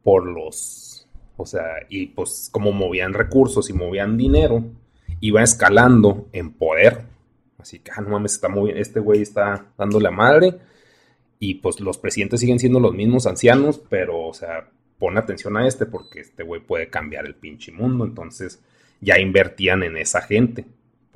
por 0.04 0.26
los, 0.26 1.08
o 1.36 1.46
sea, 1.46 1.64
y 1.90 2.08
pues 2.08 2.50
como 2.52 2.72
movían 2.72 3.14
recursos 3.14 3.70
y 3.70 3.74
movían 3.74 4.18
dinero, 4.18 4.64
iba 5.20 5.44
escalando 5.44 6.30
en 6.32 6.54
poder 6.54 7.04
Así 7.66 7.80
que, 7.80 7.92
ah, 7.96 8.02
no 8.02 8.10
mames, 8.10 8.34
está 8.34 8.48
muy, 8.48 8.70
este 8.76 9.00
güey 9.00 9.24
está 9.24 9.66
dando 9.76 10.00
la 10.00 10.12
madre. 10.12 10.60
Y 11.40 11.56
pues 11.56 11.80
los 11.80 11.98
presidentes 11.98 12.40
siguen 12.40 12.60
siendo 12.60 12.80
los 12.80 12.94
mismos 12.94 13.26
ancianos, 13.26 13.82
pero, 13.90 14.22
o 14.28 14.34
sea, 14.36 14.70
pon 15.00 15.18
atención 15.18 15.58
a 15.58 15.68
este 15.68 15.88
porque 15.88 16.20
este 16.20 16.44
güey 16.44 16.62
puede 16.62 16.92
cambiar 16.92 17.26
el 17.26 17.34
pinche 17.34 17.72
mundo. 17.72 18.06
Entonces 18.06 18.62
ya 19.02 19.20
invertían 19.20 19.82
en 19.82 19.98
esa 19.98 20.22
gente, 20.22 20.66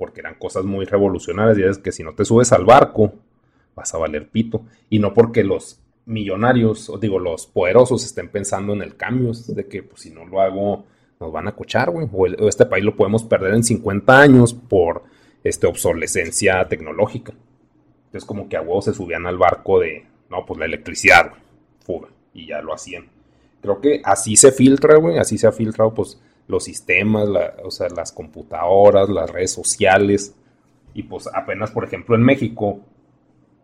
porque 0.00 0.20
eran 0.20 0.36
cosas 0.36 0.64
muy 0.64 0.86
revolucionarias. 0.86 1.58
Y 1.58 1.62
es 1.62 1.76
que 1.76 1.92
si 1.92 2.02
no 2.02 2.14
te 2.14 2.24
subes 2.24 2.52
al 2.52 2.64
barco, 2.64 3.12
vas 3.76 3.92
a 3.92 3.98
valer 3.98 4.30
pito. 4.30 4.62
Y 4.88 4.98
no 4.98 5.12
porque 5.12 5.44
los 5.44 5.78
millonarios, 6.06 6.90
digo, 7.02 7.18
los 7.18 7.46
poderosos 7.46 8.02
estén 8.02 8.30
pensando 8.30 8.72
en 8.72 8.80
el 8.80 8.96
cambio, 8.96 9.32
de 9.48 9.66
que 9.66 9.82
pues, 9.82 10.00
si 10.00 10.10
no 10.10 10.24
lo 10.24 10.40
hago, 10.40 10.86
nos 11.20 11.30
van 11.30 11.48
a 11.48 11.54
cochar, 11.54 11.90
güey, 11.90 12.08
o, 12.10 12.48
este 12.48 12.64
país 12.64 12.82
lo 12.82 12.96
podemos 12.96 13.24
perder 13.24 13.52
en 13.52 13.62
50 13.62 14.18
años 14.18 14.54
por 14.54 15.02
este, 15.44 15.66
obsolescencia 15.66 16.66
tecnológica. 16.66 17.34
Entonces 18.06 18.24
como 18.24 18.48
que 18.48 18.56
a 18.56 18.62
huevos 18.62 18.86
se 18.86 18.94
subían 18.94 19.26
al 19.26 19.36
barco 19.36 19.80
de, 19.80 20.06
no, 20.30 20.46
pues 20.46 20.58
la 20.58 20.64
electricidad, 20.64 21.34
fuga, 21.84 22.08
y 22.32 22.46
ya 22.46 22.62
lo 22.62 22.72
hacían. 22.72 23.10
Creo 23.60 23.82
que 23.82 24.00
así 24.02 24.34
se 24.34 24.50
filtra, 24.50 24.96
güey, 24.96 25.18
así 25.18 25.36
se 25.36 25.46
ha 25.46 25.52
filtrado, 25.52 25.92
pues, 25.92 26.18
los 26.48 26.64
sistemas, 26.64 27.28
o 27.62 27.70
sea, 27.70 27.88
las 27.88 28.12
computadoras, 28.12 29.08
las 29.08 29.30
redes 29.30 29.52
sociales, 29.52 30.34
y 30.94 31.04
pues 31.04 31.28
apenas, 31.32 31.70
por 31.70 31.84
ejemplo, 31.84 32.16
en 32.16 32.22
México, 32.22 32.80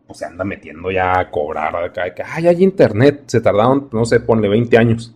pues 0.07 0.19
se 0.21 0.25
anda 0.25 0.45
metiendo 0.45 0.91
ya 0.91 1.19
a 1.19 1.31
cobrar 1.31 1.75
acá, 1.77 2.15
que, 2.15 2.23
ay, 2.25 2.47
hay 2.47 2.63
internet, 2.63 3.25
se 3.27 3.41
tardaron, 3.41 3.89
no 3.93 4.05
sé, 4.05 4.21
ponle 4.21 4.49
20 4.49 4.79
años, 4.79 5.15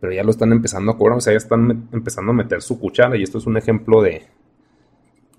pero 0.00 0.12
ya 0.12 0.22
lo 0.22 0.30
están 0.30 0.52
empezando 0.52 0.92
a 0.92 0.98
cobrar, 0.98 1.18
o 1.18 1.20
sea, 1.20 1.32
ya 1.32 1.38
están 1.38 1.88
empezando 1.92 2.32
a 2.32 2.34
meter 2.34 2.60
su 2.60 2.78
cuchara, 2.78 3.16
y 3.16 3.22
esto 3.22 3.38
es 3.38 3.46
un 3.46 3.56
ejemplo 3.56 4.02
de, 4.02 4.22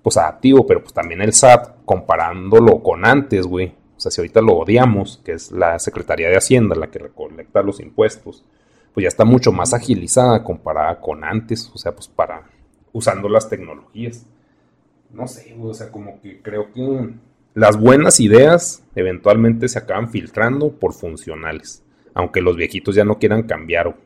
pues 0.01 0.17
adaptivo, 0.17 0.65
pero 0.65 0.81
pues 0.81 0.93
también 0.93 1.21
el 1.21 1.33
SAT, 1.33 1.85
comparándolo 1.85 2.81
con 2.81 3.05
antes, 3.05 3.45
güey, 3.45 3.73
o 3.95 3.99
sea, 3.99 4.11
si 4.11 4.21
ahorita 4.21 4.41
lo 4.41 4.53
odiamos, 4.53 5.21
que 5.23 5.33
es 5.33 5.51
la 5.51 5.79
Secretaría 5.79 6.29
de 6.29 6.37
Hacienda 6.37 6.75
la 6.75 6.87
que 6.87 6.99
recolecta 6.99 7.61
los 7.61 7.79
impuestos, 7.79 8.43
pues 8.95 9.03
ya 9.03 9.09
está 9.09 9.25
mucho 9.25 9.51
más 9.51 9.73
agilizada 9.73 10.41
comparada 10.41 11.01
con 11.01 11.25
antes, 11.25 11.69
o 11.73 11.77
sea, 11.77 11.91
pues 11.91 12.07
para 12.07 12.43
usando 12.93 13.27
las 13.27 13.49
tecnologías. 13.49 14.25
No 15.13 15.27
sé, 15.27 15.53
güey, 15.53 15.71
o 15.71 15.73
sea, 15.73 15.91
como 15.91 16.21
que 16.21 16.41
creo 16.41 16.71
que 16.71 17.09
las 17.53 17.77
buenas 17.77 18.21
ideas 18.21 18.83
eventualmente 18.95 19.67
se 19.67 19.79
acaban 19.79 20.09
filtrando 20.09 20.71
por 20.71 20.93
funcionales, 20.93 21.83
aunque 22.13 22.39
los 22.39 22.55
viejitos 22.55 22.95
ya 22.95 23.03
no 23.03 23.19
quieran 23.19 23.43
cambiar. 23.43 23.97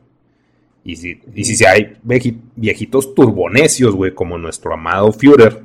Y 0.82 0.96
si, 0.96 1.22
y 1.36 1.44
si 1.44 1.64
hay 1.64 1.96
viejitos 2.02 3.14
turbonecios, 3.14 3.94
güey, 3.94 4.12
como 4.12 4.38
nuestro 4.38 4.74
amado 4.74 5.12
Führer, 5.12 5.62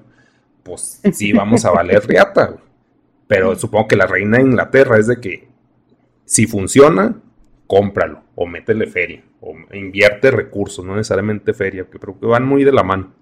pues 0.61 1.02
sí 1.11 1.34
vamos 1.34 1.65
a 1.65 1.72
valer 1.72 2.03
riata, 2.07 2.57
Pero 3.26 3.56
supongo 3.56 3.88
que 3.88 3.95
la 3.95 4.06
reina 4.06 4.38
de 4.38 4.43
Inglaterra 4.43 4.99
es 4.99 5.07
de 5.07 5.19
que 5.19 5.47
si 6.26 6.45
funciona, 6.45 7.19
cómpralo 7.65 8.24
o 8.35 8.45
métele 8.45 8.87
feria 8.87 9.23
o 9.41 9.55
invierte 9.73 10.31
recursos, 10.31 10.85
no 10.85 10.95
necesariamente 10.95 11.53
feria, 11.53 11.85
que 11.89 11.99
creo 11.99 12.19
que 12.19 12.25
van 12.25 12.45
muy 12.45 12.63
de 12.63 12.71
la 12.71 12.83
mano. 12.83 13.13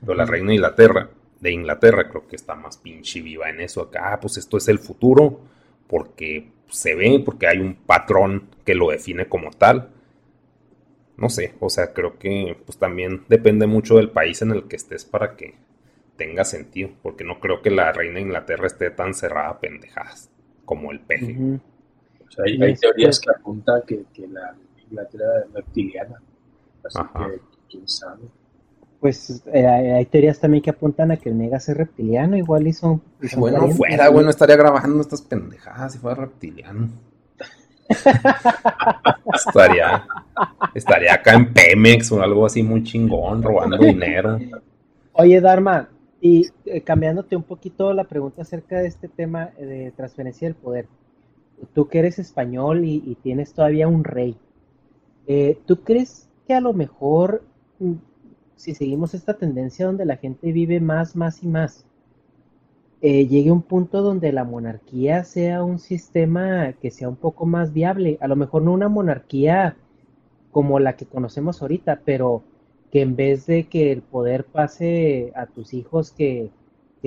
Pero 0.00 0.14
la 0.14 0.24
reina 0.24 0.48
de 0.48 0.54
Inglaterra 0.54 1.10
de 1.40 1.52
Inglaterra, 1.52 2.08
creo 2.08 2.26
que 2.28 2.36
está 2.36 2.54
más 2.54 2.76
pinche 2.76 3.22
viva 3.22 3.48
en 3.48 3.60
eso 3.60 3.80
acá, 3.80 4.12
ah, 4.12 4.20
pues 4.20 4.36
esto 4.36 4.58
es 4.58 4.68
el 4.68 4.78
futuro, 4.78 5.40
porque 5.88 6.52
se 6.68 6.94
ve, 6.94 7.20
porque 7.24 7.46
hay 7.46 7.58
un 7.58 7.74
patrón 7.74 8.48
que 8.64 8.74
lo 8.74 8.90
define 8.90 9.26
como 9.26 9.50
tal. 9.50 9.90
No 11.16 11.28
sé, 11.28 11.54
o 11.60 11.68
sea, 11.68 11.92
creo 11.92 12.18
que 12.18 12.56
pues 12.64 12.78
también 12.78 13.24
depende 13.28 13.66
mucho 13.66 13.96
del 13.96 14.10
país 14.10 14.40
en 14.42 14.52
el 14.52 14.68
que 14.68 14.76
estés 14.76 15.04
para 15.04 15.36
que 15.36 15.54
tenga 16.16 16.44
sentido, 16.44 16.90
porque 17.02 17.24
no 17.24 17.40
creo 17.40 17.62
que 17.62 17.70
la 17.70 17.92
reina 17.92 18.16
de 18.16 18.22
Inglaterra 18.22 18.66
esté 18.66 18.90
tan 18.90 19.14
cerrada 19.14 19.50
a 19.50 19.60
pendejadas 19.60 20.30
como 20.64 20.92
el 20.92 21.00
peje. 21.00 21.60
O 22.30 22.32
sea, 22.32 22.44
hay, 22.46 22.74
teorías 22.76 23.20
que 23.20 23.30
apuntan 23.30 23.82
que, 23.86 24.04
la 24.28 24.54
Inglaterra 24.88 25.44
es 25.44 25.52
reptiliana, 25.52 26.22
así 26.84 26.98
que 26.98 27.40
quién 27.68 27.88
sabe 27.88 28.22
pues 29.00 29.42
eh, 29.46 29.66
hay 29.66 30.04
teorías 30.06 30.38
también 30.38 30.62
que 30.62 30.70
apuntan 30.70 31.10
a 31.10 31.16
que 31.16 31.30
el 31.30 31.38
Negas 31.38 31.68
es 31.70 31.76
reptiliano, 31.76 32.36
igual 32.36 32.66
hizo... 32.66 33.00
bueno, 33.36 33.68
fuera, 33.68 34.10
bueno, 34.10 34.28
estaría 34.28 34.56
grabando 34.56 35.00
estas 35.00 35.22
pendejadas 35.22 35.94
si 35.94 35.98
fuera 35.98 36.16
reptiliano. 36.20 36.90
estaría, 39.34 40.06
estaría 40.74 41.14
acá 41.14 41.32
en 41.32 41.52
Pemex 41.52 42.12
o 42.12 42.22
algo 42.22 42.44
así 42.44 42.62
muy 42.62 42.84
chingón, 42.84 43.42
robando 43.42 43.78
dinero. 43.78 44.38
Oye, 45.12 45.40
Dharma, 45.40 45.88
y 46.20 46.46
eh, 46.66 46.82
cambiándote 46.82 47.34
un 47.36 47.42
poquito 47.42 47.94
la 47.94 48.04
pregunta 48.04 48.42
acerca 48.42 48.80
de 48.80 48.88
este 48.88 49.08
tema 49.08 49.46
de 49.58 49.92
transferencia 49.96 50.46
del 50.46 50.54
poder. 50.54 50.86
Tú 51.74 51.88
que 51.88 51.98
eres 51.98 52.18
español 52.18 52.84
y, 52.84 53.16
tienes 53.22 53.52
todavía 53.52 53.88
un 53.88 54.04
rey, 54.04 54.36
eh, 55.26 55.58
¿tú 55.66 55.82
crees 55.82 56.28
que 56.46 56.54
a 56.54 56.60
lo 56.60 56.72
mejor 56.72 57.42
si 58.60 58.74
seguimos 58.74 59.14
esta 59.14 59.34
tendencia 59.34 59.86
donde 59.86 60.04
la 60.04 60.18
gente 60.18 60.52
vive 60.52 60.80
más, 60.80 61.16
más 61.16 61.42
y 61.42 61.48
más, 61.48 61.86
eh, 63.00 63.26
llegue 63.26 63.50
un 63.50 63.62
punto 63.62 64.02
donde 64.02 64.32
la 64.32 64.44
monarquía 64.44 65.24
sea 65.24 65.64
un 65.64 65.78
sistema 65.78 66.74
que 66.74 66.90
sea 66.90 67.08
un 67.08 67.16
poco 67.16 67.46
más 67.46 67.72
viable. 67.72 68.18
A 68.20 68.28
lo 68.28 68.36
mejor 68.36 68.60
no 68.60 68.72
una 68.72 68.90
monarquía 68.90 69.76
como 70.50 70.78
la 70.78 70.96
que 70.96 71.06
conocemos 71.06 71.62
ahorita, 71.62 72.02
pero 72.04 72.42
que 72.90 73.00
en 73.00 73.16
vez 73.16 73.46
de 73.46 73.68
que 73.68 73.92
el 73.92 74.02
poder 74.02 74.44
pase 74.44 75.32
a 75.34 75.46
tus 75.46 75.72
hijos, 75.72 76.12
que, 76.12 76.50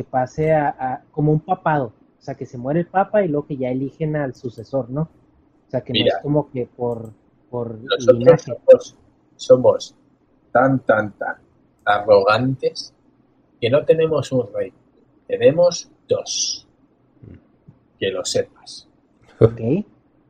pase 0.10 0.54
a, 0.54 1.04
como 1.12 1.32
un 1.32 1.40
papado. 1.40 1.94
O 2.24 2.26
sea, 2.26 2.36
que 2.36 2.46
se 2.46 2.58
muere 2.58 2.80
el 2.80 2.88
papa 2.88 3.22
y 3.22 3.28
luego 3.28 3.48
que 3.48 3.58
ya 3.58 3.70
eligen 3.70 4.16
al 4.16 4.34
sucesor, 4.34 4.90
¿no? 4.90 5.02
O 5.02 5.70
sea, 5.70 5.82
que 5.82 5.92
no 5.92 6.06
es 6.06 6.16
como 6.22 6.50
que 6.50 6.66
por, 6.68 7.12
por 7.50 7.78
nosotros 7.78 8.96
somos 9.36 9.94
tan, 10.50 10.80
tan, 10.86 11.12
tan 11.18 11.36
arrogantes 11.84 12.94
que 13.60 13.70
no 13.70 13.84
tenemos 13.84 14.32
un 14.32 14.48
rey, 14.54 14.72
tenemos 15.28 15.92
dos. 16.08 16.66
Que 18.00 18.08
lo 18.10 18.24
sepas. 18.24 18.88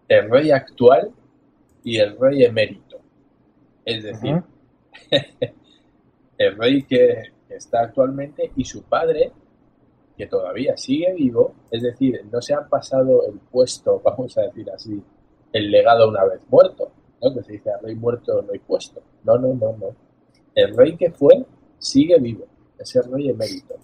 El 0.08 0.32
rey 0.32 0.50
actual 0.50 1.12
y 1.84 2.00
el 2.00 2.18
rey 2.18 2.44
emérito. 2.44 2.98
Es 3.86 4.02
decir, 4.02 4.42
el 6.40 6.58
rey 6.58 6.82
que 6.86 7.34
está 7.50 7.82
actualmente 7.82 8.52
y 8.56 8.66
su 8.66 8.82
padre, 8.82 9.32
que 10.18 10.28
todavía 10.28 10.78
sigue 10.78 11.14
vivo, 11.14 11.54
es 11.72 11.82
decir, 11.82 12.26
no 12.32 12.42
se 12.42 12.54
han 12.54 12.70
pasado 12.70 13.26
el 13.28 13.40
puesto, 13.40 14.00
vamos 14.04 14.38
a 14.38 14.42
decir 14.44 14.70
así, 14.72 15.02
el 15.52 15.72
legado 15.72 16.10
una 16.10 16.24
vez 16.26 16.42
muerto, 16.50 16.92
¿no? 17.22 17.34
Que 17.34 17.44
se 17.44 17.54
dice 17.54 17.72
rey 17.82 17.96
muerto 17.96 18.42
no 18.42 18.52
hay 18.52 18.60
puesto. 18.60 19.02
No, 19.24 19.38
no, 19.38 19.54
no, 19.54 19.78
no 19.78 19.96
el 20.56 20.76
rey 20.76 20.96
que 20.96 21.12
fue 21.12 21.46
sigue 21.78 22.20
vivo, 22.20 22.46
ese 22.78 23.02
rey 23.02 23.30
emérito. 23.30 23.76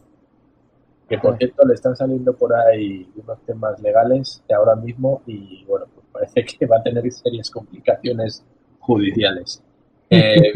Que 1.08 1.18
por 1.18 1.38
cierto 1.38 1.66
le 1.66 1.74
están 1.74 1.96
saliendo 1.96 2.34
por 2.34 2.54
ahí 2.54 3.10
unos 3.16 3.42
temas 3.44 3.82
legales 3.82 4.44
de 4.48 4.54
ahora 4.54 4.76
mismo 4.76 5.24
y 5.26 5.64
bueno, 5.66 5.88
pues 5.94 6.06
parece 6.12 6.46
que 6.46 6.66
va 6.68 6.78
a 6.78 6.84
tener 6.84 7.12
serias 7.12 7.50
complicaciones 7.50 8.44
judiciales. 8.80 9.64
Eh, 10.12 10.54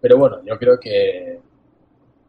pero 0.00 0.16
bueno, 0.16 0.42
yo 0.42 0.58
creo 0.58 0.80
que 0.80 1.38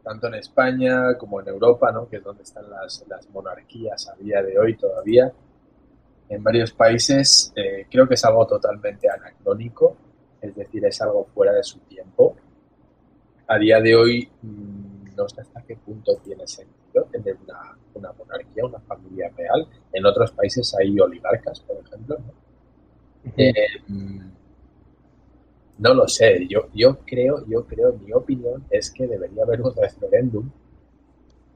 tanto 0.06 0.28
en 0.28 0.34
España 0.34 1.18
como 1.18 1.40
en 1.40 1.48
Europa, 1.48 1.90
¿no? 1.90 2.08
que 2.08 2.18
es 2.18 2.22
donde 2.22 2.44
están 2.44 2.70
las, 2.70 3.04
monarquías 3.32 4.08
a 4.08 4.14
día 4.14 4.40
de 4.40 4.56
hoy 4.56 4.76
todavía, 4.76 5.32
en 6.28 6.44
varios 6.44 6.70
países 6.70 7.52
eh, 7.56 7.86
creo 7.90 8.06
que 8.06 8.14
es 8.14 8.24
algo 8.24 8.46
totalmente 8.46 9.10
anacrónico, 9.10 9.96
es 10.40 10.54
decir, 10.54 10.84
es 10.86 11.02
algo 11.02 11.24
fuera 11.34 11.52
de 11.52 11.64
su 11.64 11.80
tiempo 11.80 12.36
a 13.48 13.58
día 13.58 13.80
de 13.80 13.96
hoy 13.96 14.28
mm, 14.42 15.16
no 15.16 15.28
sé 15.28 15.40
hasta 15.40 15.62
qué 15.62 15.74
punto 15.74 16.16
tiene 16.22 16.46
sentido 16.46 17.04
tener 17.10 17.36
una, 17.44 18.12
monarquía, 18.12 18.64
una 18.64 18.78
familia 18.80 19.30
real. 19.36 19.66
En 19.92 20.04
otros 20.04 20.30
países 20.32 20.74
hay 20.78 20.98
oligarcas, 21.00 21.60
por 21.60 21.78
ejemplo. 21.78 22.18
¿no? 22.18 23.32
Eh, 23.36 23.52
mm, 23.88 24.20
no 25.78 25.94
lo 25.94 26.08
sé, 26.08 26.46
yo, 26.48 26.68
yo 26.74 26.98
creo, 27.04 27.44
yo 27.46 27.64
creo, 27.66 27.92
mi 27.94 28.12
opinión 28.12 28.64
es 28.70 28.90
que 28.90 29.06
debería 29.06 29.42
haber 29.42 29.60
un 29.60 29.74
referéndum 29.74 30.48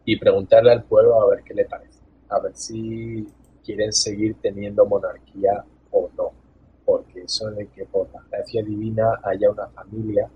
y 0.04 0.18
preguntarle 0.18 0.72
al 0.72 0.84
pueblo 0.84 1.20
a 1.20 1.28
ver 1.30 1.42
qué 1.42 1.54
le 1.54 1.64
parece, 1.64 2.00
a 2.28 2.38
ver 2.40 2.54
si 2.54 3.26
quieren 3.64 3.92
seguir 3.92 4.36
teniendo 4.40 4.84
monarquía 4.86 5.64
o 5.90 6.10
no, 6.16 6.32
porque 6.84 7.22
eso 7.22 7.50
de 7.50 7.66
que 7.68 7.84
por 7.86 8.08
la 8.12 8.22
gracia 8.30 8.62
divina 8.62 9.20
haya 9.22 9.50
una 9.50 9.68
familia 9.68 10.28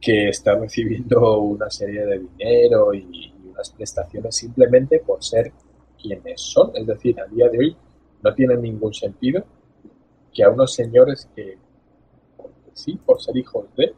que 0.00 0.28
está 0.28 0.54
recibiendo 0.54 1.38
una 1.40 1.70
serie 1.70 2.04
de 2.06 2.18
dinero 2.20 2.94
y, 2.94 3.32
unas 3.50 3.70
prestaciones 3.70 4.36
simplemente 4.36 4.98
por 5.00 5.24
ser 5.24 5.50
quienes 5.98 6.42
son. 6.42 6.72
Es 6.74 6.86
decir, 6.86 7.18
a 7.18 7.24
día 7.24 7.48
de 7.48 7.58
hoy 7.58 7.76
no 8.22 8.34
tiene 8.34 8.54
ningún 8.56 8.92
sentido 8.92 9.42
que 10.30 10.44
a 10.44 10.50
unos 10.50 10.74
señores 10.74 11.26
que, 11.34 11.56
sí, 12.76 12.96
por 13.04 13.20
ser 13.20 13.36
hijos 13.36 13.64
de, 13.76 13.94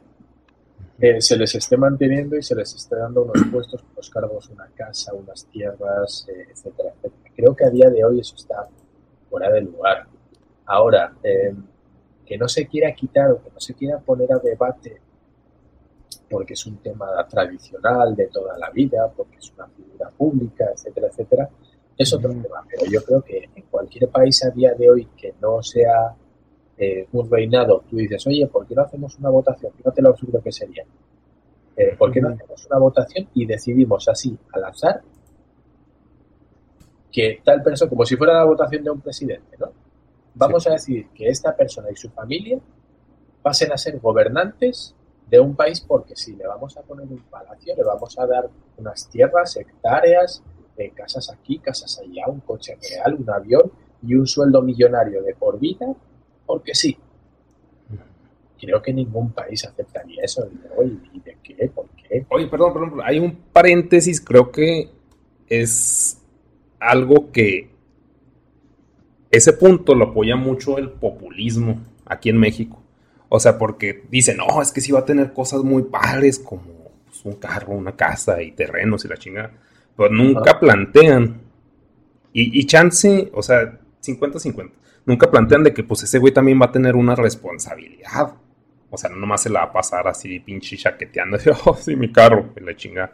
eh, 1.00 1.20
se 1.20 1.36
les 1.36 1.54
esté 1.54 1.76
manteniendo 1.76 2.36
y 2.36 2.42
se 2.42 2.54
les 2.54 2.74
esté 2.74 2.96
dando 2.96 3.22
unos 3.22 3.42
puestos, 3.52 3.84
unos 3.92 4.10
cargos, 4.10 4.48
una 4.50 4.68
casa, 4.68 5.12
unas 5.14 5.44
tierras, 5.46 6.26
eh, 6.28 6.46
etcétera, 6.50 6.90
etcétera. 6.96 7.32
Creo 7.36 7.54
que 7.54 7.64
a 7.64 7.70
día 7.70 7.90
de 7.90 8.04
hoy 8.04 8.20
eso 8.20 8.34
está 8.36 8.68
fuera 9.28 9.50
de 9.50 9.60
lugar. 9.62 10.06
Ahora, 10.66 11.12
eh, 11.22 11.54
que 12.24 12.38
no 12.38 12.48
se 12.48 12.66
quiera 12.66 12.92
quitar 12.94 13.30
o 13.32 13.42
que 13.42 13.50
no 13.50 13.60
se 13.60 13.74
quiera 13.74 13.98
poner 13.98 14.32
a 14.32 14.38
debate 14.38 15.00
porque 16.28 16.54
es 16.54 16.66
un 16.66 16.76
tema 16.78 17.26
tradicional 17.26 18.14
de 18.14 18.26
toda 18.26 18.58
la 18.58 18.70
vida, 18.70 19.10
porque 19.16 19.38
es 19.38 19.50
una 19.56 19.66
figura 19.68 20.10
pública, 20.10 20.66
etcétera, 20.74 21.08
etcétera, 21.08 21.48
Es 21.96 22.12
otro 22.12 22.30
tema, 22.30 22.64
pero 22.68 22.90
yo 22.90 23.02
creo 23.02 23.22
que 23.22 23.48
en 23.56 23.64
cualquier 23.64 24.08
país 24.08 24.44
a 24.44 24.50
día 24.50 24.72
de 24.74 24.88
hoy 24.88 25.08
que 25.16 25.34
no 25.40 25.62
sea 25.62 26.14
eh, 26.78 27.08
un 27.12 27.30
reinado, 27.30 27.82
tú 27.88 27.96
dices, 27.96 28.26
oye, 28.26 28.46
¿por 28.46 28.66
qué 28.66 28.74
no 28.74 28.82
hacemos 28.82 29.18
una 29.18 29.30
votación? 29.30 29.72
Fíjate 29.76 30.02
lo 30.02 30.10
absurdo 30.10 30.40
que 30.40 30.52
sería. 30.52 30.84
Eh, 31.76 31.94
¿Por 31.96 32.12
qué 32.12 32.20
no 32.20 32.28
hacemos 32.28 32.66
una 32.66 32.78
votación 32.78 33.28
y 33.34 33.46
decidimos 33.46 34.08
así, 34.08 34.36
al 34.52 34.64
azar, 34.64 35.00
que 37.10 37.40
tal 37.44 37.62
persona, 37.62 37.88
como 37.88 38.04
si 38.04 38.16
fuera 38.16 38.34
la 38.34 38.44
votación 38.44 38.84
de 38.84 38.90
un 38.90 39.00
presidente, 39.00 39.56
¿no? 39.58 39.72
Vamos 40.34 40.66
a 40.68 40.72
decidir 40.72 41.08
que 41.08 41.28
esta 41.28 41.56
persona 41.56 41.88
y 41.90 41.96
su 41.96 42.10
familia 42.10 42.60
pasen 43.42 43.72
a 43.72 43.76
ser 43.76 43.98
gobernantes 43.98 44.94
de 45.28 45.40
un 45.40 45.56
país 45.56 45.80
porque 45.80 46.14
si 46.16 46.34
le 46.36 46.46
vamos 46.46 46.76
a 46.76 46.82
poner 46.82 47.06
un 47.06 47.22
palacio, 47.30 47.74
le 47.76 47.82
vamos 47.82 48.18
a 48.18 48.26
dar 48.26 48.48
unas 48.76 49.08
tierras, 49.08 49.56
hectáreas, 49.56 50.42
eh, 50.76 50.92
casas 50.94 51.30
aquí, 51.30 51.58
casas 51.58 52.00
allá, 52.00 52.24
un 52.28 52.40
coche 52.40 52.76
real, 52.80 53.14
un 53.14 53.28
avión 53.30 53.72
y 54.02 54.14
un 54.14 54.26
sueldo 54.26 54.62
millonario 54.62 55.22
de 55.22 55.34
por 55.34 55.58
vida, 55.58 55.86
porque 56.48 56.74
sí. 56.74 56.96
Creo 58.58 58.82
que 58.82 58.92
ningún 58.92 59.30
país 59.30 59.64
aceptaría 59.64 60.22
eso. 60.24 60.48
¿Y 61.12 61.20
de 61.20 61.36
qué? 61.42 61.70
¿Por 61.72 61.86
qué? 61.90 62.24
Oye, 62.30 62.48
perdón, 62.48 62.72
perdón, 62.72 63.00
hay 63.04 63.20
un 63.20 63.36
paréntesis, 63.52 64.20
creo 64.20 64.50
que 64.50 64.88
es 65.46 66.20
algo 66.80 67.30
que 67.30 67.70
ese 69.30 69.52
punto 69.52 69.94
lo 69.94 70.06
apoya 70.06 70.36
mucho 70.36 70.78
el 70.78 70.90
populismo 70.90 71.82
aquí 72.06 72.30
en 72.30 72.38
México. 72.38 72.82
O 73.28 73.38
sea, 73.38 73.58
porque 73.58 74.04
dicen, 74.10 74.38
no, 74.38 74.62
es 74.62 74.72
que 74.72 74.80
sí 74.80 74.90
va 74.90 75.00
a 75.00 75.04
tener 75.04 75.34
cosas 75.34 75.62
muy 75.62 75.82
padres 75.82 76.38
como 76.38 76.90
pues, 77.04 77.24
un 77.24 77.34
carro, 77.34 77.74
una 77.74 77.94
casa 77.94 78.42
y 78.42 78.52
terrenos 78.52 79.04
y 79.04 79.08
la 79.08 79.18
chingada. 79.18 79.52
Pero 79.96 80.08
nunca 80.08 80.58
plantean. 80.58 81.42
Y, 82.32 82.58
y 82.58 82.64
chance, 82.64 83.30
o 83.34 83.42
sea, 83.42 83.78
50-50. 84.02 84.70
Nunca 85.08 85.30
plantean 85.30 85.64
de 85.64 85.72
que 85.72 85.82
pues 85.82 86.02
ese 86.02 86.18
güey 86.18 86.34
también 86.34 86.60
va 86.60 86.66
a 86.66 86.70
tener 86.70 86.94
una 86.94 87.14
responsabilidad. 87.16 88.34
O 88.90 88.98
sea, 88.98 89.08
no 89.08 89.16
nomás 89.16 89.42
se 89.42 89.48
la 89.48 89.60
va 89.60 89.66
a 89.66 89.72
pasar 89.72 90.06
así 90.06 90.38
pinche 90.38 90.76
chaqueteando. 90.76 91.38
oh, 91.64 91.74
sí, 91.74 91.96
mi 91.96 92.12
carro, 92.12 92.50
la 92.60 92.76
chingada. 92.76 93.12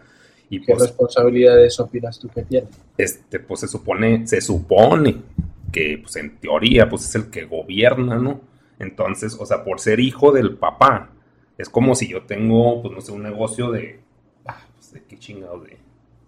Y 0.51 0.59
¿Qué 0.61 0.73
pues, 0.73 0.89
responsabilidades 0.89 1.79
opinas 1.79 2.19
tú 2.19 2.29
que 2.31 2.43
tiene? 2.43 2.66
Este, 2.99 3.39
pues 3.39 3.61
se 3.61 3.69
supone, 3.69 4.27
se 4.27 4.41
supone 4.41 5.23
que 5.71 6.01
pues 6.03 6.16
en 6.16 6.37
teoría 6.39 6.89
pues 6.89 7.05
es 7.05 7.15
el 7.15 7.31
que 7.31 7.45
gobierna, 7.45 8.16
¿no? 8.16 8.41
Entonces, 8.81 9.37
o 9.39 9.47
sea, 9.47 9.62
por 9.62 9.79
ser 9.79 10.01
hijo 10.01 10.33
del 10.33 10.57
papá, 10.57 11.11
es 11.57 11.69
como 11.69 11.95
si 11.95 12.09
yo 12.09 12.25
tengo, 12.25 12.83
pues 12.83 12.93
no 12.93 13.01
sé, 13.03 13.12
un 13.12 13.23
negocio 13.23 13.71
de, 13.71 14.01
ah, 14.47 14.66
pues 14.75 14.95
de 14.95 15.05
qué 15.05 15.16
chingado, 15.16 15.61
de, 15.61 15.79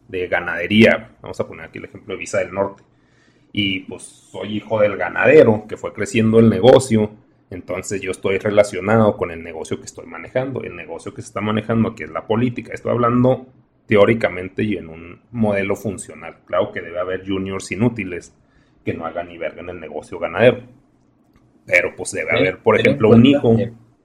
de 0.06 0.28
ganadería. 0.28 1.16
Vamos 1.22 1.40
a 1.40 1.48
poner 1.48 1.66
aquí 1.66 1.78
el 1.78 1.86
ejemplo 1.86 2.14
de 2.14 2.20
Visa 2.20 2.38
del 2.38 2.52
Norte. 2.52 2.84
Y 3.52 3.80
pues 3.80 4.02
soy 4.02 4.56
hijo 4.56 4.80
del 4.80 4.96
ganadero 4.96 5.64
que 5.68 5.76
fue 5.76 5.92
creciendo 5.92 6.38
el 6.38 6.50
negocio. 6.50 7.10
Entonces 7.50 8.00
yo 8.00 8.10
estoy 8.10 8.38
relacionado 8.38 9.16
con 9.16 9.30
el 9.30 9.42
negocio 9.42 9.78
que 9.78 9.86
estoy 9.86 10.06
manejando. 10.06 10.62
El 10.62 10.76
negocio 10.76 11.14
que 11.14 11.22
se 11.22 11.28
está 11.28 11.40
manejando 11.40 11.90
aquí 11.90 12.02
es 12.02 12.10
la 12.10 12.26
política. 12.26 12.72
Estoy 12.74 12.92
hablando 12.92 13.46
teóricamente 13.86 14.62
y 14.62 14.76
en 14.76 14.88
un 14.88 15.20
modelo 15.30 15.76
funcional. 15.76 16.38
Claro 16.44 16.72
que 16.72 16.80
debe 16.80 17.00
haber 17.00 17.26
juniors 17.26 17.70
inútiles 17.72 18.34
que 18.84 18.94
no 18.94 19.06
hagan 19.06 19.28
ni 19.28 19.38
verga 19.38 19.62
en 19.62 19.70
el 19.70 19.80
negocio 19.80 20.18
ganadero. 20.18 20.60
Pero 21.64 21.94
pues 21.96 22.12
debe 22.12 22.32
haber, 22.32 22.58
por 22.58 22.78
ejemplo, 22.78 23.08
un 23.10 23.24
hijo 23.24 23.56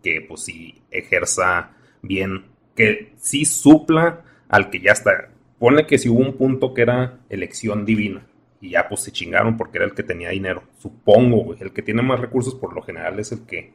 que 0.01 0.21
pues 0.27 0.45
sí 0.45 0.81
ejerza 0.89 1.71
bien, 2.01 2.45
que 2.75 3.13
sí 3.17 3.45
supla 3.45 4.23
al 4.49 4.69
que 4.69 4.79
ya 4.79 4.91
está. 4.91 5.29
Pone 5.59 5.85
que 5.85 5.97
si 5.97 6.09
hubo 6.09 6.19
un 6.19 6.37
punto 6.37 6.73
que 6.73 6.81
era 6.81 7.19
elección 7.29 7.85
divina 7.85 8.25
y 8.61 8.69
ya 8.69 8.87
pues 8.87 9.01
se 9.01 9.11
chingaron 9.11 9.57
porque 9.57 9.79
era 9.79 9.85
el 9.85 9.93
que 9.93 10.03
tenía 10.03 10.29
dinero. 10.29 10.63
Supongo, 10.79 11.55
el 11.59 11.73
que 11.73 11.81
tiene 11.81 12.01
más 12.01 12.19
recursos 12.19 12.55
por 12.55 12.73
lo 12.73 12.81
general 12.81 13.19
es 13.19 13.31
el 13.31 13.45
que 13.45 13.73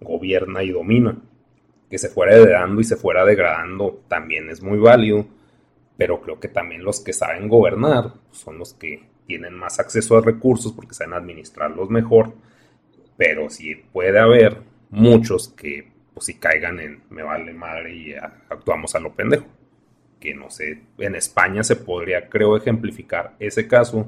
gobierna 0.00 0.62
y 0.62 0.70
domina. 0.70 1.16
Que 1.90 1.98
se 1.98 2.08
fuera 2.08 2.34
heredando 2.34 2.80
y 2.80 2.84
se 2.84 2.96
fuera 2.96 3.24
degradando 3.24 4.02
también 4.08 4.48
es 4.48 4.62
muy 4.62 4.78
válido 4.78 5.26
pero 5.96 6.20
creo 6.20 6.40
que 6.40 6.48
también 6.48 6.84
los 6.84 7.00
que 7.00 7.12
saben 7.12 7.48
gobernar 7.48 8.14
son 8.30 8.58
los 8.58 8.74
que 8.74 9.08
tienen 9.26 9.54
más 9.54 9.78
acceso 9.78 10.16
a 10.16 10.20
recursos 10.20 10.72
porque 10.72 10.94
saben 10.94 11.14
administrarlos 11.14 11.90
mejor, 11.90 12.34
pero 13.16 13.48
sí 13.50 13.76
puede 13.92 14.18
haber 14.18 14.62
muchos 14.90 15.48
que 15.48 15.92
pues 16.12 16.26
si 16.26 16.34
caigan 16.34 16.80
en 16.80 17.02
me 17.08 17.22
vale 17.22 17.52
madre 17.52 17.94
y 17.94 18.14
actuamos 18.14 18.94
a 18.94 18.98
lo 18.98 19.12
pendejo. 19.14 19.46
Que 20.22 20.34
no 20.34 20.50
sé, 20.50 20.80
en 20.98 21.16
España 21.16 21.64
se 21.64 21.74
podría 21.74 22.28
creo 22.28 22.56
ejemplificar 22.56 23.34
ese 23.40 23.66
caso 23.66 24.06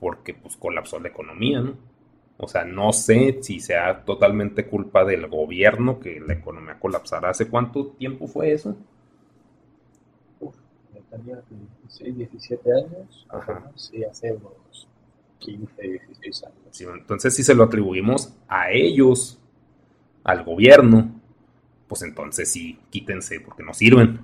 porque 0.00 0.32
pues 0.32 0.56
colapsó 0.56 0.98
la 0.98 1.08
economía, 1.08 1.60
¿no? 1.60 1.74
O 2.38 2.48
sea, 2.48 2.64
no 2.64 2.94
sé 2.94 3.40
si 3.42 3.60
sea 3.60 4.02
totalmente 4.06 4.66
culpa 4.66 5.04
del 5.04 5.26
gobierno 5.26 6.00
que 6.00 6.18
la 6.20 6.32
economía 6.32 6.78
colapsara. 6.80 7.28
¿Hace 7.28 7.48
cuánto 7.48 7.88
tiempo 7.88 8.26
fue 8.26 8.52
eso? 8.52 8.74
tenía 11.10 11.42
16, 11.82 12.16
17 12.16 12.72
años, 12.72 13.26
Ajá. 13.28 13.70
sí, 13.74 14.04
hace 14.04 14.32
unos 14.32 14.86
15, 15.40 15.82
16 15.82 16.44
años. 16.44 16.80
entonces, 16.98 17.34
si 17.34 17.42
se 17.42 17.54
lo 17.54 17.64
atribuimos 17.64 18.32
a 18.48 18.70
ellos, 18.70 19.38
al 20.22 20.44
gobierno, 20.44 21.20
pues 21.88 22.02
entonces 22.02 22.50
sí, 22.50 22.78
quítense 22.90 23.40
porque 23.40 23.62
no 23.62 23.74
sirven. 23.74 24.20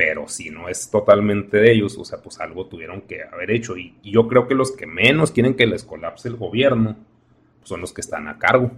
Pero 0.00 0.28
si 0.28 0.48
no 0.48 0.70
es 0.70 0.90
totalmente 0.90 1.58
de 1.58 1.72
ellos, 1.72 1.98
o 1.98 2.06
sea, 2.06 2.22
pues 2.22 2.40
algo 2.40 2.64
tuvieron 2.64 3.02
que 3.02 3.22
haber 3.22 3.50
hecho. 3.50 3.76
Y, 3.76 3.96
yo 4.02 4.28
creo 4.28 4.48
que 4.48 4.54
los 4.54 4.72
que 4.72 4.86
menos 4.86 5.30
quieren 5.30 5.54
que 5.54 5.66
les 5.66 5.84
colapse 5.84 6.26
el 6.26 6.36
gobierno 6.36 6.96
son 7.64 7.82
los 7.82 7.92
que 7.92 8.00
están 8.00 8.26
a 8.26 8.38
cargo. 8.38 8.70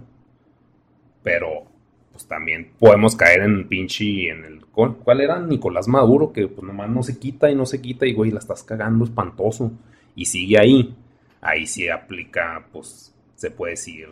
Pero 1.23 1.63
pues 2.11 2.27
también 2.27 2.73
podemos 2.77 3.15
caer 3.15 3.39
en 3.39 3.69
pinche 3.69 4.27
en 4.27 4.43
el 4.43 4.65
¿cuál 4.65 5.21
era? 5.21 5.39
Nicolás 5.39 5.87
Maduro 5.87 6.33
que 6.33 6.49
pues 6.49 6.61
nomás 6.61 6.89
no 6.89 7.03
se 7.03 7.17
quita 7.17 7.49
y 7.49 7.55
no 7.55 7.65
se 7.65 7.81
quita 7.81 8.05
y 8.05 8.13
güey 8.13 8.29
la 8.29 8.39
estás 8.39 8.61
cagando 8.61 9.05
espantoso 9.05 9.71
y 10.15 10.25
sigue 10.25 10.59
ahí 10.59 10.95
ahí 11.41 11.65
sí 11.65 11.89
aplica 11.89 12.67
pues 12.71 13.15
se 13.33 13.49
puede 13.49 13.71
decir 13.71 14.09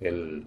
el, 0.00 0.46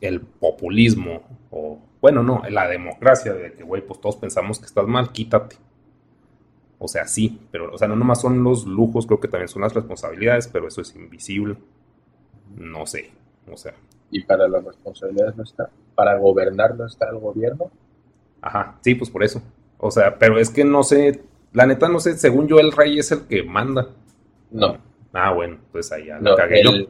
el 0.00 0.20
populismo 0.20 1.22
o 1.50 1.78
bueno 2.00 2.22
no 2.22 2.42
la 2.48 2.68
democracia 2.68 3.32
de 3.32 3.52
que 3.52 3.62
güey 3.62 3.82
pues 3.82 4.00
todos 4.00 4.16
pensamos 4.16 4.58
que 4.58 4.66
estás 4.66 4.86
mal 4.86 5.12
quítate 5.12 5.56
o 6.78 6.88
sea 6.88 7.06
sí 7.06 7.40
pero 7.50 7.72
o 7.72 7.78
sea 7.78 7.88
no 7.88 7.96
nomás 7.96 8.20
son 8.20 8.42
los 8.42 8.66
lujos 8.66 9.06
creo 9.06 9.20
que 9.20 9.28
también 9.28 9.48
son 9.48 9.62
las 9.62 9.74
responsabilidades 9.74 10.48
pero 10.48 10.68
eso 10.68 10.80
es 10.80 10.94
invisible 10.94 11.56
no 12.56 12.86
sé 12.86 13.10
o 13.50 13.56
sea 13.56 13.74
y 14.14 14.20
para 14.22 14.46
las 14.46 14.64
responsabilidades 14.64 15.36
no 15.36 15.42
está, 15.42 15.68
para 15.96 16.16
gobernar 16.18 16.76
no 16.76 16.86
está 16.86 17.10
el 17.10 17.18
gobierno. 17.18 17.68
Ajá, 18.40 18.78
sí, 18.80 18.94
pues 18.94 19.10
por 19.10 19.24
eso. 19.24 19.42
O 19.78 19.90
sea, 19.90 20.20
pero 20.20 20.38
es 20.38 20.50
que 20.50 20.64
no 20.64 20.84
sé, 20.84 21.22
la 21.52 21.66
neta 21.66 21.88
no 21.88 21.98
sé, 21.98 22.16
según 22.16 22.46
yo 22.46 22.60
el 22.60 22.70
rey 22.70 22.96
es 22.96 23.10
el 23.10 23.26
que 23.26 23.42
manda. 23.42 23.88
No. 24.52 24.78
Ah, 25.12 25.32
bueno, 25.32 25.58
pues 25.72 25.90
ahí 25.90 26.06
ya 26.06 26.20
no, 26.20 26.36
cagué 26.36 26.60
el, 26.60 26.88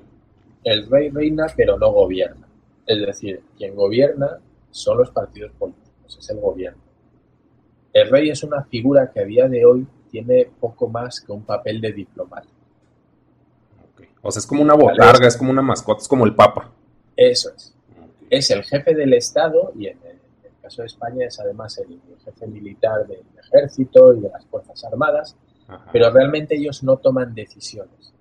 el 0.64 0.90
rey 0.90 1.08
reina, 1.08 1.46
pero 1.56 1.78
no 1.78 1.92
gobierna. 1.92 2.46
Es 2.86 3.06
decir, 3.06 3.42
quien 3.56 3.74
gobierna 3.74 4.38
son 4.70 4.98
los 4.98 5.10
partidos 5.10 5.52
políticos, 5.52 6.18
es 6.18 6.30
el 6.30 6.38
gobierno. 6.38 6.82
El 7.92 8.10
rey 8.10 8.30
es 8.30 8.42
una 8.42 8.64
figura 8.64 9.10
que 9.12 9.20
a 9.20 9.24
día 9.24 9.48
de 9.48 9.64
hoy 9.64 9.86
tiene 10.10 10.50
poco 10.60 10.88
más 10.88 11.20
que 11.20 11.32
un 11.32 11.42
papel 11.42 11.80
de 11.80 11.92
diplomático. 11.92 12.54
O 14.22 14.30
sea, 14.30 14.40
es 14.40 14.46
como 14.46 14.62
una 14.62 14.74
botarga, 14.74 15.28
es 15.28 15.36
como 15.36 15.50
una 15.50 15.62
mascota, 15.62 16.00
es 16.00 16.08
como 16.08 16.24
el 16.24 16.34
papa. 16.34 16.72
Eso 17.16 17.50
es. 17.54 17.74
Es 18.30 18.50
el 18.50 18.64
jefe 18.64 18.94
del 18.94 19.12
Estado 19.12 19.72
y 19.76 19.86
en 19.86 19.98
el, 20.04 20.18
caso 20.62 20.82
de 20.82 20.86
España 20.86 21.26
es 21.26 21.38
además 21.38 21.76
el, 21.78 22.00
jefe 22.24 22.46
militar 22.46 23.06
del 23.06 23.22
ejército 23.38 24.14
y 24.14 24.20
de 24.20 24.30
las 24.30 24.46
Fuerzas 24.46 24.82
Armadas, 24.84 25.36
pero 25.92 26.10
realmente 26.10 26.56
ellos 26.56 26.82
no 26.82 26.96
toman 26.96 27.34
decisiones, 27.34 28.14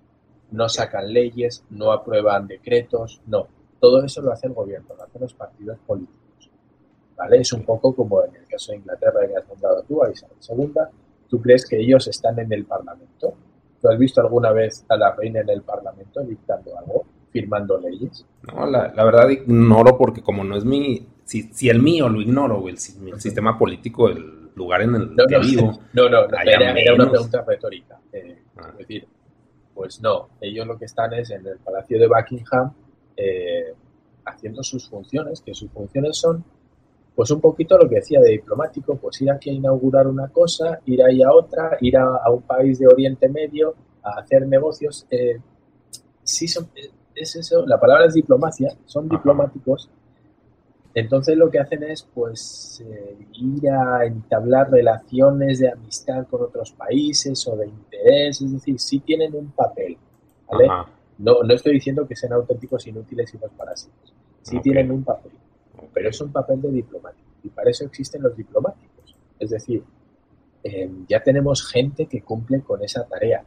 no 0.52 0.68
sacan 0.68 1.12
leyes, 1.12 1.64
no 1.70 1.92
aprueban 1.92 2.48
decretos, 2.48 3.22
no. 3.28 3.48
Todo 3.84 4.02
eso 4.02 4.22
lo 4.22 4.32
hace 4.32 4.48
el 4.48 4.54
gobierno, 4.54 4.96
lo 4.96 5.04
hacen 5.04 5.22
los 5.22 5.34
partidos 5.34 5.78
políticos. 5.86 6.50
¿Vale? 7.18 7.40
Es 7.40 7.52
un 7.52 7.66
poco 7.66 7.94
como 7.94 8.24
en 8.24 8.34
el 8.34 8.48
caso 8.48 8.72
de 8.72 8.78
Inglaterra 8.78 9.28
que 9.28 9.36
has 9.36 9.46
nombrado 9.46 9.84
tú, 9.84 10.02
a 10.02 10.10
Isabel 10.10 10.38
II. 10.40 10.72
¿Tú 11.28 11.42
crees 11.42 11.68
que 11.68 11.78
ellos 11.82 12.08
están 12.08 12.40
en 12.40 12.54
el 12.54 12.64
Parlamento? 12.64 13.34
¿Tú 13.82 13.90
has 13.90 14.00
visto 14.00 14.22
alguna 14.22 14.54
vez 14.54 14.86
a 14.88 14.96
la 14.96 15.14
reina 15.14 15.42
en 15.42 15.50
el 15.50 15.64
Parlamento 15.64 16.22
dictando 16.22 16.80
algo? 16.80 17.04
firmando 17.30 17.78
leyes? 17.78 18.26
No, 18.44 18.66
la, 18.68 18.88
verdad 19.04 19.28
ignoro 19.28 19.98
porque 19.98 20.22
como 20.22 20.46
no 20.46 20.56
es 20.56 20.64
mi, 20.64 21.06
si, 21.26 21.44
si 21.52 21.68
el 21.68 21.82
mío 21.82 22.08
lo 22.08 22.22
ignoro, 22.22 22.66
el, 22.70 22.76
el 22.76 23.20
sistema 23.20 23.60
político, 23.60 24.08
el 24.08 24.52
lugar 24.56 24.84
en 24.84 24.96
el 24.96 25.16
que 25.28 25.40
vivo. 25.40 25.78
No, 25.94 26.08
no, 26.08 26.26
era, 26.46 26.94
una 26.94 27.10
pregunta 27.10 27.44
retórica. 27.46 28.00
Eh, 28.14 28.44
ah. 28.56 28.70
Es 28.72 28.78
decir, 28.78 29.06
pues 29.74 30.00
no, 30.00 30.30
ellos 30.40 30.66
lo 30.66 30.78
que 30.78 30.86
están 30.86 31.14
es 31.16 31.32
en 31.32 31.46
el 31.46 31.58
Palacio 31.58 32.00
de 32.00 32.08
Buckingham 32.08 32.72
eh, 33.18 33.74
haciendo 34.26 34.64
sus 34.64 34.90
funciones, 34.90 35.42
que 35.42 35.54
sus 35.54 35.70
funciones 35.72 36.18
son 36.18 36.44
pues 37.16 37.30
un 37.30 37.40
poquito 37.40 37.78
lo 37.78 37.88
que 37.88 37.96
decía 37.96 38.20
de 38.20 38.32
diplomático, 38.32 38.96
pues 38.96 39.22
ir 39.22 39.32
aquí 39.32 39.52
a 39.52 39.54
inaugurar 39.54 40.08
una 40.08 40.30
cosa, 40.30 40.80
ir 40.86 41.04
ahí 41.04 41.22
a 41.22 41.32
otra, 41.32 41.78
ir 41.82 41.96
a, 41.98 42.06
a 42.24 42.32
un 42.32 42.42
país 42.42 42.80
de 42.80 42.88
Oriente 42.88 43.30
Medio, 43.30 43.76
a 44.02 44.20
hacer 44.20 44.48
negocios, 44.48 45.06
eh, 45.12 45.40
sí 46.24 46.48
son, 46.48 46.70
es 47.16 47.36
eso, 47.36 47.66
la 47.66 47.80
palabra 47.80 48.06
es 48.06 48.14
diplomacia, 48.14 48.76
son 48.86 49.08
diplomáticos. 49.08 49.90
Entonces 50.96 51.36
lo 51.36 51.50
que 51.50 51.60
hacen 51.60 51.84
es 51.84 52.04
pues 52.04 52.84
eh, 52.86 53.18
ir 53.34 53.70
a 53.70 54.06
entablar 54.06 54.70
relaciones 54.70 55.60
de 55.60 55.70
amistad 55.70 56.28
con 56.28 56.44
otros 56.44 56.72
países 56.74 57.48
o 57.48 57.56
de 57.56 57.68
interés, 57.68 58.42
es 58.42 58.54
decir, 58.54 58.80
sí 58.80 59.00
tienen 59.00 59.34
un 59.36 59.52
papel, 59.52 59.98
¿vale? 60.48 60.68
No, 61.18 61.44
no 61.44 61.54
estoy 61.54 61.74
diciendo 61.74 62.08
que 62.08 62.16
sean 62.16 62.34
auténticos 62.34 62.88
inútiles 62.88 63.34
y 63.34 63.38
los 63.38 63.52
parásitos, 63.52 64.14
sí 64.42 64.60
tienen 64.62 64.92
un 64.92 65.04
papel, 65.04 65.32
pero 65.94 66.10
es 66.10 66.22
un 66.22 66.32
papel 66.32 66.62
de 66.62 66.72
diplomático 66.72 67.30
y 67.44 67.50
para 67.50 67.70
eso 67.70 67.86
existen 67.86 68.22
los 68.24 68.36
diplomáticos, 68.36 69.16
es 69.40 69.50
decir, 69.50 69.84
eh, 70.64 70.90
ya 71.10 71.22
tenemos 71.22 71.68
gente 71.68 72.06
que 72.06 72.22
cumple 72.22 72.62
con 72.62 72.82
esa 72.84 73.04
tarea. 73.06 73.44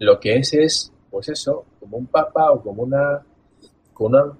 Lo 0.00 0.18
que 0.18 0.36
es 0.36 0.52
es 0.54 0.92
pues 1.10 1.28
eso, 1.28 1.64
como 1.80 1.96
un 1.96 2.06
papa 2.06 2.50
o 2.50 2.60
como 2.60 2.82
una, 2.82 3.24
como 3.94 4.36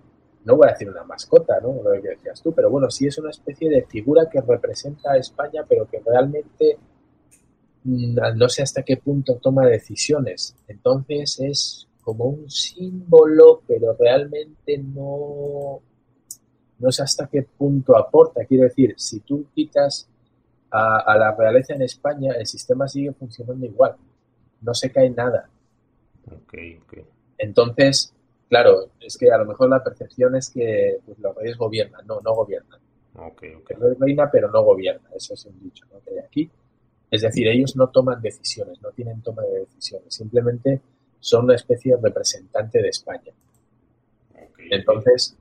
no 0.47 0.57
voy 0.57 0.69
a 0.69 0.73
decir 0.73 0.89
una 0.89 1.05
mascota, 1.05 1.59
¿no? 1.61 1.83
Lo 1.83 1.91
que 2.03 2.09
decías 2.09 2.43
tú, 2.43 2.53
pero 2.53 2.71
bueno, 2.71 2.91
sí 2.91 3.07
es 3.07 3.19
una 3.19 3.31
especie 3.31 3.71
de 3.71 3.83
figura 3.87 4.29
que 4.31 4.41
representa 4.41 5.13
a 5.13 5.17
España, 5.17 5.65
pero 5.69 5.89
que 5.89 6.01
realmente 6.05 6.79
mm, 7.85 8.17
no 8.37 8.49
sé 8.49 8.63
hasta 8.63 8.83
qué 8.83 8.97
punto 8.97 9.37
toma 9.37 9.67
decisiones. 9.67 10.55
Entonces 10.69 11.41
es 11.41 11.89
como 12.07 12.27
un 12.27 12.49
símbolo, 12.49 13.63
pero 13.67 13.97
realmente 13.99 14.79
no, 14.79 15.81
no 16.79 16.93
sé 16.93 17.03
hasta 17.03 17.27
qué 17.27 17.43
punto 17.43 17.97
aporta. 17.97 18.45
Quiero 18.45 18.63
decir, 18.63 18.95
si 18.97 19.19
tú 19.19 19.47
quitas 19.53 20.09
a, 20.71 20.99
a 21.01 21.19
la 21.19 21.35
realeza 21.35 21.75
en 21.75 21.83
España, 21.83 22.35
el 22.39 22.47
sistema 22.47 22.87
sigue 22.87 23.13
funcionando 23.13 23.67
igual. 23.67 23.97
No 24.61 24.73
se 24.73 24.93
cae 24.93 25.11
nada. 25.11 25.51
Entonces, 27.39 28.15
claro, 28.49 28.89
es 29.01 29.19
que 29.19 29.33
a 29.33 29.39
lo 29.39 29.47
mejor 29.47 29.69
la 29.69 29.83
percepción 29.83 30.37
es 30.37 30.51
que 30.51 31.01
pues, 31.05 31.19
los 31.19 31.35
reyes 31.35 31.57
gobiernan. 31.57 32.07
No, 32.07 32.21
no 32.21 32.35
gobiernan. 32.37 32.79
El 33.69 33.81
rey 33.81 33.95
reina, 33.99 34.31
pero 34.31 34.49
no 34.49 34.63
gobierna. 34.63 35.09
Eso 35.13 35.35
es 35.35 35.45
un 35.45 35.59
dicho 35.59 35.85
que 36.05 36.13
hay 36.13 36.19
aquí. 36.21 36.49
Es 37.11 37.23
decir, 37.23 37.49
ellos 37.49 37.75
no 37.75 37.89
toman 37.89 38.23
decisiones, 38.23 38.81
no 38.81 38.91
tienen 38.93 39.23
toma 39.23 39.43
de 39.43 39.59
decisiones. 39.59 40.15
Simplemente 40.15 40.81
son 41.21 41.45
una 41.45 41.55
especie 41.55 41.97
de 41.97 42.03
representante 42.03 42.81
de 42.81 42.89
España. 42.89 43.33
Entonces, 44.71 45.37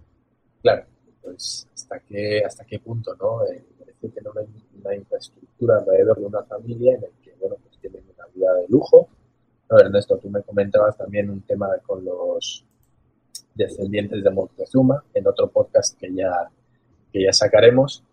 claro, 0.62 0.86
pues 1.22 1.68
hasta 1.74 2.00
qué, 2.00 2.44
hasta 2.46 2.66
qué 2.66 2.80
punto, 2.80 3.16
¿no? 3.16 3.46
Eh, 3.48 3.64
parece 3.80 4.10
tener 4.10 4.32
una, 4.32 4.42
una, 4.80 4.96
infraestructura 4.96 5.80
alrededor 5.80 6.20
de 6.20 6.26
una 6.26 6.44
familia 6.44 6.96
en 6.96 7.04
el 7.06 7.12
que, 7.24 7.36
bueno, 7.40 7.56
pues 7.64 7.78
tienen 7.80 8.04
una 8.16 8.28
vida 8.28 8.54
de 8.54 8.68
lujo, 8.70 9.10
Ernesto, 9.70 10.18
tú 10.18 10.30
me 10.30 10.44
comentabas 10.44 10.96
también 10.98 11.30
un 11.30 11.42
tema 11.42 11.68
con 11.86 12.06
los 12.06 12.64
descendientes 13.54 14.24
de 14.24 14.30
Moctezuma 14.30 15.04
en 15.14 15.28
otro 15.28 15.50
podcast 15.50 15.98
que 15.98 16.14
ya, 16.14 16.50
que 17.12 17.24
ya 17.24 17.34
sacaremos. 17.34 18.04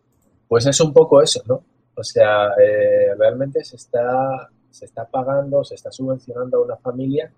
Pues 0.48 0.66
es 0.66 0.80
un 0.80 0.92
poco 0.92 1.20
eso, 1.20 1.42
¿no? 1.46 1.62
O 1.94 2.02
sea, 2.02 2.52
eh, 2.58 3.14
realmente 3.18 3.62
se 3.64 3.76
está, 3.76 4.48
se 4.70 4.86
está 4.86 5.06
pagando, 5.06 5.62
se 5.64 5.74
está 5.74 5.90
subvencionando 5.90 6.58
a 6.58 6.64
una 6.64 6.76
familia 6.76 7.30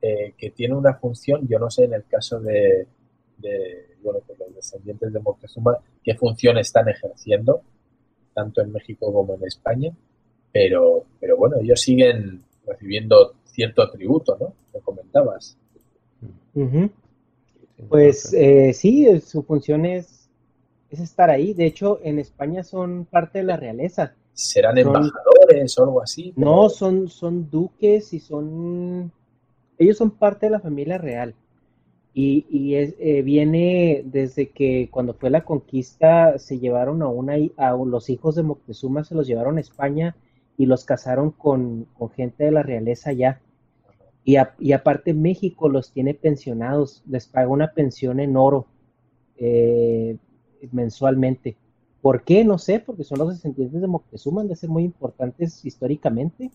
eh, 0.00 0.34
que 0.36 0.50
tiene 0.50 0.74
una 0.74 0.94
función, 0.94 1.46
yo 1.48 1.58
no 1.58 1.70
sé 1.70 1.84
en 1.84 1.94
el 1.94 2.04
caso 2.04 2.40
de, 2.40 2.86
bueno, 4.02 4.20
pues 4.26 4.38
los 4.38 4.54
descendientes 4.54 5.12
de 5.12 5.20
Moctezuma, 5.20 5.78
qué 6.02 6.14
función 6.14 6.58
están 6.58 6.88
ejerciendo, 6.88 7.62
tanto 8.34 8.60
en 8.60 8.72
México 8.72 9.12
como 9.12 9.34
en 9.34 9.44
España, 9.44 9.92
pero, 10.52 11.04
pero 11.20 11.36
bueno, 11.36 11.56
ellos 11.60 11.80
siguen 11.80 12.42
recibiendo 12.66 13.34
cierto 13.44 13.82
atributo, 13.82 14.36
¿no? 14.38 14.52
Lo 14.72 14.80
comentabas. 14.80 15.56
Pues 17.88 18.32
eh, 18.32 18.72
sí, 18.72 19.20
su 19.20 19.42
función 19.42 19.84
es, 19.86 20.28
es 20.90 21.00
estar 21.00 21.30
ahí. 21.30 21.54
De 21.54 21.66
hecho, 21.66 22.00
en 22.02 22.18
España 22.18 22.62
son 22.62 23.04
parte 23.04 23.38
de 23.38 23.44
la 23.44 23.56
realeza. 23.56 24.14
¿Serán 24.32 24.78
embajadores 24.78 25.78
o 25.78 25.84
algo 25.84 26.02
así? 26.02 26.32
No, 26.36 26.68
son, 26.68 27.08
son 27.08 27.50
duques 27.50 28.12
y 28.12 28.20
son... 28.20 29.12
Ellos 29.78 29.96
son 29.96 30.10
parte 30.10 30.46
de 30.46 30.50
la 30.50 30.60
familia 30.60 30.98
real. 30.98 31.34
Y, 32.14 32.46
y 32.50 32.74
es, 32.74 32.94
eh, 32.98 33.22
viene 33.22 34.02
desde 34.04 34.48
que 34.48 34.88
cuando 34.90 35.14
fue 35.14 35.30
la 35.30 35.44
conquista 35.44 36.38
se 36.38 36.58
llevaron 36.58 37.02
a 37.02 37.08
una 37.08 37.34
a 37.56 37.72
los 37.72 38.10
hijos 38.10 38.34
de 38.34 38.42
Moctezuma 38.42 39.04
se 39.04 39.14
los 39.14 39.26
llevaron 39.26 39.56
a 39.56 39.60
España 39.60 40.16
y 40.56 40.66
los 40.66 40.84
casaron 40.84 41.30
con, 41.30 41.86
gente 42.16 42.44
de 42.44 42.50
la 42.50 42.62
realeza 42.62 43.12
ya. 43.12 43.40
Y, 44.24 44.36
y, 44.58 44.72
aparte 44.72 45.14
México 45.14 45.68
los 45.68 45.92
tiene 45.92 46.12
pensionados, 46.12 47.02
les 47.08 47.28
paga 47.28 47.48
una 47.48 47.72
pensión 47.72 48.20
en 48.20 48.36
oro 48.36 48.66
eh, 49.36 50.16
mensualmente. 50.72 51.56
¿Por 52.02 52.24
qué? 52.24 52.44
No 52.44 52.58
sé, 52.58 52.80
porque 52.80 53.04
son 53.04 53.20
los 53.20 53.30
descendientes 53.30 53.80
de 53.80 53.86
Moctezuma, 53.86 54.42
han 54.42 54.48
de 54.48 54.56
ser 54.56 54.68
muy 54.68 54.84
importantes 54.84 55.64
históricamente, 55.64 56.50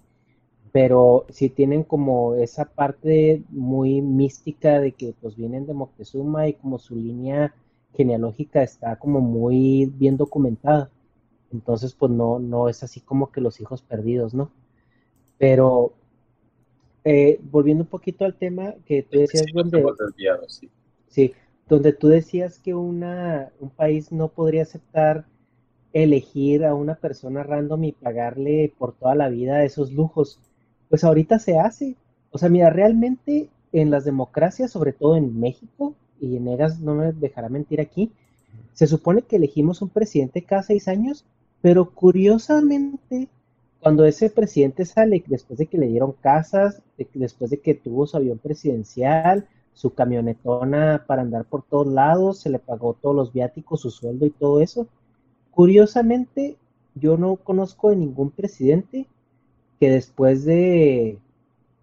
pero 0.73 1.27
sí 1.29 1.49
tienen 1.49 1.83
como 1.83 2.33
esa 2.33 2.65
parte 2.65 3.43
muy 3.49 4.01
mística 4.01 4.79
de 4.81 4.91
que 4.93 5.13
pues 5.21 5.35
vienen 5.35 5.67
de 5.67 5.75
Moctezuma 5.75 6.47
y 6.47 6.55
como 6.55 6.79
su 6.79 6.95
línea 6.95 7.53
genealógica 7.95 8.63
está 8.63 8.95
como 8.95 9.21
muy 9.21 9.85
bien 9.85 10.17
documentada. 10.17 10.89
Entonces, 11.51 11.93
pues 11.93 12.11
no, 12.11 12.39
no 12.39 12.69
es 12.69 12.81
así 12.81 13.01
como 13.01 13.31
que 13.31 13.39
los 13.39 13.61
hijos 13.61 13.83
perdidos, 13.83 14.33
¿no? 14.33 14.51
Pero 15.37 15.93
eh, 17.03 17.39
volviendo 17.51 17.83
un 17.83 17.89
poquito 17.89 18.25
al 18.25 18.33
tema 18.33 18.73
que 18.87 19.03
tú 19.03 19.19
decías 19.19 19.45
donde, 19.53 19.85
sí. 21.05 21.33
donde 21.69 21.93
tú 21.93 22.07
decías 22.07 22.57
que 22.57 22.73
una, 22.73 23.51
un 23.59 23.69
país 23.69 24.11
no 24.11 24.29
podría 24.29 24.63
aceptar 24.63 25.27
elegir 25.93 26.65
a 26.65 26.73
una 26.73 26.95
persona 26.95 27.43
random 27.43 27.83
y 27.83 27.91
pagarle 27.91 28.73
por 28.75 28.95
toda 28.95 29.13
la 29.13 29.29
vida 29.29 29.63
esos 29.63 29.91
lujos. 29.91 30.39
Pues 30.93 31.03
ahorita 31.03 31.39
se 31.39 31.57
hace. 31.57 31.95
O 32.29 32.37
sea, 32.37 32.49
mira, 32.49 32.69
realmente 32.69 33.49
en 33.71 33.89
las 33.89 34.05
democracias, 34.05 34.69
sobre 34.69 34.93
todo 34.93 35.15
en 35.15 35.39
México, 35.39 35.95
y 36.21 36.39
Negas 36.39 36.81
no 36.81 36.93
me 36.93 37.11
dejará 37.13 37.49
mentir 37.49 37.81
aquí, 37.81 38.11
se 38.73 38.85
supone 38.85 39.23
que 39.23 39.37
elegimos 39.37 39.81
un 39.81 39.89
presidente 39.89 40.43
cada 40.43 40.61
seis 40.61 40.87
años 40.87 41.25
pero 41.61 41.89
curiosamente, 41.89 43.27
cuando 43.79 44.05
ese 44.05 44.29
presidente 44.29 44.85
sale, 44.85 45.23
después 45.25 45.57
de 45.57 45.65
que 45.65 45.79
le 45.79 45.87
dieron 45.87 46.11
casas, 46.11 46.83
después 47.15 47.49
de 47.49 47.59
que 47.59 47.73
tuvo 47.73 48.05
su 48.05 48.15
avión 48.15 48.37
presidencial, 48.37 49.47
su 49.73 49.95
camionetona 49.95 51.05
para 51.07 51.23
andar 51.23 51.45
por 51.45 51.63
todos 51.63 51.87
lados, 51.87 52.37
se 52.37 52.51
le 52.51 52.59
pagó 52.59 52.93
todos 53.01 53.15
los 53.15 53.33
viáticos, 53.33 53.81
su 53.81 53.89
sueldo 53.89 54.27
y 54.27 54.29
todo 54.29 54.61
eso, 54.61 54.85
curiosamente, 55.49 56.55
yo 56.93 57.17
no 57.17 57.37
conozco 57.37 57.89
de 57.89 57.95
ningún 57.95 58.29
presidente 58.29 59.07
que 59.83 59.89
después 59.89 60.45
de, 60.45 61.17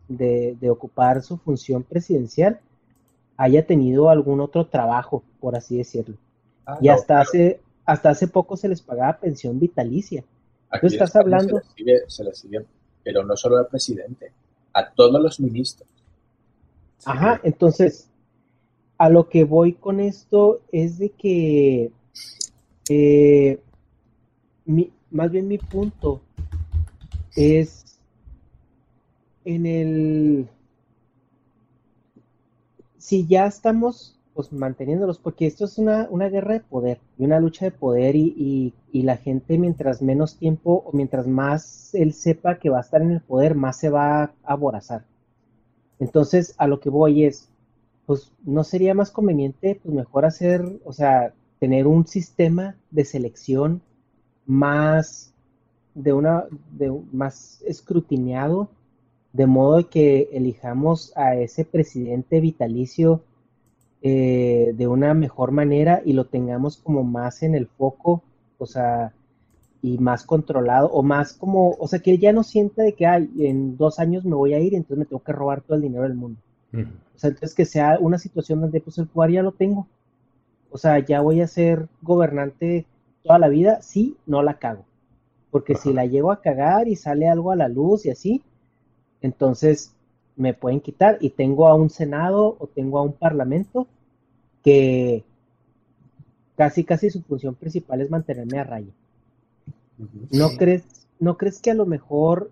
de, 0.09 0.71
ocupar 0.71 1.23
su 1.23 1.37
función 1.37 1.83
presidencial 1.83 2.59
haya 3.37 3.67
tenido 3.67 4.09
algún 4.09 4.41
otro 4.41 4.67
trabajo, 4.67 5.23
por 5.39 5.55
así 5.55 5.77
decirlo. 5.77 6.17
Ah, 6.65 6.79
y 6.81 6.89
hasta 6.89 7.21
hace 7.21 7.61
hasta 7.85 8.09
hace 8.09 8.27
poco 8.27 8.57
se 8.57 8.69
les 8.69 8.81
pagaba 8.81 9.19
pensión 9.19 9.61
vitalicia. 9.61 10.25
Aquí 10.71 10.87
Tú 10.87 10.95
estás 10.95 11.15
hablando. 11.15 11.61
Se 12.07 12.25
les, 12.25 12.39
sigue, 12.39 12.65
pero 13.05 13.23
no 13.23 13.37
solo 13.37 13.59
al 13.59 13.67
presidente, 13.67 14.33
a 14.73 14.91
todos 14.91 15.21
los 15.21 15.39
ministros. 15.39 15.87
Ajá, 17.05 17.39
entonces, 17.43 18.09
a 18.97 19.11
lo 19.11 19.29
que 19.29 19.45
voy 19.45 19.75
con 19.75 20.01
esto 20.01 20.63
es 20.73 20.97
de 20.97 21.11
que, 21.11 21.91
eh, 22.89 23.61
más 25.11 25.31
bien 25.31 25.49
mi 25.49 25.59
punto 25.59 26.23
es 27.37 27.90
en 29.45 29.67
el, 29.67 30.49
si 32.99 33.27
ya 33.27 33.47
estamos 33.47 34.17
pues 34.35 34.53
manteniéndolos, 34.53 35.19
porque 35.19 35.47
esto 35.47 35.65
es 35.65 35.77
una, 35.79 36.07
guerra 36.29 36.55
de 36.55 36.61
poder 36.61 37.01
y 37.19 37.25
una 37.25 37.41
lucha 37.41 37.67
de 37.67 37.73
poder 37.73 38.17
y, 38.17 38.73
la 38.93 39.17
gente 39.17 39.59
mientras 39.59 40.03
menos 40.03 40.37
tiempo 40.37 40.85
o 40.87 40.93
mientras 40.93 41.27
más 41.27 41.95
él 41.95 42.13
sepa 42.13 42.59
que 42.59 42.71
va 42.71 42.79
a 42.79 42.83
estar 42.83 43.03
en 43.03 43.11
el 43.11 43.21
poder, 43.21 43.55
más 43.55 43.79
se 43.79 43.91
va 43.91 44.23
a 44.23 44.33
aborazar. 44.45 45.05
Entonces, 45.99 46.55
a 46.59 46.67
lo 46.67 46.81
que 46.81 46.91
voy 46.91 47.25
es, 47.25 47.49
pues 48.07 48.33
no 48.45 48.65
sería 48.65 48.95
más 48.95 49.11
conveniente, 49.11 49.79
pues 49.83 49.95
mejor 49.95 50.25
hacer, 50.25 50.81
o 50.85 50.93
sea, 50.93 51.35
tener 51.59 51.87
un 51.87 52.07
sistema 52.07 52.77
de 52.91 53.05
selección 53.05 53.83
más 54.47 55.35
de 55.95 56.13
una, 56.13 56.45
de 56.73 56.99
más 57.13 57.63
escrutinado, 57.67 58.71
de 59.33 59.47
modo 59.47 59.89
que 59.89 60.29
elijamos 60.33 61.13
a 61.17 61.37
ese 61.37 61.65
presidente 61.65 62.41
vitalicio 62.41 63.23
eh, 64.03 64.73
de 64.77 64.87
una 64.87 65.15
mejor 65.15 65.53
manera 65.53 66.03
y 66.05 66.15
lo 66.15 66.27
tengamos 66.27 66.79
como 66.79 67.05
más 67.05 67.43
en 67.43 67.55
el 67.55 67.67
foco, 67.67 68.23
o 68.59 68.67
sea, 68.67 69.13
y 69.83 69.99
más 69.99 70.25
controlado 70.25 70.89
o 70.91 71.03
más 71.03 71.33
como, 71.33 71.71
o 71.79 71.89
sea, 71.89 72.01
que 72.01 72.19
ya 72.19 72.33
no 72.33 72.43
siente 72.43 72.83
de 72.83 72.95
que 72.95 73.07
ay, 73.07 73.31
en 73.39 73.77
dos 73.77 73.99
años 73.99 74.25
me 74.25 74.35
voy 74.35 74.55
a 74.55 74.59
ir 74.59 74.73
y 74.73 74.77
entonces 74.77 74.99
me 74.99 75.05
tengo 75.05 75.23
que 75.23 75.33
robar 75.33 75.63
todo 75.63 75.77
el 75.77 75.83
dinero 75.83 76.03
del 76.05 76.15
mundo. 76.15 76.41
O 76.73 77.19
sea, 77.19 77.31
entonces 77.31 77.55
que 77.55 77.65
sea 77.65 77.99
una 78.01 78.19
situación 78.19 78.61
donde 78.61 78.81
pues 78.81 78.99
el 78.99 79.07
poder 79.07 79.33
ya 79.33 79.43
lo 79.43 79.53
tengo. 79.53 79.87
O 80.71 80.79
sea, 80.79 80.99
ya 81.01 81.21
voy 81.21 81.41
a 81.41 81.49
ser 81.49 81.89
gobernante 82.01 82.87
toda 83.23 83.39
la 83.39 83.49
vida, 83.49 83.83
sí, 83.83 84.17
no 84.27 84.43
la 84.43 84.55
cago. 84.55 84.85
Porque 85.51 85.75
si 85.75 85.93
la 85.93 86.07
llego 86.07 86.31
a 86.31 86.41
cagar 86.41 86.87
y 86.87 86.97
sale 86.97 87.29
algo 87.29 87.51
a 87.51 87.57
la 87.57 87.69
luz 87.69 88.07
y 88.07 88.11
así, 88.11 88.43
entonces 89.23 89.93
me 90.37 90.55
pueden 90.55 90.81
quitar 90.81 91.19
y 91.21 91.31
tengo 91.31 91.69
a 91.69 91.75
un 91.75 91.91
Senado 91.91 92.57
o 92.59 92.67
tengo 92.67 92.99
a 92.99 93.03
un 93.03 93.13
Parlamento 93.13 93.87
que 94.63 95.25
casi, 96.57 96.85
casi 96.85 97.11
su 97.11 97.23
función 97.23 97.55
principal 97.55 98.01
es 98.01 98.11
mantenerme 98.11 98.59
a 98.59 98.65
raya. 98.65 98.93
¿No, 100.31 100.51
crees, 100.57 100.85
¿No 101.19 101.37
crees 101.37 101.61
que 101.61 101.71
a 101.71 101.75
lo 101.75 101.87
mejor 101.87 102.51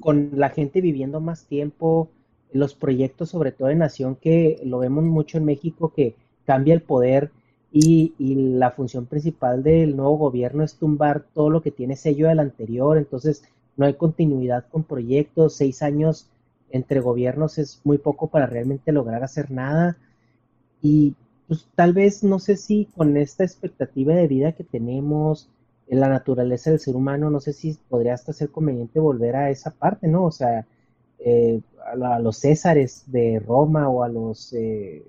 con 0.00 0.30
la 0.34 0.50
gente 0.50 0.80
viviendo 0.80 1.20
más 1.20 1.44
tiempo, 1.44 2.08
los 2.52 2.74
proyectos, 2.74 3.30
sobre 3.30 3.52
todo 3.52 3.68
de 3.68 3.74
nación, 3.74 4.16
que 4.16 4.60
lo 4.64 4.78
vemos 4.78 5.04
mucho 5.04 5.38
en 5.38 5.44
México, 5.44 5.92
que 5.94 6.14
cambia 6.44 6.74
el 6.74 6.82
poder 6.82 7.30
y, 7.72 8.14
la 8.18 8.70
función 8.70 9.06
principal 9.06 9.62
del 9.62 9.96
nuevo 9.96 10.16
gobierno 10.16 10.62
es 10.62 10.76
tumbar 10.76 11.26
todo 11.34 11.50
lo 11.50 11.60
que 11.60 11.70
tiene 11.70 11.96
sello 11.96 12.28
del 12.28 12.40
anterior, 12.40 12.96
entonces 12.96 13.42
no 13.76 13.86
hay 13.86 13.94
continuidad 13.94 14.66
con 14.70 14.84
proyectos, 14.84 15.54
seis 15.54 15.82
años 15.82 16.28
entre 16.70 17.00
gobiernos 17.00 17.58
es 17.58 17.80
muy 17.84 17.98
poco 17.98 18.28
para 18.28 18.46
realmente 18.46 18.92
lograr 18.92 19.22
hacer 19.22 19.50
nada 19.50 19.96
y 20.82 21.14
pues 21.48 21.66
tal 21.74 21.92
vez 21.92 22.24
no 22.24 22.38
sé 22.38 22.56
si 22.56 22.86
con 22.96 23.16
esta 23.16 23.44
expectativa 23.44 24.14
de 24.14 24.26
vida 24.26 24.52
que 24.52 24.64
tenemos, 24.64 25.48
en 25.88 26.00
la 26.00 26.08
naturaleza 26.08 26.70
del 26.70 26.80
ser 26.80 26.96
humano, 26.96 27.30
no 27.30 27.40
sé 27.40 27.52
si 27.52 27.78
podría 27.88 28.14
hasta 28.14 28.32
ser 28.32 28.50
conveniente 28.50 28.98
volver 28.98 29.36
a 29.36 29.50
esa 29.50 29.70
parte, 29.70 30.08
¿no? 30.08 30.24
O 30.24 30.32
sea, 30.32 30.66
eh, 31.18 31.60
a, 31.84 32.18
los 32.18 32.38
césares 32.38 33.04
de 33.06 33.40
Roma 33.40 33.88
o 33.88 34.02
a 34.02 34.08
los 34.08 34.52
eh, 34.52 35.04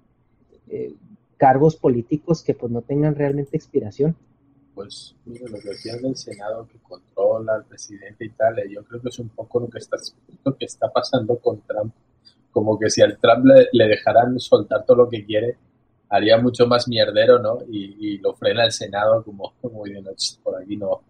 eh, 0.69 0.93
cargos 1.37 1.75
políticos 1.75 2.43
que 2.43 2.53
pues 2.53 2.71
no 2.71 2.81
tengan 2.81 3.15
realmente 3.15 3.57
expiración. 3.57 4.15
Pues 4.77 5.15
mira, 5.25 5.49
lo 5.49 5.59
que 5.59 5.69
decían 5.69 6.03
del 6.03 6.15
Senado 6.15 6.67
que 6.67 6.77
controla 6.77 7.55
al 7.55 7.65
presidente 7.65 8.25
y 8.25 8.29
tal, 8.29 8.57
yo 8.69 8.83
creo 8.83 9.01
que 9.01 9.09
es 9.09 9.17
un 9.17 9.29
poco 9.29 9.59
lo 9.59 9.67
que 9.67 9.79
está, 9.79 9.97
lo 10.45 10.55
que 10.55 10.65
está 10.65 10.87
pasando 10.89 11.35
con 11.39 11.61
Trump. 11.61 11.91
Como 12.51 12.77
que 12.77 12.87
si 12.91 13.01
al 13.01 13.17
Trump 13.17 13.43
le, 13.45 13.69
le 13.71 13.87
dejaran 13.87 14.39
soltar 14.39 14.85
todo 14.85 14.97
lo 14.97 15.09
que 15.09 15.25
quiere, 15.25 15.57
haría 16.09 16.37
mucho 16.37 16.67
más 16.67 16.87
mierdero, 16.87 17.39
¿no? 17.39 17.57
Y, 17.71 18.19
lo 18.19 18.35
frena 18.35 18.65
el 18.65 18.71
Senado 18.71 19.23
como, 19.23 19.55
como 19.59 19.83
diciendo, 19.83 20.13
por 20.43 20.61
aquí 20.61 20.77
no. 20.77 21.01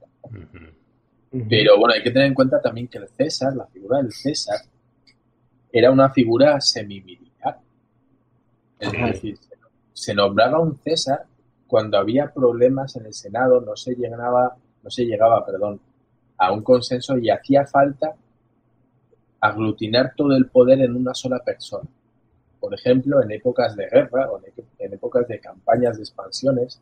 Pero 1.49 1.77
bueno, 1.77 1.93
hay 1.93 2.03
que 2.03 2.11
tener 2.11 2.29
en 2.29 2.33
cuenta 2.33 2.61
también 2.61 2.87
que 2.87 2.99
el 2.99 3.09
César, 3.09 3.53
la 3.53 3.67
figura 3.67 3.97
del 3.97 4.13
César, 4.13 4.61
era 5.73 5.91
una 5.91 6.09
figura 6.09 6.61
semimilitar. 6.61 7.59
Es 8.79 8.93
decir, 8.93 9.37
se 9.91 10.13
nombraba 10.15 10.61
un 10.61 10.77
César 10.77 11.25
cuando 11.67 11.97
había 11.97 12.31
problemas 12.31 12.95
en 12.95 13.05
el 13.05 13.13
Senado, 13.13 13.61
no 13.61 13.75
se 13.75 13.93
llegaba, 13.95 14.55
no 14.83 14.89
se 14.89 15.05
llegaba, 15.05 15.45
perdón, 15.45 15.79
a 16.37 16.51
un 16.51 16.61
consenso 16.61 17.17
y 17.17 17.29
hacía 17.29 17.65
falta 17.65 18.15
aglutinar 19.39 20.13
todo 20.15 20.35
el 20.35 20.47
poder 20.47 20.81
en 20.81 20.95
una 20.95 21.13
sola 21.13 21.39
persona. 21.39 21.87
Por 22.59 22.73
ejemplo, 22.73 23.21
en 23.21 23.31
épocas 23.31 23.75
de 23.75 23.87
guerra 23.87 24.31
o 24.31 24.39
en 24.79 24.93
épocas 24.93 25.27
de 25.27 25.39
campañas 25.39 25.97
de 25.97 26.03
expansiones, 26.03 26.81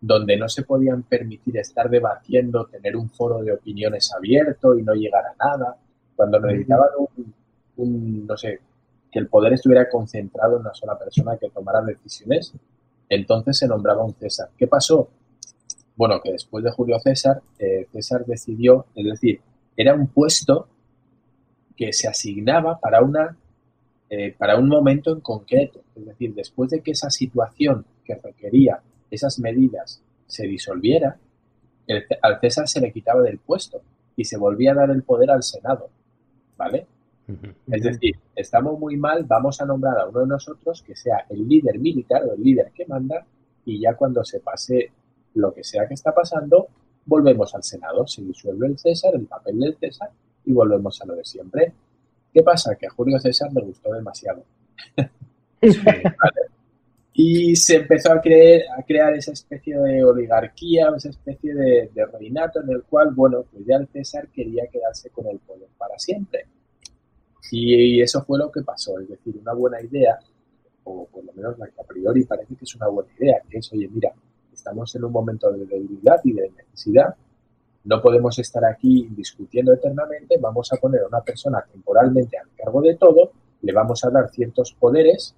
donde 0.00 0.36
no 0.36 0.48
se 0.48 0.62
podían 0.62 1.02
permitir 1.04 1.56
estar 1.56 1.88
debatiendo, 1.88 2.66
tener 2.66 2.96
un 2.96 3.08
foro 3.08 3.42
de 3.42 3.52
opiniones 3.52 4.12
abierto 4.12 4.78
y 4.78 4.82
no 4.82 4.94
llegar 4.94 5.24
a 5.24 5.44
nada, 5.44 5.76
cuando 6.14 6.38
necesitaban 6.40 6.88
un, 7.76 8.26
no 8.26 8.36
sé, 8.36 8.60
que 9.10 9.18
el 9.18 9.28
poder 9.28 9.54
estuviera 9.54 9.88
concentrado 9.88 10.56
en 10.56 10.60
una 10.62 10.74
sola 10.74 10.98
persona 10.98 11.36
que 11.36 11.48
tomara 11.48 11.80
decisiones, 11.82 12.52
entonces 13.08 13.58
se 13.58 13.68
nombraba 13.68 14.04
un 14.04 14.14
César. 14.14 14.50
¿Qué 14.56 14.66
pasó? 14.66 15.08
Bueno, 15.96 16.20
que 16.22 16.32
después 16.32 16.62
de 16.64 16.70
Julio 16.70 16.98
César, 17.00 17.42
eh, 17.58 17.86
César 17.92 18.24
decidió, 18.26 18.86
es 18.94 19.04
decir, 19.04 19.40
era 19.76 19.94
un 19.94 20.08
puesto 20.08 20.68
que 21.76 21.92
se 21.92 22.08
asignaba 22.08 22.78
para 22.78 23.02
una 23.02 23.36
eh, 24.08 24.34
para 24.38 24.56
un 24.56 24.68
momento 24.68 25.12
en 25.12 25.20
concreto. 25.20 25.80
Es 25.96 26.06
decir, 26.06 26.34
después 26.34 26.70
de 26.70 26.80
que 26.80 26.92
esa 26.92 27.10
situación 27.10 27.84
que 28.04 28.14
requería 28.14 28.80
esas 29.10 29.38
medidas 29.38 30.00
se 30.26 30.46
disolviera, 30.46 31.18
al 32.22 32.40
César 32.40 32.68
se 32.68 32.80
le 32.80 32.92
quitaba 32.92 33.22
del 33.22 33.38
puesto 33.38 33.80
y 34.16 34.24
se 34.24 34.36
volvía 34.36 34.72
a 34.72 34.74
dar 34.74 34.90
el 34.90 35.02
poder 35.02 35.30
al 35.30 35.42
Senado. 35.42 35.88
¿Vale? 36.56 36.86
Es 37.70 37.82
decir, 37.82 38.16
estamos 38.34 38.78
muy 38.78 38.96
mal, 38.96 39.24
vamos 39.24 39.60
a 39.60 39.66
nombrar 39.66 39.98
a 39.98 40.08
uno 40.08 40.20
de 40.20 40.26
nosotros 40.26 40.82
que 40.82 40.94
sea 40.94 41.26
el 41.28 41.48
líder 41.48 41.78
militar 41.78 42.22
o 42.24 42.34
el 42.34 42.42
líder 42.42 42.70
que 42.72 42.86
manda 42.86 43.26
y 43.64 43.80
ya 43.80 43.94
cuando 43.94 44.24
se 44.24 44.40
pase 44.40 44.92
lo 45.34 45.52
que 45.52 45.64
sea 45.64 45.88
que 45.88 45.94
está 45.94 46.14
pasando, 46.14 46.68
volvemos 47.04 47.54
al 47.54 47.62
Senado, 47.62 48.06
se 48.06 48.22
disuelve 48.22 48.68
el 48.68 48.78
César, 48.78 49.14
el 49.14 49.26
papel 49.26 49.58
del 49.58 49.76
César 49.76 50.10
y 50.44 50.52
volvemos 50.52 51.00
a 51.02 51.06
lo 51.06 51.14
de 51.14 51.24
siempre. 51.24 51.72
¿Qué 52.32 52.42
pasa? 52.42 52.76
Que 52.76 52.86
a 52.86 52.90
Julio 52.90 53.18
César 53.18 53.52
le 53.52 53.62
gustó 53.62 53.92
demasiado. 53.92 54.44
Y 57.18 57.56
se 57.56 57.76
empezó 57.76 58.12
a, 58.12 58.20
creer, 58.20 58.66
a 58.76 58.82
crear 58.82 59.14
esa 59.14 59.32
especie 59.32 59.78
de 59.78 60.04
oligarquía, 60.04 60.92
esa 60.94 61.08
especie 61.08 61.54
de, 61.54 61.88
reinato 62.12 62.60
en 62.60 62.68
el 62.68 62.82
cual, 62.82 63.14
bueno, 63.14 63.42
pues 63.50 63.64
ya 63.64 63.76
el 63.76 63.88
César 63.88 64.28
quería 64.28 64.66
quedarse 64.70 65.08
con 65.08 65.26
el 65.26 65.38
poder 65.38 65.68
para 65.78 65.98
siempre. 65.98 66.44
Y, 67.50 68.00
eso 68.00 68.22
fue 68.24 68.38
lo 68.38 68.50
que 68.50 68.62
pasó, 68.62 68.98
es 68.98 69.08
decir, 69.08 69.36
una 69.40 69.52
buena 69.52 69.80
idea, 69.80 70.18
o 70.84 71.06
por 71.06 71.24
lo 71.24 71.32
menos 71.32 71.58
la 71.58 71.66
que 71.68 71.80
a 71.80 71.84
priori 71.84 72.24
parece 72.24 72.54
que 72.56 72.64
es 72.64 72.74
una 72.74 72.88
buena 72.88 73.10
idea, 73.18 73.40
que 73.48 73.58
es, 73.58 73.72
oye, 73.72 73.88
mira, 73.88 74.12
estamos 74.52 74.94
en 74.96 75.04
un 75.04 75.12
momento 75.12 75.50
de 75.52 75.64
debilidad 75.66 76.20
y 76.24 76.32
de 76.32 76.50
necesidad, 76.50 77.14
no 77.84 78.02
podemos 78.02 78.36
estar 78.38 78.64
aquí 78.64 79.08
discutiendo 79.10 79.72
eternamente, 79.72 80.38
vamos 80.40 80.72
a 80.72 80.76
poner 80.76 81.02
a 81.02 81.06
una 81.06 81.20
persona 81.20 81.64
temporalmente 81.70 82.36
al 82.36 82.48
cargo 82.56 82.82
de 82.82 82.96
todo, 82.96 83.30
le 83.62 83.72
vamos 83.72 84.04
a 84.04 84.10
dar 84.10 84.28
ciertos 84.30 84.72
poderes 84.72 85.34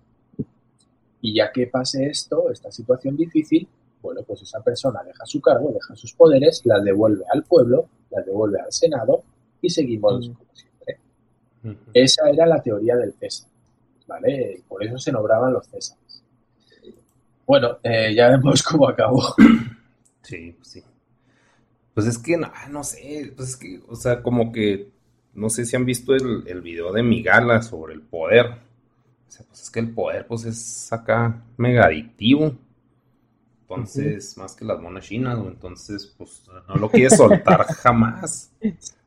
y 1.21 1.35
ya 1.35 1.53
que 1.53 1.67
pase 1.67 2.07
esto, 2.07 2.51
esta 2.51 2.71
situación 2.71 3.17
difícil, 3.17 3.69
bueno, 4.01 4.23
pues 4.23 4.43
esa 4.43 4.61
persona 4.61 5.03
deja 5.05 5.27
su 5.27 5.41
cargo, 5.41 5.73
deja 5.73 5.95
sus 5.97 6.13
poderes, 6.15 6.63
las 6.65 6.83
devuelve 6.85 7.25
al 7.33 7.43
pueblo, 7.45 7.89
las 8.11 8.25
devuelve 8.25 8.61
al 8.61 8.73
Senado 8.73 9.23
y 9.61 9.71
seguimos 9.71 10.29
mm. 10.29 10.33
como 10.33 10.55
siempre. 10.55 10.78
Esa 11.93 12.31
era 12.31 12.47
la 12.47 12.63
teoría 12.63 12.97
del 12.97 13.13
César, 13.15 13.49
¿vale? 14.07 14.63
Por 14.69 14.85
eso 14.85 14.99
se 14.99 15.13
nombraban 15.13 15.53
los 15.53 15.67
Césares. 15.67 16.23
Bueno, 17.47 17.79
eh, 17.83 18.15
ya 18.15 18.29
vemos 18.29 18.63
cómo 18.63 18.89
acabó. 18.89 19.35
Sí, 20.21 20.55
pues 20.59 20.69
sí. 20.69 20.85
Pues 21.95 22.07
es 22.07 22.19
que, 22.19 22.37
no, 22.37 22.53
ah, 22.55 22.69
no 22.69 22.85
sé, 22.85 23.33
pues 23.35 23.49
es 23.49 23.57
que, 23.57 23.81
o 23.89 23.97
sea, 23.97 24.23
como 24.23 24.53
que, 24.53 24.91
no 25.33 25.49
sé 25.49 25.65
si 25.65 25.75
han 25.75 25.87
visto 25.87 26.15
el, 26.15 26.45
el 26.47 26.61
video 26.61 26.93
de 26.93 27.03
Migala 27.03 27.63
sobre 27.63 27.95
el 27.95 28.03
poder. 28.03 28.45
O 28.47 29.31
sea, 29.31 29.47
pues 29.47 29.63
es 29.63 29.71
que 29.71 29.81
el 29.81 29.95
poder, 29.95 30.27
pues 30.27 30.45
es 30.45 30.93
acá 30.93 31.43
mega 31.57 31.87
adictivo. 31.87 32.55
Entonces, 33.63 34.37
más 34.39 34.55
que 34.55 34.65
las 34.65 34.81
monas 34.81 35.05
chinas, 35.05 35.39
entonces, 35.39 36.15
pues 36.17 36.43
no 36.69 36.77
lo 36.77 36.91
quieres 36.91 37.17
soltar 37.17 37.65
jamás. 37.75 38.51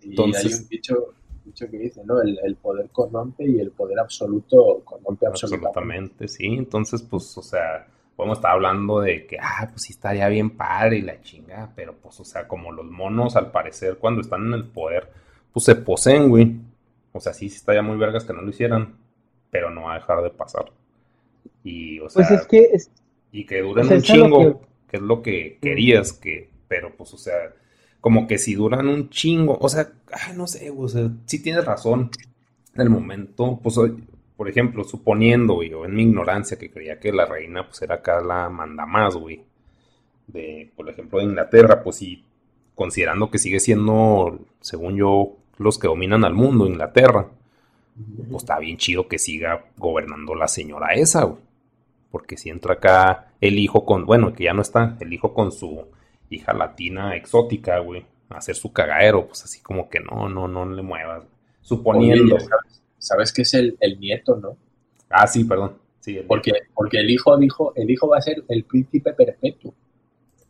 Entonces, 0.01 0.45
hay 0.45 0.63
un 0.63 0.67
dicho, 0.69 1.13
que 1.43 1.77
dice, 1.77 2.01
¿no? 2.05 2.21
El, 2.21 2.55
poder 2.55 2.89
corrompe 2.91 3.45
y 3.45 3.59
el 3.59 3.71
poder 3.71 3.99
absoluto 3.99 4.81
corrompe 4.83 5.27
absolutamente. 5.27 5.67
Absolutamente, 5.67 6.27
sí. 6.27 6.45
Entonces, 6.45 7.01
pues, 7.01 7.37
o 7.37 7.41
sea, 7.41 7.87
podemos 8.15 8.37
estar 8.37 8.51
hablando 8.51 9.01
de 9.01 9.25
que, 9.25 9.37
ah, 9.39 9.67
pues 9.69 9.83
sí 9.83 9.93
estaría 9.93 10.27
bien 10.27 10.51
padre 10.51 10.97
y 10.97 11.01
la 11.01 11.21
chinga, 11.21 11.71
pero 11.75 11.95
pues, 11.95 12.19
o 12.19 12.25
sea, 12.25 12.47
como 12.47 12.71
los 12.71 12.85
monos 12.85 13.35
al 13.35 13.51
parecer 13.51 13.97
cuando 13.97 14.21
están 14.21 14.47
en 14.47 14.53
el 14.53 14.65
poder, 14.65 15.09
pues 15.51 15.65
se 15.65 15.75
poseen, 15.75 16.29
güey. 16.29 16.55
O 17.13 17.19
sea, 17.19 17.33
sí, 17.33 17.49
sí 17.49 17.57
estaría 17.57 17.81
muy 17.81 17.97
vergas 17.97 18.23
que 18.23 18.33
no 18.33 18.41
lo 18.41 18.49
hicieran, 18.49 18.95
pero 19.49 19.69
no 19.69 19.83
va 19.83 19.93
a 19.93 19.99
dejar 19.99 20.21
de 20.23 20.29
pasar. 20.29 20.71
Y, 21.63 21.99
o 21.99 22.07
pues 22.07 22.27
sea, 22.27 22.37
es 22.37 22.47
que 22.47 22.69
y 23.31 23.45
que 23.45 23.61
duren 23.61 23.91
un 23.91 24.01
chingo, 24.01 24.61
que... 24.87 24.97
es 24.97 25.03
lo 25.03 25.21
que 25.21 25.57
querías, 25.61 26.13
que, 26.13 26.49
pero 26.67 26.95
pues, 26.95 27.13
o 27.13 27.17
sea, 27.17 27.53
como 28.01 28.27
que 28.27 28.39
si 28.39 28.55
duran 28.55 28.87
un 28.87 29.09
chingo, 29.09 29.57
o 29.61 29.69
sea, 29.69 29.91
no 30.35 30.47
sé, 30.47 30.71
o 30.71 30.87
tienes 31.25 31.63
razón. 31.63 32.09
En 32.73 32.81
el 32.81 32.89
momento, 32.89 33.59
pues 33.61 33.77
por 34.35 34.49
ejemplo, 34.49 34.83
suponiendo, 34.83 35.53
güey, 35.53 35.71
en 35.71 35.93
mi 35.93 36.01
ignorancia 36.01 36.57
que 36.57 36.71
creía 36.71 36.99
que 36.99 37.11
la 37.11 37.27
reina, 37.27 37.67
pues 37.67 37.81
era 37.83 37.95
acá 37.95 38.21
la 38.21 38.49
manda 38.49 38.87
más, 38.87 39.15
güey, 39.15 39.43
de, 40.25 40.71
por 40.75 40.89
ejemplo, 40.89 41.19
de 41.19 41.25
Inglaterra, 41.25 41.83
pues 41.83 41.97
sí, 41.97 42.23
considerando 42.73 43.29
que 43.29 43.37
sigue 43.37 43.59
siendo, 43.59 44.39
según 44.61 44.95
yo, 44.95 45.37
los 45.57 45.77
que 45.77 45.87
dominan 45.87 46.25
al 46.25 46.33
mundo, 46.33 46.65
Inglaterra, 46.65 47.27
pues 48.29 48.43
está 48.43 48.57
bien 48.57 48.77
chido 48.77 49.07
que 49.07 49.19
siga 49.19 49.65
gobernando 49.77 50.33
la 50.33 50.47
señora 50.47 50.93
esa, 50.93 51.25
güey. 51.25 51.41
Porque 52.09 52.35
si 52.35 52.49
entra 52.49 52.73
acá 52.73 53.33
el 53.41 53.59
hijo 53.59 53.85
con, 53.85 54.05
bueno, 54.05 54.33
que 54.33 54.45
ya 54.45 54.53
no 54.53 54.63
está, 54.63 54.97
el 54.99 55.13
hijo 55.13 55.33
con 55.33 55.51
su 55.51 55.85
hija 56.31 56.53
latina 56.53 57.15
exótica, 57.15 57.79
güey, 57.79 58.05
hacer 58.29 58.55
su 58.55 58.71
cagadero, 58.71 59.27
pues 59.27 59.43
así 59.43 59.61
como 59.61 59.89
que 59.89 59.99
no, 59.99 60.29
no, 60.29 60.47
no 60.47 60.65
le 60.65 60.81
muevas. 60.81 61.25
Suponiendo. 61.61 62.37
¿sabes, 62.97 63.33
que 63.33 63.41
es 63.41 63.53
el, 63.53 63.77
nieto, 63.99 64.35
¿no? 64.35 64.57
Ah, 65.09 65.27
sí, 65.27 65.43
perdón. 65.43 65.77
Sí, 65.99 66.19
porque, 66.27 66.51
porque 66.73 66.99
el 66.99 67.09
hijo 67.09 67.37
dijo, 67.37 67.73
el 67.75 67.89
hijo 67.89 68.07
va 68.07 68.17
a 68.17 68.21
ser 68.21 68.43
el 68.47 68.63
príncipe 68.63 69.13
perpetuo. 69.13 69.73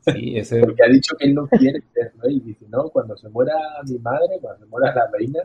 Sí, 0.02 0.38
ese... 0.38 0.60
Porque 0.62 0.84
ha 0.84 0.90
dicho 0.90 1.16
que 1.16 1.26
él 1.26 1.36
no 1.36 1.48
quiere 1.48 1.82
ser 1.94 2.14
rey. 2.22 2.40
Dice, 2.40 2.66
no, 2.70 2.90
cuando 2.90 3.16
se 3.18 3.30
muera 3.30 3.53
mi 3.86 3.99
madre, 3.99 4.40
cuando 4.41 4.66
se 4.66 4.70
muera 4.70 4.95
la 4.95 5.10
reina, 5.12 5.41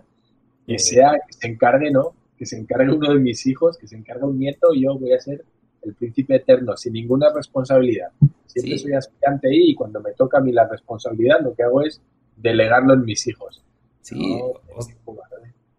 que 0.66 0.78
sea, 0.78 1.12
que 1.26 1.32
se 1.32 1.48
encargue, 1.48 1.90
¿no? 1.90 2.14
Que 2.38 2.46
se 2.46 2.56
encargue 2.56 2.92
uno 2.92 3.12
de 3.12 3.20
mis 3.20 3.46
hijos, 3.46 3.76
que 3.76 3.86
se 3.86 3.96
encargue 3.96 4.24
un 4.24 4.38
nieto 4.38 4.72
y 4.72 4.84
yo 4.84 4.98
voy 4.98 5.12
a 5.12 5.20
ser 5.20 5.44
el 5.86 5.94
príncipe 5.94 6.36
eterno, 6.36 6.76
sin 6.76 6.92
ninguna 6.92 7.32
responsabilidad. 7.32 8.08
Siempre 8.46 8.78
soy 8.78 8.94
aspirante 8.94 9.48
ahí 9.48 9.70
y 9.70 9.74
cuando 9.74 10.00
me 10.00 10.12
toca 10.12 10.38
a 10.38 10.40
mí 10.40 10.52
la 10.52 10.66
responsabilidad, 10.66 11.40
lo 11.42 11.54
que 11.54 11.62
hago 11.62 11.82
es 11.82 12.00
delegarlo 12.36 12.94
en 12.94 13.04
mis 13.04 13.26
hijos. 13.26 13.62
Sí, 14.00 14.40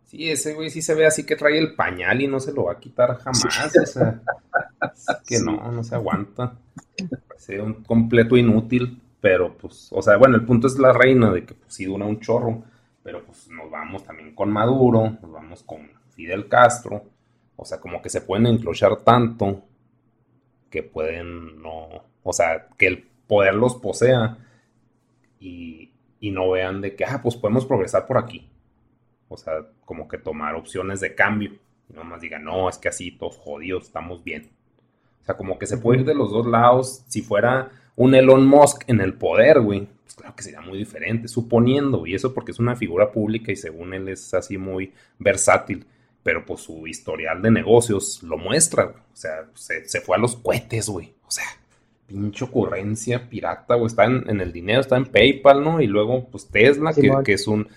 sí, 0.04 0.30
ese 0.30 0.54
güey 0.54 0.70
sí 0.70 0.82
se 0.82 0.94
ve 0.96 1.06
así 1.06 1.26
que 1.26 1.36
trae 1.36 1.58
el 1.58 1.76
pañal 1.76 2.22
y 2.22 2.28
no 2.28 2.40
se 2.40 2.54
lo 2.54 2.66
va 2.66 2.74
a 2.74 2.80
quitar 2.80 3.18
jamás. 3.18 3.74
O 3.82 3.86
sea, 3.86 4.22
que 5.26 5.40
no, 5.40 5.72
no 5.72 5.84
se 5.84 5.96
aguanta. 5.96 6.58
Parece 7.28 7.62
un 7.62 7.84
completo 7.84 8.36
inútil, 8.36 9.02
pero 9.22 9.58
pues, 9.58 9.90
o 9.92 10.02
sea, 10.02 10.18
bueno, 10.18 10.36
el 10.36 10.46
punto 10.46 10.68
es 10.68 10.78
la 10.78 10.94
reina 10.94 11.32
de 11.32 11.46
que 11.46 11.54
pues 11.54 11.74
sí 11.74 11.86
dura 11.86 12.06
un 12.06 12.20
chorro, 12.20 12.64
pero 13.04 13.24
pues 13.26 13.48
nos 13.50 13.72
vamos 13.72 14.04
también 14.04 14.36
con 14.36 14.52
Maduro, 14.52 15.18
nos 15.22 15.32
vamos 15.32 15.64
con 15.64 15.90
Fidel 16.10 16.48
Castro, 16.48 17.04
o 17.56 17.66
sea, 17.66 17.80
como 17.80 18.02
que 18.02 18.10
se 18.10 18.22
pueden 18.22 18.48
enclochar 18.48 18.98
tanto 18.98 19.64
que 20.70 20.84
pueden 20.84 21.62
no, 21.62 22.04
o 22.24 22.34
sea, 22.34 22.68
que 22.78 22.88
el 22.88 23.08
poder 23.28 23.56
los 23.56 23.76
posea 23.76 24.38
y, 25.40 25.92
y 26.20 26.32
no 26.32 26.50
vean 26.52 26.82
de 26.82 26.96
que, 26.96 27.06
ah, 27.06 27.22
pues 27.22 27.36
podemos 27.36 27.66
progresar 27.66 28.06
por 28.06 28.18
aquí. 28.18 28.50
O 29.30 29.38
sea, 29.38 29.54
como 29.86 30.08
que 30.08 30.18
tomar 30.18 30.56
opciones 30.56 31.00
de 31.00 31.16
cambio. 31.16 31.52
Y 31.90 31.94
no 31.94 32.04
más 32.04 32.22
digan, 32.22 32.44
no, 32.44 32.70
es 32.70 32.78
que 32.78 32.90
así 32.90 33.12
todos 33.12 33.38
jodidos, 33.38 33.86
estamos 33.86 34.24
bien. 34.24 34.50
O 35.22 35.26
sea, 35.26 35.36
como 35.36 35.60
que 35.60 35.68
se 35.68 35.78
puede 35.78 36.02
ir 36.02 36.06
de 36.06 36.16
los 36.16 36.32
dos 36.32 36.48
lados. 36.48 37.04
Si 37.08 37.22
fuera 37.22 37.70
un 37.96 38.16
Elon 38.16 38.46
Musk 38.46 38.84
en 38.88 39.02
el 39.02 39.14
poder, 39.14 39.60
güey, 39.60 39.88
pues 40.04 40.16
claro 40.16 40.36
que 40.36 40.44
sería 40.44 40.62
muy 40.62 40.78
diferente, 40.78 41.28
suponiendo, 41.28 42.06
y 42.06 42.16
eso 42.16 42.34
porque 42.34 42.52
es 42.52 42.60
una 42.60 42.76
figura 42.76 43.12
pública 43.12 43.52
y 43.52 43.56
según 43.56 43.94
él 43.94 44.08
es 44.08 44.34
así 44.34 44.58
muy 44.58 44.94
versátil, 45.20 45.86
pero 46.28 46.46
pues 46.46 46.60
su 46.60 46.86
historial 46.86 47.42
de 47.42 47.50
negocios 47.52 48.22
lo 48.22 48.38
muestra, 48.38 48.84
güey. 48.84 48.98
O 48.98 49.16
sea, 49.16 49.48
se, 49.54 49.88
se 49.88 50.02
fue 50.02 50.18
a 50.18 50.20
los 50.20 50.36
cohetes, 50.36 50.90
güey. 50.90 51.14
O 51.26 51.32
sea, 51.32 51.46
pinche 52.06 52.44
ocurrencia 52.44 53.30
pirata, 53.30 53.76
güey. 53.76 53.88
Está 53.88 54.04
en, 54.04 54.42
el 54.42 54.52
dinero, 54.52 54.82
está 54.82 54.98
en 54.98 55.06
PayPal, 55.06 55.64
¿no? 55.64 55.80
Y 55.80 55.88
luego, 55.88 56.28
pues 56.30 56.50
Tesla, 56.50 56.94
que, 56.94 57.32
es 57.32 57.48
un, 57.48 57.70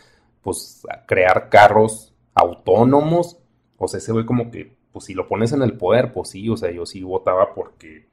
pues, 0.43 0.85
crear 1.07 1.49
carros 1.49 2.13
autónomos. 2.35 3.39
O 3.79 3.87
sea, 3.87 3.99
ese 3.99 4.11
güey 4.11 4.27
como 4.27 4.51
que, 4.51 4.73
pues 4.91 5.05
si 5.05 5.15
lo 5.15 5.29
pones 5.29 5.53
en 5.53 5.63
el 5.63 5.75
poder, 5.75 6.13
pues 6.13 6.31
sí, 6.31 6.49
o 6.49 6.57
sea, 6.57 6.73
yo 6.73 6.87
sí 6.87 7.05
votaba 7.05 7.55
porque, 7.55 8.07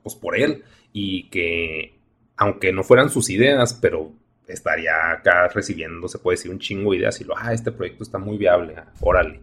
pues 0.00 0.14
por 0.14 0.38
él. 0.38 0.62
Y 0.92 1.28
que, 1.28 1.98
aunque 2.36 2.72
no 2.72 2.84
fueran 2.84 3.10
sus 3.10 3.30
ideas, 3.30 3.74
pero 3.74 4.12
estaría 4.46 5.10
acá 5.10 5.48
recibiendo, 5.48 6.06
se 6.06 6.20
puede 6.20 6.36
decir, 6.36 6.52
un 6.52 6.60
chingo 6.60 6.92
de 6.92 6.98
ideas 6.98 7.20
y 7.20 7.24
lo, 7.24 7.36
ah, 7.36 7.52
este 7.52 7.72
proyecto 7.72 8.04
está 8.04 8.18
muy 8.18 8.38
viable, 8.38 8.76
ah, 8.76 8.86
órale. 9.00 9.40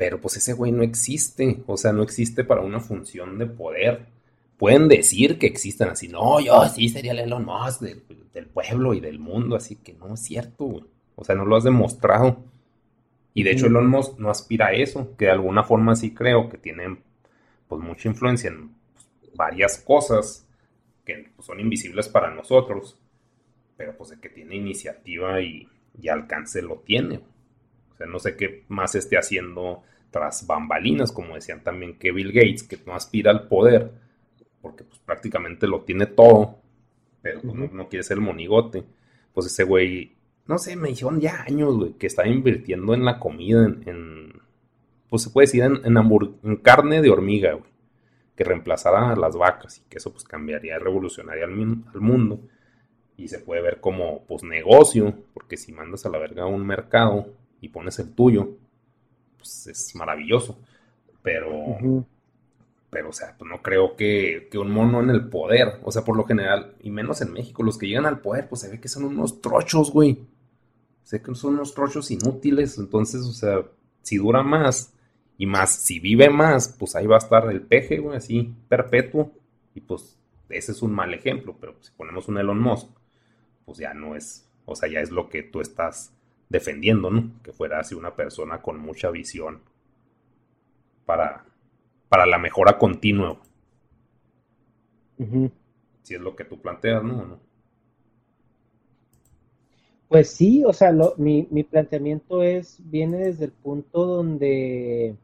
Pero 0.00 0.18
pues 0.18 0.38
ese 0.38 0.54
güey 0.54 0.72
no 0.72 0.82
existe, 0.82 1.62
o 1.66 1.76
sea, 1.76 1.92
no 1.92 2.02
existe 2.02 2.42
para 2.42 2.62
una 2.62 2.80
función 2.80 3.36
de 3.36 3.44
poder 3.44 4.06
pueden 4.56 4.88
decir 4.88 5.38
que 5.38 5.46
existen 5.46 5.90
así. 5.90 6.08
No, 6.08 6.40
yo 6.40 6.66
sí 6.70 6.88
sería 6.88 7.12
el 7.12 7.18
Elon 7.18 7.44
Musk 7.44 7.82
del, 7.82 8.46
pueblo 8.46 8.94
y 8.94 9.00
del 9.00 9.18
mundo, 9.18 9.56
así 9.56 9.76
que 9.76 9.92
no 9.92 10.14
es 10.14 10.20
cierto, 10.20 10.86
O 11.16 11.22
sea, 11.22 11.34
no 11.34 11.44
lo 11.44 11.54
has 11.54 11.64
demostrado. 11.64 12.42
Y 13.34 13.42
de 13.42 13.50
hecho 13.50 13.66
Elon 13.66 13.90
Musk 13.90 14.18
no 14.18 14.30
aspira 14.30 14.68
a 14.68 14.72
eso, 14.72 15.14
que 15.18 15.26
de 15.26 15.32
alguna 15.32 15.64
forma 15.64 15.94
sí 15.94 16.14
creo 16.14 16.48
que 16.48 16.56
tiene 16.56 16.96
pues 17.68 17.82
mucha 17.82 18.08
influencia 18.08 18.48
en 18.48 18.70
pues, 18.94 19.06
varias 19.34 19.76
cosas 19.76 20.48
que 21.04 21.30
pues, 21.36 21.44
son 21.44 21.60
invisibles 21.60 22.08
para 22.08 22.30
nosotros, 22.30 22.96
pero 23.76 23.94
pues 23.98 24.08
de 24.08 24.18
que 24.18 24.30
tiene 24.30 24.56
iniciativa 24.56 25.42
y, 25.42 25.68
y 26.00 26.08
alcance 26.08 26.62
lo 26.62 26.76
tiene. 26.76 27.20
O 27.92 27.96
sea, 27.98 28.06
no 28.06 28.18
sé 28.18 28.34
qué 28.34 28.64
más 28.68 28.94
esté 28.94 29.18
haciendo 29.18 29.84
tras 30.10 30.46
bambalinas, 30.46 31.12
como 31.12 31.34
decían 31.34 31.62
también 31.62 31.98
que 31.98 32.12
Bill 32.12 32.32
Gates, 32.32 32.64
que 32.64 32.78
no 32.86 32.94
aspira 32.94 33.30
al 33.30 33.48
poder, 33.48 33.92
porque 34.60 34.84
pues 34.84 34.98
prácticamente 35.00 35.66
lo 35.66 35.82
tiene 35.82 36.06
todo, 36.06 36.58
pero 37.22 37.40
pues, 37.40 37.72
no, 37.72 37.88
quiere 37.88 38.02
ser 38.02 38.18
el 38.18 38.24
monigote. 38.24 38.84
Pues 39.32 39.46
ese 39.46 39.64
güey, 39.64 40.16
no 40.46 40.58
sé, 40.58 40.76
me 40.76 40.88
dijeron 40.88 41.20
ya 41.20 41.42
años, 41.42 41.76
güey, 41.76 41.92
que 41.92 42.06
está 42.06 42.26
invirtiendo 42.26 42.94
en 42.94 43.04
la 43.04 43.18
comida, 43.18 43.64
en, 43.64 44.32
pues 45.08 45.22
se 45.22 45.30
puede 45.30 45.46
decir 45.46 45.62
en, 45.62 45.80
en, 45.84 46.56
carne 46.56 47.00
de 47.02 47.10
hormiga, 47.10 47.52
güey, 47.52 47.70
que 48.36 48.44
reemplazara 48.44 49.10
a 49.10 49.16
las 49.16 49.36
vacas 49.36 49.78
y 49.78 49.88
que 49.88 49.98
eso 49.98 50.12
pues 50.12 50.24
cambiaría, 50.24 50.78
revolucionaría 50.78 51.44
al, 51.44 51.52
al 51.52 52.00
mundo. 52.00 52.40
Y 53.16 53.28
se 53.28 53.38
puede 53.38 53.60
ver 53.60 53.80
como 53.80 54.24
pues 54.24 54.42
negocio, 54.42 55.14
porque 55.34 55.58
si 55.58 55.72
mandas 55.72 56.06
a 56.06 56.08
la 56.08 56.18
verga 56.18 56.44
a 56.44 56.46
un 56.46 56.66
mercado 56.66 57.34
y 57.60 57.68
pones 57.68 57.98
el 57.98 58.14
tuyo, 58.14 58.56
pues 59.40 59.66
es 59.66 59.94
maravilloso. 59.94 60.58
Pero 61.22 62.04
pero 62.90 63.10
o 63.10 63.12
sea, 63.12 63.36
pues 63.38 63.48
no 63.48 63.62
creo 63.62 63.96
que, 63.96 64.48
un 64.54 64.72
mono 64.72 65.00
en 65.00 65.10
el 65.10 65.28
poder, 65.28 65.80
o 65.84 65.92
sea, 65.92 66.04
por 66.04 66.16
lo 66.16 66.24
general, 66.24 66.74
y 66.82 66.90
menos 66.90 67.22
en 67.22 67.32
México, 67.32 67.62
los 67.62 67.78
que 67.78 67.86
llegan 67.86 68.06
al 68.06 68.20
poder, 68.20 68.48
pues 68.48 68.62
se 68.62 68.68
ve 68.68 68.80
que 68.80 68.88
son 68.88 69.04
unos 69.04 69.40
trochos, 69.40 69.92
güey. 69.92 70.18
Sé 71.04 71.22
que 71.22 71.34
son 71.34 71.54
unos 71.54 71.74
trochos 71.74 72.10
inútiles, 72.10 72.78
entonces, 72.78 73.22
o 73.22 73.32
sea, 73.32 73.64
si 74.02 74.18
dura 74.18 74.42
más 74.42 74.92
y 75.38 75.46
más, 75.46 75.70
si 75.70 76.00
vive 76.00 76.30
más, 76.30 76.74
pues 76.78 76.96
ahí 76.96 77.06
va 77.06 77.14
a 77.14 77.18
estar 77.18 77.48
el 77.50 77.62
peje, 77.62 77.98
güey, 77.98 78.16
así, 78.16 78.52
perpetuo. 78.68 79.32
Y 79.74 79.80
pues 79.80 80.18
ese 80.48 80.72
es 80.72 80.82
un 80.82 80.92
mal 80.92 81.14
ejemplo, 81.14 81.56
pero 81.60 81.76
si 81.80 81.92
ponemos 81.92 82.28
un 82.28 82.38
Elon 82.38 82.60
Musk, 82.60 82.88
pues 83.64 83.78
ya 83.78 83.94
no 83.94 84.16
es, 84.16 84.48
o 84.66 84.74
sea, 84.74 84.88
ya 84.88 85.00
es 85.00 85.10
lo 85.10 85.28
que 85.28 85.44
tú 85.44 85.60
estás 85.60 86.12
defendiendo, 86.50 87.10
¿no? 87.10 87.30
Que 87.42 87.52
fuera 87.52 87.80
así 87.80 87.94
una 87.94 88.14
persona 88.14 88.60
con 88.60 88.78
mucha 88.78 89.10
visión 89.10 89.60
para, 91.06 91.44
para 92.08 92.26
la 92.26 92.38
mejora 92.38 92.76
continua. 92.76 93.40
Si 96.02 96.14
es 96.14 96.20
lo 96.20 96.34
que 96.34 96.44
tú 96.44 96.60
planteas, 96.60 97.02
¿no? 97.02 97.38
Pues 100.08 100.30
sí, 100.30 100.64
o 100.64 100.72
sea, 100.72 100.92
mi, 101.18 101.46
mi, 101.52 101.62
planteamiento 101.62 102.42
es, 102.42 102.80
viene 102.84 103.18
desde 103.18 103.44
el 103.44 103.52
punto 103.52 104.06
donde, 104.06 105.14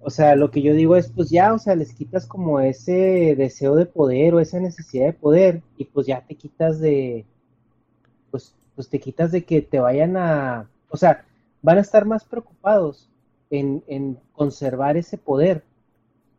o 0.00 0.10
sea, 0.10 0.36
lo 0.36 0.50
que 0.50 0.60
yo 0.60 0.74
digo 0.74 0.94
es, 0.94 1.10
pues 1.10 1.30
ya, 1.30 1.54
o 1.54 1.58
sea, 1.58 1.74
les 1.74 1.94
quitas 1.94 2.26
como 2.26 2.60
ese 2.60 3.34
deseo 3.34 3.76
de 3.76 3.86
poder 3.86 4.34
o 4.34 4.40
esa 4.40 4.60
necesidad 4.60 5.06
de 5.06 5.12
poder 5.14 5.62
y 5.78 5.86
pues 5.86 6.06
ya 6.06 6.20
te 6.20 6.34
quitas 6.34 6.80
de, 6.80 7.24
pues, 8.78 8.90
te 8.90 9.00
quitas 9.00 9.32
de 9.32 9.44
que 9.44 9.60
te 9.60 9.80
vayan 9.80 10.16
a, 10.16 10.70
o 10.88 10.96
sea, 10.96 11.24
van 11.62 11.78
a 11.78 11.80
estar 11.80 12.04
más 12.04 12.22
preocupados 12.22 13.10
en, 13.50 14.20
conservar 14.34 14.96
ese 14.96 15.18
poder, 15.18 15.64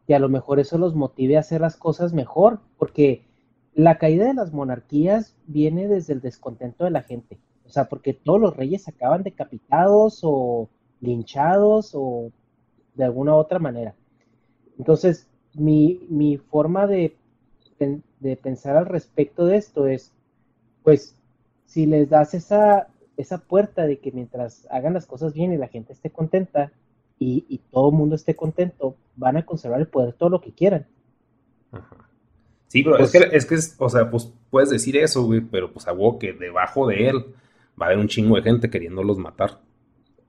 y 0.07 0.13
a 0.13 0.19
lo 0.19 0.29
mejor 0.29 0.61
eso 0.61 0.77
los 0.77 0.95
motive 0.95 1.35
a 1.35 1.41
hacer 1.41 1.59
las 1.59 1.75
cosas 1.75 2.13
mejor, 2.13 2.61
porque 2.77 3.25
la 3.73 3.97
caída 3.97 4.25
de 4.25 4.35
las 4.35 4.53
monarquías 4.53 5.35
viene 5.47 5.89
desde 5.89 6.13
el 6.13 6.21
descontento 6.21 6.85
de 6.85 6.91
la 6.91 7.01
gente, 7.01 7.37
o 7.65 7.69
sea, 7.69 7.89
porque 7.89 8.13
todos 8.13 8.39
los 8.39 8.55
reyes 8.55 8.87
acaban 8.87 9.23
decapitados 9.23 10.21
o 10.23 10.69
linchados 11.01 11.91
o 11.93 12.31
de 12.95 13.03
alguna 13.03 13.35
otra 13.35 13.59
manera. 13.59 13.95
Entonces, 14.77 15.27
mi, 15.55 16.07
mi 16.07 16.37
forma 16.37 16.87
de, 16.87 17.17
de 18.21 18.37
pensar 18.37 18.77
al 18.77 18.85
respecto 18.85 19.45
de 19.45 19.57
esto 19.57 19.87
es, 19.87 20.13
pues, 20.83 21.18
si 21.69 21.85
les 21.85 22.09
das 22.09 22.33
esa, 22.33 22.87
esa 23.15 23.37
puerta 23.37 23.85
de 23.85 23.99
que 23.99 24.11
mientras 24.11 24.67
hagan 24.71 24.95
las 24.95 25.05
cosas 25.05 25.33
bien 25.33 25.53
y 25.53 25.57
la 25.57 25.67
gente 25.67 25.93
esté 25.93 26.09
contenta, 26.09 26.71
y, 27.19 27.59
todo 27.69 27.89
el 27.89 27.95
mundo 27.95 28.15
esté 28.15 28.35
contento, 28.35 28.95
van 29.17 29.37
a 29.37 29.45
conservar 29.45 29.81
el 29.81 29.87
poder 29.87 30.13
todo 30.13 30.29
lo 30.29 30.41
que 30.41 30.53
quieran. 30.53 30.87
Sí, 32.67 32.81
pero 32.81 32.97
es, 32.97 33.11
pues 33.11 33.29
que, 33.29 33.35
es 33.35 33.45
que, 33.45 33.83
o 33.83 33.89
sea, 33.89 34.09
pues 34.09 34.31
puedes 34.49 34.69
decir 34.69 34.95
eso, 34.97 35.23
güey, 35.23 35.41
pero 35.41 35.71
pues 35.71 35.85
a 35.87 35.93
que 36.17 36.33
debajo 36.33 36.87
de 36.87 37.09
él 37.09 37.17
va 37.79 37.85
a 37.85 37.89
haber 37.89 37.97
un 37.97 38.07
chingo 38.07 38.37
de 38.37 38.43
gente 38.43 38.69
queriéndolos 38.69 39.17
matar. 39.17 39.59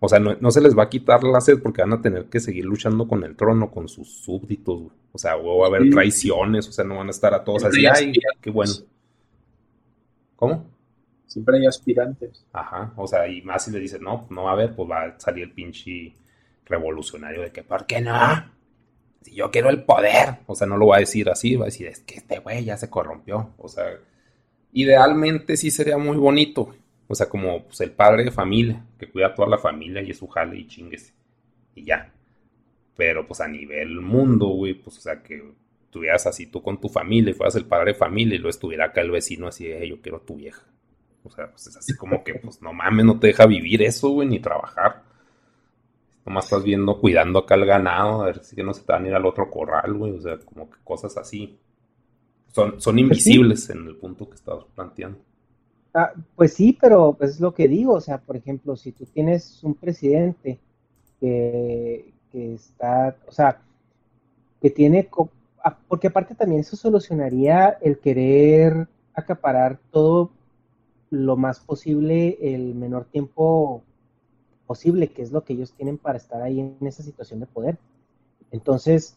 O 0.00 0.08
sea, 0.08 0.18
no, 0.18 0.50
se 0.50 0.60
les 0.60 0.76
va 0.76 0.84
a 0.84 0.88
quitar 0.88 1.22
la 1.22 1.40
sed 1.40 1.62
porque 1.62 1.82
van 1.82 1.92
a 1.92 2.02
tener 2.02 2.24
que 2.24 2.40
seguir 2.40 2.64
luchando 2.64 3.06
con 3.06 3.22
el 3.22 3.36
trono, 3.36 3.70
con 3.70 3.86
sus 3.86 4.08
súbditos, 4.24 4.80
güey. 4.80 4.96
O 5.12 5.18
sea, 5.18 5.36
o 5.36 5.58
va 5.58 5.66
a 5.66 5.68
haber 5.68 5.90
traiciones, 5.90 6.66
o 6.68 6.72
sea, 6.72 6.84
no 6.84 6.96
van 6.96 7.08
a 7.08 7.10
estar 7.10 7.32
a 7.34 7.44
todos 7.44 7.64
así, 7.64 7.86
ay, 7.86 8.12
qué 8.40 8.50
bueno. 8.50 8.72
¿Cómo? 10.36 10.66
Siempre 11.30 11.58
hay 11.58 11.66
aspirantes. 11.66 12.44
Ajá, 12.52 12.92
o 12.96 13.06
sea, 13.06 13.28
y 13.28 13.40
más 13.42 13.64
si 13.64 13.70
le 13.70 13.78
dicen, 13.78 14.02
no, 14.02 14.26
no 14.30 14.42
va 14.42 14.50
a 14.50 14.54
haber, 14.54 14.74
pues 14.74 14.90
va 14.90 15.04
a 15.04 15.20
salir 15.20 15.44
el 15.44 15.52
pinche 15.52 16.12
revolucionario 16.64 17.42
de 17.42 17.52
que, 17.52 17.62
¿por 17.62 17.86
qué 17.86 18.00
no? 18.00 18.50
Si 19.22 19.36
yo 19.36 19.48
quiero 19.52 19.70
el 19.70 19.84
poder. 19.84 20.38
O 20.46 20.56
sea, 20.56 20.66
no 20.66 20.76
lo 20.76 20.88
va 20.88 20.96
a 20.96 20.98
decir 20.98 21.30
así, 21.30 21.54
va 21.54 21.66
a 21.66 21.66
decir, 21.66 21.86
es 21.86 22.00
que 22.00 22.16
este 22.16 22.40
güey 22.40 22.64
ya 22.64 22.76
se 22.76 22.90
corrompió. 22.90 23.54
O 23.58 23.68
sea, 23.68 23.84
idealmente 24.72 25.56
sí 25.56 25.70
sería 25.70 25.98
muy 25.98 26.16
bonito. 26.16 26.74
O 27.06 27.14
sea, 27.14 27.28
como 27.28 27.62
pues, 27.62 27.80
el 27.80 27.92
padre 27.92 28.24
de 28.24 28.32
familia, 28.32 28.84
que 28.98 29.08
cuida 29.08 29.28
a 29.28 29.34
toda 29.36 29.48
la 29.48 29.58
familia 29.58 30.02
y 30.02 30.10
es 30.10 30.18
su 30.18 30.26
jale 30.26 30.58
y 30.58 30.66
chingues. 30.66 31.14
Y 31.76 31.84
ya. 31.84 32.12
Pero 32.96 33.24
pues 33.24 33.40
a 33.40 33.46
nivel 33.46 34.00
mundo, 34.00 34.48
güey, 34.48 34.74
pues 34.74 34.98
o 34.98 35.00
sea, 35.00 35.22
que 35.22 35.40
estuvieras 35.84 36.26
así 36.26 36.46
tú 36.46 36.60
con 36.60 36.80
tu 36.80 36.88
familia 36.88 37.30
y 37.30 37.34
fueras 37.34 37.54
el 37.54 37.66
padre 37.66 37.92
de 37.92 37.98
familia 37.98 38.34
y 38.34 38.38
luego 38.38 38.50
estuviera 38.50 38.86
acá 38.86 39.00
el 39.00 39.12
vecino 39.12 39.46
así 39.46 39.68
de, 39.68 39.88
yo 39.88 40.00
quiero 40.02 40.22
tu 40.22 40.34
vieja. 40.34 40.66
O 41.24 41.30
sea, 41.30 41.50
pues 41.50 41.66
es 41.66 41.76
así 41.76 41.96
como 41.96 42.24
que, 42.24 42.34
pues 42.34 42.60
no 42.62 42.72
mames, 42.72 43.04
no 43.04 43.18
te 43.18 43.28
deja 43.28 43.46
vivir 43.46 43.82
eso, 43.82 44.10
güey, 44.10 44.28
ni 44.28 44.40
trabajar. 44.40 45.02
Nomás 46.24 46.44
estás 46.44 46.62
viendo, 46.62 47.00
cuidando 47.00 47.40
acá 47.40 47.54
el 47.54 47.66
ganado, 47.66 48.22
a 48.22 48.26
ver 48.26 48.44
si 48.44 48.62
no 48.62 48.72
se 48.72 48.82
te 48.82 48.92
van 48.92 49.04
a 49.04 49.08
ir 49.08 49.14
al 49.14 49.26
otro 49.26 49.50
corral, 49.50 49.94
güey. 49.94 50.12
O 50.12 50.20
sea, 50.20 50.38
como 50.38 50.70
que 50.70 50.78
cosas 50.84 51.16
así. 51.16 51.58
Son, 52.48 52.80
son 52.80 52.94
pues 52.94 53.02
invisibles 53.02 53.70
en 53.70 53.86
el 53.86 53.96
punto 53.96 54.28
que 54.28 54.34
estabas 54.34 54.64
planteando. 54.74 55.18
Ah, 55.94 56.12
pues 56.36 56.54
sí, 56.54 56.76
pero 56.80 57.16
es 57.20 57.40
lo 57.40 57.54
que 57.54 57.68
digo. 57.68 57.94
O 57.94 58.00
sea, 58.00 58.18
por 58.18 58.36
ejemplo, 58.36 58.76
si 58.76 58.92
tú 58.92 59.06
tienes 59.06 59.62
un 59.62 59.74
presidente 59.74 60.58
que, 61.20 62.12
que 62.30 62.54
está, 62.54 63.16
o 63.26 63.32
sea, 63.32 63.60
que 64.60 64.70
tiene 64.70 65.08
Ah, 65.62 65.76
porque 65.88 66.06
aparte 66.06 66.34
también 66.34 66.62
eso 66.62 66.76
solucionaría 66.76 67.76
el 67.82 67.98
querer 67.98 68.88
acaparar 69.12 69.78
todo 69.90 70.30
lo 71.10 71.36
más 71.36 71.60
posible, 71.60 72.38
el 72.40 72.74
menor 72.74 73.04
tiempo 73.04 73.82
posible, 74.66 75.08
que 75.08 75.22
es 75.22 75.32
lo 75.32 75.44
que 75.44 75.54
ellos 75.54 75.72
tienen 75.72 75.98
para 75.98 76.18
estar 76.18 76.40
ahí 76.42 76.60
en 76.60 76.76
esa 76.86 77.02
situación 77.02 77.40
de 77.40 77.46
poder. 77.46 77.78
Entonces, 78.52 79.16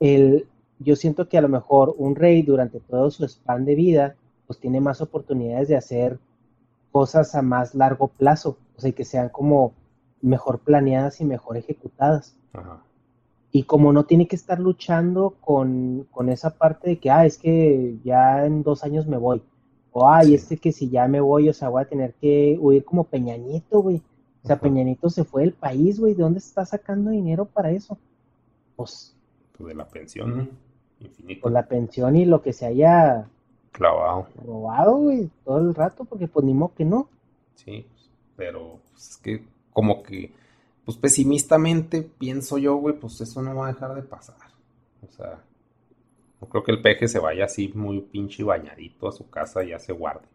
el, 0.00 0.46
yo 0.78 0.96
siento 0.96 1.28
que 1.28 1.38
a 1.38 1.42
lo 1.42 1.48
mejor 1.48 1.94
un 1.98 2.14
rey 2.14 2.42
durante 2.42 2.80
todo 2.80 3.10
su 3.10 3.24
span 3.24 3.64
de 3.64 3.74
vida, 3.74 4.16
pues 4.46 4.58
tiene 4.60 4.80
más 4.80 5.00
oportunidades 5.00 5.68
de 5.68 5.76
hacer 5.76 6.18
cosas 6.92 7.34
a 7.34 7.42
más 7.42 7.74
largo 7.74 8.08
plazo, 8.08 8.56
o 8.76 8.80
sea, 8.80 8.92
que 8.92 9.04
sean 9.04 9.28
como 9.28 9.72
mejor 10.22 10.60
planeadas 10.60 11.20
y 11.20 11.24
mejor 11.24 11.56
ejecutadas. 11.56 12.36
Ajá 12.52 12.82
y 13.56 13.62
como 13.62 13.90
no 13.90 14.04
tiene 14.04 14.28
que 14.28 14.36
estar 14.36 14.60
luchando 14.60 15.34
con, 15.40 16.06
esa 16.28 16.50
parte 16.50 16.90
de 16.90 16.98
que, 16.98 17.10
ah, 17.10 17.24
es 17.24 17.38
que 17.38 17.96
ya 18.04 18.44
en 18.44 18.62
dos 18.62 18.84
años 18.84 19.06
me 19.06 19.16
voy, 19.16 19.42
o 19.98 20.10
ay, 20.10 20.34
este 20.34 20.58
que 20.58 20.72
si 20.72 20.90
ya 20.90 21.08
me 21.08 21.22
voy, 21.22 21.48
o 21.48 21.54
sea, 21.54 21.70
voy 21.70 21.80
a 21.80 21.88
tener 21.88 22.12
que 22.20 22.58
huir 22.60 22.84
como 22.84 23.04
Peñañito, 23.04 23.80
güey. 23.80 24.02
O 24.42 24.46
sea, 24.46 24.60
Peñañito 24.60 25.08
se 25.08 25.24
fue 25.24 25.40
del 25.40 25.54
país, 25.54 25.98
güey, 25.98 26.12
¿de 26.12 26.22
dónde 26.22 26.38
está 26.38 26.66
sacando 26.66 27.12
dinero 27.12 27.46
para 27.46 27.70
eso? 27.70 27.96
Pues... 28.76 29.16
pues 29.56 29.68
de 29.68 29.74
la 29.74 29.88
pensión, 29.88 30.36
¿no? 30.36 30.48
Infinito. 31.00 31.40
Pues 31.40 31.54
la 31.54 31.66
pensión 31.66 32.14
y 32.14 32.26
lo 32.26 32.42
que 32.42 32.52
se 32.52 32.66
haya... 32.66 33.26
Clavado. 33.72 34.26
Robado, 34.44 34.96
güey, 34.96 35.30
todo 35.46 35.60
el 35.60 35.74
rato, 35.74 36.04
porque 36.04 36.28
pues 36.28 36.44
ni 36.44 36.52
modo 36.52 36.74
que 36.74 36.84
no. 36.84 37.08
Sí, 37.54 37.86
pero 38.36 38.78
pues, 38.92 39.12
es 39.12 39.16
que 39.16 39.44
como 39.72 40.02
que 40.02 40.30
pues 40.84 40.98
pesimistamente 40.98 42.02
pienso 42.02 42.58
yo, 42.58 42.76
güey, 42.76 43.00
pues 43.00 43.18
eso 43.22 43.40
no 43.40 43.56
va 43.56 43.68
a 43.68 43.72
dejar 43.72 43.94
de 43.94 44.02
pasar. 44.02 44.36
O 45.08 45.10
sea, 45.10 45.42
no 46.40 46.48
creo 46.48 46.62
que 46.62 46.72
el 46.72 46.82
peje 46.82 47.08
se 47.08 47.18
vaya 47.18 47.44
así 47.46 47.72
muy 47.74 48.00
pinche 48.00 48.42
bañadito 48.44 49.08
a 49.08 49.12
su 49.12 49.28
casa 49.30 49.64
y 49.64 49.70
ya 49.70 49.78
se 49.78 49.92
guarde. 49.92 50.26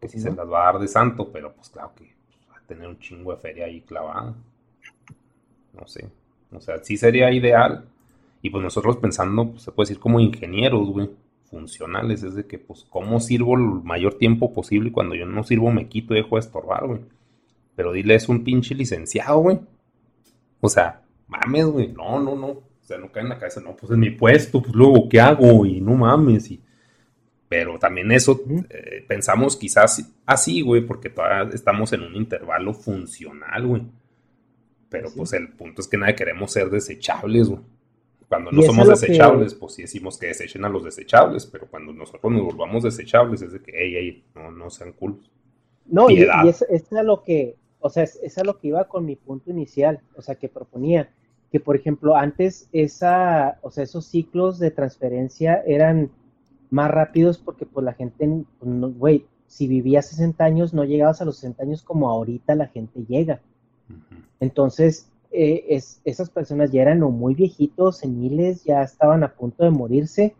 Que 0.00 0.08
si 0.08 0.18
se 0.20 0.32
las 0.32 0.50
va 0.50 0.68
a 0.68 0.72
dar 0.72 0.80
de 0.80 0.88
santo, 0.88 1.30
pero 1.32 1.54
pues 1.54 1.70
claro 1.70 1.92
que 1.94 2.12
va 2.50 2.56
a 2.56 2.66
tener 2.66 2.88
un 2.88 2.98
chingo 2.98 3.32
de 3.32 3.40
feria 3.40 3.66
ahí 3.66 3.80
clavada. 3.82 4.34
No 5.72 5.86
sé. 5.86 6.10
O 6.52 6.60
sea, 6.60 6.82
sí 6.82 6.96
sería 6.96 7.32
ideal. 7.32 7.86
Y 8.42 8.50
pues 8.50 8.62
nosotros 8.62 8.96
pensando, 8.96 9.50
pues 9.50 9.62
se 9.62 9.72
puede 9.72 9.88
decir 9.88 10.00
como 10.00 10.20
ingenieros, 10.20 10.88
güey, 10.88 11.10
funcionales, 11.44 12.22
es 12.22 12.34
de 12.34 12.46
que 12.46 12.58
pues 12.58 12.84
cómo 12.90 13.20
sirvo 13.20 13.54
el 13.54 13.84
mayor 13.84 14.14
tiempo 14.14 14.52
posible 14.52 14.88
y 14.88 14.92
cuando 14.92 15.14
yo 15.14 15.24
no 15.26 15.44
sirvo 15.44 15.70
me 15.70 15.88
quito 15.88 16.12
y 16.12 16.16
dejo 16.16 16.36
de 16.36 16.40
estorbar, 16.40 16.86
güey. 16.86 17.00
Pero 17.76 17.92
dile, 17.92 18.16
es 18.16 18.28
un 18.28 18.42
pinche 18.42 18.74
licenciado, 18.74 19.38
güey. 19.38 19.60
O 20.60 20.68
sea, 20.68 21.02
mames, 21.28 21.66
güey. 21.66 21.88
No, 21.88 22.20
no, 22.20 22.34
no. 22.34 22.71
O 22.82 22.84
sea, 22.84 22.98
no 22.98 23.12
cae 23.12 23.22
en 23.22 23.28
la 23.28 23.38
cabeza. 23.38 23.60
No, 23.60 23.76
pues 23.76 23.92
es 23.92 23.98
mi 23.98 24.10
puesto, 24.10 24.60
pues 24.60 24.74
luego, 24.74 25.08
¿qué 25.08 25.20
hago? 25.20 25.64
Y 25.64 25.80
no 25.80 25.94
mames. 25.94 26.50
Y... 26.50 26.60
Pero 27.48 27.78
también 27.78 28.10
eso 28.10 28.40
eh, 28.70 29.04
pensamos 29.06 29.56
quizás 29.56 30.10
así, 30.26 30.62
güey, 30.62 30.82
porque 30.82 31.10
todavía 31.10 31.54
estamos 31.54 31.92
en 31.92 32.02
un 32.02 32.16
intervalo 32.16 32.74
funcional, 32.74 33.66
güey. 33.66 33.82
Pero 34.88 35.10
pues 35.14 35.32
el 35.32 35.52
punto 35.52 35.80
es 35.80 35.88
que 35.88 35.96
nadie 35.96 36.14
queremos 36.14 36.52
ser 36.52 36.70
desechables, 36.70 37.48
güey. 37.48 37.60
Cuando 38.28 38.50
no 38.50 38.62
somos 38.62 38.88
desechables, 38.88 39.54
pues 39.54 39.74
sí 39.74 39.82
decimos 39.82 40.18
que 40.18 40.28
desechen 40.28 40.64
a 40.64 40.68
los 40.70 40.84
desechables, 40.84 41.44
pero 41.44 41.66
cuando 41.66 41.92
nosotros 41.92 42.32
nos 42.32 42.42
volvamos 42.42 42.82
desechables 42.82 43.42
es 43.42 43.52
de 43.52 43.60
que, 43.60 43.72
ey, 43.72 43.96
ey, 43.96 44.24
no, 44.34 44.50
no 44.50 44.70
sean 44.70 44.92
culos. 44.92 45.30
No, 45.84 46.08
y, 46.08 46.22
eso, 46.48 46.64
es 46.70 46.90
lo 46.90 47.22
que, 47.22 47.56
o 47.80 47.90
sea, 47.90 48.04
es, 48.04 48.18
es, 48.22 48.38
a 48.38 48.44
lo 48.44 48.58
que 48.58 48.68
iba 48.68 48.88
con 48.88 49.04
mi 49.04 49.16
punto 49.16 49.50
inicial, 49.50 50.00
o 50.16 50.22
sea, 50.22 50.36
que 50.36 50.48
proponía 50.48 51.10
que, 51.52 51.60
por 51.60 51.76
ejemplo, 51.76 52.16
antes 52.16 52.66
esa, 52.72 53.58
o 53.60 53.70
sea, 53.70 53.84
esos 53.84 54.06
ciclos 54.06 54.58
de 54.58 54.70
transferencia 54.70 55.62
eran 55.66 56.10
más 56.70 56.90
rápidos 56.90 57.36
porque 57.36 57.66
pues 57.66 57.84
la 57.84 57.92
gente, 57.92 58.26
pues, 58.58 58.98
güey, 58.98 59.26
si 59.46 59.68
vivías 59.68 60.08
60 60.08 60.42
años, 60.42 60.72
no 60.72 60.84
llegabas 60.84 61.20
a 61.20 61.26
los 61.26 61.36
60 61.36 61.62
años 61.64 61.82
como 61.82 62.08
ahorita 62.08 62.54
la 62.54 62.68
gente 62.68 63.04
llega. 63.06 63.42
Entonces, 64.40 65.10
eh, 65.30 65.66
es, 65.68 66.00
esas 66.06 66.30
personas 66.30 66.72
ya 66.72 66.80
eran 66.80 67.02
o 67.02 67.10
muy 67.10 67.34
viejitos, 67.34 67.98
seniles, 67.98 68.64
ya 68.64 68.82
estaban 68.82 69.22
a 69.22 69.34
punto 69.34 69.62
de 69.62 69.70
morirse, 69.70 70.34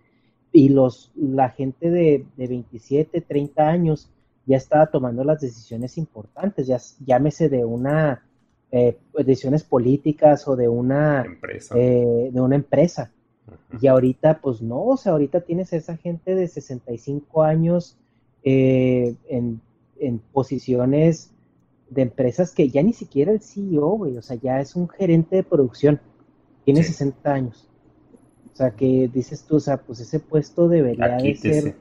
y 0.51 0.71
los, 0.71 1.13
la 1.15 1.51
gente 1.51 1.91
de, 1.91 2.25
de 2.39 2.47
27, 2.47 3.21
30 3.21 3.69
años, 3.69 4.09
ya 4.47 4.57
estaba 4.57 4.87
tomando 4.87 5.25
las 5.25 5.43
decisiones 5.43 5.99
importantes, 5.99 6.67
ya 6.67 6.79
llámese 7.05 7.51
de 7.51 7.67
una 7.67 8.23
eh, 8.73 8.97
decisiones 9.25 9.63
políticas 9.63 10.49
o 10.49 10.57
de 10.57 10.69
una 10.69 11.25
empresa. 11.25 11.75
Eh, 11.79 12.31
de 12.33 12.41
una 12.41 12.57
empresa. 12.57 13.13
Y 13.81 13.87
ahorita, 13.87 14.41
pues 14.41 14.63
no, 14.63 14.83
o 14.85 14.97
sea, 14.97 15.13
ahorita 15.13 15.43
tienes 15.43 15.73
a 15.73 15.77
esa 15.77 15.97
gente 15.97 16.35
de 16.35 16.49
65 16.49 17.43
años 17.43 17.99
eh, 18.45 19.15
en, 19.29 19.61
posiciones 20.33 21.31
de 21.91 22.03
empresas 22.03 22.53
que 22.53 22.69
ya 22.69 22.83
ni 22.83 22.93
siquiera 22.93 23.31
el 23.31 23.41
CEO, 23.41 23.91
güey, 23.91 24.17
o 24.17 24.23
sea, 24.23 24.37
ya 24.37 24.61
es 24.61 24.75
un 24.75 24.89
gerente 24.89 25.37
de 25.37 25.43
producción, 25.45 26.01
tiene 26.65 26.83
60 26.83 27.33
años. 27.33 27.69
O 28.53 28.57
sea, 28.57 28.71
que 28.71 29.09
dices 29.13 29.45
tú, 29.45 29.57
o 29.57 29.61
sea, 29.61 29.77
pues 29.77 30.01
ese 30.01 30.19
puesto 30.19 30.69
debería 30.69 31.17
de 31.19 31.37
ser 31.37 31.77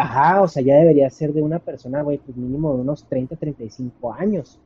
Ajá, 0.00 0.40
o 0.40 0.48
sea, 0.48 0.62
ya 0.62 0.76
debería 0.76 1.10
ser 1.10 1.34
de 1.34 1.42
una 1.42 1.58
persona, 1.58 2.00
güey, 2.00 2.16
pues 2.16 2.34
mínimo 2.34 2.74
de 2.74 2.80
unos 2.80 3.04
30, 3.04 3.36
35 3.36 4.14
años. 4.14 4.58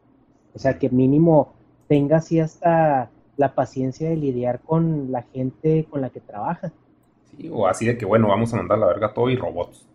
O 0.55 0.59
sea, 0.59 0.78
que 0.78 0.89
mínimo 0.89 1.52
tenga 1.89 2.18
así 2.18 2.40
hasta 2.40 3.10
la 3.36 3.55
paciencia 3.55 4.09
de 4.09 4.16
lidiar 4.16 4.60
con 4.60 5.10
la 5.10 5.22
gente 5.22 5.86
con 5.90 6.01
la 6.01 6.10
que 6.10 6.20
trabaja. 6.20 6.72
Sí, 7.31 7.51
o 7.52 7.66
así 7.66 7.86
de 7.86 7.98
que, 7.98 8.05
bueno, 8.05 8.28
vamos 8.28 8.52
a 8.55 8.56
mandar 8.56 8.78
la 8.78 8.86
verga 8.86 9.12
todo 9.12 9.28
y 9.31 9.36
robots. 9.36 9.86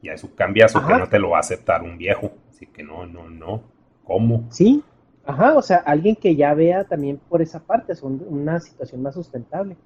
Y 0.00 0.08
a 0.08 0.14
eso 0.14 0.30
cambias 0.36 0.76
o 0.76 0.86
que 0.86 0.94
no 0.94 1.08
te 1.08 1.18
lo 1.18 1.30
va 1.30 1.38
a 1.38 1.40
aceptar 1.40 1.82
un 1.82 1.98
viejo. 1.98 2.30
Así 2.50 2.66
que 2.66 2.84
no, 2.84 3.04
no, 3.06 3.28
no. 3.28 3.62
¿Cómo? 4.04 4.46
Sí, 4.50 4.82
ajá, 5.26 5.56
o 5.56 5.62
sea, 5.62 5.78
alguien 5.78 6.16
que 6.16 6.36
ya 6.36 6.54
vea 6.54 6.84
también 6.84 7.20
por 7.28 7.42
esa 7.42 7.60
parte, 7.60 7.92
es 7.92 8.02
una 8.02 8.60
situación 8.60 9.02
más 9.02 9.14
sustentable. 9.14 9.76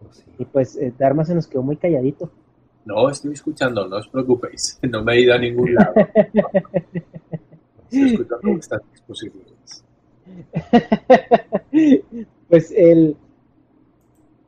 Pues 0.00 0.24
y 0.38 0.44
pues 0.44 0.76
eh, 0.76 0.92
Dharma 0.96 1.24
se 1.24 1.34
nos 1.34 1.46
quedó 1.46 1.62
muy 1.62 1.76
calladito. 1.76 2.30
No, 2.84 3.08
estoy 3.08 3.32
escuchando, 3.32 3.86
no 3.86 3.96
os 3.96 4.08
preocupéis. 4.08 4.78
No 4.90 5.02
me 5.02 5.14
he 5.14 5.20
ido 5.22 5.34
a 5.34 5.38
ningún 5.38 5.74
lado. 5.74 5.92
Escuchando 7.92 8.58
estas 8.58 8.82
exposiciones. 8.92 9.84
Pues 12.48 12.70
el, 12.76 13.16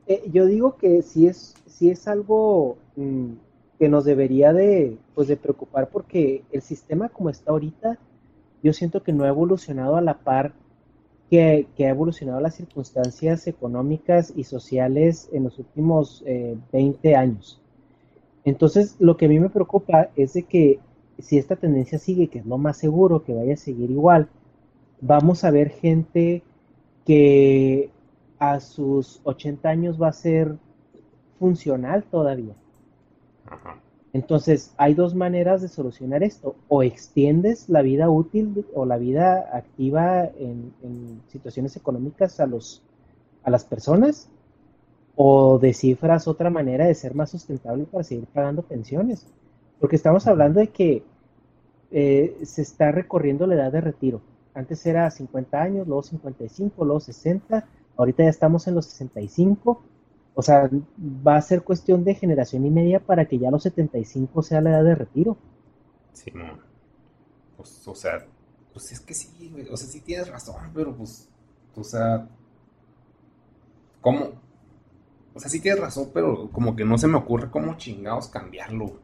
eh, 0.06 0.22
yo 0.30 0.44
digo 0.44 0.76
que 0.76 1.00
si 1.00 1.26
es, 1.26 1.54
si 1.66 1.88
es 1.88 2.06
algo 2.06 2.76
mm, 2.96 3.32
que 3.78 3.88
nos 3.88 4.04
debería 4.04 4.52
de, 4.52 4.98
pues 5.14 5.28
de 5.28 5.38
preocupar 5.38 5.88
porque 5.88 6.44
el 6.52 6.60
sistema 6.60 7.08
como 7.08 7.30
está 7.30 7.52
ahorita, 7.52 7.98
yo 8.62 8.72
siento 8.72 9.02
que 9.02 9.12
no 9.12 9.24
ha 9.24 9.28
evolucionado 9.28 9.96
a 9.96 10.02
la 10.02 10.18
par 10.18 10.52
que, 11.30 11.66
ha 11.78 11.88
evolucionado 11.88 12.40
las 12.40 12.54
circunstancias 12.54 13.46
económicas 13.46 14.32
y 14.36 14.44
sociales 14.44 15.28
en 15.32 15.44
los 15.44 15.58
últimos 15.58 16.22
20 16.72 17.10
eh, 17.10 17.16
años. 17.16 17.60
Entonces, 18.44 18.96
lo 18.98 19.16
que 19.16 19.26
a 19.26 19.28
mí 19.28 19.40
me 19.40 19.48
preocupa 19.48 20.10
es 20.16 20.34
de 20.34 20.42
que 20.42 20.78
si 21.18 21.38
esta 21.38 21.56
tendencia 21.56 21.98
sigue, 21.98 22.28
que 22.28 22.40
es 22.40 22.46
lo 22.46 22.58
más 22.58 22.76
seguro 22.78 23.24
que 23.24 23.34
vaya 23.34 23.54
a 23.54 23.58
seguir 23.58 23.90
igual, 23.90 24.28
vamos 25.00 25.44
a 25.44 25.50
ver 25.50 25.70
gente 25.70 26.42
que 27.04 27.90
a 28.38 28.60
sus 28.60 29.20
80 29.24 29.68
años 29.68 30.00
va 30.00 30.08
a 30.08 30.12
ser 30.12 30.56
funcional 31.38 32.04
todavía. 32.04 32.54
Entonces, 34.12 34.72
hay 34.76 34.94
dos 34.94 35.14
maneras 35.14 35.60
de 35.60 35.68
solucionar 35.68 36.22
esto. 36.22 36.54
O 36.68 36.82
extiendes 36.82 37.68
la 37.68 37.82
vida 37.82 38.08
útil 38.08 38.64
o 38.72 38.86
la 38.86 38.96
vida 38.96 39.50
activa 39.52 40.24
en, 40.38 40.72
en 40.82 41.20
situaciones 41.28 41.76
económicas 41.76 42.38
a, 42.38 42.46
los, 42.46 42.82
a 43.42 43.50
las 43.50 43.64
personas, 43.64 44.28
o 45.16 45.58
descifras 45.58 46.26
otra 46.26 46.50
manera 46.50 46.86
de 46.86 46.94
ser 46.94 47.14
más 47.14 47.30
sustentable 47.30 47.84
para 47.84 48.04
seguir 48.04 48.26
pagando 48.26 48.62
pensiones. 48.62 49.26
Porque 49.80 49.96
estamos 49.96 50.26
hablando 50.26 50.60
de 50.60 50.68
que 50.68 51.02
eh, 51.90 52.38
se 52.44 52.62
está 52.62 52.90
recorriendo 52.92 53.46
la 53.46 53.54
edad 53.54 53.72
de 53.72 53.80
retiro. 53.80 54.20
Antes 54.54 54.84
era 54.86 55.10
50 55.10 55.60
años, 55.60 55.86
luego 55.86 56.02
55, 56.02 56.84
luego 56.84 57.00
60, 57.00 57.66
ahorita 57.96 58.22
ya 58.24 58.30
estamos 58.30 58.66
en 58.66 58.74
los 58.74 58.86
65. 58.86 59.82
O 60.34 60.42
sea, 60.42 60.68
va 60.98 61.36
a 61.36 61.42
ser 61.42 61.62
cuestión 61.62 62.04
de 62.04 62.14
generación 62.14 62.66
y 62.66 62.70
media 62.70 63.00
para 63.00 63.26
que 63.26 63.38
ya 63.38 63.50
los 63.50 63.62
75 63.62 64.42
sea 64.42 64.60
la 64.60 64.70
edad 64.70 64.84
de 64.84 64.94
retiro. 64.94 65.36
Sí, 66.12 66.30
no. 66.34 66.58
Pues, 67.56 67.86
o 67.86 67.94
sea, 67.94 68.26
pues 68.72 68.90
es 68.90 69.00
que 69.00 69.14
sí, 69.14 69.52
O 69.70 69.76
sea, 69.76 69.88
sí 69.88 70.00
tienes 70.00 70.28
razón, 70.28 70.70
pero 70.74 70.96
pues, 70.96 71.28
o 71.76 71.84
sea, 71.84 72.28
¿cómo? 74.00 74.32
O 75.34 75.40
sea, 75.40 75.48
sí 75.48 75.60
tienes 75.60 75.80
razón, 75.80 76.10
pero 76.12 76.50
como 76.50 76.74
que 76.74 76.84
no 76.84 76.98
se 76.98 77.06
me 77.06 77.16
ocurre 77.16 77.50
cómo 77.50 77.76
chingados 77.76 78.28
cambiarlo. 78.28 79.00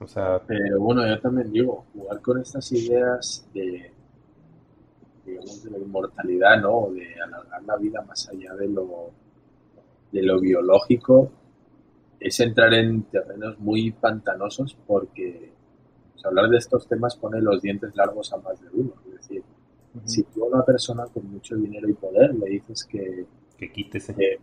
O 0.00 0.06
sea. 0.06 0.40
Pero 0.46 0.80
bueno, 0.80 1.06
yo 1.06 1.20
también 1.20 1.52
digo, 1.52 1.84
jugar 1.92 2.20
con 2.20 2.40
estas 2.40 2.70
ideas 2.72 3.46
de, 3.52 3.90
digamos, 5.24 5.62
de 5.62 5.70
la 5.70 5.78
inmortalidad, 5.78 6.60
¿no? 6.60 6.90
De 6.90 7.14
alargar 7.20 7.62
la 7.64 7.76
vida 7.76 8.02
más 8.02 8.28
allá 8.28 8.54
de 8.54 8.68
lo, 8.68 9.10
de 10.12 10.22
lo 10.22 10.40
biológico, 10.40 11.30
es 12.20 12.40
entrar 12.40 12.72
en 12.74 13.02
terrenos 13.04 13.58
muy 13.58 13.92
pantanosos 13.92 14.76
porque 14.86 15.52
pues, 16.12 16.24
hablar 16.24 16.48
de 16.48 16.58
estos 16.58 16.86
temas 16.88 17.16
pone 17.16 17.40
los 17.40 17.60
dientes 17.60 17.94
largos 17.94 18.32
a 18.32 18.38
más 18.38 18.60
de 18.60 18.68
uno. 18.72 18.94
Es 19.06 19.12
decir, 19.12 19.42
si 20.04 20.22
tú 20.24 20.44
a 20.44 20.48
una 20.48 20.64
persona 20.64 21.06
con 21.06 21.30
mucho 21.30 21.56
dinero 21.56 21.88
y 21.88 21.94
poder 21.94 22.34
le 22.34 22.46
dices 22.46 22.84
que... 22.84 23.26
Que 23.56 23.70
quítese. 23.70 24.40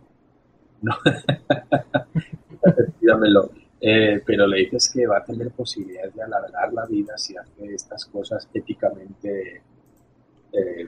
no, 0.80 0.94
eh, 3.84 4.22
pero 4.24 4.46
le 4.46 4.58
dices 4.58 4.92
que 4.94 5.04
va 5.08 5.18
a 5.18 5.24
tener 5.24 5.50
posibilidades 5.50 6.14
de 6.14 6.22
alargar 6.22 6.72
la 6.72 6.86
vida 6.86 7.18
si 7.18 7.36
hace 7.36 7.74
estas 7.74 8.06
cosas 8.06 8.48
éticamente 8.54 9.60
eh, 10.52 10.86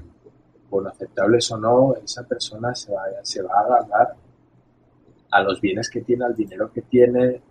bueno, 0.71 0.91
aceptables 0.91 1.51
o 1.51 1.59
no, 1.59 1.97
esa 1.97 2.23
persona 2.23 2.73
se 2.73 2.93
va, 2.93 3.03
se 3.23 3.43
va 3.43 3.51
a 3.53 3.65
agarrar 3.65 4.15
a 5.33 5.43
los 5.43 5.61
bienes 5.61 5.91
que 5.91 6.03
tiene, 6.03 6.25
al 6.25 6.37
dinero 6.37 6.73
que 6.73 6.83
tiene. 6.83 7.43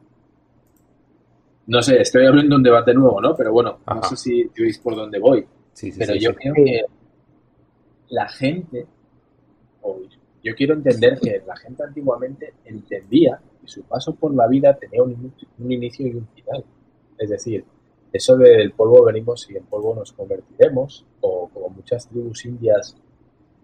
No 1.67 1.81
sé, 1.81 1.99
estoy 1.99 2.25
abriendo 2.25 2.55
un 2.55 2.63
debate 2.63 2.93
nuevo, 2.93 3.19
¿no? 3.19 3.35
Pero 3.35 3.51
bueno, 3.51 3.79
no 3.85 4.03
sé 4.03 4.15
si 4.15 4.49
veis 4.57 4.79
por 4.79 4.95
dónde 4.95 5.19
voy. 5.19 5.45
pero 5.97 6.15
yo 6.15 6.33
creo 6.35 6.53
que 6.53 6.81
la 8.09 8.29
gente, 8.29 8.87
o 9.81 9.99
yo 10.43 10.53
quiero 10.55 10.73
entender 10.73 11.19
que 11.19 11.41
la 11.45 11.55
gente 11.55 11.83
antiguamente 11.83 12.53
entendía 12.65 13.39
que 13.61 13.67
su 13.67 13.83
paso 13.83 14.13
por 14.15 14.33
la 14.33 14.47
vida 14.47 14.75
tenía 14.75 15.01
un, 15.01 15.33
un 15.59 15.71
inicio 15.71 16.05
y 16.07 16.15
un 16.15 16.27
final. 16.27 16.63
Es 17.17 17.29
decir, 17.29 17.63
eso 18.13 18.37
del 18.37 18.73
polvo 18.73 19.03
venimos 19.05 19.49
y 19.49 19.57
en 19.57 19.63
polvo 19.63 19.95
nos 19.95 20.11
convertiremos, 20.13 21.03
o 21.21 21.49
como 21.51 21.69
muchas 21.69 22.07
tribus 22.07 22.45
indias 22.45 22.95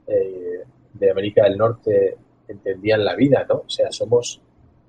eh, 0.08 0.64
de 0.92 1.12
América 1.12 1.44
del 1.44 1.56
Norte 1.56 2.18
entendían 2.48 3.06
la 3.06 3.16
vida, 3.16 3.46
¿no? 3.48 3.58
O 3.58 3.70
sea, 3.70 3.92
somos 3.92 4.42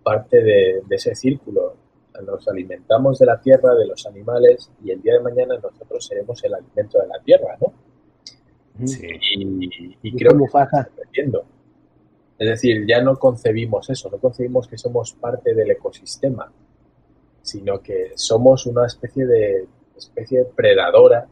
parte 0.02 0.42
de, 0.42 0.82
ese 0.88 1.14
círculo. 1.14 1.76
Nos 2.24 2.48
alimentamos 2.48 3.18
de 3.18 3.26
la 3.26 3.38
tierra, 3.38 3.74
de 3.74 3.86
los 3.86 4.06
animales, 4.06 4.70
y 4.82 4.92
el 4.92 5.02
día 5.02 5.14
de 5.14 5.20
mañana 5.20 5.56
nosotros 5.62 6.06
seremos 6.06 6.42
el 6.42 6.54
alimento 6.54 6.98
de 6.98 7.06
la 7.06 7.20
tierra, 7.20 7.56
¿no? 7.60 8.86
Sí. 8.86 9.06
Y, 10.02 10.16
creo 10.16 10.38
que 10.38 10.44
estamos 10.44 10.70
Es 12.40 12.48
decir, 12.48 12.86
ya 12.88 13.02
no 13.02 13.18
concebimos 13.18 13.90
eso, 13.90 14.08
no 14.08 14.16
concebimos 14.16 14.66
que 14.66 14.78
somos 14.78 15.12
parte 15.12 15.54
del 15.54 15.72
ecosistema, 15.72 16.50
sino 17.42 17.82
que 17.82 18.12
somos 18.14 18.64
una 18.64 18.86
especie 18.86 19.26
de 19.26 19.68
especie 19.94 20.46
predadora 20.46 21.28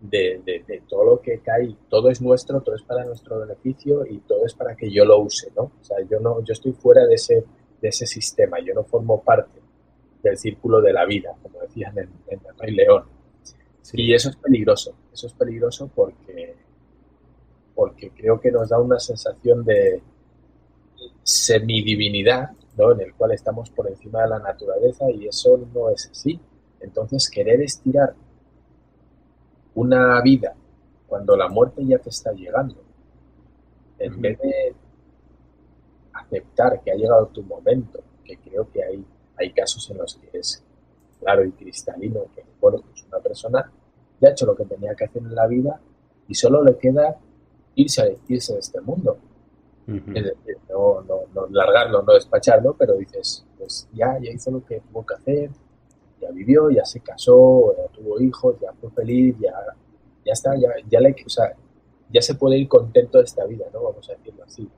de, 0.00 0.82
todo 0.88 1.04
lo 1.04 1.20
que 1.20 1.40
cae, 1.40 1.76
todo 1.90 2.08
es 2.08 2.22
nuestro, 2.22 2.62
todo 2.62 2.74
es 2.74 2.82
para 2.82 3.04
nuestro 3.04 3.40
beneficio 3.40 4.06
y 4.06 4.20
todo 4.20 4.46
es 4.46 4.54
para 4.54 4.74
que 4.74 4.90
yo 4.90 5.04
lo 5.04 5.18
use, 5.18 5.52
¿no? 5.54 5.64
O 5.64 5.84
sea, 5.84 5.98
yo 6.10 6.18
no, 6.18 6.42
yo 6.42 6.54
estoy 6.54 6.72
fuera 6.72 7.04
de 7.06 7.16
ese, 7.16 7.44
de 7.82 7.88
ese 7.88 8.06
sistema, 8.06 8.56
yo 8.60 8.72
no 8.72 8.84
formo 8.84 9.22
parte 9.22 9.60
del 10.22 10.38
círculo 10.38 10.80
de 10.80 10.94
la 10.94 11.04
vida, 11.04 11.34
como 11.42 11.60
decían 11.60 11.98
en, 11.98 12.08
en 12.28 12.40
el 12.48 12.58
Rey 12.58 12.74
León. 12.74 13.04
Y 13.92 14.14
eso 14.14 14.30
es 14.30 14.36
peligroso, 14.36 14.94
eso 15.12 15.26
es 15.26 15.34
peligroso 15.34 15.90
porque, 15.94 16.54
porque 17.74 18.12
creo 18.16 18.40
que 18.40 18.50
nos 18.50 18.70
da 18.70 18.80
una 18.80 18.98
sensación 18.98 19.62
de 19.62 20.00
semidivinidad 21.22 22.50
en 22.78 23.00
el 23.00 23.14
cual 23.14 23.32
estamos 23.32 23.70
por 23.70 23.88
encima 23.88 24.22
de 24.22 24.28
la 24.28 24.38
naturaleza 24.38 25.10
y 25.10 25.26
eso 25.26 25.58
no 25.72 25.90
es 25.90 26.08
así. 26.10 26.40
Entonces, 26.80 27.28
querer 27.30 27.60
estirar 27.60 28.14
una 29.74 30.20
vida 30.22 30.54
cuando 31.06 31.36
la 31.36 31.48
muerte 31.48 31.84
ya 31.86 31.98
te 31.98 32.08
está 32.08 32.32
llegando, 32.32 32.76
en 33.98 34.20
vez 34.20 34.38
de 34.38 34.74
aceptar 36.14 36.80
que 36.82 36.90
ha 36.90 36.94
llegado 36.94 37.26
tu 37.26 37.42
momento, 37.42 38.00
que 38.24 38.38
creo 38.38 38.70
que 38.70 38.82
hay, 38.82 39.04
hay 39.36 39.52
casos 39.52 39.88
en 39.90 39.98
los 39.98 40.16
que 40.16 40.38
es 40.38 40.62
claro 41.20 41.44
y 41.44 41.52
cristalino 41.52 42.24
que 42.34 42.42
bueno, 42.60 42.78
pues 42.80 43.04
una 43.06 43.18
persona 43.20 43.70
ya 44.20 44.28
ha 44.28 44.32
hecho 44.32 44.46
lo 44.46 44.56
que 44.56 44.64
tenía 44.64 44.94
que 44.94 45.04
hacer 45.04 45.22
en 45.22 45.34
la 45.34 45.46
vida 45.46 45.80
y 46.28 46.34
solo 46.34 46.64
le 46.64 46.76
queda 46.78 47.16
irse, 47.74 48.18
irse 48.28 48.54
de 48.54 48.60
este 48.60 48.80
mundo. 48.80 49.18
Es 49.86 50.24
decir, 50.24 50.58
no, 50.70 51.02
no, 51.02 51.22
no 51.34 51.46
largarlo, 51.50 52.02
no 52.02 52.12
despacharlo, 52.14 52.74
pero 52.74 52.94
dices, 52.94 53.44
pues 53.58 53.88
ya, 53.92 54.16
ya 54.20 54.30
hizo 54.30 54.50
lo 54.50 54.64
que 54.64 54.80
tuvo 54.80 55.04
que 55.04 55.14
hacer, 55.14 55.50
ya 56.20 56.30
vivió, 56.30 56.70
ya 56.70 56.84
se 56.84 57.00
casó, 57.00 57.74
ya 57.76 57.88
tuvo 57.88 58.20
hijos, 58.20 58.56
ya 58.60 58.72
fue 58.74 58.90
feliz, 58.90 59.36
ya, 59.40 59.52
ya 60.24 60.32
está, 60.32 60.54
ya, 60.54 60.68
ya, 60.88 61.00
le, 61.00 61.16
ya 62.12 62.22
se 62.22 62.34
puede 62.36 62.58
ir 62.58 62.68
contento 62.68 63.18
de 63.18 63.24
esta 63.24 63.44
vida, 63.44 63.66
¿no? 63.72 63.82
Vamos 63.82 64.08
a 64.08 64.12
decirlo 64.12 64.44
así. 64.44 64.68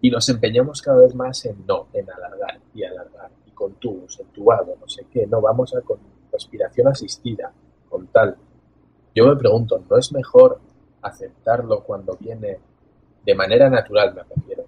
Y 0.00 0.10
nos 0.10 0.28
empeñamos 0.28 0.82
cada 0.82 0.98
vez 0.98 1.14
más 1.14 1.44
en 1.46 1.64
no, 1.66 1.86
en 1.92 2.10
alargar 2.10 2.60
y 2.74 2.82
alargar, 2.82 3.30
y 3.46 3.52
con 3.52 3.74
tubos, 3.74 4.18
entubado, 4.18 4.76
no 4.80 4.88
sé 4.88 5.06
qué, 5.12 5.26
no, 5.26 5.40
vamos 5.40 5.74
a 5.76 5.80
con 5.82 5.98
respiración 6.32 6.88
asistida, 6.88 7.52
con 7.88 8.08
tal. 8.08 8.36
Yo 9.14 9.26
me 9.26 9.36
pregunto, 9.36 9.82
¿no 9.88 9.96
es 9.96 10.12
mejor 10.12 10.60
aceptarlo 11.02 11.84
cuando 11.84 12.16
viene 12.18 12.58
de 13.26 13.34
manera 13.34 13.68
natural, 13.68 14.14
me 14.14 14.22
refiero. 14.22 14.64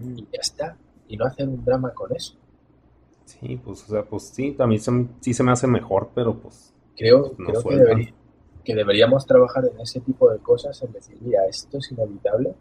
Y 0.00 0.22
ya 0.22 0.40
está. 0.40 0.76
Y 1.06 1.16
no 1.16 1.26
hacer 1.26 1.46
un 1.46 1.62
drama 1.62 1.92
con 1.92 2.14
eso. 2.14 2.34
Sí, 3.26 3.60
pues, 3.62 3.84
o 3.84 3.86
sea, 3.92 4.02
pues 4.02 4.22
sí, 4.24 4.52
también 4.52 4.80
sí 5.20 5.34
se 5.34 5.42
me 5.42 5.52
hace 5.52 5.66
mejor, 5.66 6.08
pero 6.14 6.34
pues. 6.34 6.74
Creo, 6.96 7.32
creo 7.32 7.62
que, 8.64 8.74
deberíamos 8.74 9.24
trabajar 9.24 9.64
en 9.66 9.80
ese 9.80 10.00
tipo 10.00 10.30
de 10.30 10.38
cosas, 10.38 10.82
en 10.82 10.92
decir, 10.92 11.16
mira, 11.20 11.46
esto 11.46 11.78
es 11.78 11.92
inevitable. 11.92 12.54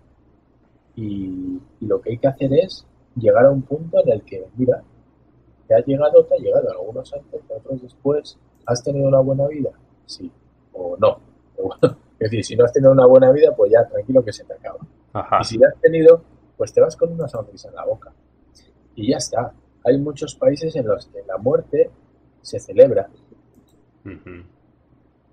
Y, 0.96 1.60
lo 1.80 2.02
que 2.02 2.12
hay 2.12 2.18
que 2.18 2.28
hacer 2.28 2.54
es 2.54 2.86
llegar 3.16 3.46
a 3.46 3.52
un 3.52 3.62
punto 3.62 4.00
en 4.04 4.12
el 4.12 4.22
que, 4.24 4.46
mira, 4.58 4.84
te 5.68 5.76
ha 5.76 5.80
llegado, 5.80 6.24
te 6.26 6.36
ha 6.36 6.38
llegado, 6.38 6.70
algunos 6.70 7.12
antes, 7.14 7.42
otros 7.50 7.82
después. 7.82 8.38
¿Has 8.66 8.84
tenido 8.84 9.08
una 9.08 9.20
buena 9.20 9.48
vida? 9.48 9.72
Sí. 10.06 10.30
O 10.74 10.98
no. 10.98 11.20
Es 12.20 12.32
decir, 12.32 12.46
si 12.46 12.56
no 12.56 12.66
has 12.66 12.74
tenido 12.74 12.92
una 12.92 13.06
buena 13.06 13.32
vida, 13.32 13.54
pues 13.56 13.72
ya 13.72 13.88
tranquilo 13.88 14.24
que 14.24 14.34
se 14.34 14.44
te 14.44 14.54
acaba. 14.54 14.80
Y 15.42 15.44
si 15.44 15.58
la 15.58 15.68
has 15.68 15.80
tenido, 15.80 16.24
pues 16.56 16.74
te 16.74 16.82
vas 16.82 16.96
con 16.96 17.12
una 17.12 17.28
sonrisa 17.28 17.70
en 17.70 17.76
la 17.76 17.86
boca. 17.86 18.12
Y 18.96 19.12
ya 19.12 19.18
está. 19.18 19.54
Hay 19.84 19.98
muchos 20.00 20.36
países 20.36 20.76
en 20.76 20.88
los 20.88 21.06
que 21.08 21.24
la 21.28 21.38
muerte 21.38 21.90
se 22.42 22.60
celebra. 22.60 23.08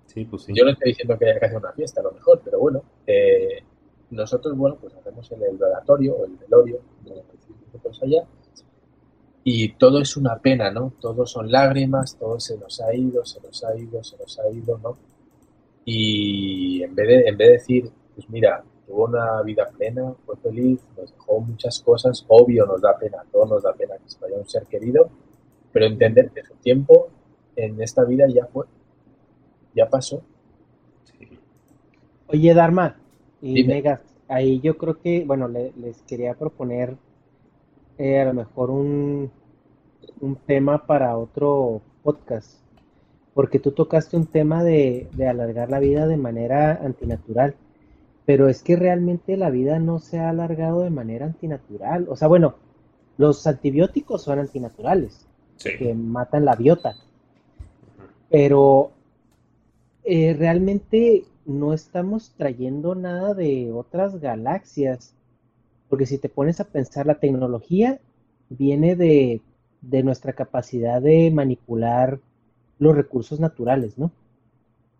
sí, 0.05 0.25
pues 0.25 0.43
sí. 0.43 0.53
Yo 0.55 0.63
no 0.63 0.71
estoy 0.71 0.91
diciendo 0.91 1.17
que 1.17 1.25
haya 1.25 1.39
que 1.39 1.45
hacer 1.45 1.57
una 1.57 1.71
fiesta, 1.73 2.01
a 2.01 2.03
lo 2.03 2.11
mejor, 2.11 2.41
pero 2.43 2.59
bueno, 2.59 2.83
eh, 3.07 3.63
nosotros, 4.11 4.55
bueno, 4.55 4.77
pues 4.79 4.93
hacemos 4.93 5.29
el, 5.31 5.43
el 5.43 5.59
o 5.63 6.25
el 6.25 6.37
velorio, 6.37 6.79
nosotros 7.03 8.03
allá, 8.03 8.23
y 9.43 9.73
todo 9.73 9.99
es 9.99 10.17
una 10.17 10.39
pena, 10.39 10.71
¿no? 10.71 10.93
Todo 10.99 11.25
son 11.25 11.51
lágrimas, 11.51 12.17
todo 12.17 12.39
se 12.39 12.57
nos 12.57 12.81
ha 12.81 12.95
ido, 12.95 13.23
se 13.25 13.39
nos 13.41 13.63
ha 13.63 13.77
ido, 13.77 14.03
se 14.03 14.17
nos 14.17 14.39
ha 14.39 14.49
ido, 14.49 14.77
¿no? 14.79 14.97
Y 15.85 16.81
en 16.81 16.95
vez 16.95 17.07
de, 17.07 17.29
en 17.29 17.37
vez 17.37 17.47
de 17.47 17.53
decir, 17.53 17.91
pues 18.15 18.27
mira, 18.29 18.63
tuvo 18.87 19.05
una 19.05 19.41
vida 19.43 19.67
plena, 19.77 20.13
fue 20.25 20.35
feliz, 20.37 20.81
nos 20.97 21.11
dejó 21.11 21.39
muchas 21.39 21.79
cosas, 21.79 22.25
obvio 22.27 22.65
nos 22.65 22.81
da 22.81 22.97
pena, 22.97 23.23
todo 23.31 23.45
nos 23.45 23.63
da 23.63 23.73
pena 23.73 23.95
que 23.97 24.09
se 24.09 24.19
vaya 24.19 24.37
un 24.37 24.49
ser 24.49 24.65
querido, 24.65 25.09
pero 25.71 25.85
entender 25.85 26.31
que 26.31 26.43
su 26.43 26.55
tiempo 26.55 27.09
en 27.55 27.81
esta 27.81 28.03
vida 28.03 28.25
ya 28.27 28.47
fue, 28.47 28.65
ya 29.75 29.87
pasó. 29.87 30.23
Oye, 32.27 32.53
Dharma 32.55 32.97
y 33.41 33.63
Megas, 33.63 34.01
ahí 34.27 34.59
yo 34.61 34.77
creo 34.77 34.99
que, 34.99 35.23
bueno, 35.23 35.47
les 35.47 36.01
quería 36.03 36.33
proponer 36.33 36.97
eh, 37.99 38.19
a 38.19 38.25
lo 38.25 38.33
mejor 38.33 38.71
un, 38.71 39.31
un 40.19 40.35
tema 40.35 40.87
para 40.87 41.15
otro 41.17 41.81
podcast 42.01 42.64
porque 43.35 43.59
tú 43.59 43.71
tocaste 43.71 44.15
un 44.15 44.27
tema 44.27 44.63
de, 44.63 45.09
alargar 45.19 45.69
la 45.69 45.79
vida 45.79 46.07
de 46.07 46.15
manera 46.15 46.79
antinatural, 46.81 47.53
pero 48.25 48.47
es 48.47 48.63
que 48.63 48.77
realmente 48.77 49.35
la 49.35 49.49
vida 49.49 49.77
no 49.77 49.99
se 49.99 50.19
ha 50.19 50.29
alargado 50.29 50.83
de 50.83 50.89
manera 50.89 51.25
antinatural. 51.25 52.07
O 52.09 52.15
sea, 52.15 52.29
bueno, 52.29 52.55
los 53.17 53.45
antibióticos 53.45 54.23
son 54.23 54.39
antinaturales, 54.39 55.27
que 55.61 55.93
matan 55.93 56.45
la 56.45 56.55
biota. 56.55 56.95
Pero 58.29 58.91
eh, 60.05 60.33
realmente 60.33 61.25
no 61.45 61.73
estamos 61.73 62.33
trayendo 62.37 62.95
nada 62.95 63.33
de 63.33 63.69
otras 63.73 64.21
galaxias, 64.21 65.13
porque 65.89 66.05
si 66.05 66.19
te 66.19 66.29
pones 66.29 66.61
a 66.61 66.69
pensar, 66.69 67.05
la 67.05 67.19
tecnología 67.19 67.99
viene 68.47 68.95
de, 68.95 69.41
nuestra 69.81 70.31
capacidad 70.31 71.01
de 71.01 71.31
manipular 71.31 72.21
los 72.79 72.95
recursos 72.95 73.39
naturales, 73.39 73.97
¿no? 73.97 74.11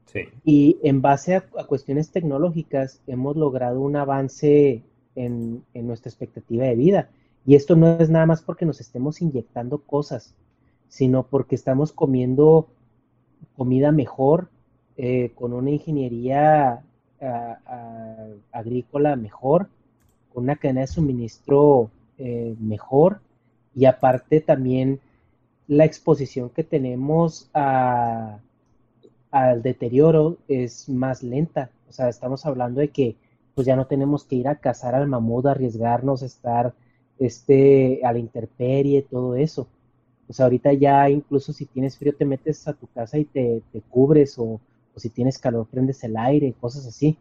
Sí. 0.05 0.21
Y 0.43 0.77
en 0.83 1.01
base 1.01 1.35
a, 1.35 1.41
cuestiones 1.41 2.11
tecnológicas 2.11 3.01
hemos 3.07 3.35
logrado 3.35 3.81
un 3.81 3.95
avance 3.95 4.83
en, 5.15 5.63
en, 5.73 5.87
nuestra 5.87 6.09
expectativa 6.09 6.65
de 6.65 6.75
vida. 6.75 7.09
Y 7.45 7.55
esto 7.55 7.75
no 7.75 7.97
es 7.99 8.09
nada 8.09 8.25
más 8.25 8.41
porque 8.41 8.65
nos 8.65 8.79
estemos 8.79 9.21
inyectando 9.21 9.79
cosas, 9.79 10.33
sino 10.87 11.23
porque 11.23 11.55
estamos 11.55 11.91
comiendo 11.91 12.67
comida 13.55 13.91
mejor, 13.91 14.49
eh, 14.97 15.31
con 15.35 15.53
una 15.53 15.71
ingeniería 15.71 16.81
agrícola 18.51 19.15
mejor, 19.15 19.67
con 20.33 20.43
una 20.43 20.57
cadena 20.57 20.81
de 20.81 20.87
suministro 20.87 21.89
eh, 22.17 22.55
mejor 22.59 23.19
y 23.73 23.85
aparte 23.85 24.41
también 24.41 24.99
la 25.67 25.85
exposición 25.85 26.49
que 26.49 26.63
tenemos 26.63 27.49
al 27.53 28.41
deterioro 29.61 30.37
es 30.47 30.87
más 30.89 31.23
lenta. 31.23 31.69
O 31.89 31.93
sea, 31.93 32.09
estamos 32.09 32.45
hablando 32.45 32.81
de 32.81 32.89
que 32.89 33.15
pues 33.53 33.65
ya 33.65 33.75
no 33.75 33.87
tenemos 33.87 34.25
que 34.25 34.35
ir 34.35 34.47
a 34.47 34.55
cazar 34.55 34.95
al 34.95 35.07
mamut, 35.07 35.45
arriesgarnos, 35.45 36.21
estar 36.21 36.73
este, 37.19 38.01
a 38.03 38.11
la 38.11 38.19
intemperie, 38.19 39.01
todo 39.03 39.35
eso. 39.35 39.67
O 40.27 40.33
sea, 40.33 40.45
ahorita 40.45 40.73
ya 40.73 41.09
incluso 41.09 41.53
si 41.53 41.65
tienes 41.65 41.97
frío 41.97 42.13
te 42.15 42.25
metes 42.25 42.67
a 42.67 42.73
tu 42.73 42.87
casa 42.87 43.17
y 43.17 43.25
te, 43.25 43.61
te 43.71 43.81
cubres 43.81 44.37
o, 44.37 44.59
o 44.95 44.99
si 44.99 45.09
tienes 45.09 45.37
calor 45.37 45.67
prendes 45.69 46.03
el 46.03 46.17
aire, 46.17 46.53
cosas 46.59 46.85
así. 46.87 47.17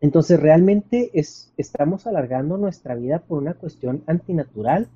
Entonces, 0.00 0.40
realmente 0.40 1.10
es, 1.14 1.52
estamos 1.56 2.06
alargando 2.06 2.56
nuestra 2.56 2.94
vida 2.94 3.20
por 3.20 3.38
una 3.38 3.54
cuestión 3.54 4.02
antinatural 4.06 4.88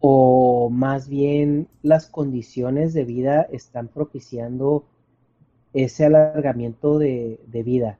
o 0.00 0.70
más 0.70 1.08
bien 1.08 1.68
las 1.82 2.06
condiciones 2.06 2.94
de 2.94 3.04
vida 3.04 3.42
están 3.42 3.88
propiciando 3.88 4.84
ese 5.72 6.06
alargamiento 6.06 6.98
de, 6.98 7.38
vida. 7.64 7.98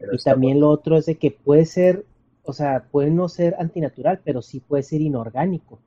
y 0.00 0.18
también 0.24 0.60
lo 0.60 0.70
otro 0.70 0.96
es 0.96 1.06
de 1.06 1.16
que 1.16 1.30
puede 1.30 1.66
ser, 1.66 2.04
o 2.44 2.52
sea, 2.52 2.84
puede 2.90 3.10
no 3.10 3.28
ser 3.28 3.54
antinatural, 3.58 4.20
pero 4.24 4.42
sí 4.42 4.60
puede 4.60 4.82
ser 4.82 5.00
inorgánico. 5.00 5.78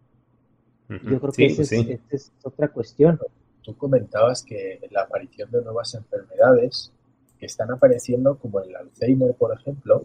Yo 0.90 1.20
creo 1.20 1.32
que 1.32 1.46
esa 1.46 1.64
es, 2.10 2.32
otra 2.44 2.68
cuestión 2.68 3.20
tú 3.64 3.76
comentabas 3.78 4.44
que 4.44 4.80
la 4.92 5.04
aparición 5.04 5.50
de 5.52 5.62
nuevas 5.62 5.94
enfermedades 5.94 6.92
que 7.40 7.46
están 7.46 7.72
apareciendo, 7.72 8.38
como 8.38 8.60
el 8.60 8.76
Alzheimer, 8.76 9.34
por 9.36 9.54
ejemplo, 9.58 10.04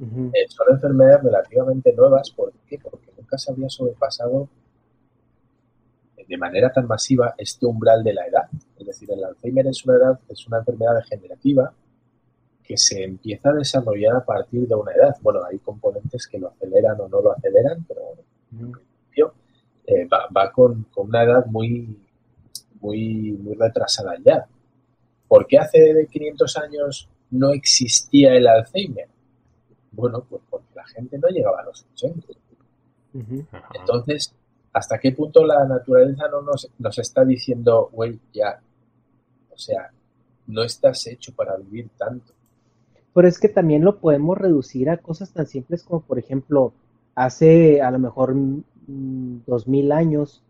eh, 0.00 0.46
son 0.48 0.66
enfermedades 0.70 1.22
relativamente 1.22 1.92
nuevas. 1.92 2.30
¿Por 2.30 2.52
qué? 2.68 2.78
Porque 2.78 3.10
nunca 3.16 3.38
se 3.38 3.50
había 3.50 3.68
sobrepasado 3.68 4.48
de 6.28 6.36
manera 6.36 6.70
tan 6.72 6.86
masiva 6.86 7.34
este 7.38 7.66
umbral 7.66 8.02
de 8.02 8.14
la 8.14 8.26
edad. 8.26 8.48
Es 8.78 8.86
decir, 8.86 9.10
el 9.12 9.24
Alzheimer 9.24 9.66
es 9.66 9.84
una, 9.84 9.96
edad, 9.96 10.20
es 10.28 10.46
una 10.46 10.58
enfermedad 10.58 10.96
degenerativa 10.96 11.72
que 12.62 12.76
se 12.76 13.04
empieza 13.04 13.50
a 13.50 13.54
desarrollar 13.54 14.16
a 14.16 14.24
partir 14.24 14.66
de 14.66 14.74
una 14.74 14.92
edad. 14.92 15.16
Bueno, 15.22 15.40
hay 15.44 15.58
componentes 15.58 16.26
que 16.26 16.38
lo 16.38 16.48
aceleran 16.48 17.00
o 17.00 17.08
no 17.08 17.20
lo 17.20 17.32
aceleran, 17.32 17.84
pero 17.86 18.00
en 18.52 18.72
principio 18.72 19.34
eh, 19.86 20.08
va, 20.08 20.50
con, 20.50 20.84
con, 20.90 21.08
una 21.08 21.22
edad 21.22 21.46
muy, 21.46 21.96
muy, 22.80 23.32
muy 23.32 23.54
retrasada 23.54 24.16
ya. 24.24 24.46
¿Por 25.28 25.46
qué 25.46 25.58
hace 25.58 26.08
500 26.10 26.56
años 26.58 27.08
no 27.30 27.50
existía 27.50 28.34
el 28.34 28.48
Alzheimer? 28.48 29.08
Bueno, 29.92 30.24
pues 30.28 30.42
porque 30.50 30.74
la 30.74 30.84
gente 30.86 31.18
no 31.18 31.28
llegaba 31.28 31.60
a 31.60 31.64
los 31.64 31.86
80. 31.94 32.26
Entonces, 33.74 34.34
¿hasta 34.76 34.98
qué 34.98 35.10
punto 35.12 35.42
la 35.46 35.64
naturaleza 35.64 36.28
no 36.30 36.42
nos, 36.42 36.68
nos 36.78 36.98
está 36.98 37.24
diciendo, 37.24 37.88
güey, 37.90 38.20
ya, 38.30 38.60
o 39.50 39.56
sea, 39.56 39.90
no 40.48 40.62
estás 40.62 41.06
hecho 41.06 41.32
para 41.34 41.56
vivir 41.56 41.88
tanto? 41.96 42.34
Pero 43.14 43.26
es 43.26 43.38
que 43.38 43.48
también 43.48 43.82
lo 43.82 43.98
podemos 43.98 44.36
reducir 44.36 44.90
a 44.90 44.98
cosas 44.98 45.32
tan 45.32 45.46
simples 45.46 45.82
como, 45.82 46.02
por 46.02 46.18
ejemplo, 46.18 46.74
hace 47.14 47.80
a 47.80 47.90
lo 47.90 47.98
mejor 47.98 48.34
mm, 48.34 49.44
dos 49.46 49.66
mil 49.66 49.92
años, 49.92 50.42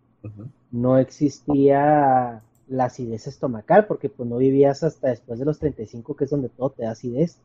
no 0.72 0.98
existía 0.98 2.42
la 2.66 2.84
acidez 2.86 3.28
estomacal, 3.28 3.86
porque 3.86 4.08
pues 4.08 4.28
no 4.28 4.38
vivías 4.38 4.82
hasta 4.82 5.10
después 5.10 5.38
de 5.38 5.44
los 5.44 5.60
35, 5.60 6.16
que 6.16 6.24
es 6.24 6.30
donde 6.30 6.48
todo 6.48 6.70
te 6.70 6.82
da 6.82 6.90
acidez. 6.90 7.38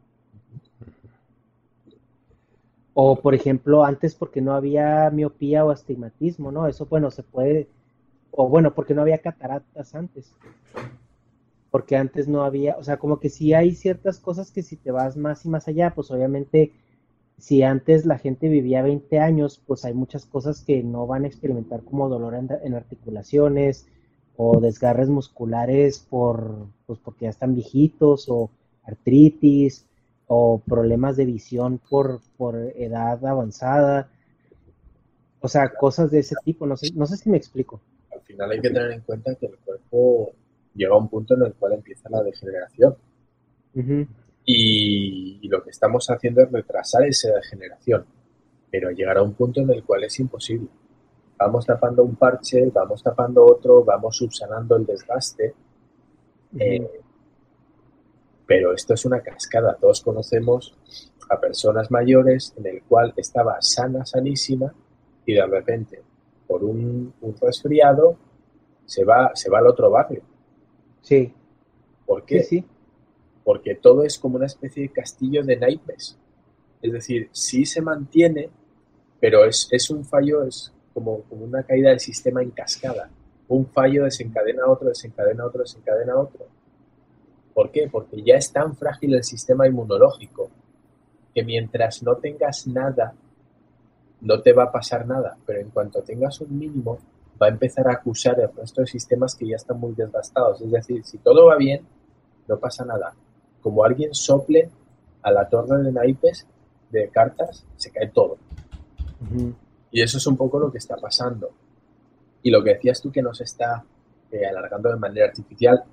O 2.93 3.15
por 3.21 3.33
ejemplo, 3.33 3.85
antes 3.85 4.15
porque 4.15 4.41
no 4.41 4.53
había 4.53 5.09
miopía 5.11 5.65
o 5.65 5.71
astigmatismo, 5.71 6.51
¿no? 6.51 6.67
Eso, 6.67 6.85
bueno, 6.85 7.09
se 7.11 7.23
puede, 7.23 7.69
o 8.31 8.49
bueno, 8.49 8.73
porque 8.73 8.93
no 8.93 9.01
había 9.01 9.19
cataratas 9.19 9.95
antes. 9.95 10.33
Porque 11.69 11.95
antes 11.95 12.27
no 12.27 12.43
había, 12.43 12.77
o 12.77 12.83
sea, 12.83 12.97
como 12.97 13.19
que 13.19 13.29
sí 13.29 13.53
hay 13.53 13.75
ciertas 13.75 14.19
cosas 14.19 14.51
que 14.51 14.61
si 14.61 14.75
te 14.75 14.91
vas 14.91 15.15
más 15.15 15.45
y 15.45 15.49
más 15.49 15.67
allá, 15.67 15.93
pues 15.95 16.11
obviamente 16.11 16.73
si 17.41 17.63
antes 17.63 18.05
la 18.05 18.19
gente 18.19 18.49
vivía 18.49 18.83
20 18.83 19.19
años, 19.19 19.61
pues 19.65 19.83
hay 19.83 19.95
muchas 19.95 20.25
cosas 20.25 20.61
que 20.61 20.83
no 20.83 21.07
van 21.07 21.23
a 21.23 21.27
experimentar 21.27 21.83
como 21.83 22.07
dolor 22.07 22.35
en, 22.35 22.73
articulaciones 22.75 23.87
o 24.37 24.59
desgarres 24.59 25.09
musculares 25.09 25.99
por, 25.99 26.67
pues 26.85 26.99
porque 26.99 27.25
ya 27.25 27.29
están 27.29 27.55
viejitos 27.55 28.29
o 28.29 28.51
artritis 28.83 29.87
o 30.33 30.61
problemas 30.65 31.17
de 31.17 31.25
visión 31.25 31.77
por, 31.89 32.21
por 32.37 32.55
edad 32.55 33.25
avanzada. 33.25 34.09
O 35.41 35.49
sea, 35.49 35.73
cosas 35.73 36.09
de 36.09 36.19
ese 36.19 36.35
tipo, 36.45 36.65
no 36.65 36.77
sé, 36.77 36.93
no 36.95 37.05
sé 37.05 37.17
si 37.17 37.29
me 37.29 37.35
explico. 37.35 37.81
Al 38.13 38.21
final 38.21 38.49
hay 38.49 38.61
que 38.61 38.69
tener 38.69 38.91
en 38.91 39.01
cuenta 39.01 39.35
que 39.35 39.47
el 39.47 39.57
cuerpo 39.57 40.31
llega 40.73 40.93
a 40.93 40.97
un 40.97 41.09
punto 41.09 41.33
en 41.33 41.43
el 41.43 41.53
cual 41.55 41.73
empieza 41.73 42.09
la 42.09 42.23
degeneración. 42.23 42.95
Y, 44.45 45.49
lo 45.49 45.61
que 45.61 45.71
estamos 45.71 46.09
haciendo 46.09 46.43
es 46.43 46.49
retrasar 46.49 47.03
esa 47.03 47.33
degeneración, 47.33 48.05
pero 48.71 48.89
llegar 48.91 49.17
a 49.17 49.23
un 49.23 49.33
punto 49.33 49.59
en 49.59 49.69
el 49.71 49.83
cual 49.83 50.05
es 50.05 50.17
imposible. 50.17 50.69
Vamos 51.37 51.65
tapando 51.65 52.05
un 52.05 52.15
parche, 52.15 52.71
vamos 52.73 53.03
tapando 53.03 53.45
otro, 53.45 53.83
vamos 53.83 54.15
subsanando 54.15 54.77
el 54.77 54.85
desgaste. 54.85 55.53
Eh, 56.57 56.89
pero 58.51 58.73
esto 58.73 58.95
es 58.95 59.05
una 59.05 59.21
cascada. 59.21 59.77
Todos 59.79 60.01
conocemos 60.01 60.75
a 61.29 61.39
personas 61.39 61.89
mayores 61.89 62.53
en 62.57 62.65
el 62.65 62.83
cual 62.83 63.13
estaba 63.15 63.61
sana, 63.61 64.05
sanísima, 64.05 64.73
y 65.25 65.35
de 65.35 65.45
repente, 65.45 66.01
por 66.47 66.63
un, 66.63 67.13
resfriado, 67.41 68.17
se 68.85 69.05
va, 69.05 69.31
se 69.35 69.49
va 69.49 69.59
al 69.59 69.67
otro 69.67 69.89
barrio. 69.89 70.21
Sí. 71.01 71.33
¿Por 72.05 72.25
qué? 72.25 72.43
sí 72.43 72.65
porque 73.43 73.75
todo 73.75 74.03
es 74.03 74.19
como 74.19 74.35
una 74.35 74.45
especie 74.45 74.83
de 74.83 74.89
castillo 74.89 75.43
de 75.43 75.57
naipes. 75.57 76.17
Es 76.81 76.91
decir, 76.91 77.29
sí 77.31 77.65
se 77.65 77.81
mantiene, 77.81 78.49
pero 79.19 79.45
es, 79.45 79.89
un 79.89 80.05
fallo, 80.05 80.43
es 80.43 80.71
como, 80.93 81.21
como, 81.23 81.45
una 81.45 81.63
caída 81.63 81.89
del 81.89 81.99
sistema 81.99 82.41
en 82.41 82.51
cascada. 82.51 83.09
Un 83.47 83.65
fallo 83.67 84.03
desencadena 84.03 84.67
otro, 84.67 84.89
desencadena 84.89 85.45
otro, 85.45 85.61
desencadena 85.61 86.15
otro. 86.17 86.45
¿Por 87.53 87.71
qué? 87.71 87.89
Porque 87.91 88.21
ya 88.23 88.35
es 88.35 88.51
tan 88.51 88.75
frágil 88.75 89.13
el 89.15 89.23
sistema 89.23 89.67
inmunológico 89.67 90.49
que 91.33 91.43
mientras 91.43 92.03
no 92.03 92.15
tengas 92.15 92.67
nada, 92.67 93.13
no 94.21 94.41
te 94.41 94.53
va 94.53 94.65
a 94.65 94.71
pasar 94.71 95.05
nada, 95.07 95.37
pero 95.45 95.59
en 95.59 95.69
cuanto 95.69 96.01
tengas 96.01 96.39
un 96.41 96.57
mínimo, 96.57 96.99
va 97.41 97.47
a 97.47 97.49
empezar 97.49 97.87
a 97.87 97.93
acusar 97.93 98.39
el 98.39 98.53
resto 98.53 98.81
de 98.81 98.87
sistemas 98.87 99.35
que 99.35 99.47
ya 99.47 99.55
están 99.55 99.79
muy 99.79 99.93
desgastados. 99.93 100.61
Es 100.61 100.71
decir, 100.71 101.03
si 101.03 101.17
todo 101.17 101.47
va 101.47 101.55
bien, 101.57 101.85
no 102.47 102.57
pasa 102.57 102.85
nada 102.85 103.13
como 103.61 103.83
alguien 103.83 104.13
sople 104.13 104.69
a 105.21 105.31
la 105.31 105.47
torre 105.47 105.83
de 105.83 105.91
naipes 105.91 106.47
de 106.89 107.09
cartas, 107.09 107.65
se 107.77 107.91
cae 107.91 108.09
todo. 108.09 108.37
Y 109.91 110.01
eso 110.01 110.17
es 110.17 110.27
un 110.27 110.35
poco 110.35 110.59
lo 110.59 110.71
que 110.71 110.79
está 110.79 110.97
pasando. 110.97 111.51
Y 112.43 112.49
lo 112.49 112.63
que 112.63 112.73
decías 112.73 113.01
tú 113.01 113.11
que 113.11 113.21
nos 113.21 113.39
está 113.39 113.83
eh, 114.31 114.45
alargando 114.45 114.89
de 114.89 114.95
manera 114.97 115.27
artificial, 115.27 115.83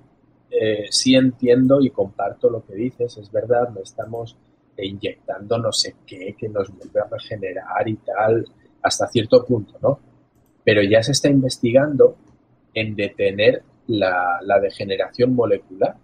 eh, 0.51 0.87
sí 0.89 1.15
entiendo 1.15 1.81
y 1.81 1.89
comparto 1.89 2.49
lo 2.49 2.65
que 2.65 2.75
dices, 2.75 3.17
es 3.17 3.31
verdad, 3.31 3.69
no 3.69 3.81
estamos 3.81 4.37
inyectando 4.77 5.57
no 5.57 5.73
sé 5.73 5.95
qué 6.05 6.35
que 6.37 6.47
nos 6.47 6.69
vuelve 6.69 7.01
a 7.01 7.07
regenerar 7.11 7.87
y 7.87 7.97
tal, 7.97 8.45
hasta 8.81 9.07
cierto 9.07 9.45
punto, 9.45 9.77
¿no? 9.81 9.99
Pero 10.63 10.81
ya 10.83 11.03
se 11.03 11.11
está 11.11 11.29
investigando 11.29 12.15
en 12.73 12.95
detener 12.95 13.63
la 13.87 14.59
degeneración 14.61 15.35
molecular 15.35 15.97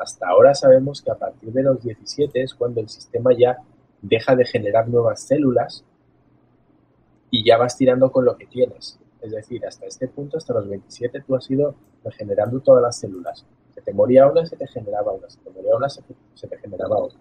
hasta, 0.00 0.26
ahora 0.26 0.54
sabemos 0.54 1.02
que 1.02 1.10
a 1.10 1.14
partir 1.14 1.52
de 1.52 1.62
los 1.62 1.82
17 1.82 2.42
es 2.42 2.54
cuando 2.54 2.80
el 2.80 2.88
sistema 2.88 3.30
ya 3.36 3.58
deja 4.00 4.36
de 4.36 4.44
generar 4.44 4.88
nuevas 4.88 5.26
células 5.26 5.84
y 7.30 7.44
ya 7.44 7.56
vas 7.56 7.76
tirando 7.76 8.10
con 8.10 8.24
lo 8.24 8.36
que 8.36 8.46
tienes. 8.46 8.98
Es 9.20 9.32
decir, 9.32 9.64
hasta 9.66 9.86
este 9.86 10.08
punto, 10.08 10.36
hasta 10.36 10.54
los 10.54 10.68
27, 10.68 11.22
tú 11.26 11.34
has 11.36 11.50
ido 11.50 11.74
regenerando 12.04 12.60
todas 12.60 12.82
las 12.82 12.98
células. 12.98 13.44
Se 13.74 13.80
te 13.80 13.92
moría 13.92 14.26
una, 14.26 14.44
se 14.44 14.56
te 14.56 14.66
generaba 14.66 15.12
una, 15.12 15.28
se 15.28 15.40
te 15.40 15.50
moría 15.50 15.76
una, 15.76 15.88
se 15.88 16.02
te, 16.02 16.58
generaba 16.58 16.98
otra. 16.98 17.20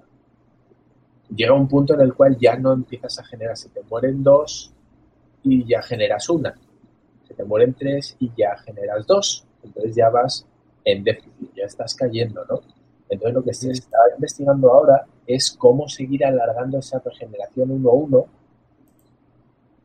Llega 1.34 1.54
un 1.54 1.68
punto 1.68 1.94
en 1.94 2.02
el 2.02 2.14
cual 2.14 2.38
ya 2.38 2.58
no 2.58 2.74
empiezas 2.74 3.20
a 3.20 3.24
generar, 3.24 3.56
se 3.56 3.70
te 3.70 3.82
mueren 3.84 4.22
dos 4.22 4.74
y 5.44 5.66
ya 5.66 5.82
generas 5.82 6.30
una. 6.30 6.54
Se 7.28 7.34
te 7.34 7.44
mueren 7.44 7.74
tres 7.74 8.16
y 8.20 8.32
ya 8.36 8.58
generas 8.58 9.08
dos. 9.08 9.46
Entonces 9.64 9.96
ya 9.96 10.10
vas 10.10 10.46
en 10.84 11.04
déficit, 11.04 11.54
ya 11.56 11.66
estás 11.66 11.96
cayendo, 11.96 12.44
¿no? 12.46 12.62
Entonces 13.08 13.34
lo 13.34 13.44
que 13.44 13.54
se 13.54 13.72
está 13.72 13.98
investigando 14.16 14.72
ahora 14.72 15.06
es 15.28 15.52
cómo 15.52 15.88
seguir 15.88 16.26
alargando 16.26 16.80
esa 16.80 17.00
regeneración 17.00 17.70
1-1 17.70 18.26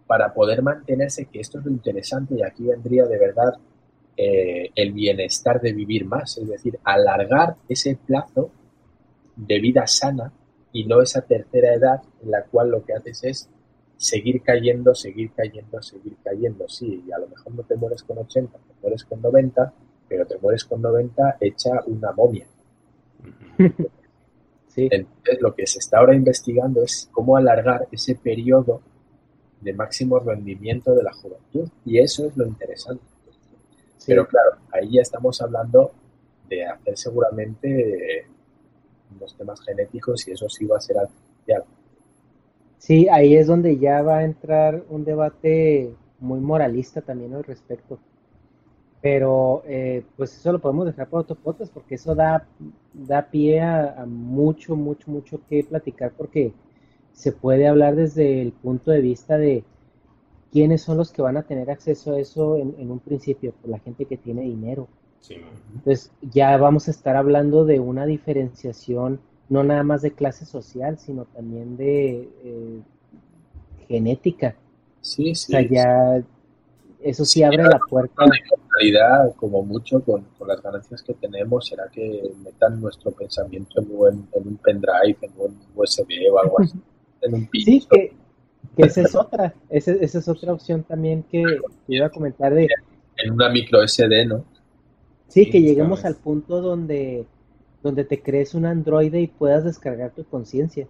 para 0.07 0.33
poder 0.33 0.63
mantenerse, 0.63 1.27
que 1.27 1.41
esto 1.41 1.59
es 1.59 1.65
lo 1.65 1.73
interesante 1.73 2.37
y 2.37 2.43
aquí 2.43 2.65
vendría 2.65 3.05
de 3.05 3.19
verdad 3.19 3.55
eh, 4.17 4.71
el 4.75 4.93
bienestar 4.93 5.61
de 5.61 5.73
vivir 5.73 6.07
más, 6.07 6.39
es 6.39 6.49
decir, 6.49 6.79
alargar 6.85 7.57
ese 7.69 7.97
plazo 7.97 8.51
de 9.37 9.61
vida 9.61 9.87
sana 9.87 10.33
y 10.73 10.85
no 10.85 11.03
esa 11.03 11.23
tercera 11.23 11.75
edad 11.75 12.03
en 12.23 12.31
la 12.31 12.43
cual 12.45 12.71
lo 12.71 12.85
que 12.85 12.95
haces 12.95 13.25
es 13.25 13.49
seguir 13.97 14.43
cayendo, 14.43 14.95
seguir 14.95 15.33
cayendo, 15.33 15.83
seguir 15.83 16.17
cayendo. 16.23 16.69
Sí, 16.69 17.05
y 17.07 17.13
a 17.13 17.19
lo 17.19 17.29
mejor 17.29 17.55
no 17.55 17.63
te 17.63 17.77
mueres 17.77 18.03
con 18.03 18.19
80, 18.19 18.59
te 18.59 18.75
mueres 18.83 19.05
con 19.05 19.21
90, 19.21 19.73
pero 20.09 20.27
te 20.27 20.39
mueres 20.39 20.65
con 20.65 20.83
90 20.83 21.39
hecha 21.41 21.71
una 21.87 22.13
momia. 22.13 22.47
Entonces, 24.77 25.41
lo 25.41 25.55
que 25.55 25.67
se 25.67 25.79
está 25.79 25.99
ahora 25.99 26.15
investigando 26.15 26.83
es 26.83 27.09
cómo 27.13 27.37
alargar 27.37 27.89
ese 27.91 28.15
periodo 28.15 28.83
de 29.61 29.73
máximo 29.73 30.19
rendimiento 30.19 30.95
de 30.95 31.03
la 31.03 31.13
juventud. 31.13 31.69
Y 31.87 31.99
eso 31.99 32.27
es 32.27 32.37
lo 32.37 32.47
interesante. 32.47 33.16
Pero 34.07 34.27
claro, 34.27 34.57
ahí 34.73 34.93
ya 34.93 35.03
estamos 35.03 35.41
hablando 35.41 35.93
de 36.49 36.65
hacer 36.67 36.97
seguramente 36.97 38.27
unos 39.15 39.37
temas 39.37 39.61
genéticos 39.63 40.27
y 40.29 40.33
eso 40.33 40.49
sí 40.49 40.65
va 40.67 40.77
a 40.77 40.81
ser 40.81 40.99
artificial. 40.99 41.65
Sí, 42.79 43.09
ahí 43.09 43.35
es 43.35 43.47
donde 43.47 43.79
ya 43.79 44.03
va 44.03 44.19
a 44.19 44.25
entrar 44.25 44.85
un 44.91 45.05
debate 45.05 45.95
muy 46.21 46.41
moralista 46.41 47.01
también 47.01 47.35
al 47.35 47.45
respecto. 47.45 47.99
Pero 49.01 49.63
eh, 49.67 50.05
pues 50.17 50.37
eso 50.37 50.53
lo 50.53 50.61
podemos 50.61 50.87
dejar 50.87 51.09
por 51.09 51.21
otro 51.21 51.37
podcast 51.37 51.73
porque 51.73 51.97
eso 51.97 52.15
da, 52.15 52.47
da 52.93 53.31
pie 53.31 53.61
a, 53.61 54.03
a 54.03 54.07
mucho, 54.07 54.75
mucho, 54.75 55.11
mucho 55.11 55.41
que 55.49 55.65
platicar 55.65 56.13
porque 56.17 56.53
se 57.13 57.33
puede 57.33 57.67
hablar 57.67 57.95
desde 57.95 58.43
el 58.43 58.53
punto 58.53 58.91
de 58.91 59.01
vista 59.01 59.39
de 59.39 59.65
quiénes 60.57 60.81
son 60.81 60.97
los 60.97 61.13
que 61.13 61.21
van 61.21 61.37
a 61.37 61.43
tener 61.43 61.71
acceso 61.71 62.15
a 62.15 62.19
eso 62.19 62.57
en, 62.57 62.91
un 62.91 62.99
principio, 62.99 63.53
por 63.53 63.61
pues, 63.61 63.71
la 63.73 63.79
gente 63.81 64.07
que 64.07 64.17
tiene 64.17 64.41
dinero. 64.41 64.89
Entonces 65.29 66.11
ya 66.23 66.57
vamos 66.57 66.89
a 66.89 66.93
estar 66.93 67.15
hablando 67.15 67.67
de 67.67 67.79
una 67.79 68.07
diferenciación 68.07 69.21
no 69.51 69.63
nada 69.65 69.83
más 69.83 70.01
de 70.01 70.13
clase 70.13 70.47
social, 70.47 70.99
sino 70.99 71.27
también 71.27 71.77
de 71.77 72.31
eh, 72.43 72.81
genética. 73.87 74.57
Sí, 75.03 75.35
sí. 75.35 75.55
O 75.55 75.59
sea, 75.59 75.69
ya 75.69 76.25
eso 77.03 77.27
sí, 77.27 77.43
abre 77.43 77.63
la 77.63 77.79
puerta. 77.91 78.25
En 78.25 78.31
realidad, 78.79 79.35
como 79.37 79.63
mucho, 79.63 80.03
con, 80.03 80.25
las 80.47 80.63
ganancias 80.63 81.03
que 81.03 81.13
tenemos, 81.13 81.67
será 81.67 81.87
que 81.93 82.33
metan 82.43 82.81
nuestro 82.81 83.11
pensamiento 83.11 83.83
en 83.83 83.89
un, 83.91 84.29
en 84.33 84.49
un 84.49 84.57
pendrive, 84.57 85.19
en 85.21 85.33
un 85.37 85.59
USB 85.75 86.33
o 86.33 86.39
algo 86.39 86.63
así. 86.63 86.81
Sí, 87.53 87.85
que, 87.91 88.13
esa 88.77 89.03
es 89.03 89.15
otra, 89.15 89.55
esa, 89.69 89.93
es 89.93 90.29
otra 90.29 90.53
opción 90.53 90.83
también 90.83 91.23
que 91.25 91.43
iba 91.89 92.07
a 92.07 92.11
comentar 92.11 92.55
de... 92.55 92.69
En 93.17 93.33
una 93.33 93.49
micro 93.49 93.87
SD, 93.87 94.27
¿no? 94.27 94.45
Sí, 95.29 95.51
que 95.51 95.61
lleguemos 95.61 96.05
al 96.05 96.17
punto 96.17 96.61
donde, 96.61 97.27
donde 97.83 98.05
te 98.05 98.23
crees 98.23 98.55
un 98.55 98.67
androide 98.67 99.21
y 99.21 99.27
puedas 99.27 99.65
descargar 99.65 100.13
tu 100.13 100.25
conciencia. 100.25 100.87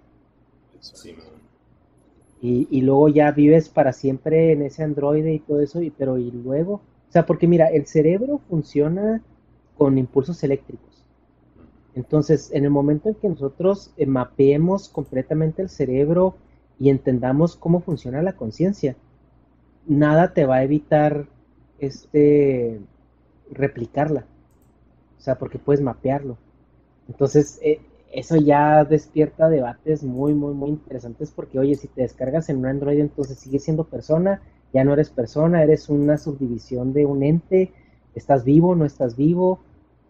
y, 2.43 2.69
y, 2.71 2.81
luego 2.83 3.09
ya 3.09 3.31
vives 3.31 3.69
para 3.69 3.93
siempre 3.93 4.53
en 4.53 4.63
ese 4.63 4.83
androide 4.83 5.33
y 5.33 5.39
todo 5.39 5.61
eso, 5.61 5.81
y, 5.81 5.91
pero 5.91 6.19
y 6.19 6.31
luego, 6.31 6.75
o 7.09 7.13
sea, 7.13 7.25
porque 7.25 7.47
mira, 7.47 7.69
el 7.69 7.87
cerebro 7.87 8.41
funciona 8.49 9.23
con 9.77 9.99
impulsos 9.99 10.43
eléctricos. 10.43 10.87
Entonces, 11.95 12.51
en 12.53 12.65
el 12.65 12.71
momento 12.71 13.09
en 13.09 13.15
que 13.15 13.29
nosotros 13.29 13.91
eh, 13.97 14.05
mapeemos 14.07 14.91
completamente 14.91 15.63
el 15.63 15.71
cerebro 15.71 16.37
y 16.79 16.91
entendamos 16.91 17.57
cómo 17.57 17.81
funciona 17.81 18.23
la 18.23 18.35
conciencia, 18.35 18.97
nada 19.87 20.35
te 20.35 20.47
va 20.47 20.57
a 20.57 20.65
evitar 20.65 21.27
este 21.79 22.81
replicarla. 23.51 24.27
O 25.19 25.21
sea, 25.21 25.39
porque 25.39 25.59
puedes 25.59 25.81
mapearlo. 25.81 26.37
Entonces, 27.09 27.59
eh, 27.63 27.81
eso 28.13 28.37
ya 28.37 28.85
despierta 28.85 29.49
debates 29.49 30.03
muy, 30.03 30.35
muy, 30.35 30.55
muy 30.55 30.71
interesantes 30.71 31.31
porque, 31.31 31.59
oye, 31.59 31.75
si 31.75 31.89
te 31.89 32.03
descargas 32.03 32.49
en 32.49 32.59
un 32.59 32.67
Android, 32.67 32.99
entonces 32.99 33.39
sigues 33.39 33.65
siendo 33.65 33.85
persona, 33.85 34.43
ya 34.73 34.85
no 34.85 34.93
eres 34.93 35.11
persona, 35.11 35.63
eres 35.63 35.89
una 35.89 36.19
subdivisión 36.19 36.93
de 36.93 37.07
un 37.07 37.23
ente, 37.23 37.73
estás 38.15 38.45
vivo, 38.45 38.75
no 38.75 38.85
estás 38.85 39.17
vivo, 39.17 39.61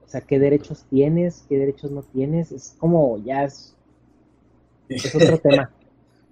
o 0.05 0.09
sea, 0.09 0.21
qué 0.21 0.39
derechos 0.39 0.87
tienes, 0.89 1.45
qué 1.49 1.59
derechos 1.59 1.91
no 1.91 2.03
tienes, 2.03 2.53
es 2.53 2.77
como 2.79 3.19
ya 3.19 3.45
es, 3.45 3.75
otro 5.15 5.39
tema. 5.43 5.71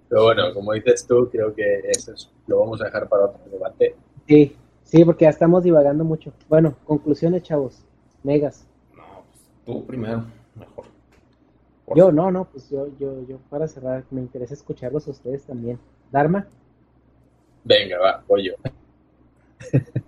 Pero 0.09 0.23
bueno, 0.23 0.53
como 0.53 0.73
dices 0.73 1.05
tú, 1.07 1.29
creo 1.31 1.53
que 1.53 1.81
eso 1.89 2.13
lo 2.47 2.59
vamos 2.59 2.81
a 2.81 2.85
dejar 2.85 3.07
para 3.09 3.25
otro 3.25 3.41
debate. 3.51 3.95
Sí, 4.27 4.55
sí, 4.83 5.03
porque 5.03 5.25
ya 5.25 5.29
estamos 5.29 5.63
divagando 5.63 6.03
mucho. 6.03 6.31
Bueno, 6.47 6.75
conclusiones, 6.85 7.43
chavos. 7.43 7.83
Megas. 8.23 8.65
No, 8.95 9.23
pues 9.31 9.43
tú 9.65 9.85
primero, 9.85 10.25
mejor. 10.55 10.85
yo, 11.95 12.11
no, 12.11 12.31
no, 12.31 12.45
pues 12.45 12.69
yo, 12.69 12.87
yo, 12.99 13.25
yo 13.27 13.37
para 13.49 13.67
cerrar, 13.67 14.03
me 14.11 14.21
interesa 14.21 14.53
escucharlos 14.53 15.07
a 15.07 15.11
ustedes 15.11 15.43
también. 15.43 15.79
Dharma. 16.11 16.47
Venga, 17.63 17.99
va, 17.99 18.23
voy 18.27 18.47
yo. 18.47 18.53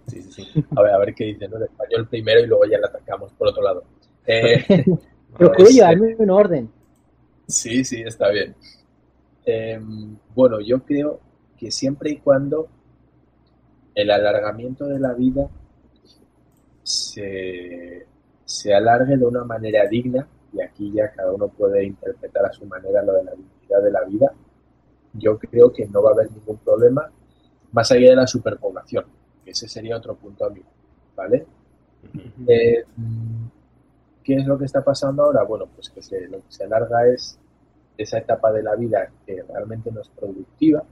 Sí, 0.07 0.21
sí, 0.21 0.43
sí. 0.45 0.65
A 0.75 0.81
ver, 0.81 0.93
a 0.93 0.97
ver 0.99 1.13
qué 1.13 1.25
dice, 1.25 1.47
¿no? 1.47 1.57
El 1.57 1.63
español 1.63 2.07
primero 2.07 2.39
y 2.41 2.45
luego 2.47 2.65
ya 2.65 2.77
le 2.77 2.85
atacamos 2.85 3.33
por 3.33 3.47
otro 3.47 3.63
lado. 3.63 3.83
Eh, 4.25 4.63
Pero 5.37 5.51
puedo 5.51 5.69
llevarme 5.69 6.15
en 6.17 6.29
orden. 6.29 6.69
Sí, 7.47 7.83
sí, 7.83 8.01
está 8.01 8.29
bien. 8.29 8.55
Em, 9.49 10.17
bueno, 10.35 10.59
yo 10.59 10.83
creo 10.83 11.19
que 11.57 11.71
siempre 11.71 12.11
y 12.11 12.17
cuando 12.17 12.67
el 13.95 14.11
alargamiento 14.11 14.85
de 14.87 14.99
la 14.99 15.13
vida 15.13 15.49
se, 16.83 18.05
se 18.45 18.73
alargue 18.73 19.17
de 19.17 19.25
una 19.25 19.43
manera 19.43 19.87
digna, 19.87 20.27
y 20.53 20.61
aquí 20.61 20.91
ya 20.93 21.11
cada 21.11 21.31
uno 21.31 21.47
puede 21.47 21.85
interpretar 21.85 22.45
a 22.45 22.51
su 22.51 22.65
manera 22.65 23.01
lo 23.03 23.13
de 23.13 23.23
la 23.23 23.31
dignidad 23.31 23.83
de 23.83 23.91
la 23.91 24.03
vida, 24.03 24.31
yo 25.13 25.37
creo 25.39 25.71
que 25.71 25.87
no 25.87 26.03
va 26.03 26.11
a 26.11 26.13
haber 26.13 26.31
ningún 26.31 26.57
problema 26.57 27.09
más 27.71 27.91
allá 27.91 28.09
de 28.09 28.15
la 28.15 28.27
superpoblación 28.27 29.05
ese 29.47 29.67
sería 29.67 29.97
otro 29.97 30.15
punto 30.15 30.45
a 30.45 30.49
mí, 30.49 30.61
¿vale? 31.15 31.45
Eh, 32.47 32.83
¿Qué 34.23 34.35
es 34.35 34.45
lo 34.45 34.57
que 34.57 34.65
está 34.65 34.83
pasando 34.83 35.23
ahora? 35.23 35.43
Bueno, 35.43 35.67
pues 35.73 35.89
que 35.89 36.27
lo 36.27 36.39
que 36.39 36.51
se 36.51 36.65
alarga 36.65 37.07
es 37.07 37.39
esa 37.97 38.19
etapa 38.19 38.51
de 38.51 38.63
la 38.63 38.75
vida 38.75 39.09
que 39.25 39.41
realmente 39.43 39.91
no 39.91 40.01
es 40.01 40.09
productiva 40.09 40.83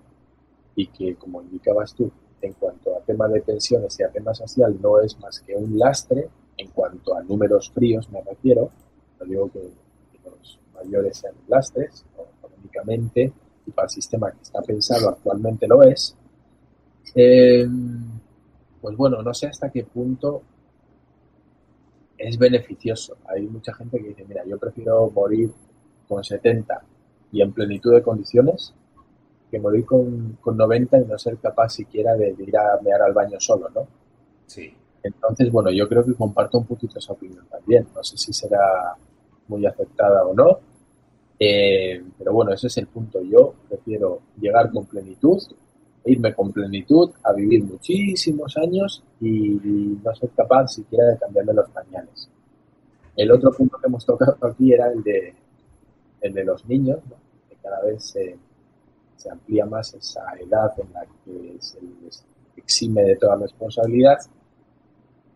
y 0.76 0.88
que, 0.88 1.16
como 1.16 1.42
indicabas 1.42 1.94
tú, 1.94 2.12
en 2.42 2.54
cuanto 2.54 2.96
a 2.96 3.02
tema 3.02 3.28
de 3.28 3.42
pensiones 3.42 4.00
y 4.00 4.04
a 4.04 4.10
tema 4.10 4.34
social, 4.34 4.78
no 4.82 5.00
es 5.00 5.18
más 5.20 5.40
que 5.40 5.56
un 5.56 5.78
lastre 5.78 6.30
en 6.58 6.70
cuanto 6.70 7.16
a 7.16 7.24
números 7.24 7.72
fríos, 7.72 8.10
me 8.10 8.22
refiero. 8.22 8.70
No 9.20 9.26
digo 9.26 9.52
que, 9.52 9.60
los 10.26 10.60
mayores 10.74 11.18
sean 11.18 11.36
lastres, 11.48 12.04
económicamente 12.40 13.32
y 13.68 13.72
para 13.72 13.86
el 13.86 13.92
sistema 13.92 14.32
que 14.32 14.42
está 14.42 14.62
pensado 14.62 15.10
actualmente 15.10 15.68
lo 15.68 15.84
es. 15.84 16.16
Eh, 17.14 17.68
pues 18.82 18.98
bueno, 18.98 19.22
no 19.22 19.34
sé 19.34 19.48
hasta 19.48 19.70
qué 19.70 19.84
punto 19.84 20.42
es 22.18 22.38
beneficioso. 22.38 23.18
Hay 23.28 23.44
mucha 23.48 23.74
gente 23.74 24.00
que 24.00 24.10
dice, 24.10 24.26
mira, 24.28 24.44
yo 24.46 24.58
prefiero 24.58 25.10
morir 25.12 25.52
con 26.08 26.24
70 26.24 26.84
y 27.36 27.42
en 27.42 27.52
plenitud 27.52 27.94
de 27.94 28.02
condiciones 28.02 28.74
que 29.52 29.60
morir 29.60 29.86
con, 29.86 30.38
90 30.44 31.02
y 31.02 31.06
no 31.06 31.18
ser 31.18 31.38
capaz 31.38 31.70
siquiera 31.70 32.16
de, 32.16 32.36
ir 32.38 32.58
a 32.58 32.80
mear 32.82 33.02
al 33.02 33.14
baño 33.14 33.40
solo, 33.40 33.70
¿no? 33.76 33.88
Sí. 34.48 34.74
Entonces, 35.04 35.52
bueno, 35.52 35.70
yo 35.72 35.88
creo 35.88 36.04
que 36.04 36.14
comparto 36.14 36.58
un 36.58 36.66
poquito 36.66 36.98
esa 36.98 37.14
opinión 37.14 37.46
también. 37.48 37.88
No 37.94 38.04
sé 38.04 38.18
si 38.18 38.34
será 38.34 38.96
muy 39.48 39.66
aceptada 39.66 40.26
o 40.26 40.34
no. 40.34 40.60
Eh, 41.38 42.04
pero 42.18 42.34
bueno, 42.34 42.54
ese 42.54 42.68
es 42.68 42.78
el 42.78 42.88
punto. 42.88 43.22
Yo 43.22 43.54
prefiero 43.70 44.22
llegar 44.40 44.72
con 44.72 44.86
plenitud 44.86 45.40
irme 46.06 46.34
con 46.34 46.52
plenitud 46.52 47.12
a 47.24 47.34
vivir 47.34 47.64
muchísimos 47.64 48.56
años 48.58 49.04
y, 49.20 49.98
no 50.04 50.16
ser 50.16 50.30
capaz 50.36 50.68
siquiera 50.68 51.06
de 51.06 51.18
cambiarme 51.18 51.54
los 51.54 51.70
pañales. 51.70 52.30
El 53.16 53.32
otro 53.32 53.52
punto 53.52 53.78
que 53.78 53.88
hemos 53.88 54.06
tocado 54.06 54.38
aquí 54.42 54.72
era 54.74 54.92
el 54.92 55.02
de, 55.04 55.34
el 56.22 56.34
de 56.34 56.44
los 56.44 56.66
niños, 56.66 57.00
que 57.10 57.16
cada 57.66 57.82
vez 57.82 58.04
se, 58.04 58.38
se, 59.18 59.30
amplía 59.30 59.66
más 59.66 59.92
esa 59.96 60.22
edad 60.40 60.72
en 60.78 60.94
la 60.94 61.06
que 61.26 61.58
se 61.60 61.82
les 61.82 62.24
exime 62.56 63.02
de 63.02 63.16
toda 63.16 63.38
responsabilidad 63.38 64.20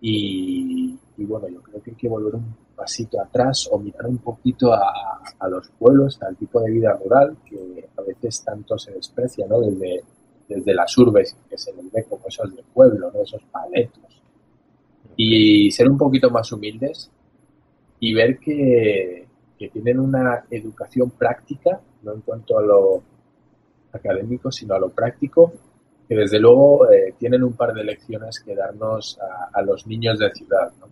y, 0.01 0.97
bueno, 1.18 1.47
yo 1.49 1.61
creo 1.61 1.81
que 1.81 1.91
hay 1.91 1.97
que 1.97 2.07
volver 2.07 2.35
un 2.35 2.56
pasito 2.76 3.22
atrás 3.22 3.68
o 3.72 3.80
mirar 3.80 4.07
un 4.07 4.19
poquito 4.19 4.73
a, 4.73 5.49
los 5.49 5.69
pueblos, 5.72 6.22
al 6.22 6.38
tipo 6.38 6.61
de 6.61 6.72
vida 6.72 6.93
rural 6.93 7.38
que 7.45 7.89
a 7.97 8.01
veces 8.01 8.43
tanto 8.43 8.77
se 8.77 8.91
desprecia, 8.93 9.45
¿no? 9.47 9.60
Desde, 9.60 10.03
desde 10.47 10.73
las 10.73 10.97
urbes, 10.97 11.35
que 11.49 11.57
se 11.57 11.73
les 11.73 11.91
ve 11.91 12.06
como 12.06 12.26
esos 12.27 12.56
de 12.56 12.64
pueblo, 12.73 13.11
¿no? 13.11 13.22
Esos 13.22 13.43
paletos. 13.51 14.22
Y 15.18 15.69
ser 15.72 15.89
un 15.89 15.97
poquito 15.97 16.30
más 16.30 16.51
humildes 16.51 17.11
y 17.99 18.14
ver 18.14 18.39
que, 18.39 19.19
que 19.60 19.68
tienen 19.68 19.99
una 19.99 20.45
educación 20.49 21.11
práctica, 21.11 21.81
no 22.02 22.14
en 22.14 22.22
cuanto 22.22 22.57
a 22.57 22.61
lo 22.64 23.03
académico, 23.91 24.52
sino 24.52 24.73
a 24.73 24.80
lo 24.80 24.90
práctico, 24.90 25.52
que 26.07 26.15
desde 26.15 26.40
luego 26.40 26.90
eh, 26.90 27.14
tienen 27.19 27.44
un 27.44 27.53
par 27.53 27.73
de 27.73 27.84
lecciones 27.84 28.40
que 28.40 28.56
darnos 28.56 29.19
a, 29.53 29.61
los 29.61 29.86
niños 29.86 30.18
de 30.18 30.31
ciudad. 30.31 30.72
¿no? 30.80 30.88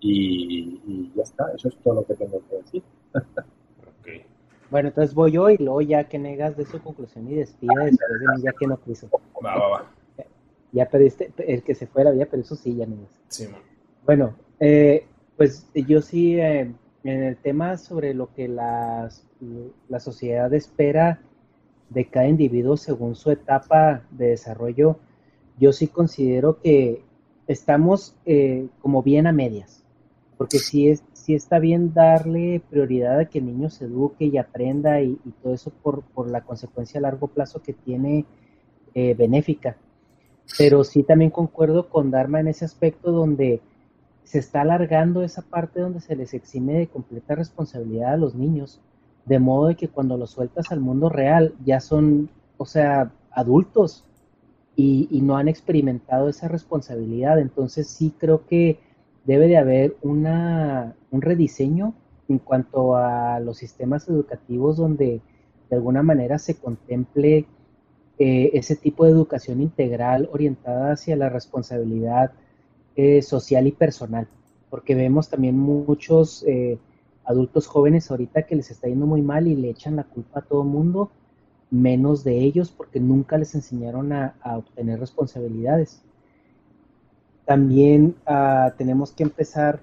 Y, 0.00 1.12
ya 1.14 1.22
está, 1.22 1.52
eso 1.54 1.68
es 1.68 1.76
todo 1.76 1.96
lo 1.96 2.04
que 2.06 2.14
tengo 2.14 2.40
que 2.48 2.56
decir. 2.56 2.82
Bueno, 4.70 4.88
entonces 4.88 5.14
voy 5.14 5.32
yo 5.32 5.50
y 5.50 5.58
luego 5.58 5.80
ya 5.82 6.04
que 6.04 6.18
negas 6.18 6.56
de 6.56 6.64
su 6.64 6.80
conclusión 6.80 7.28
y 7.28 7.34
despida 7.34 7.84
después 7.84 8.08
de 8.20 8.36
mí 8.36 8.42
ya 8.42 8.52
que 8.52 8.66
no 8.68 8.80
quiso. 8.80 9.08
Va, 9.44 9.56
va, 9.56 9.68
va. 9.68 9.86
Ya 10.72 10.88
perdiste, 10.88 11.32
el 11.38 11.64
que 11.64 11.74
se 11.74 11.88
fuera 11.88 12.14
ya, 12.14 12.26
pero 12.26 12.42
eso 12.42 12.54
sí, 12.54 12.76
ya 12.76 12.86
negas. 12.86 13.10
Sí, 13.28 13.48
man. 13.48 13.60
Bueno, 14.06 14.36
eh, 14.60 15.06
pues 15.36 15.66
yo 15.74 16.00
sí, 16.00 16.38
eh, 16.38 16.72
en 17.04 17.22
el 17.22 17.36
tema 17.36 17.76
sobre 17.76 18.14
lo 18.14 18.32
que 18.34 18.48
las, 18.48 19.26
la 19.88 20.00
sociedad 20.00 20.52
espera 20.52 21.20
de 21.88 22.06
cada 22.06 22.28
individuo 22.28 22.76
según 22.76 23.16
su 23.16 23.30
etapa 23.30 24.02
de 24.10 24.28
desarrollo, 24.28 24.98
yo 25.58 25.72
sí 25.72 25.88
considero 25.88 26.60
que 26.60 27.02
estamos 27.46 28.14
eh, 28.24 28.68
como 28.80 29.02
bien 29.02 29.26
a 29.26 29.32
medias, 29.32 29.84
porque 30.38 30.58
sí, 30.58 30.88
es, 30.88 31.02
sí 31.12 31.34
está 31.34 31.58
bien 31.58 31.92
darle 31.92 32.62
prioridad 32.70 33.18
a 33.18 33.24
que 33.26 33.38
el 33.38 33.46
niño 33.46 33.70
se 33.70 33.86
eduque 33.86 34.26
y 34.26 34.38
aprenda 34.38 35.02
y, 35.02 35.18
todo 35.42 35.54
eso 35.54 35.72
por, 35.82 36.30
la 36.30 36.42
consecuencia 36.42 36.98
a 36.98 37.02
largo 37.02 37.26
plazo 37.26 37.60
que 37.60 37.72
tiene 37.72 38.24
eh, 38.94 39.14
benéfica. 39.14 39.76
Pero 40.58 40.82
sí 40.84 41.02
también 41.02 41.30
concuerdo 41.30 41.88
con 41.88 42.10
Dharma 42.10 42.40
en 42.40 42.48
ese 42.48 42.64
aspecto 42.64 43.12
donde 43.12 43.60
se 44.30 44.38
está 44.38 44.60
alargando 44.60 45.24
esa 45.24 45.42
parte 45.42 45.80
donde 45.80 45.98
se 45.98 46.14
les 46.14 46.34
exime 46.34 46.74
de 46.74 46.86
completa 46.86 47.34
responsabilidad 47.34 48.12
a 48.12 48.16
los 48.16 48.36
niños 48.36 48.80
de 49.24 49.40
modo 49.40 49.66
de 49.66 49.74
que 49.74 49.88
cuando 49.88 50.16
los 50.16 50.30
sueltas 50.30 50.70
al 50.70 50.78
mundo 50.78 51.08
real 51.08 51.52
ya 51.64 51.80
son, 51.80 52.30
o 52.56 52.64
sea, 52.64 53.10
adultos 53.32 54.04
y, 54.76 55.20
no 55.20 55.36
han 55.36 55.48
experimentado 55.48 56.28
esa 56.28 56.46
responsabilidad. 56.46 57.40
Entonces 57.40 57.88
sí 57.88 58.14
creo 58.16 58.46
que 58.46 58.78
debe 59.24 59.48
de 59.48 59.56
haber 59.58 59.96
una, 60.00 60.94
un 61.10 61.22
rediseño 61.22 61.92
en 62.28 62.38
cuanto 62.38 62.94
a 62.94 63.40
los 63.40 63.58
sistemas 63.58 64.08
educativos 64.08 64.76
donde 64.76 65.20
de 65.70 65.76
alguna 65.76 66.04
manera 66.04 66.38
se 66.38 66.54
contemple 66.54 67.46
eh, 68.20 68.50
ese 68.52 68.76
tipo 68.76 69.04
de 69.04 69.10
educación 69.10 69.60
integral 69.60 70.30
orientada 70.32 70.92
hacia 70.92 71.16
la 71.16 71.30
responsabilidad 71.30 72.30
eh, 72.96 73.22
social 73.22 73.66
y 73.66 73.72
personal, 73.72 74.28
porque 74.68 74.94
vemos 74.94 75.28
también 75.28 75.58
muchos 75.58 76.44
eh, 76.46 76.78
adultos 77.24 77.66
jóvenes 77.66 78.10
ahorita 78.10 78.42
que 78.42 78.56
les 78.56 78.70
está 78.70 78.88
yendo 78.88 79.06
muy 79.06 79.22
mal 79.22 79.46
y 79.46 79.54
le 79.54 79.70
echan 79.70 79.96
la 79.96 80.04
culpa 80.04 80.40
a 80.40 80.42
todo 80.42 80.64
mundo, 80.64 81.10
menos 81.70 82.24
de 82.24 82.38
ellos 82.38 82.70
porque 82.70 82.98
nunca 82.98 83.38
les 83.38 83.54
enseñaron 83.54 84.12
a, 84.12 84.34
obtener 84.42 84.98
responsabilidades. 84.98 86.02
También 87.44 88.16
ah, 88.26 88.74
tenemos 88.76 89.12
que 89.12 89.22
empezar, 89.22 89.80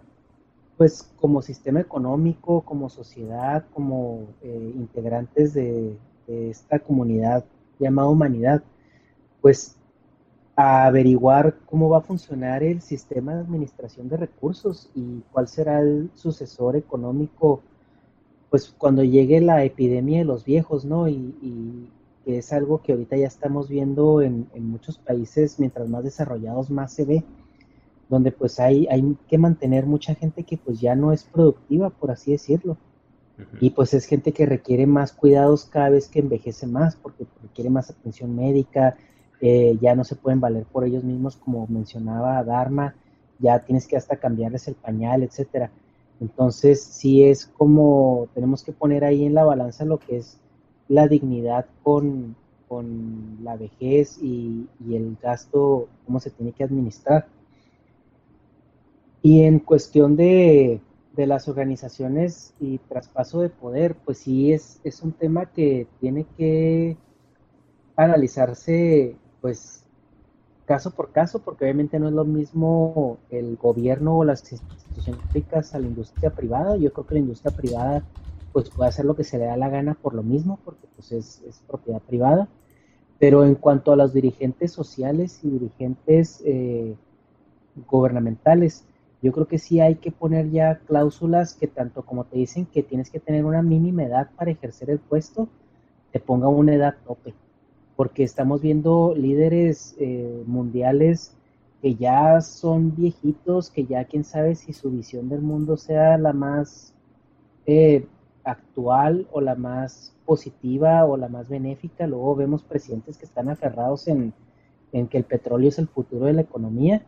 pues 0.78 1.10
como 1.20 1.42
sistema 1.42 1.80
económico, 1.80 2.62
como 2.62 2.90
sociedad, 2.90 3.66
como 3.74 4.28
eh, 4.42 4.74
integrantes 4.76 5.54
de, 5.54 5.98
de 6.28 6.50
esta 6.50 6.80
comunidad 6.80 7.46
llamada 7.80 8.10
humanidad, 8.10 8.64
pues 9.42 9.78
a 10.58 10.88
averiguar 10.88 11.56
cómo 11.68 11.88
va 11.88 12.00
a 12.00 12.02
funcionar 12.02 12.64
el 12.64 12.82
sistema 12.82 13.36
de 13.36 13.42
administración 13.42 14.10
de 14.10 14.18
recursos 14.18 14.90
y 14.96 15.22
cuál 15.32 15.48
será 15.48 15.82
el 15.82 16.10
sucesor 16.16 16.76
económico, 16.76 17.62
pues 18.50 18.74
cuando 18.76 19.04
llegue 19.04 19.40
la 19.40 19.64
epidemia 19.64 20.18
de 20.18 20.26
los 20.26 20.44
viejos, 20.44 20.84
¿no? 20.84 21.08
Y, 21.08 21.92
que 22.26 22.40
es 22.40 22.52
algo 22.52 22.82
que 22.82 22.92
ahorita 22.92 23.16
ya 23.16 23.28
estamos 23.28 23.70
viendo 23.70 24.22
en, 24.22 24.50
muchos 24.56 24.98
países, 24.98 25.60
mientras 25.60 25.88
más 25.88 26.04
desarrollados 26.04 26.70
más 26.70 26.92
se 26.92 27.06
ve, 27.06 27.24
donde 28.10 28.34
pues 28.34 28.60
hay, 28.60 28.86
hay 28.88 29.16
que 29.30 29.38
mantener 29.38 29.86
mucha 29.86 30.14
gente 30.14 30.44
que 30.44 30.58
pues 30.58 30.82
ya 30.82 30.94
no 30.96 31.14
es 31.14 31.24
productiva, 31.24 31.90
por 31.90 32.12
así 32.12 32.32
decirlo. 32.32 32.78
Y 33.62 33.70
pues 33.70 33.94
es 33.94 34.06
gente 34.06 34.34
que 34.34 34.48
requiere 34.48 34.88
más 34.88 35.14
cuidados 35.14 35.66
cada 35.66 35.90
vez 35.90 36.10
que 36.10 36.20
envejece 36.20 36.66
más, 36.66 36.96
porque 36.96 37.26
requiere 37.44 37.70
más 37.70 37.92
atención 37.92 38.36
médica, 38.36 38.98
eh, 39.40 39.78
ya 39.82 39.96
no 39.96 40.04
se 40.04 40.16
pueden 40.16 40.40
valer 40.40 40.66
por 40.66 40.84
ellos 40.84 41.04
mismos, 41.04 41.38
como 41.38 41.68
mencionaba 41.68 42.44
Dharma, 42.44 42.96
ya 43.40 43.60
tienes 43.60 43.88
que 43.88 43.98
hasta 43.98 44.18
cambiarles 44.18 44.68
el 44.68 44.76
pañal, 44.76 45.24
etcétera. 45.24 45.72
Entonces, 46.20 46.84
sí 46.84 47.24
es 47.24 47.46
como 47.46 48.28
tenemos 48.34 48.64
que 48.64 48.72
poner 48.72 49.04
ahí 49.06 49.26
en 49.26 49.36
la 49.36 49.46
balanza 49.46 49.86
lo 49.86 50.00
que 50.00 50.18
es 50.18 50.40
la 50.88 51.08
dignidad 51.08 51.68
con, 51.84 52.36
la 53.44 53.56
vejez 53.56 54.20
y, 54.22 54.68
el 54.92 55.18
gasto, 55.22 55.88
cómo 56.06 56.20
se 56.20 56.32
tiene 56.32 56.52
que 56.52 56.64
administrar. 56.64 57.28
Y 59.22 59.44
en 59.44 59.60
cuestión 59.60 60.16
de, 60.16 60.82
de, 61.16 61.28
las 61.28 61.48
organizaciones 61.48 62.54
y 62.60 62.80
traspaso 62.80 63.42
de 63.42 63.50
poder, 63.50 63.96
pues 63.96 64.20
sí 64.20 64.52
es, 64.52 64.82
es 64.84 65.02
un 65.02 65.14
tema 65.14 65.46
que 65.46 65.88
tiene 66.02 66.26
que 66.38 66.98
analizarse 67.96 69.16
pues 69.42 69.84
caso 70.68 70.92
por 70.92 71.12
caso, 71.12 71.40
porque 71.40 71.64
obviamente 71.64 71.98
no 71.98 72.10
es 72.10 72.14
lo 72.14 72.26
mismo 72.26 73.18
el 73.30 73.56
gobierno 73.56 74.18
o 74.18 74.24
las 74.26 74.52
instituciones 74.52 75.22
públicas 75.22 75.74
a 75.74 75.80
la 75.80 75.88
industria 75.88 76.30
privada. 76.30 76.76
Yo 76.76 76.92
creo 76.92 77.08
que 77.08 77.14
la 77.16 77.22
industria 77.22 77.56
privada 77.56 78.04
pues 78.52 78.70
puede 78.70 78.90
hacer 78.90 79.06
lo 79.06 79.16
que 79.16 79.24
se 79.24 79.38
le 79.38 79.46
da 79.46 79.56
la 79.56 79.70
gana 79.70 79.94
por 79.94 80.14
lo 80.14 80.24
mismo, 80.24 80.60
porque 80.66 80.88
pues 80.96 81.12
es, 81.14 81.64
propiedad 81.68 82.02
privada. 82.02 82.50
Pero 83.18 83.46
en 83.46 83.56
cuanto 83.56 83.94
a 83.94 83.96
los 83.96 84.14
dirigentes 84.14 84.74
sociales 84.74 85.40
y 85.44 85.50
dirigentes 85.50 86.44
eh, 86.46 86.96
gubernamentales, 87.90 88.84
yo 89.22 89.32
creo 89.32 89.48
que 89.48 89.58
sí 89.58 89.80
hay 89.80 89.96
que 89.96 90.12
poner 90.12 90.52
ya 90.52 90.80
cláusulas 90.80 91.54
que 91.54 91.68
tanto 91.68 92.04
como 92.04 92.26
te 92.26 92.38
dicen 92.38 92.66
que 92.66 92.84
tienes 92.84 93.10
que 93.10 93.20
tener 93.20 93.46
una 93.46 93.64
mínima 93.64 94.04
edad 94.04 94.30
para 94.36 94.52
ejercer 94.52 94.90
el 94.90 95.00
puesto, 95.00 95.48
te 96.12 96.20
ponga 96.20 96.50
una 96.50 96.76
edad 96.76 96.96
tope 97.06 97.34
porque 97.98 98.24
estamos 98.24 98.62
viendo 98.62 99.16
líderes 99.18 99.96
eh, 100.00 100.44
mundiales 100.46 101.36
que 101.82 101.96
ya 101.96 102.40
son 102.42 102.96
viejitos, 102.96 103.72
que 103.72 103.86
ya 103.86 104.06
quién 104.06 104.24
sabe 104.24 104.56
si 104.56 104.72
su 104.72 104.92
visión 104.92 105.30
del 105.30 105.42
mundo 105.42 105.78
sea 105.78 106.18
la 106.20 106.32
más 106.32 106.94
eh, 107.66 108.06
actual 108.44 109.28
o 109.32 109.42
la 109.42 109.56
más 109.56 110.16
positiva 110.26 111.06
o 111.06 111.18
la 111.18 111.28
más 111.28 111.50
benéfica. 111.50 112.06
Luego 112.06 112.36
vemos 112.36 112.64
presidentes 112.64 113.18
que 113.18 113.26
están 113.26 113.50
aferrados 113.50 114.08
en, 114.08 114.32
en 114.92 115.08
que 115.08 115.18
el 115.18 115.24
petróleo 115.24 115.70
es 115.70 115.80
el 115.80 115.88
futuro 115.88 116.28
de 116.28 116.34
la 116.34 116.42
economía 116.42 117.04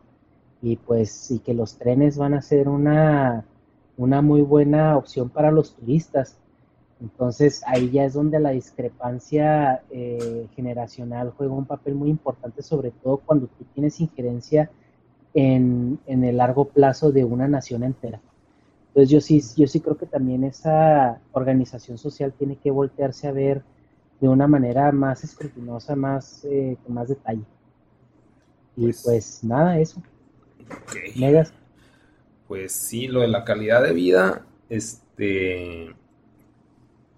y 0.59 0.77
pues 0.77 1.29
y 1.29 1.39
que 1.39 1.53
los 1.53 1.77
trenes 1.77 2.17
van 2.17 2.33
a 2.33 2.41
ser 2.41 2.67
una, 2.67 3.45
una 3.95 4.23
muy 4.23 4.41
buena 4.41 4.97
opción 4.97 5.29
para 5.29 5.51
los 5.51 5.75
turistas 5.75 6.39
entonces 7.01 7.61
ahí 7.65 7.89
ya 7.91 8.03
es 8.03 8.13
donde 8.13 8.39
la 8.39 8.49
discrepancia 8.49 9.83
eh, 9.89 10.47
generacional 10.55 11.33
juega 11.37 11.53
un 11.53 11.65
papel 11.65 11.95
muy 11.95 12.09
importante, 12.09 12.61
sobre 12.61 12.91
todo 12.91 13.17
cuando 13.17 13.47
tú 13.47 13.63
tienes 13.73 13.99
injerencia 14.01 14.69
en, 15.33 15.99
el 16.07 16.37
largo 16.37 16.65
plazo 16.65 17.11
de 17.11 17.23
una 17.23 17.47
nación 17.47 17.83
entera. 17.83 18.19
Entonces 18.89 19.09
yo 19.09 19.21
sí, 19.21 19.41
yo 19.55 19.67
sí 19.67 19.79
creo 19.79 19.97
que 19.97 20.07
también 20.07 20.43
esa 20.43 21.21
organización 21.31 21.97
social 21.97 22.33
tiene 22.33 22.57
que 22.57 22.71
voltearse 22.71 23.27
a 23.27 23.31
ver 23.31 23.61
de 24.19 24.27
una 24.27 24.47
manera 24.47 24.91
más 24.91 25.23
escrutinosa, 25.23 25.95
más 25.95 26.43
eh, 26.43 26.75
con 26.83 26.95
más 26.95 27.07
detalle. 27.07 27.43
Y 28.75 28.83
pues, 28.83 29.03
pues 29.05 29.43
nada, 29.43 29.79
eso. 29.79 30.01
Megas. 31.15 31.53
Pues 32.47 32.73
sí, 32.73 33.07
lo 33.07 33.21
de 33.21 33.29
la 33.29 33.45
calidad 33.45 33.83
de 33.83 33.93
vida, 33.93 34.45
este 34.67 35.95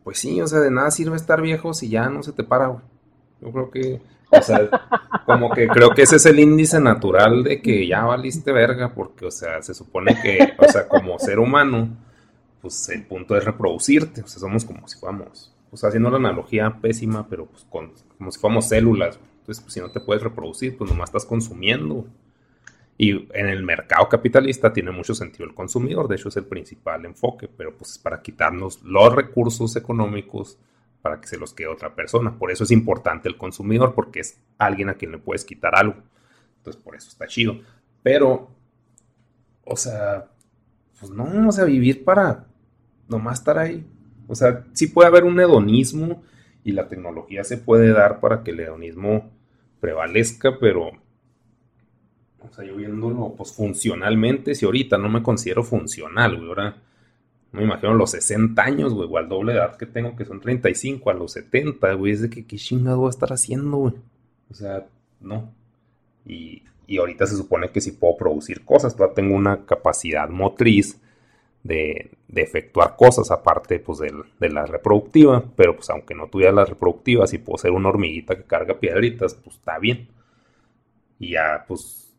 pues 0.03 0.19
sí, 0.19 0.41
o 0.41 0.47
sea, 0.47 0.59
de 0.59 0.71
nada 0.71 0.91
sirve 0.91 1.15
estar 1.15 1.41
viejo 1.41 1.73
si 1.73 1.89
ya 1.89 2.09
no 2.09 2.23
se 2.23 2.33
te 2.33 2.43
para, 2.43 2.81
Yo 3.41 3.51
creo 3.51 3.71
que, 3.71 4.01
o 4.31 4.41
sea, 4.41 4.69
como 5.25 5.51
que 5.51 5.67
creo 5.67 5.91
que 5.91 6.03
ese 6.03 6.15
es 6.15 6.25
el 6.25 6.39
índice 6.39 6.79
natural 6.79 7.43
de 7.43 7.61
que 7.61 7.87
ya 7.87 8.03
valiste 8.03 8.51
verga, 8.51 8.93
porque, 8.93 9.25
o 9.25 9.31
sea, 9.31 9.61
se 9.61 9.73
supone 9.73 10.19
que, 10.21 10.53
o 10.57 10.71
sea, 10.71 10.87
como 10.87 11.19
ser 11.19 11.39
humano, 11.39 11.89
pues 12.61 12.89
el 12.89 13.05
punto 13.05 13.35
es 13.35 13.45
reproducirte, 13.45 14.21
o 14.21 14.27
sea, 14.27 14.39
somos 14.39 14.65
como 14.65 14.87
si 14.87 14.97
fuéramos, 14.99 15.53
pues 15.69 15.83
haciendo 15.83 16.09
la 16.09 16.17
analogía 16.17 16.77
pésima, 16.81 17.27
pero 17.27 17.45
pues 17.45 17.65
con, 17.69 17.91
como 18.17 18.31
si 18.31 18.39
fuéramos 18.39 18.67
células. 18.67 19.19
Entonces 19.39 19.63
pues 19.63 19.73
si 19.73 19.79
no 19.79 19.89
te 19.89 19.99
puedes 19.99 20.21
reproducir, 20.21 20.77
pues 20.77 20.91
nomás 20.91 21.09
estás 21.09 21.25
consumiendo. 21.25 22.05
Y 22.97 23.27
en 23.35 23.47
el 23.47 23.63
mercado 23.63 24.07
capitalista 24.09 24.71
tiene 24.71 24.91
mucho 24.91 25.15
sentido 25.15 25.45
el 25.45 25.55
consumidor, 25.55 26.07
de 26.07 26.15
hecho 26.15 26.29
es 26.29 26.37
el 26.37 26.45
principal 26.45 27.05
enfoque, 27.05 27.47
pero 27.47 27.75
pues 27.75 27.97
para 27.97 28.21
quitarnos 28.21 28.83
los 28.83 29.15
recursos 29.15 29.75
económicos 29.75 30.59
para 31.01 31.19
que 31.19 31.27
se 31.27 31.37
los 31.37 31.53
quede 31.53 31.67
otra 31.67 31.95
persona. 31.95 32.37
Por 32.37 32.51
eso 32.51 32.63
es 32.63 32.71
importante 32.71 33.27
el 33.27 33.37
consumidor, 33.37 33.95
porque 33.95 34.19
es 34.19 34.39
alguien 34.57 34.89
a 34.89 34.93
quien 34.93 35.11
le 35.11 35.17
puedes 35.17 35.43
quitar 35.43 35.75
algo. 35.75 35.95
Entonces 36.57 36.81
por 36.81 36.95
eso 36.95 37.09
está 37.09 37.25
chido. 37.27 37.59
Pero, 38.03 38.51
o 39.65 39.75
sea, 39.75 40.27
pues 40.99 41.11
no, 41.11 41.47
o 41.47 41.51
sea, 41.51 41.65
vivir 41.65 42.03
para 42.03 42.45
nomás 43.07 43.39
estar 43.39 43.57
ahí. 43.57 43.85
O 44.27 44.35
sea, 44.35 44.65
sí 44.73 44.87
puede 44.87 45.07
haber 45.07 45.23
un 45.23 45.39
hedonismo 45.39 46.23
y 46.63 46.71
la 46.71 46.87
tecnología 46.87 47.43
se 47.43 47.57
puede 47.57 47.91
dar 47.91 48.19
para 48.19 48.43
que 48.43 48.51
el 48.51 48.59
hedonismo 48.59 49.31
prevalezca, 49.79 50.59
pero, 50.59 50.91
o 52.49 52.53
sea, 52.53 52.65
yo 52.65 52.75
viéndolo, 52.75 53.33
pues 53.37 53.51
funcionalmente, 53.53 54.55
si 54.55 54.65
ahorita 54.65 54.97
no 54.97 55.09
me 55.09 55.23
considero 55.23 55.63
funcional, 55.63 56.35
güey, 56.37 56.47
ahora 56.49 56.77
me 57.51 57.63
imagino 57.63 57.93
los 57.93 58.11
60 58.11 58.61
años, 58.61 58.93
güey, 58.93 59.09
o 59.11 59.17
al 59.17 59.29
doble 59.29 59.53
edad 59.53 59.75
que 59.77 59.85
tengo, 59.85 60.15
que 60.15 60.25
son 60.25 60.39
35, 60.39 61.09
a 61.09 61.13
los 61.13 61.33
70, 61.33 61.93
güey, 61.93 62.13
es 62.13 62.21
de 62.21 62.29
que 62.29 62.45
qué 62.45 62.57
chingado 62.57 62.99
voy 62.99 63.07
a 63.07 63.09
estar 63.09 63.31
haciendo, 63.33 63.77
güey. 63.77 63.93
O 64.49 64.53
sea, 64.53 64.85
no. 65.19 65.51
Y, 66.25 66.63
y 66.87 66.97
ahorita 66.97 67.25
se 67.25 67.35
supone 67.37 67.69
que 67.69 67.81
sí 67.81 67.91
puedo 67.93 68.17
producir 68.17 68.65
cosas, 68.65 68.95
todavía 68.95 69.15
tengo 69.15 69.35
una 69.35 69.65
capacidad 69.65 70.29
motriz 70.29 70.99
de, 71.63 72.11
efectuar 72.33 72.95
cosas 72.95 73.29
aparte 73.31 73.79
pues 73.79 73.99
de, 73.99 74.49
la 74.49 74.65
reproductiva, 74.65 75.43
pero 75.55 75.75
pues 75.75 75.89
aunque 75.89 76.15
no 76.15 76.27
tuviera 76.27 76.51
la 76.51 76.65
reproductiva, 76.65 77.27
si 77.27 77.37
puedo 77.37 77.57
ser 77.57 77.71
una 77.71 77.89
hormiguita 77.89 78.35
que 78.35 78.43
carga 78.43 78.79
piedritas, 78.79 79.35
pues 79.35 79.57
está 79.57 79.79
bien. 79.79 80.09
Y 81.19 81.31
ya 81.31 81.65
pues, 81.67 82.10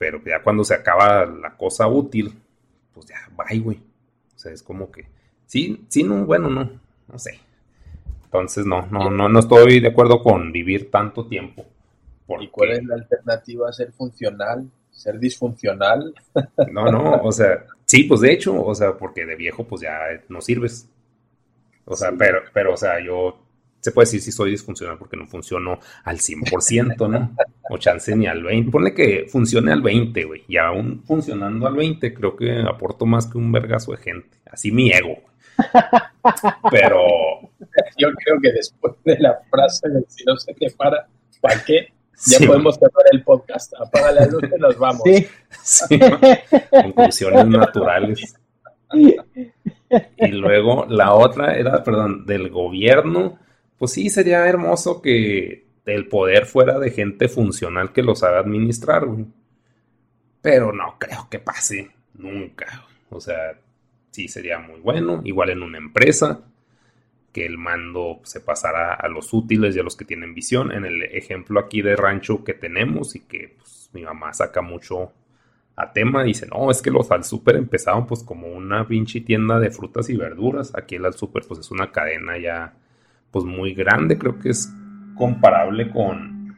pero 0.00 0.18
ya 0.24 0.42
cuando 0.42 0.64
se 0.64 0.72
acaba 0.72 1.26
la 1.26 1.54
cosa 1.58 1.86
útil, 1.86 2.32
pues 2.94 3.04
ya, 3.04 3.16
bye, 3.36 3.60
güey. 3.60 3.76
O 4.34 4.38
sea, 4.38 4.50
es 4.50 4.62
como 4.62 4.90
que, 4.90 5.04
sí, 5.44 5.84
sí, 5.88 6.02
no, 6.02 6.24
bueno, 6.24 6.48
no, 6.48 6.70
no 7.06 7.18
sé. 7.18 7.38
Entonces 8.24 8.64
no, 8.64 8.86
no, 8.86 9.10
no, 9.10 9.28
no 9.28 9.38
estoy 9.38 9.80
de 9.80 9.88
acuerdo 9.88 10.22
con 10.22 10.52
vivir 10.52 10.90
tanto 10.90 11.26
tiempo. 11.26 11.66
¿Y 12.40 12.48
cuál 12.48 12.70
es 12.70 12.84
la 12.86 12.94
alternativa 12.94 13.68
a 13.68 13.72
ser 13.72 13.92
funcional? 13.92 14.70
¿Ser 14.90 15.18
disfuncional? 15.18 16.14
No, 16.72 16.90
no, 16.90 17.20
o 17.22 17.32
sea, 17.32 17.66
Sí, 17.90 18.04
pues 18.04 18.20
de 18.20 18.32
hecho, 18.32 18.64
o 18.64 18.72
sea, 18.72 18.96
porque 18.96 19.26
de 19.26 19.34
viejo 19.34 19.64
pues 19.64 19.82
ya 19.82 19.98
no 20.28 20.40
sirves. 20.40 20.88
O 21.84 21.96
sea, 21.96 22.12
pero, 22.16 22.38
pero, 22.54 22.74
o 22.74 22.76
sea, 22.76 23.04
yo 23.04 23.36
se 23.80 23.92
puede 23.92 24.06
decir 24.06 24.20
si 24.20 24.32
soy 24.32 24.50
disfuncional 24.50 24.98
porque 24.98 25.16
no 25.16 25.26
funciono 25.26 25.80
al 26.04 26.18
100%, 26.18 27.08
¿no? 27.08 27.34
O 27.70 27.78
chance 27.78 28.14
ni 28.14 28.26
al 28.26 28.42
20. 28.42 28.70
Ponle 28.70 28.94
que 28.94 29.26
funcione 29.28 29.72
al 29.72 29.82
20, 29.82 30.24
güey. 30.24 30.44
Y 30.48 30.58
aún 30.58 31.02
funcionando 31.04 31.66
al 31.66 31.74
20, 31.74 32.12
creo 32.14 32.36
que 32.36 32.60
aporto 32.60 33.06
más 33.06 33.26
que 33.26 33.38
un 33.38 33.50
vergazo 33.50 33.92
de 33.92 33.98
gente. 33.98 34.38
Así 34.50 34.70
mi 34.70 34.92
ego. 34.92 35.18
Pero. 36.70 37.00
Yo 37.96 38.08
creo 38.12 38.40
que 38.42 38.52
después 38.52 38.94
de 39.04 39.18
la 39.18 39.38
frase 39.50 39.88
de 39.88 40.04
si 40.08 40.24
no 40.24 40.36
se 40.36 40.52
te 40.54 40.70
para, 40.70 41.06
¿para 41.40 41.64
qué? 41.64 41.92
Ya 42.26 42.46
podemos 42.46 42.76
cerrar 42.76 43.06
el 43.12 43.22
podcast. 43.22 43.72
Apaga 43.80 44.12
la 44.12 44.26
luz 44.26 44.42
y 44.44 44.60
nos 44.60 44.78
vamos. 44.78 45.02
Sí. 45.62 45.98
Conclusiones 46.70 47.46
naturales. 47.46 48.34
Y 50.18 50.28
luego 50.28 50.86
la 50.88 51.14
otra 51.14 51.56
era, 51.56 51.82
perdón, 51.82 52.24
del 52.24 52.48
gobierno. 52.48 53.38
Pues 53.80 53.92
sí, 53.92 54.10
sería 54.10 54.46
hermoso 54.46 55.00
que 55.00 55.64
el 55.86 56.06
poder 56.06 56.44
fuera 56.44 56.78
de 56.78 56.90
gente 56.90 57.28
funcional 57.28 57.94
que 57.94 58.02
lo 58.02 58.14
sabe 58.14 58.36
administrar, 58.36 59.06
güey. 59.06 59.24
Pero 60.42 60.70
no 60.70 60.96
creo 60.98 61.28
que 61.30 61.38
pase 61.38 61.90
nunca. 62.12 62.86
O 63.08 63.22
sea, 63.22 63.58
sí 64.10 64.28
sería 64.28 64.58
muy 64.58 64.80
bueno. 64.80 65.22
Igual 65.24 65.48
en 65.48 65.62
una 65.62 65.78
empresa 65.78 66.42
que 67.32 67.46
el 67.46 67.56
mando 67.56 68.20
se 68.22 68.40
pasara 68.40 68.92
a 68.92 69.08
los 69.08 69.32
útiles 69.32 69.74
y 69.74 69.80
a 69.80 69.82
los 69.82 69.96
que 69.96 70.04
tienen 70.04 70.34
visión. 70.34 70.72
En 70.72 70.84
el 70.84 71.02
ejemplo 71.04 71.58
aquí 71.58 71.80
de 71.80 71.96
rancho 71.96 72.44
que 72.44 72.52
tenemos 72.52 73.16
y 73.16 73.20
que 73.20 73.54
pues, 73.56 73.88
mi 73.94 74.02
mamá 74.02 74.34
saca 74.34 74.60
mucho 74.60 75.14
a 75.76 75.90
tema, 75.94 76.22
dice, 76.22 76.46
no, 76.46 76.70
es 76.70 76.82
que 76.82 76.90
los 76.90 77.10
al 77.10 77.24
super 77.24 77.56
empezaron 77.56 78.06
pues 78.06 78.22
como 78.24 78.48
una 78.48 78.86
pinche 78.86 79.22
tienda 79.22 79.58
de 79.58 79.70
frutas 79.70 80.10
y 80.10 80.18
verduras. 80.18 80.70
Aquí 80.74 80.96
el 80.96 81.06
al 81.06 81.14
super 81.14 81.44
pues 81.48 81.60
es 81.60 81.70
una 81.70 81.90
cadena 81.90 82.36
ya 82.36 82.74
pues 83.30 83.44
muy 83.44 83.74
grande, 83.74 84.18
creo 84.18 84.38
que 84.38 84.50
es 84.50 84.72
comparable 85.16 85.90
con, 85.90 86.56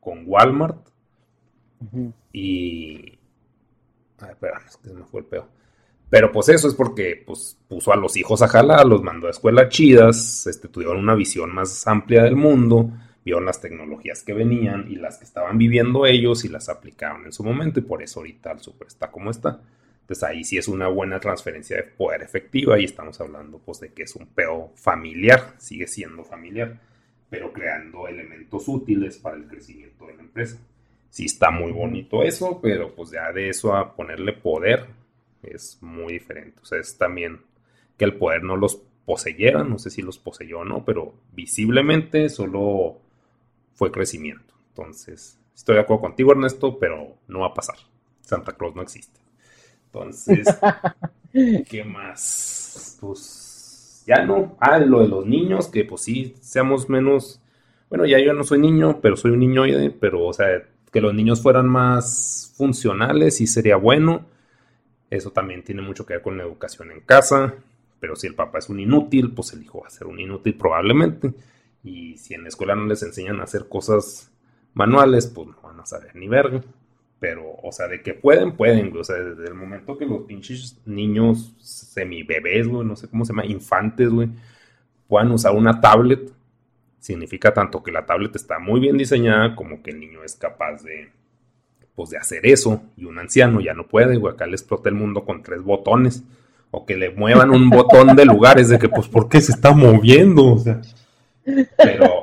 con 0.00 0.22
Walmart. 0.26 0.88
Y... 2.32 3.18
Ay, 4.20 4.30
espera, 4.30 4.60
es 4.66 4.76
que 4.76 4.88
se 4.88 4.94
me 4.94 5.04
fue 5.04 5.20
el 5.20 5.26
peor. 5.26 5.48
Pero 6.10 6.32
pues 6.32 6.48
eso 6.48 6.68
es 6.68 6.74
porque 6.74 7.22
pues, 7.26 7.58
puso 7.68 7.92
a 7.92 7.96
los 7.96 8.16
hijos 8.16 8.40
a 8.42 8.48
jalar, 8.48 8.86
los 8.86 9.02
mandó 9.02 9.26
a 9.26 9.30
escuelas 9.30 9.68
chidas, 9.68 10.46
este, 10.46 10.68
tuvieron 10.68 10.98
una 10.98 11.14
visión 11.14 11.54
más 11.54 11.86
amplia 11.86 12.22
del 12.22 12.34
mundo, 12.34 12.90
vieron 13.24 13.44
las 13.44 13.60
tecnologías 13.60 14.22
que 14.22 14.32
venían 14.32 14.86
y 14.90 14.96
las 14.96 15.18
que 15.18 15.24
estaban 15.24 15.58
viviendo 15.58 16.06
ellos 16.06 16.44
y 16.44 16.48
las 16.48 16.70
aplicaron 16.70 17.26
en 17.26 17.32
su 17.32 17.44
momento 17.44 17.78
y 17.78 17.82
por 17.82 18.02
eso 18.02 18.20
ahorita 18.20 18.52
el 18.52 18.60
super 18.60 18.88
está 18.88 19.10
como 19.10 19.30
está. 19.30 19.60
Entonces 20.08 20.24
ahí 20.24 20.42
sí 20.42 20.56
es 20.56 20.68
una 20.68 20.88
buena 20.88 21.20
transferencia 21.20 21.76
de 21.76 21.82
poder 21.82 22.22
efectiva 22.22 22.80
y 22.80 22.84
estamos 22.84 23.20
hablando 23.20 23.58
pues 23.58 23.78
de 23.80 23.92
que 23.92 24.04
es 24.04 24.16
un 24.16 24.26
peo 24.26 24.72
familiar, 24.74 25.52
sigue 25.58 25.86
siendo 25.86 26.24
familiar, 26.24 26.80
pero 27.28 27.52
creando 27.52 28.08
elementos 28.08 28.68
útiles 28.68 29.18
para 29.18 29.36
el 29.36 29.46
crecimiento 29.46 30.06
de 30.06 30.14
la 30.14 30.22
empresa. 30.22 30.56
Sí 31.10 31.26
está 31.26 31.50
muy 31.50 31.72
bonito 31.72 32.22
eso, 32.22 32.58
pero 32.62 32.94
pues 32.94 33.10
ya 33.10 33.30
de 33.32 33.50
eso 33.50 33.76
a 33.76 33.94
ponerle 33.94 34.32
poder, 34.32 34.86
es 35.42 35.76
muy 35.82 36.14
diferente. 36.14 36.58
O 36.62 36.64
sea, 36.64 36.80
es 36.80 36.96
también 36.96 37.42
que 37.98 38.06
el 38.06 38.14
poder 38.14 38.42
no 38.44 38.56
los 38.56 38.76
poseyera, 39.04 39.62
no 39.62 39.78
sé 39.78 39.90
si 39.90 40.00
los 40.00 40.18
poseyó 40.18 40.60
o 40.60 40.64
no, 40.64 40.86
pero 40.86 41.12
visiblemente 41.34 42.30
solo 42.30 42.98
fue 43.74 43.92
crecimiento. 43.92 44.54
Entonces, 44.70 45.38
estoy 45.54 45.74
de 45.74 45.82
acuerdo 45.82 46.00
contigo, 46.00 46.32
Ernesto, 46.32 46.78
pero 46.78 47.18
no 47.26 47.40
va 47.40 47.48
a 47.48 47.54
pasar. 47.54 47.76
Santa 48.22 48.54
Claus 48.54 48.74
no 48.74 48.80
existe. 48.80 49.27
Entonces, 49.92 50.46
¿qué 51.68 51.84
más? 51.84 52.96
Pues 53.00 54.04
ya 54.06 54.24
no. 54.24 54.56
Ah, 54.60 54.78
lo 54.78 55.00
de 55.00 55.08
los 55.08 55.26
niños, 55.26 55.68
que 55.68 55.84
pues 55.84 56.02
sí, 56.02 56.34
seamos 56.40 56.88
menos. 56.88 57.40
Bueno, 57.88 58.06
ya 58.06 58.18
yo 58.18 58.32
no 58.32 58.44
soy 58.44 58.58
niño, 58.58 59.00
pero 59.00 59.16
soy 59.16 59.32
un 59.32 59.40
niño, 59.40 59.64
pero 60.00 60.24
o 60.26 60.32
sea, 60.32 60.46
que 60.92 61.00
los 61.00 61.14
niños 61.14 61.42
fueran 61.42 61.68
más 61.68 62.54
funcionales 62.56 63.40
y 63.40 63.46
sería 63.46 63.76
bueno 63.76 64.26
eso 65.10 65.30
también 65.30 65.64
tiene 65.64 65.82
mucho 65.82 66.04
que 66.04 66.14
ver 66.14 66.22
con 66.22 66.36
la 66.36 66.44
educación 66.44 66.90
en 66.90 67.00
casa, 67.00 67.54
pero 67.98 68.14
si 68.14 68.26
el 68.26 68.34
papá 68.34 68.58
es 68.58 68.68
un 68.68 68.80
inútil, 68.80 69.32
pues 69.32 69.52
el 69.52 69.62
hijo 69.62 69.80
va 69.80 69.86
a 69.86 69.90
ser 69.90 70.06
un 70.06 70.20
inútil 70.20 70.54
probablemente. 70.54 71.32
Y 71.82 72.16
si 72.18 72.34
en 72.34 72.42
la 72.42 72.48
escuela 72.48 72.74
no 72.74 72.86
les 72.86 73.02
enseñan 73.02 73.40
a 73.40 73.44
hacer 73.44 73.68
cosas 73.68 74.30
manuales, 74.74 75.26
pues 75.26 75.48
no 75.48 75.56
van 75.62 75.80
a 75.80 75.86
saber 75.86 76.14
ni 76.14 76.28
verga. 76.28 76.62
Pero, 77.20 77.56
o 77.62 77.72
sea, 77.72 77.88
de 77.88 78.00
que 78.00 78.14
pueden, 78.14 78.52
pueden, 78.52 78.90
güey. 78.90 79.00
O 79.00 79.04
sea, 79.04 79.16
desde 79.16 79.48
el 79.48 79.54
momento 79.54 79.98
que 79.98 80.06
los 80.06 80.22
pinches 80.22 80.78
niños 80.86 81.54
semibebés, 81.58 82.68
güey, 82.68 82.86
no 82.86 82.96
sé 82.96 83.08
cómo 83.08 83.24
se 83.24 83.32
llama, 83.32 83.46
infantes, 83.46 84.10
güey, 84.10 84.28
puedan 85.08 85.32
usar 85.32 85.54
una 85.54 85.80
tablet, 85.80 86.30
significa 87.00 87.52
tanto 87.52 87.82
que 87.82 87.90
la 87.90 88.06
tablet 88.06 88.36
está 88.36 88.58
muy 88.58 88.80
bien 88.80 88.96
diseñada 88.96 89.56
como 89.56 89.82
que 89.82 89.90
el 89.90 90.00
niño 90.00 90.22
es 90.22 90.36
capaz 90.36 90.82
de, 90.84 91.10
pues 91.94 92.10
de 92.10 92.18
hacer 92.18 92.46
eso 92.46 92.82
y 92.96 93.06
un 93.06 93.18
anciano 93.18 93.60
ya 93.60 93.74
no 93.74 93.88
puede, 93.88 94.16
güey, 94.16 94.32
acá 94.32 94.46
le 94.46 94.52
explota 94.52 94.88
el 94.88 94.94
mundo 94.94 95.24
con 95.24 95.42
tres 95.42 95.62
botones 95.62 96.22
o 96.70 96.84
que 96.84 96.96
le 96.96 97.10
muevan 97.10 97.50
un 97.50 97.70
botón 97.70 98.14
de 98.14 98.24
lugares 98.24 98.68
de 98.68 98.78
que 98.78 98.88
pues 98.88 99.08
¿por 99.08 99.28
qué 99.28 99.40
se 99.40 99.52
está 99.52 99.72
moviendo? 99.72 100.52
O 100.52 100.58
sea, 100.58 100.80
pero 101.76 102.22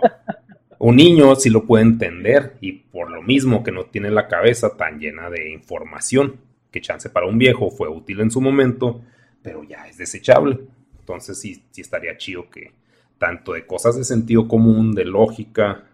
un 0.85 0.97
niño 0.97 1.35
sí 1.35 1.49
lo 1.49 1.65
puede 1.65 1.83
entender 1.83 2.57
y 2.61 2.73
por 2.73 3.09
lo 3.09 3.23
mismo 3.23 3.63
que 3.63 3.71
no 3.71 3.85
tiene 3.85 4.11
la 4.11 4.27
cabeza 4.27 4.77
tan 4.77 4.99
llena 4.99 5.31
de 5.31 5.51
información, 5.51 6.35
que 6.69 6.79
chance 6.79 7.09
para 7.09 7.25
un 7.25 7.39
viejo 7.39 7.71
fue 7.71 7.89
útil 7.89 8.19
en 8.19 8.29
su 8.29 8.39
momento, 8.39 9.01
pero 9.41 9.63
ya 9.63 9.87
es 9.87 9.97
desechable. 9.97 10.59
Entonces 10.99 11.39
sí, 11.39 11.63
sí 11.71 11.81
estaría 11.81 12.17
chido 12.17 12.51
que 12.51 12.71
tanto 13.17 13.53
de 13.53 13.65
cosas 13.65 13.97
de 13.97 14.03
sentido 14.03 14.47
común, 14.47 14.93
de 14.93 15.05
lógica 15.05 15.85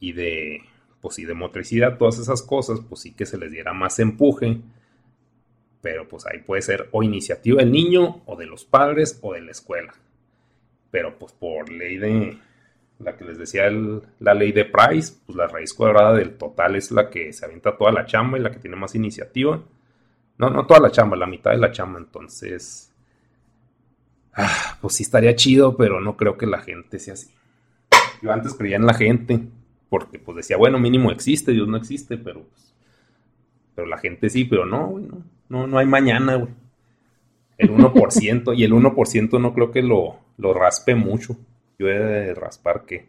y 0.00 0.12
de 0.12 0.62
pues 1.00 1.14
sí, 1.14 1.24
de 1.24 1.34
motricidad, 1.34 1.96
todas 1.96 2.18
esas 2.18 2.42
cosas, 2.42 2.80
pues 2.88 3.02
sí 3.02 3.12
que 3.12 3.26
se 3.26 3.38
les 3.38 3.52
diera 3.52 3.72
más 3.72 4.00
empuje. 4.00 4.58
Pero 5.82 6.08
pues 6.08 6.26
ahí 6.26 6.40
puede 6.40 6.62
ser 6.62 6.88
o 6.90 7.04
iniciativa 7.04 7.60
del 7.62 7.70
niño, 7.70 8.22
o 8.26 8.34
de 8.34 8.46
los 8.46 8.64
padres, 8.64 9.20
o 9.22 9.34
de 9.34 9.40
la 9.42 9.52
escuela. 9.52 9.94
Pero 10.90 11.16
pues 11.16 11.32
por 11.32 11.70
ley 11.70 11.96
de, 11.96 12.38
la 13.00 13.16
que 13.16 13.24
les 13.24 13.38
decía 13.38 13.70
la 14.18 14.34
ley 14.34 14.52
de 14.52 14.66
Price, 14.66 15.14
pues 15.24 15.36
la 15.36 15.46
raíz 15.46 15.72
cuadrada 15.72 16.14
del 16.14 16.36
total 16.36 16.76
es 16.76 16.90
la 16.90 17.08
que 17.08 17.32
se 17.32 17.44
avienta 17.44 17.76
toda 17.76 17.92
la 17.92 18.04
chamba 18.04 18.38
y 18.38 18.42
la 18.42 18.50
que 18.50 18.58
tiene 18.58 18.76
más 18.76 18.94
iniciativa. 18.94 19.62
No, 20.38 20.50
no 20.50 20.66
toda 20.66 20.80
la 20.80 20.90
chamba, 20.90 21.16
la 21.16 21.26
mitad 21.26 21.50
de 21.50 21.58
la 21.58 21.72
chamba. 21.72 21.98
Entonces, 21.98 22.92
ah, 24.34 24.78
pues 24.80 24.94
sí 24.94 25.02
estaría 25.02 25.34
chido, 25.34 25.76
pero 25.76 26.00
no 26.00 26.16
creo 26.16 26.36
que 26.36 26.46
la 26.46 26.60
gente 26.60 26.98
sea 26.98 27.14
así. 27.14 27.30
Yo 28.22 28.32
antes 28.32 28.54
creía 28.54 28.76
en 28.76 28.86
la 28.86 28.94
gente, 28.94 29.40
Porque 29.88 30.18
pues 30.18 30.36
decía, 30.36 30.56
bueno, 30.56 30.78
mínimo 30.78 31.10
existe, 31.10 31.52
Dios 31.52 31.66
no 31.66 31.76
existe, 31.76 32.16
pero 32.16 32.44
pues, 32.44 32.74
pero 33.74 33.88
la 33.88 33.98
gente 33.98 34.30
sí, 34.30 34.44
pero 34.44 34.64
no, 34.64 34.86
güey, 34.86 35.04
no, 35.04 35.24
no, 35.48 35.66
no 35.66 35.78
hay 35.78 35.86
mañana, 35.86 36.36
güey. 36.36 36.52
El 37.58 37.70
1%, 37.70 38.56
y 38.56 38.64
el 38.64 38.72
1% 38.72 39.40
no 39.40 39.52
creo 39.52 39.70
que 39.70 39.82
lo, 39.82 40.18
lo 40.38 40.54
raspe 40.54 40.94
mucho. 40.94 41.36
Yo 41.80 41.88
he 41.88 41.98
de 41.98 42.34
raspar 42.34 42.84
que 42.84 43.08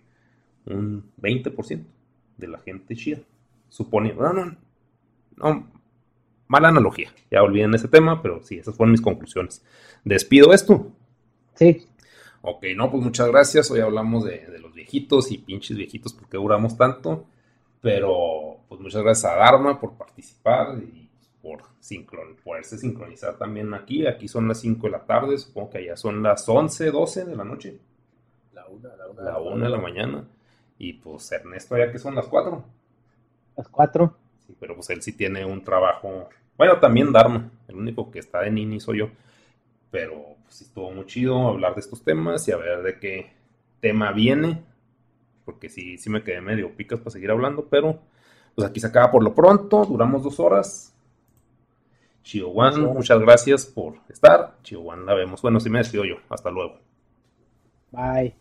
un 0.66 1.12
20% 1.22 1.84
de 2.38 2.48
la 2.48 2.58
gente 2.60 2.96
chida. 2.96 3.20
Supone, 3.68 4.14
no, 4.14 4.32
no, 4.32 4.56
no, 5.36 5.68
mala 6.48 6.70
analogía. 6.70 7.12
Ya 7.30 7.44
olviden 7.44 7.76
ese 7.76 7.90
tema, 7.90 8.22
pero 8.22 8.42
sí, 8.44 8.60
esas 8.60 8.74
fueron 8.78 8.94
mis 8.94 9.02
conclusiones. 9.02 9.62
Despido 10.06 10.54
esto. 10.54 10.90
Sí. 11.56 11.86
Ok, 12.44 12.64
no, 12.78 12.90
pues 12.90 13.04
muchas 13.04 13.28
gracias. 13.28 13.70
Hoy 13.72 13.82
hablamos 13.82 14.24
de, 14.24 14.48
de 14.48 14.60
los 14.60 14.74
viejitos 14.74 15.34
y 15.34 15.38
pinches 15.38 15.76
viejitos 15.76 16.14
porque 16.14 16.38
duramos 16.38 16.78
tanto. 16.78 17.26
Pero 17.82 18.62
pues 18.70 18.80
muchas 18.80 19.04
gracias 19.04 19.34
a 19.34 19.36
Dharma 19.36 19.82
por 19.82 19.96
participar 19.98 20.78
y 20.82 21.10
por 21.42 21.64
sincron 21.82 22.38
poderse 22.42 22.78
sincronizar 22.78 23.38
también 23.38 23.74
aquí. 23.74 24.08
Aquí 24.08 24.30
son 24.30 24.48
las 24.48 24.62
5 24.62 24.88
de 24.88 24.92
la 24.92 25.06
tarde, 25.06 25.38
supongo 25.38 25.72
que 25.72 25.80
allá 25.80 25.98
son 25.98 26.24
las 26.24 26.48
11, 26.48 26.90
12 26.90 27.26
de 27.26 27.36
la 27.36 27.44
noche. 27.44 27.78
La 28.82 28.90
una, 28.90 28.96
la 28.96 29.08
una. 29.10 29.22
La 29.24 29.40
1 29.40 29.64
de 29.66 29.70
la 29.70 29.78
mañana. 29.78 30.28
Y 30.78 30.94
pues 30.94 31.32
Ernesto, 31.32 31.76
allá 31.76 31.92
que 31.92 32.00
son 32.00 32.16
las 32.16 32.28
4. 32.28 32.64
Las 33.58 33.68
4. 33.68 34.18
Sí, 34.48 34.56
pero 34.60 34.76
pues 34.76 34.90
él 34.90 35.02
sí 35.02 35.14
tiene 35.14 35.46
un 35.46 35.64
trabajo. 35.64 36.30
Bueno, 36.58 36.80
también 36.80 37.12
Dharma. 37.12 37.50
El 37.68 37.76
único 37.76 38.12
que 38.12 38.20
está 38.20 38.42
de 38.42 38.52
Nini 38.52 38.80
soy 38.80 39.00
yo. 39.00 39.10
Pero 39.92 40.36
pues 40.44 40.56
sí 40.56 40.64
estuvo 40.64 40.92
muy 40.92 41.06
chido 41.06 41.48
hablar 41.48 41.76
de 41.76 41.82
estos 41.82 42.04
temas 42.04 42.48
y 42.48 42.52
a 42.52 42.58
ver 42.58 42.82
de 42.82 43.00
qué 43.00 43.34
tema 43.80 44.12
viene. 44.12 44.64
Porque 45.46 45.70
sí, 45.70 45.98
sí 45.98 46.10
me 46.10 46.24
quedé 46.24 46.42
medio 46.42 46.76
picas 46.76 47.00
para 47.00 47.12
seguir 47.12 47.32
hablando, 47.32 47.66
pero 47.66 48.00
pues 48.56 48.68
aquí 48.68 48.80
se 48.80 48.88
acaba 48.88 49.12
por 49.12 49.24
lo 49.24 49.34
pronto. 49.36 49.86
Duramos 49.86 50.24
dos 50.24 50.40
horas. 50.40 50.96
Chihuahua, 52.24 52.72
muchas 52.78 53.20
gracias 53.20 53.66
por 53.66 53.96
estar. 54.08 54.56
Chihuahua, 54.64 54.98
la 54.98 55.14
vemos. 55.16 55.42
Bueno, 55.42 55.60
sí 55.60 55.70
me 55.70 55.80
despido 55.80 56.06
yo. 56.06 56.16
Hasta 56.30 56.52
luego. 56.52 56.80
Bye. 57.92 58.41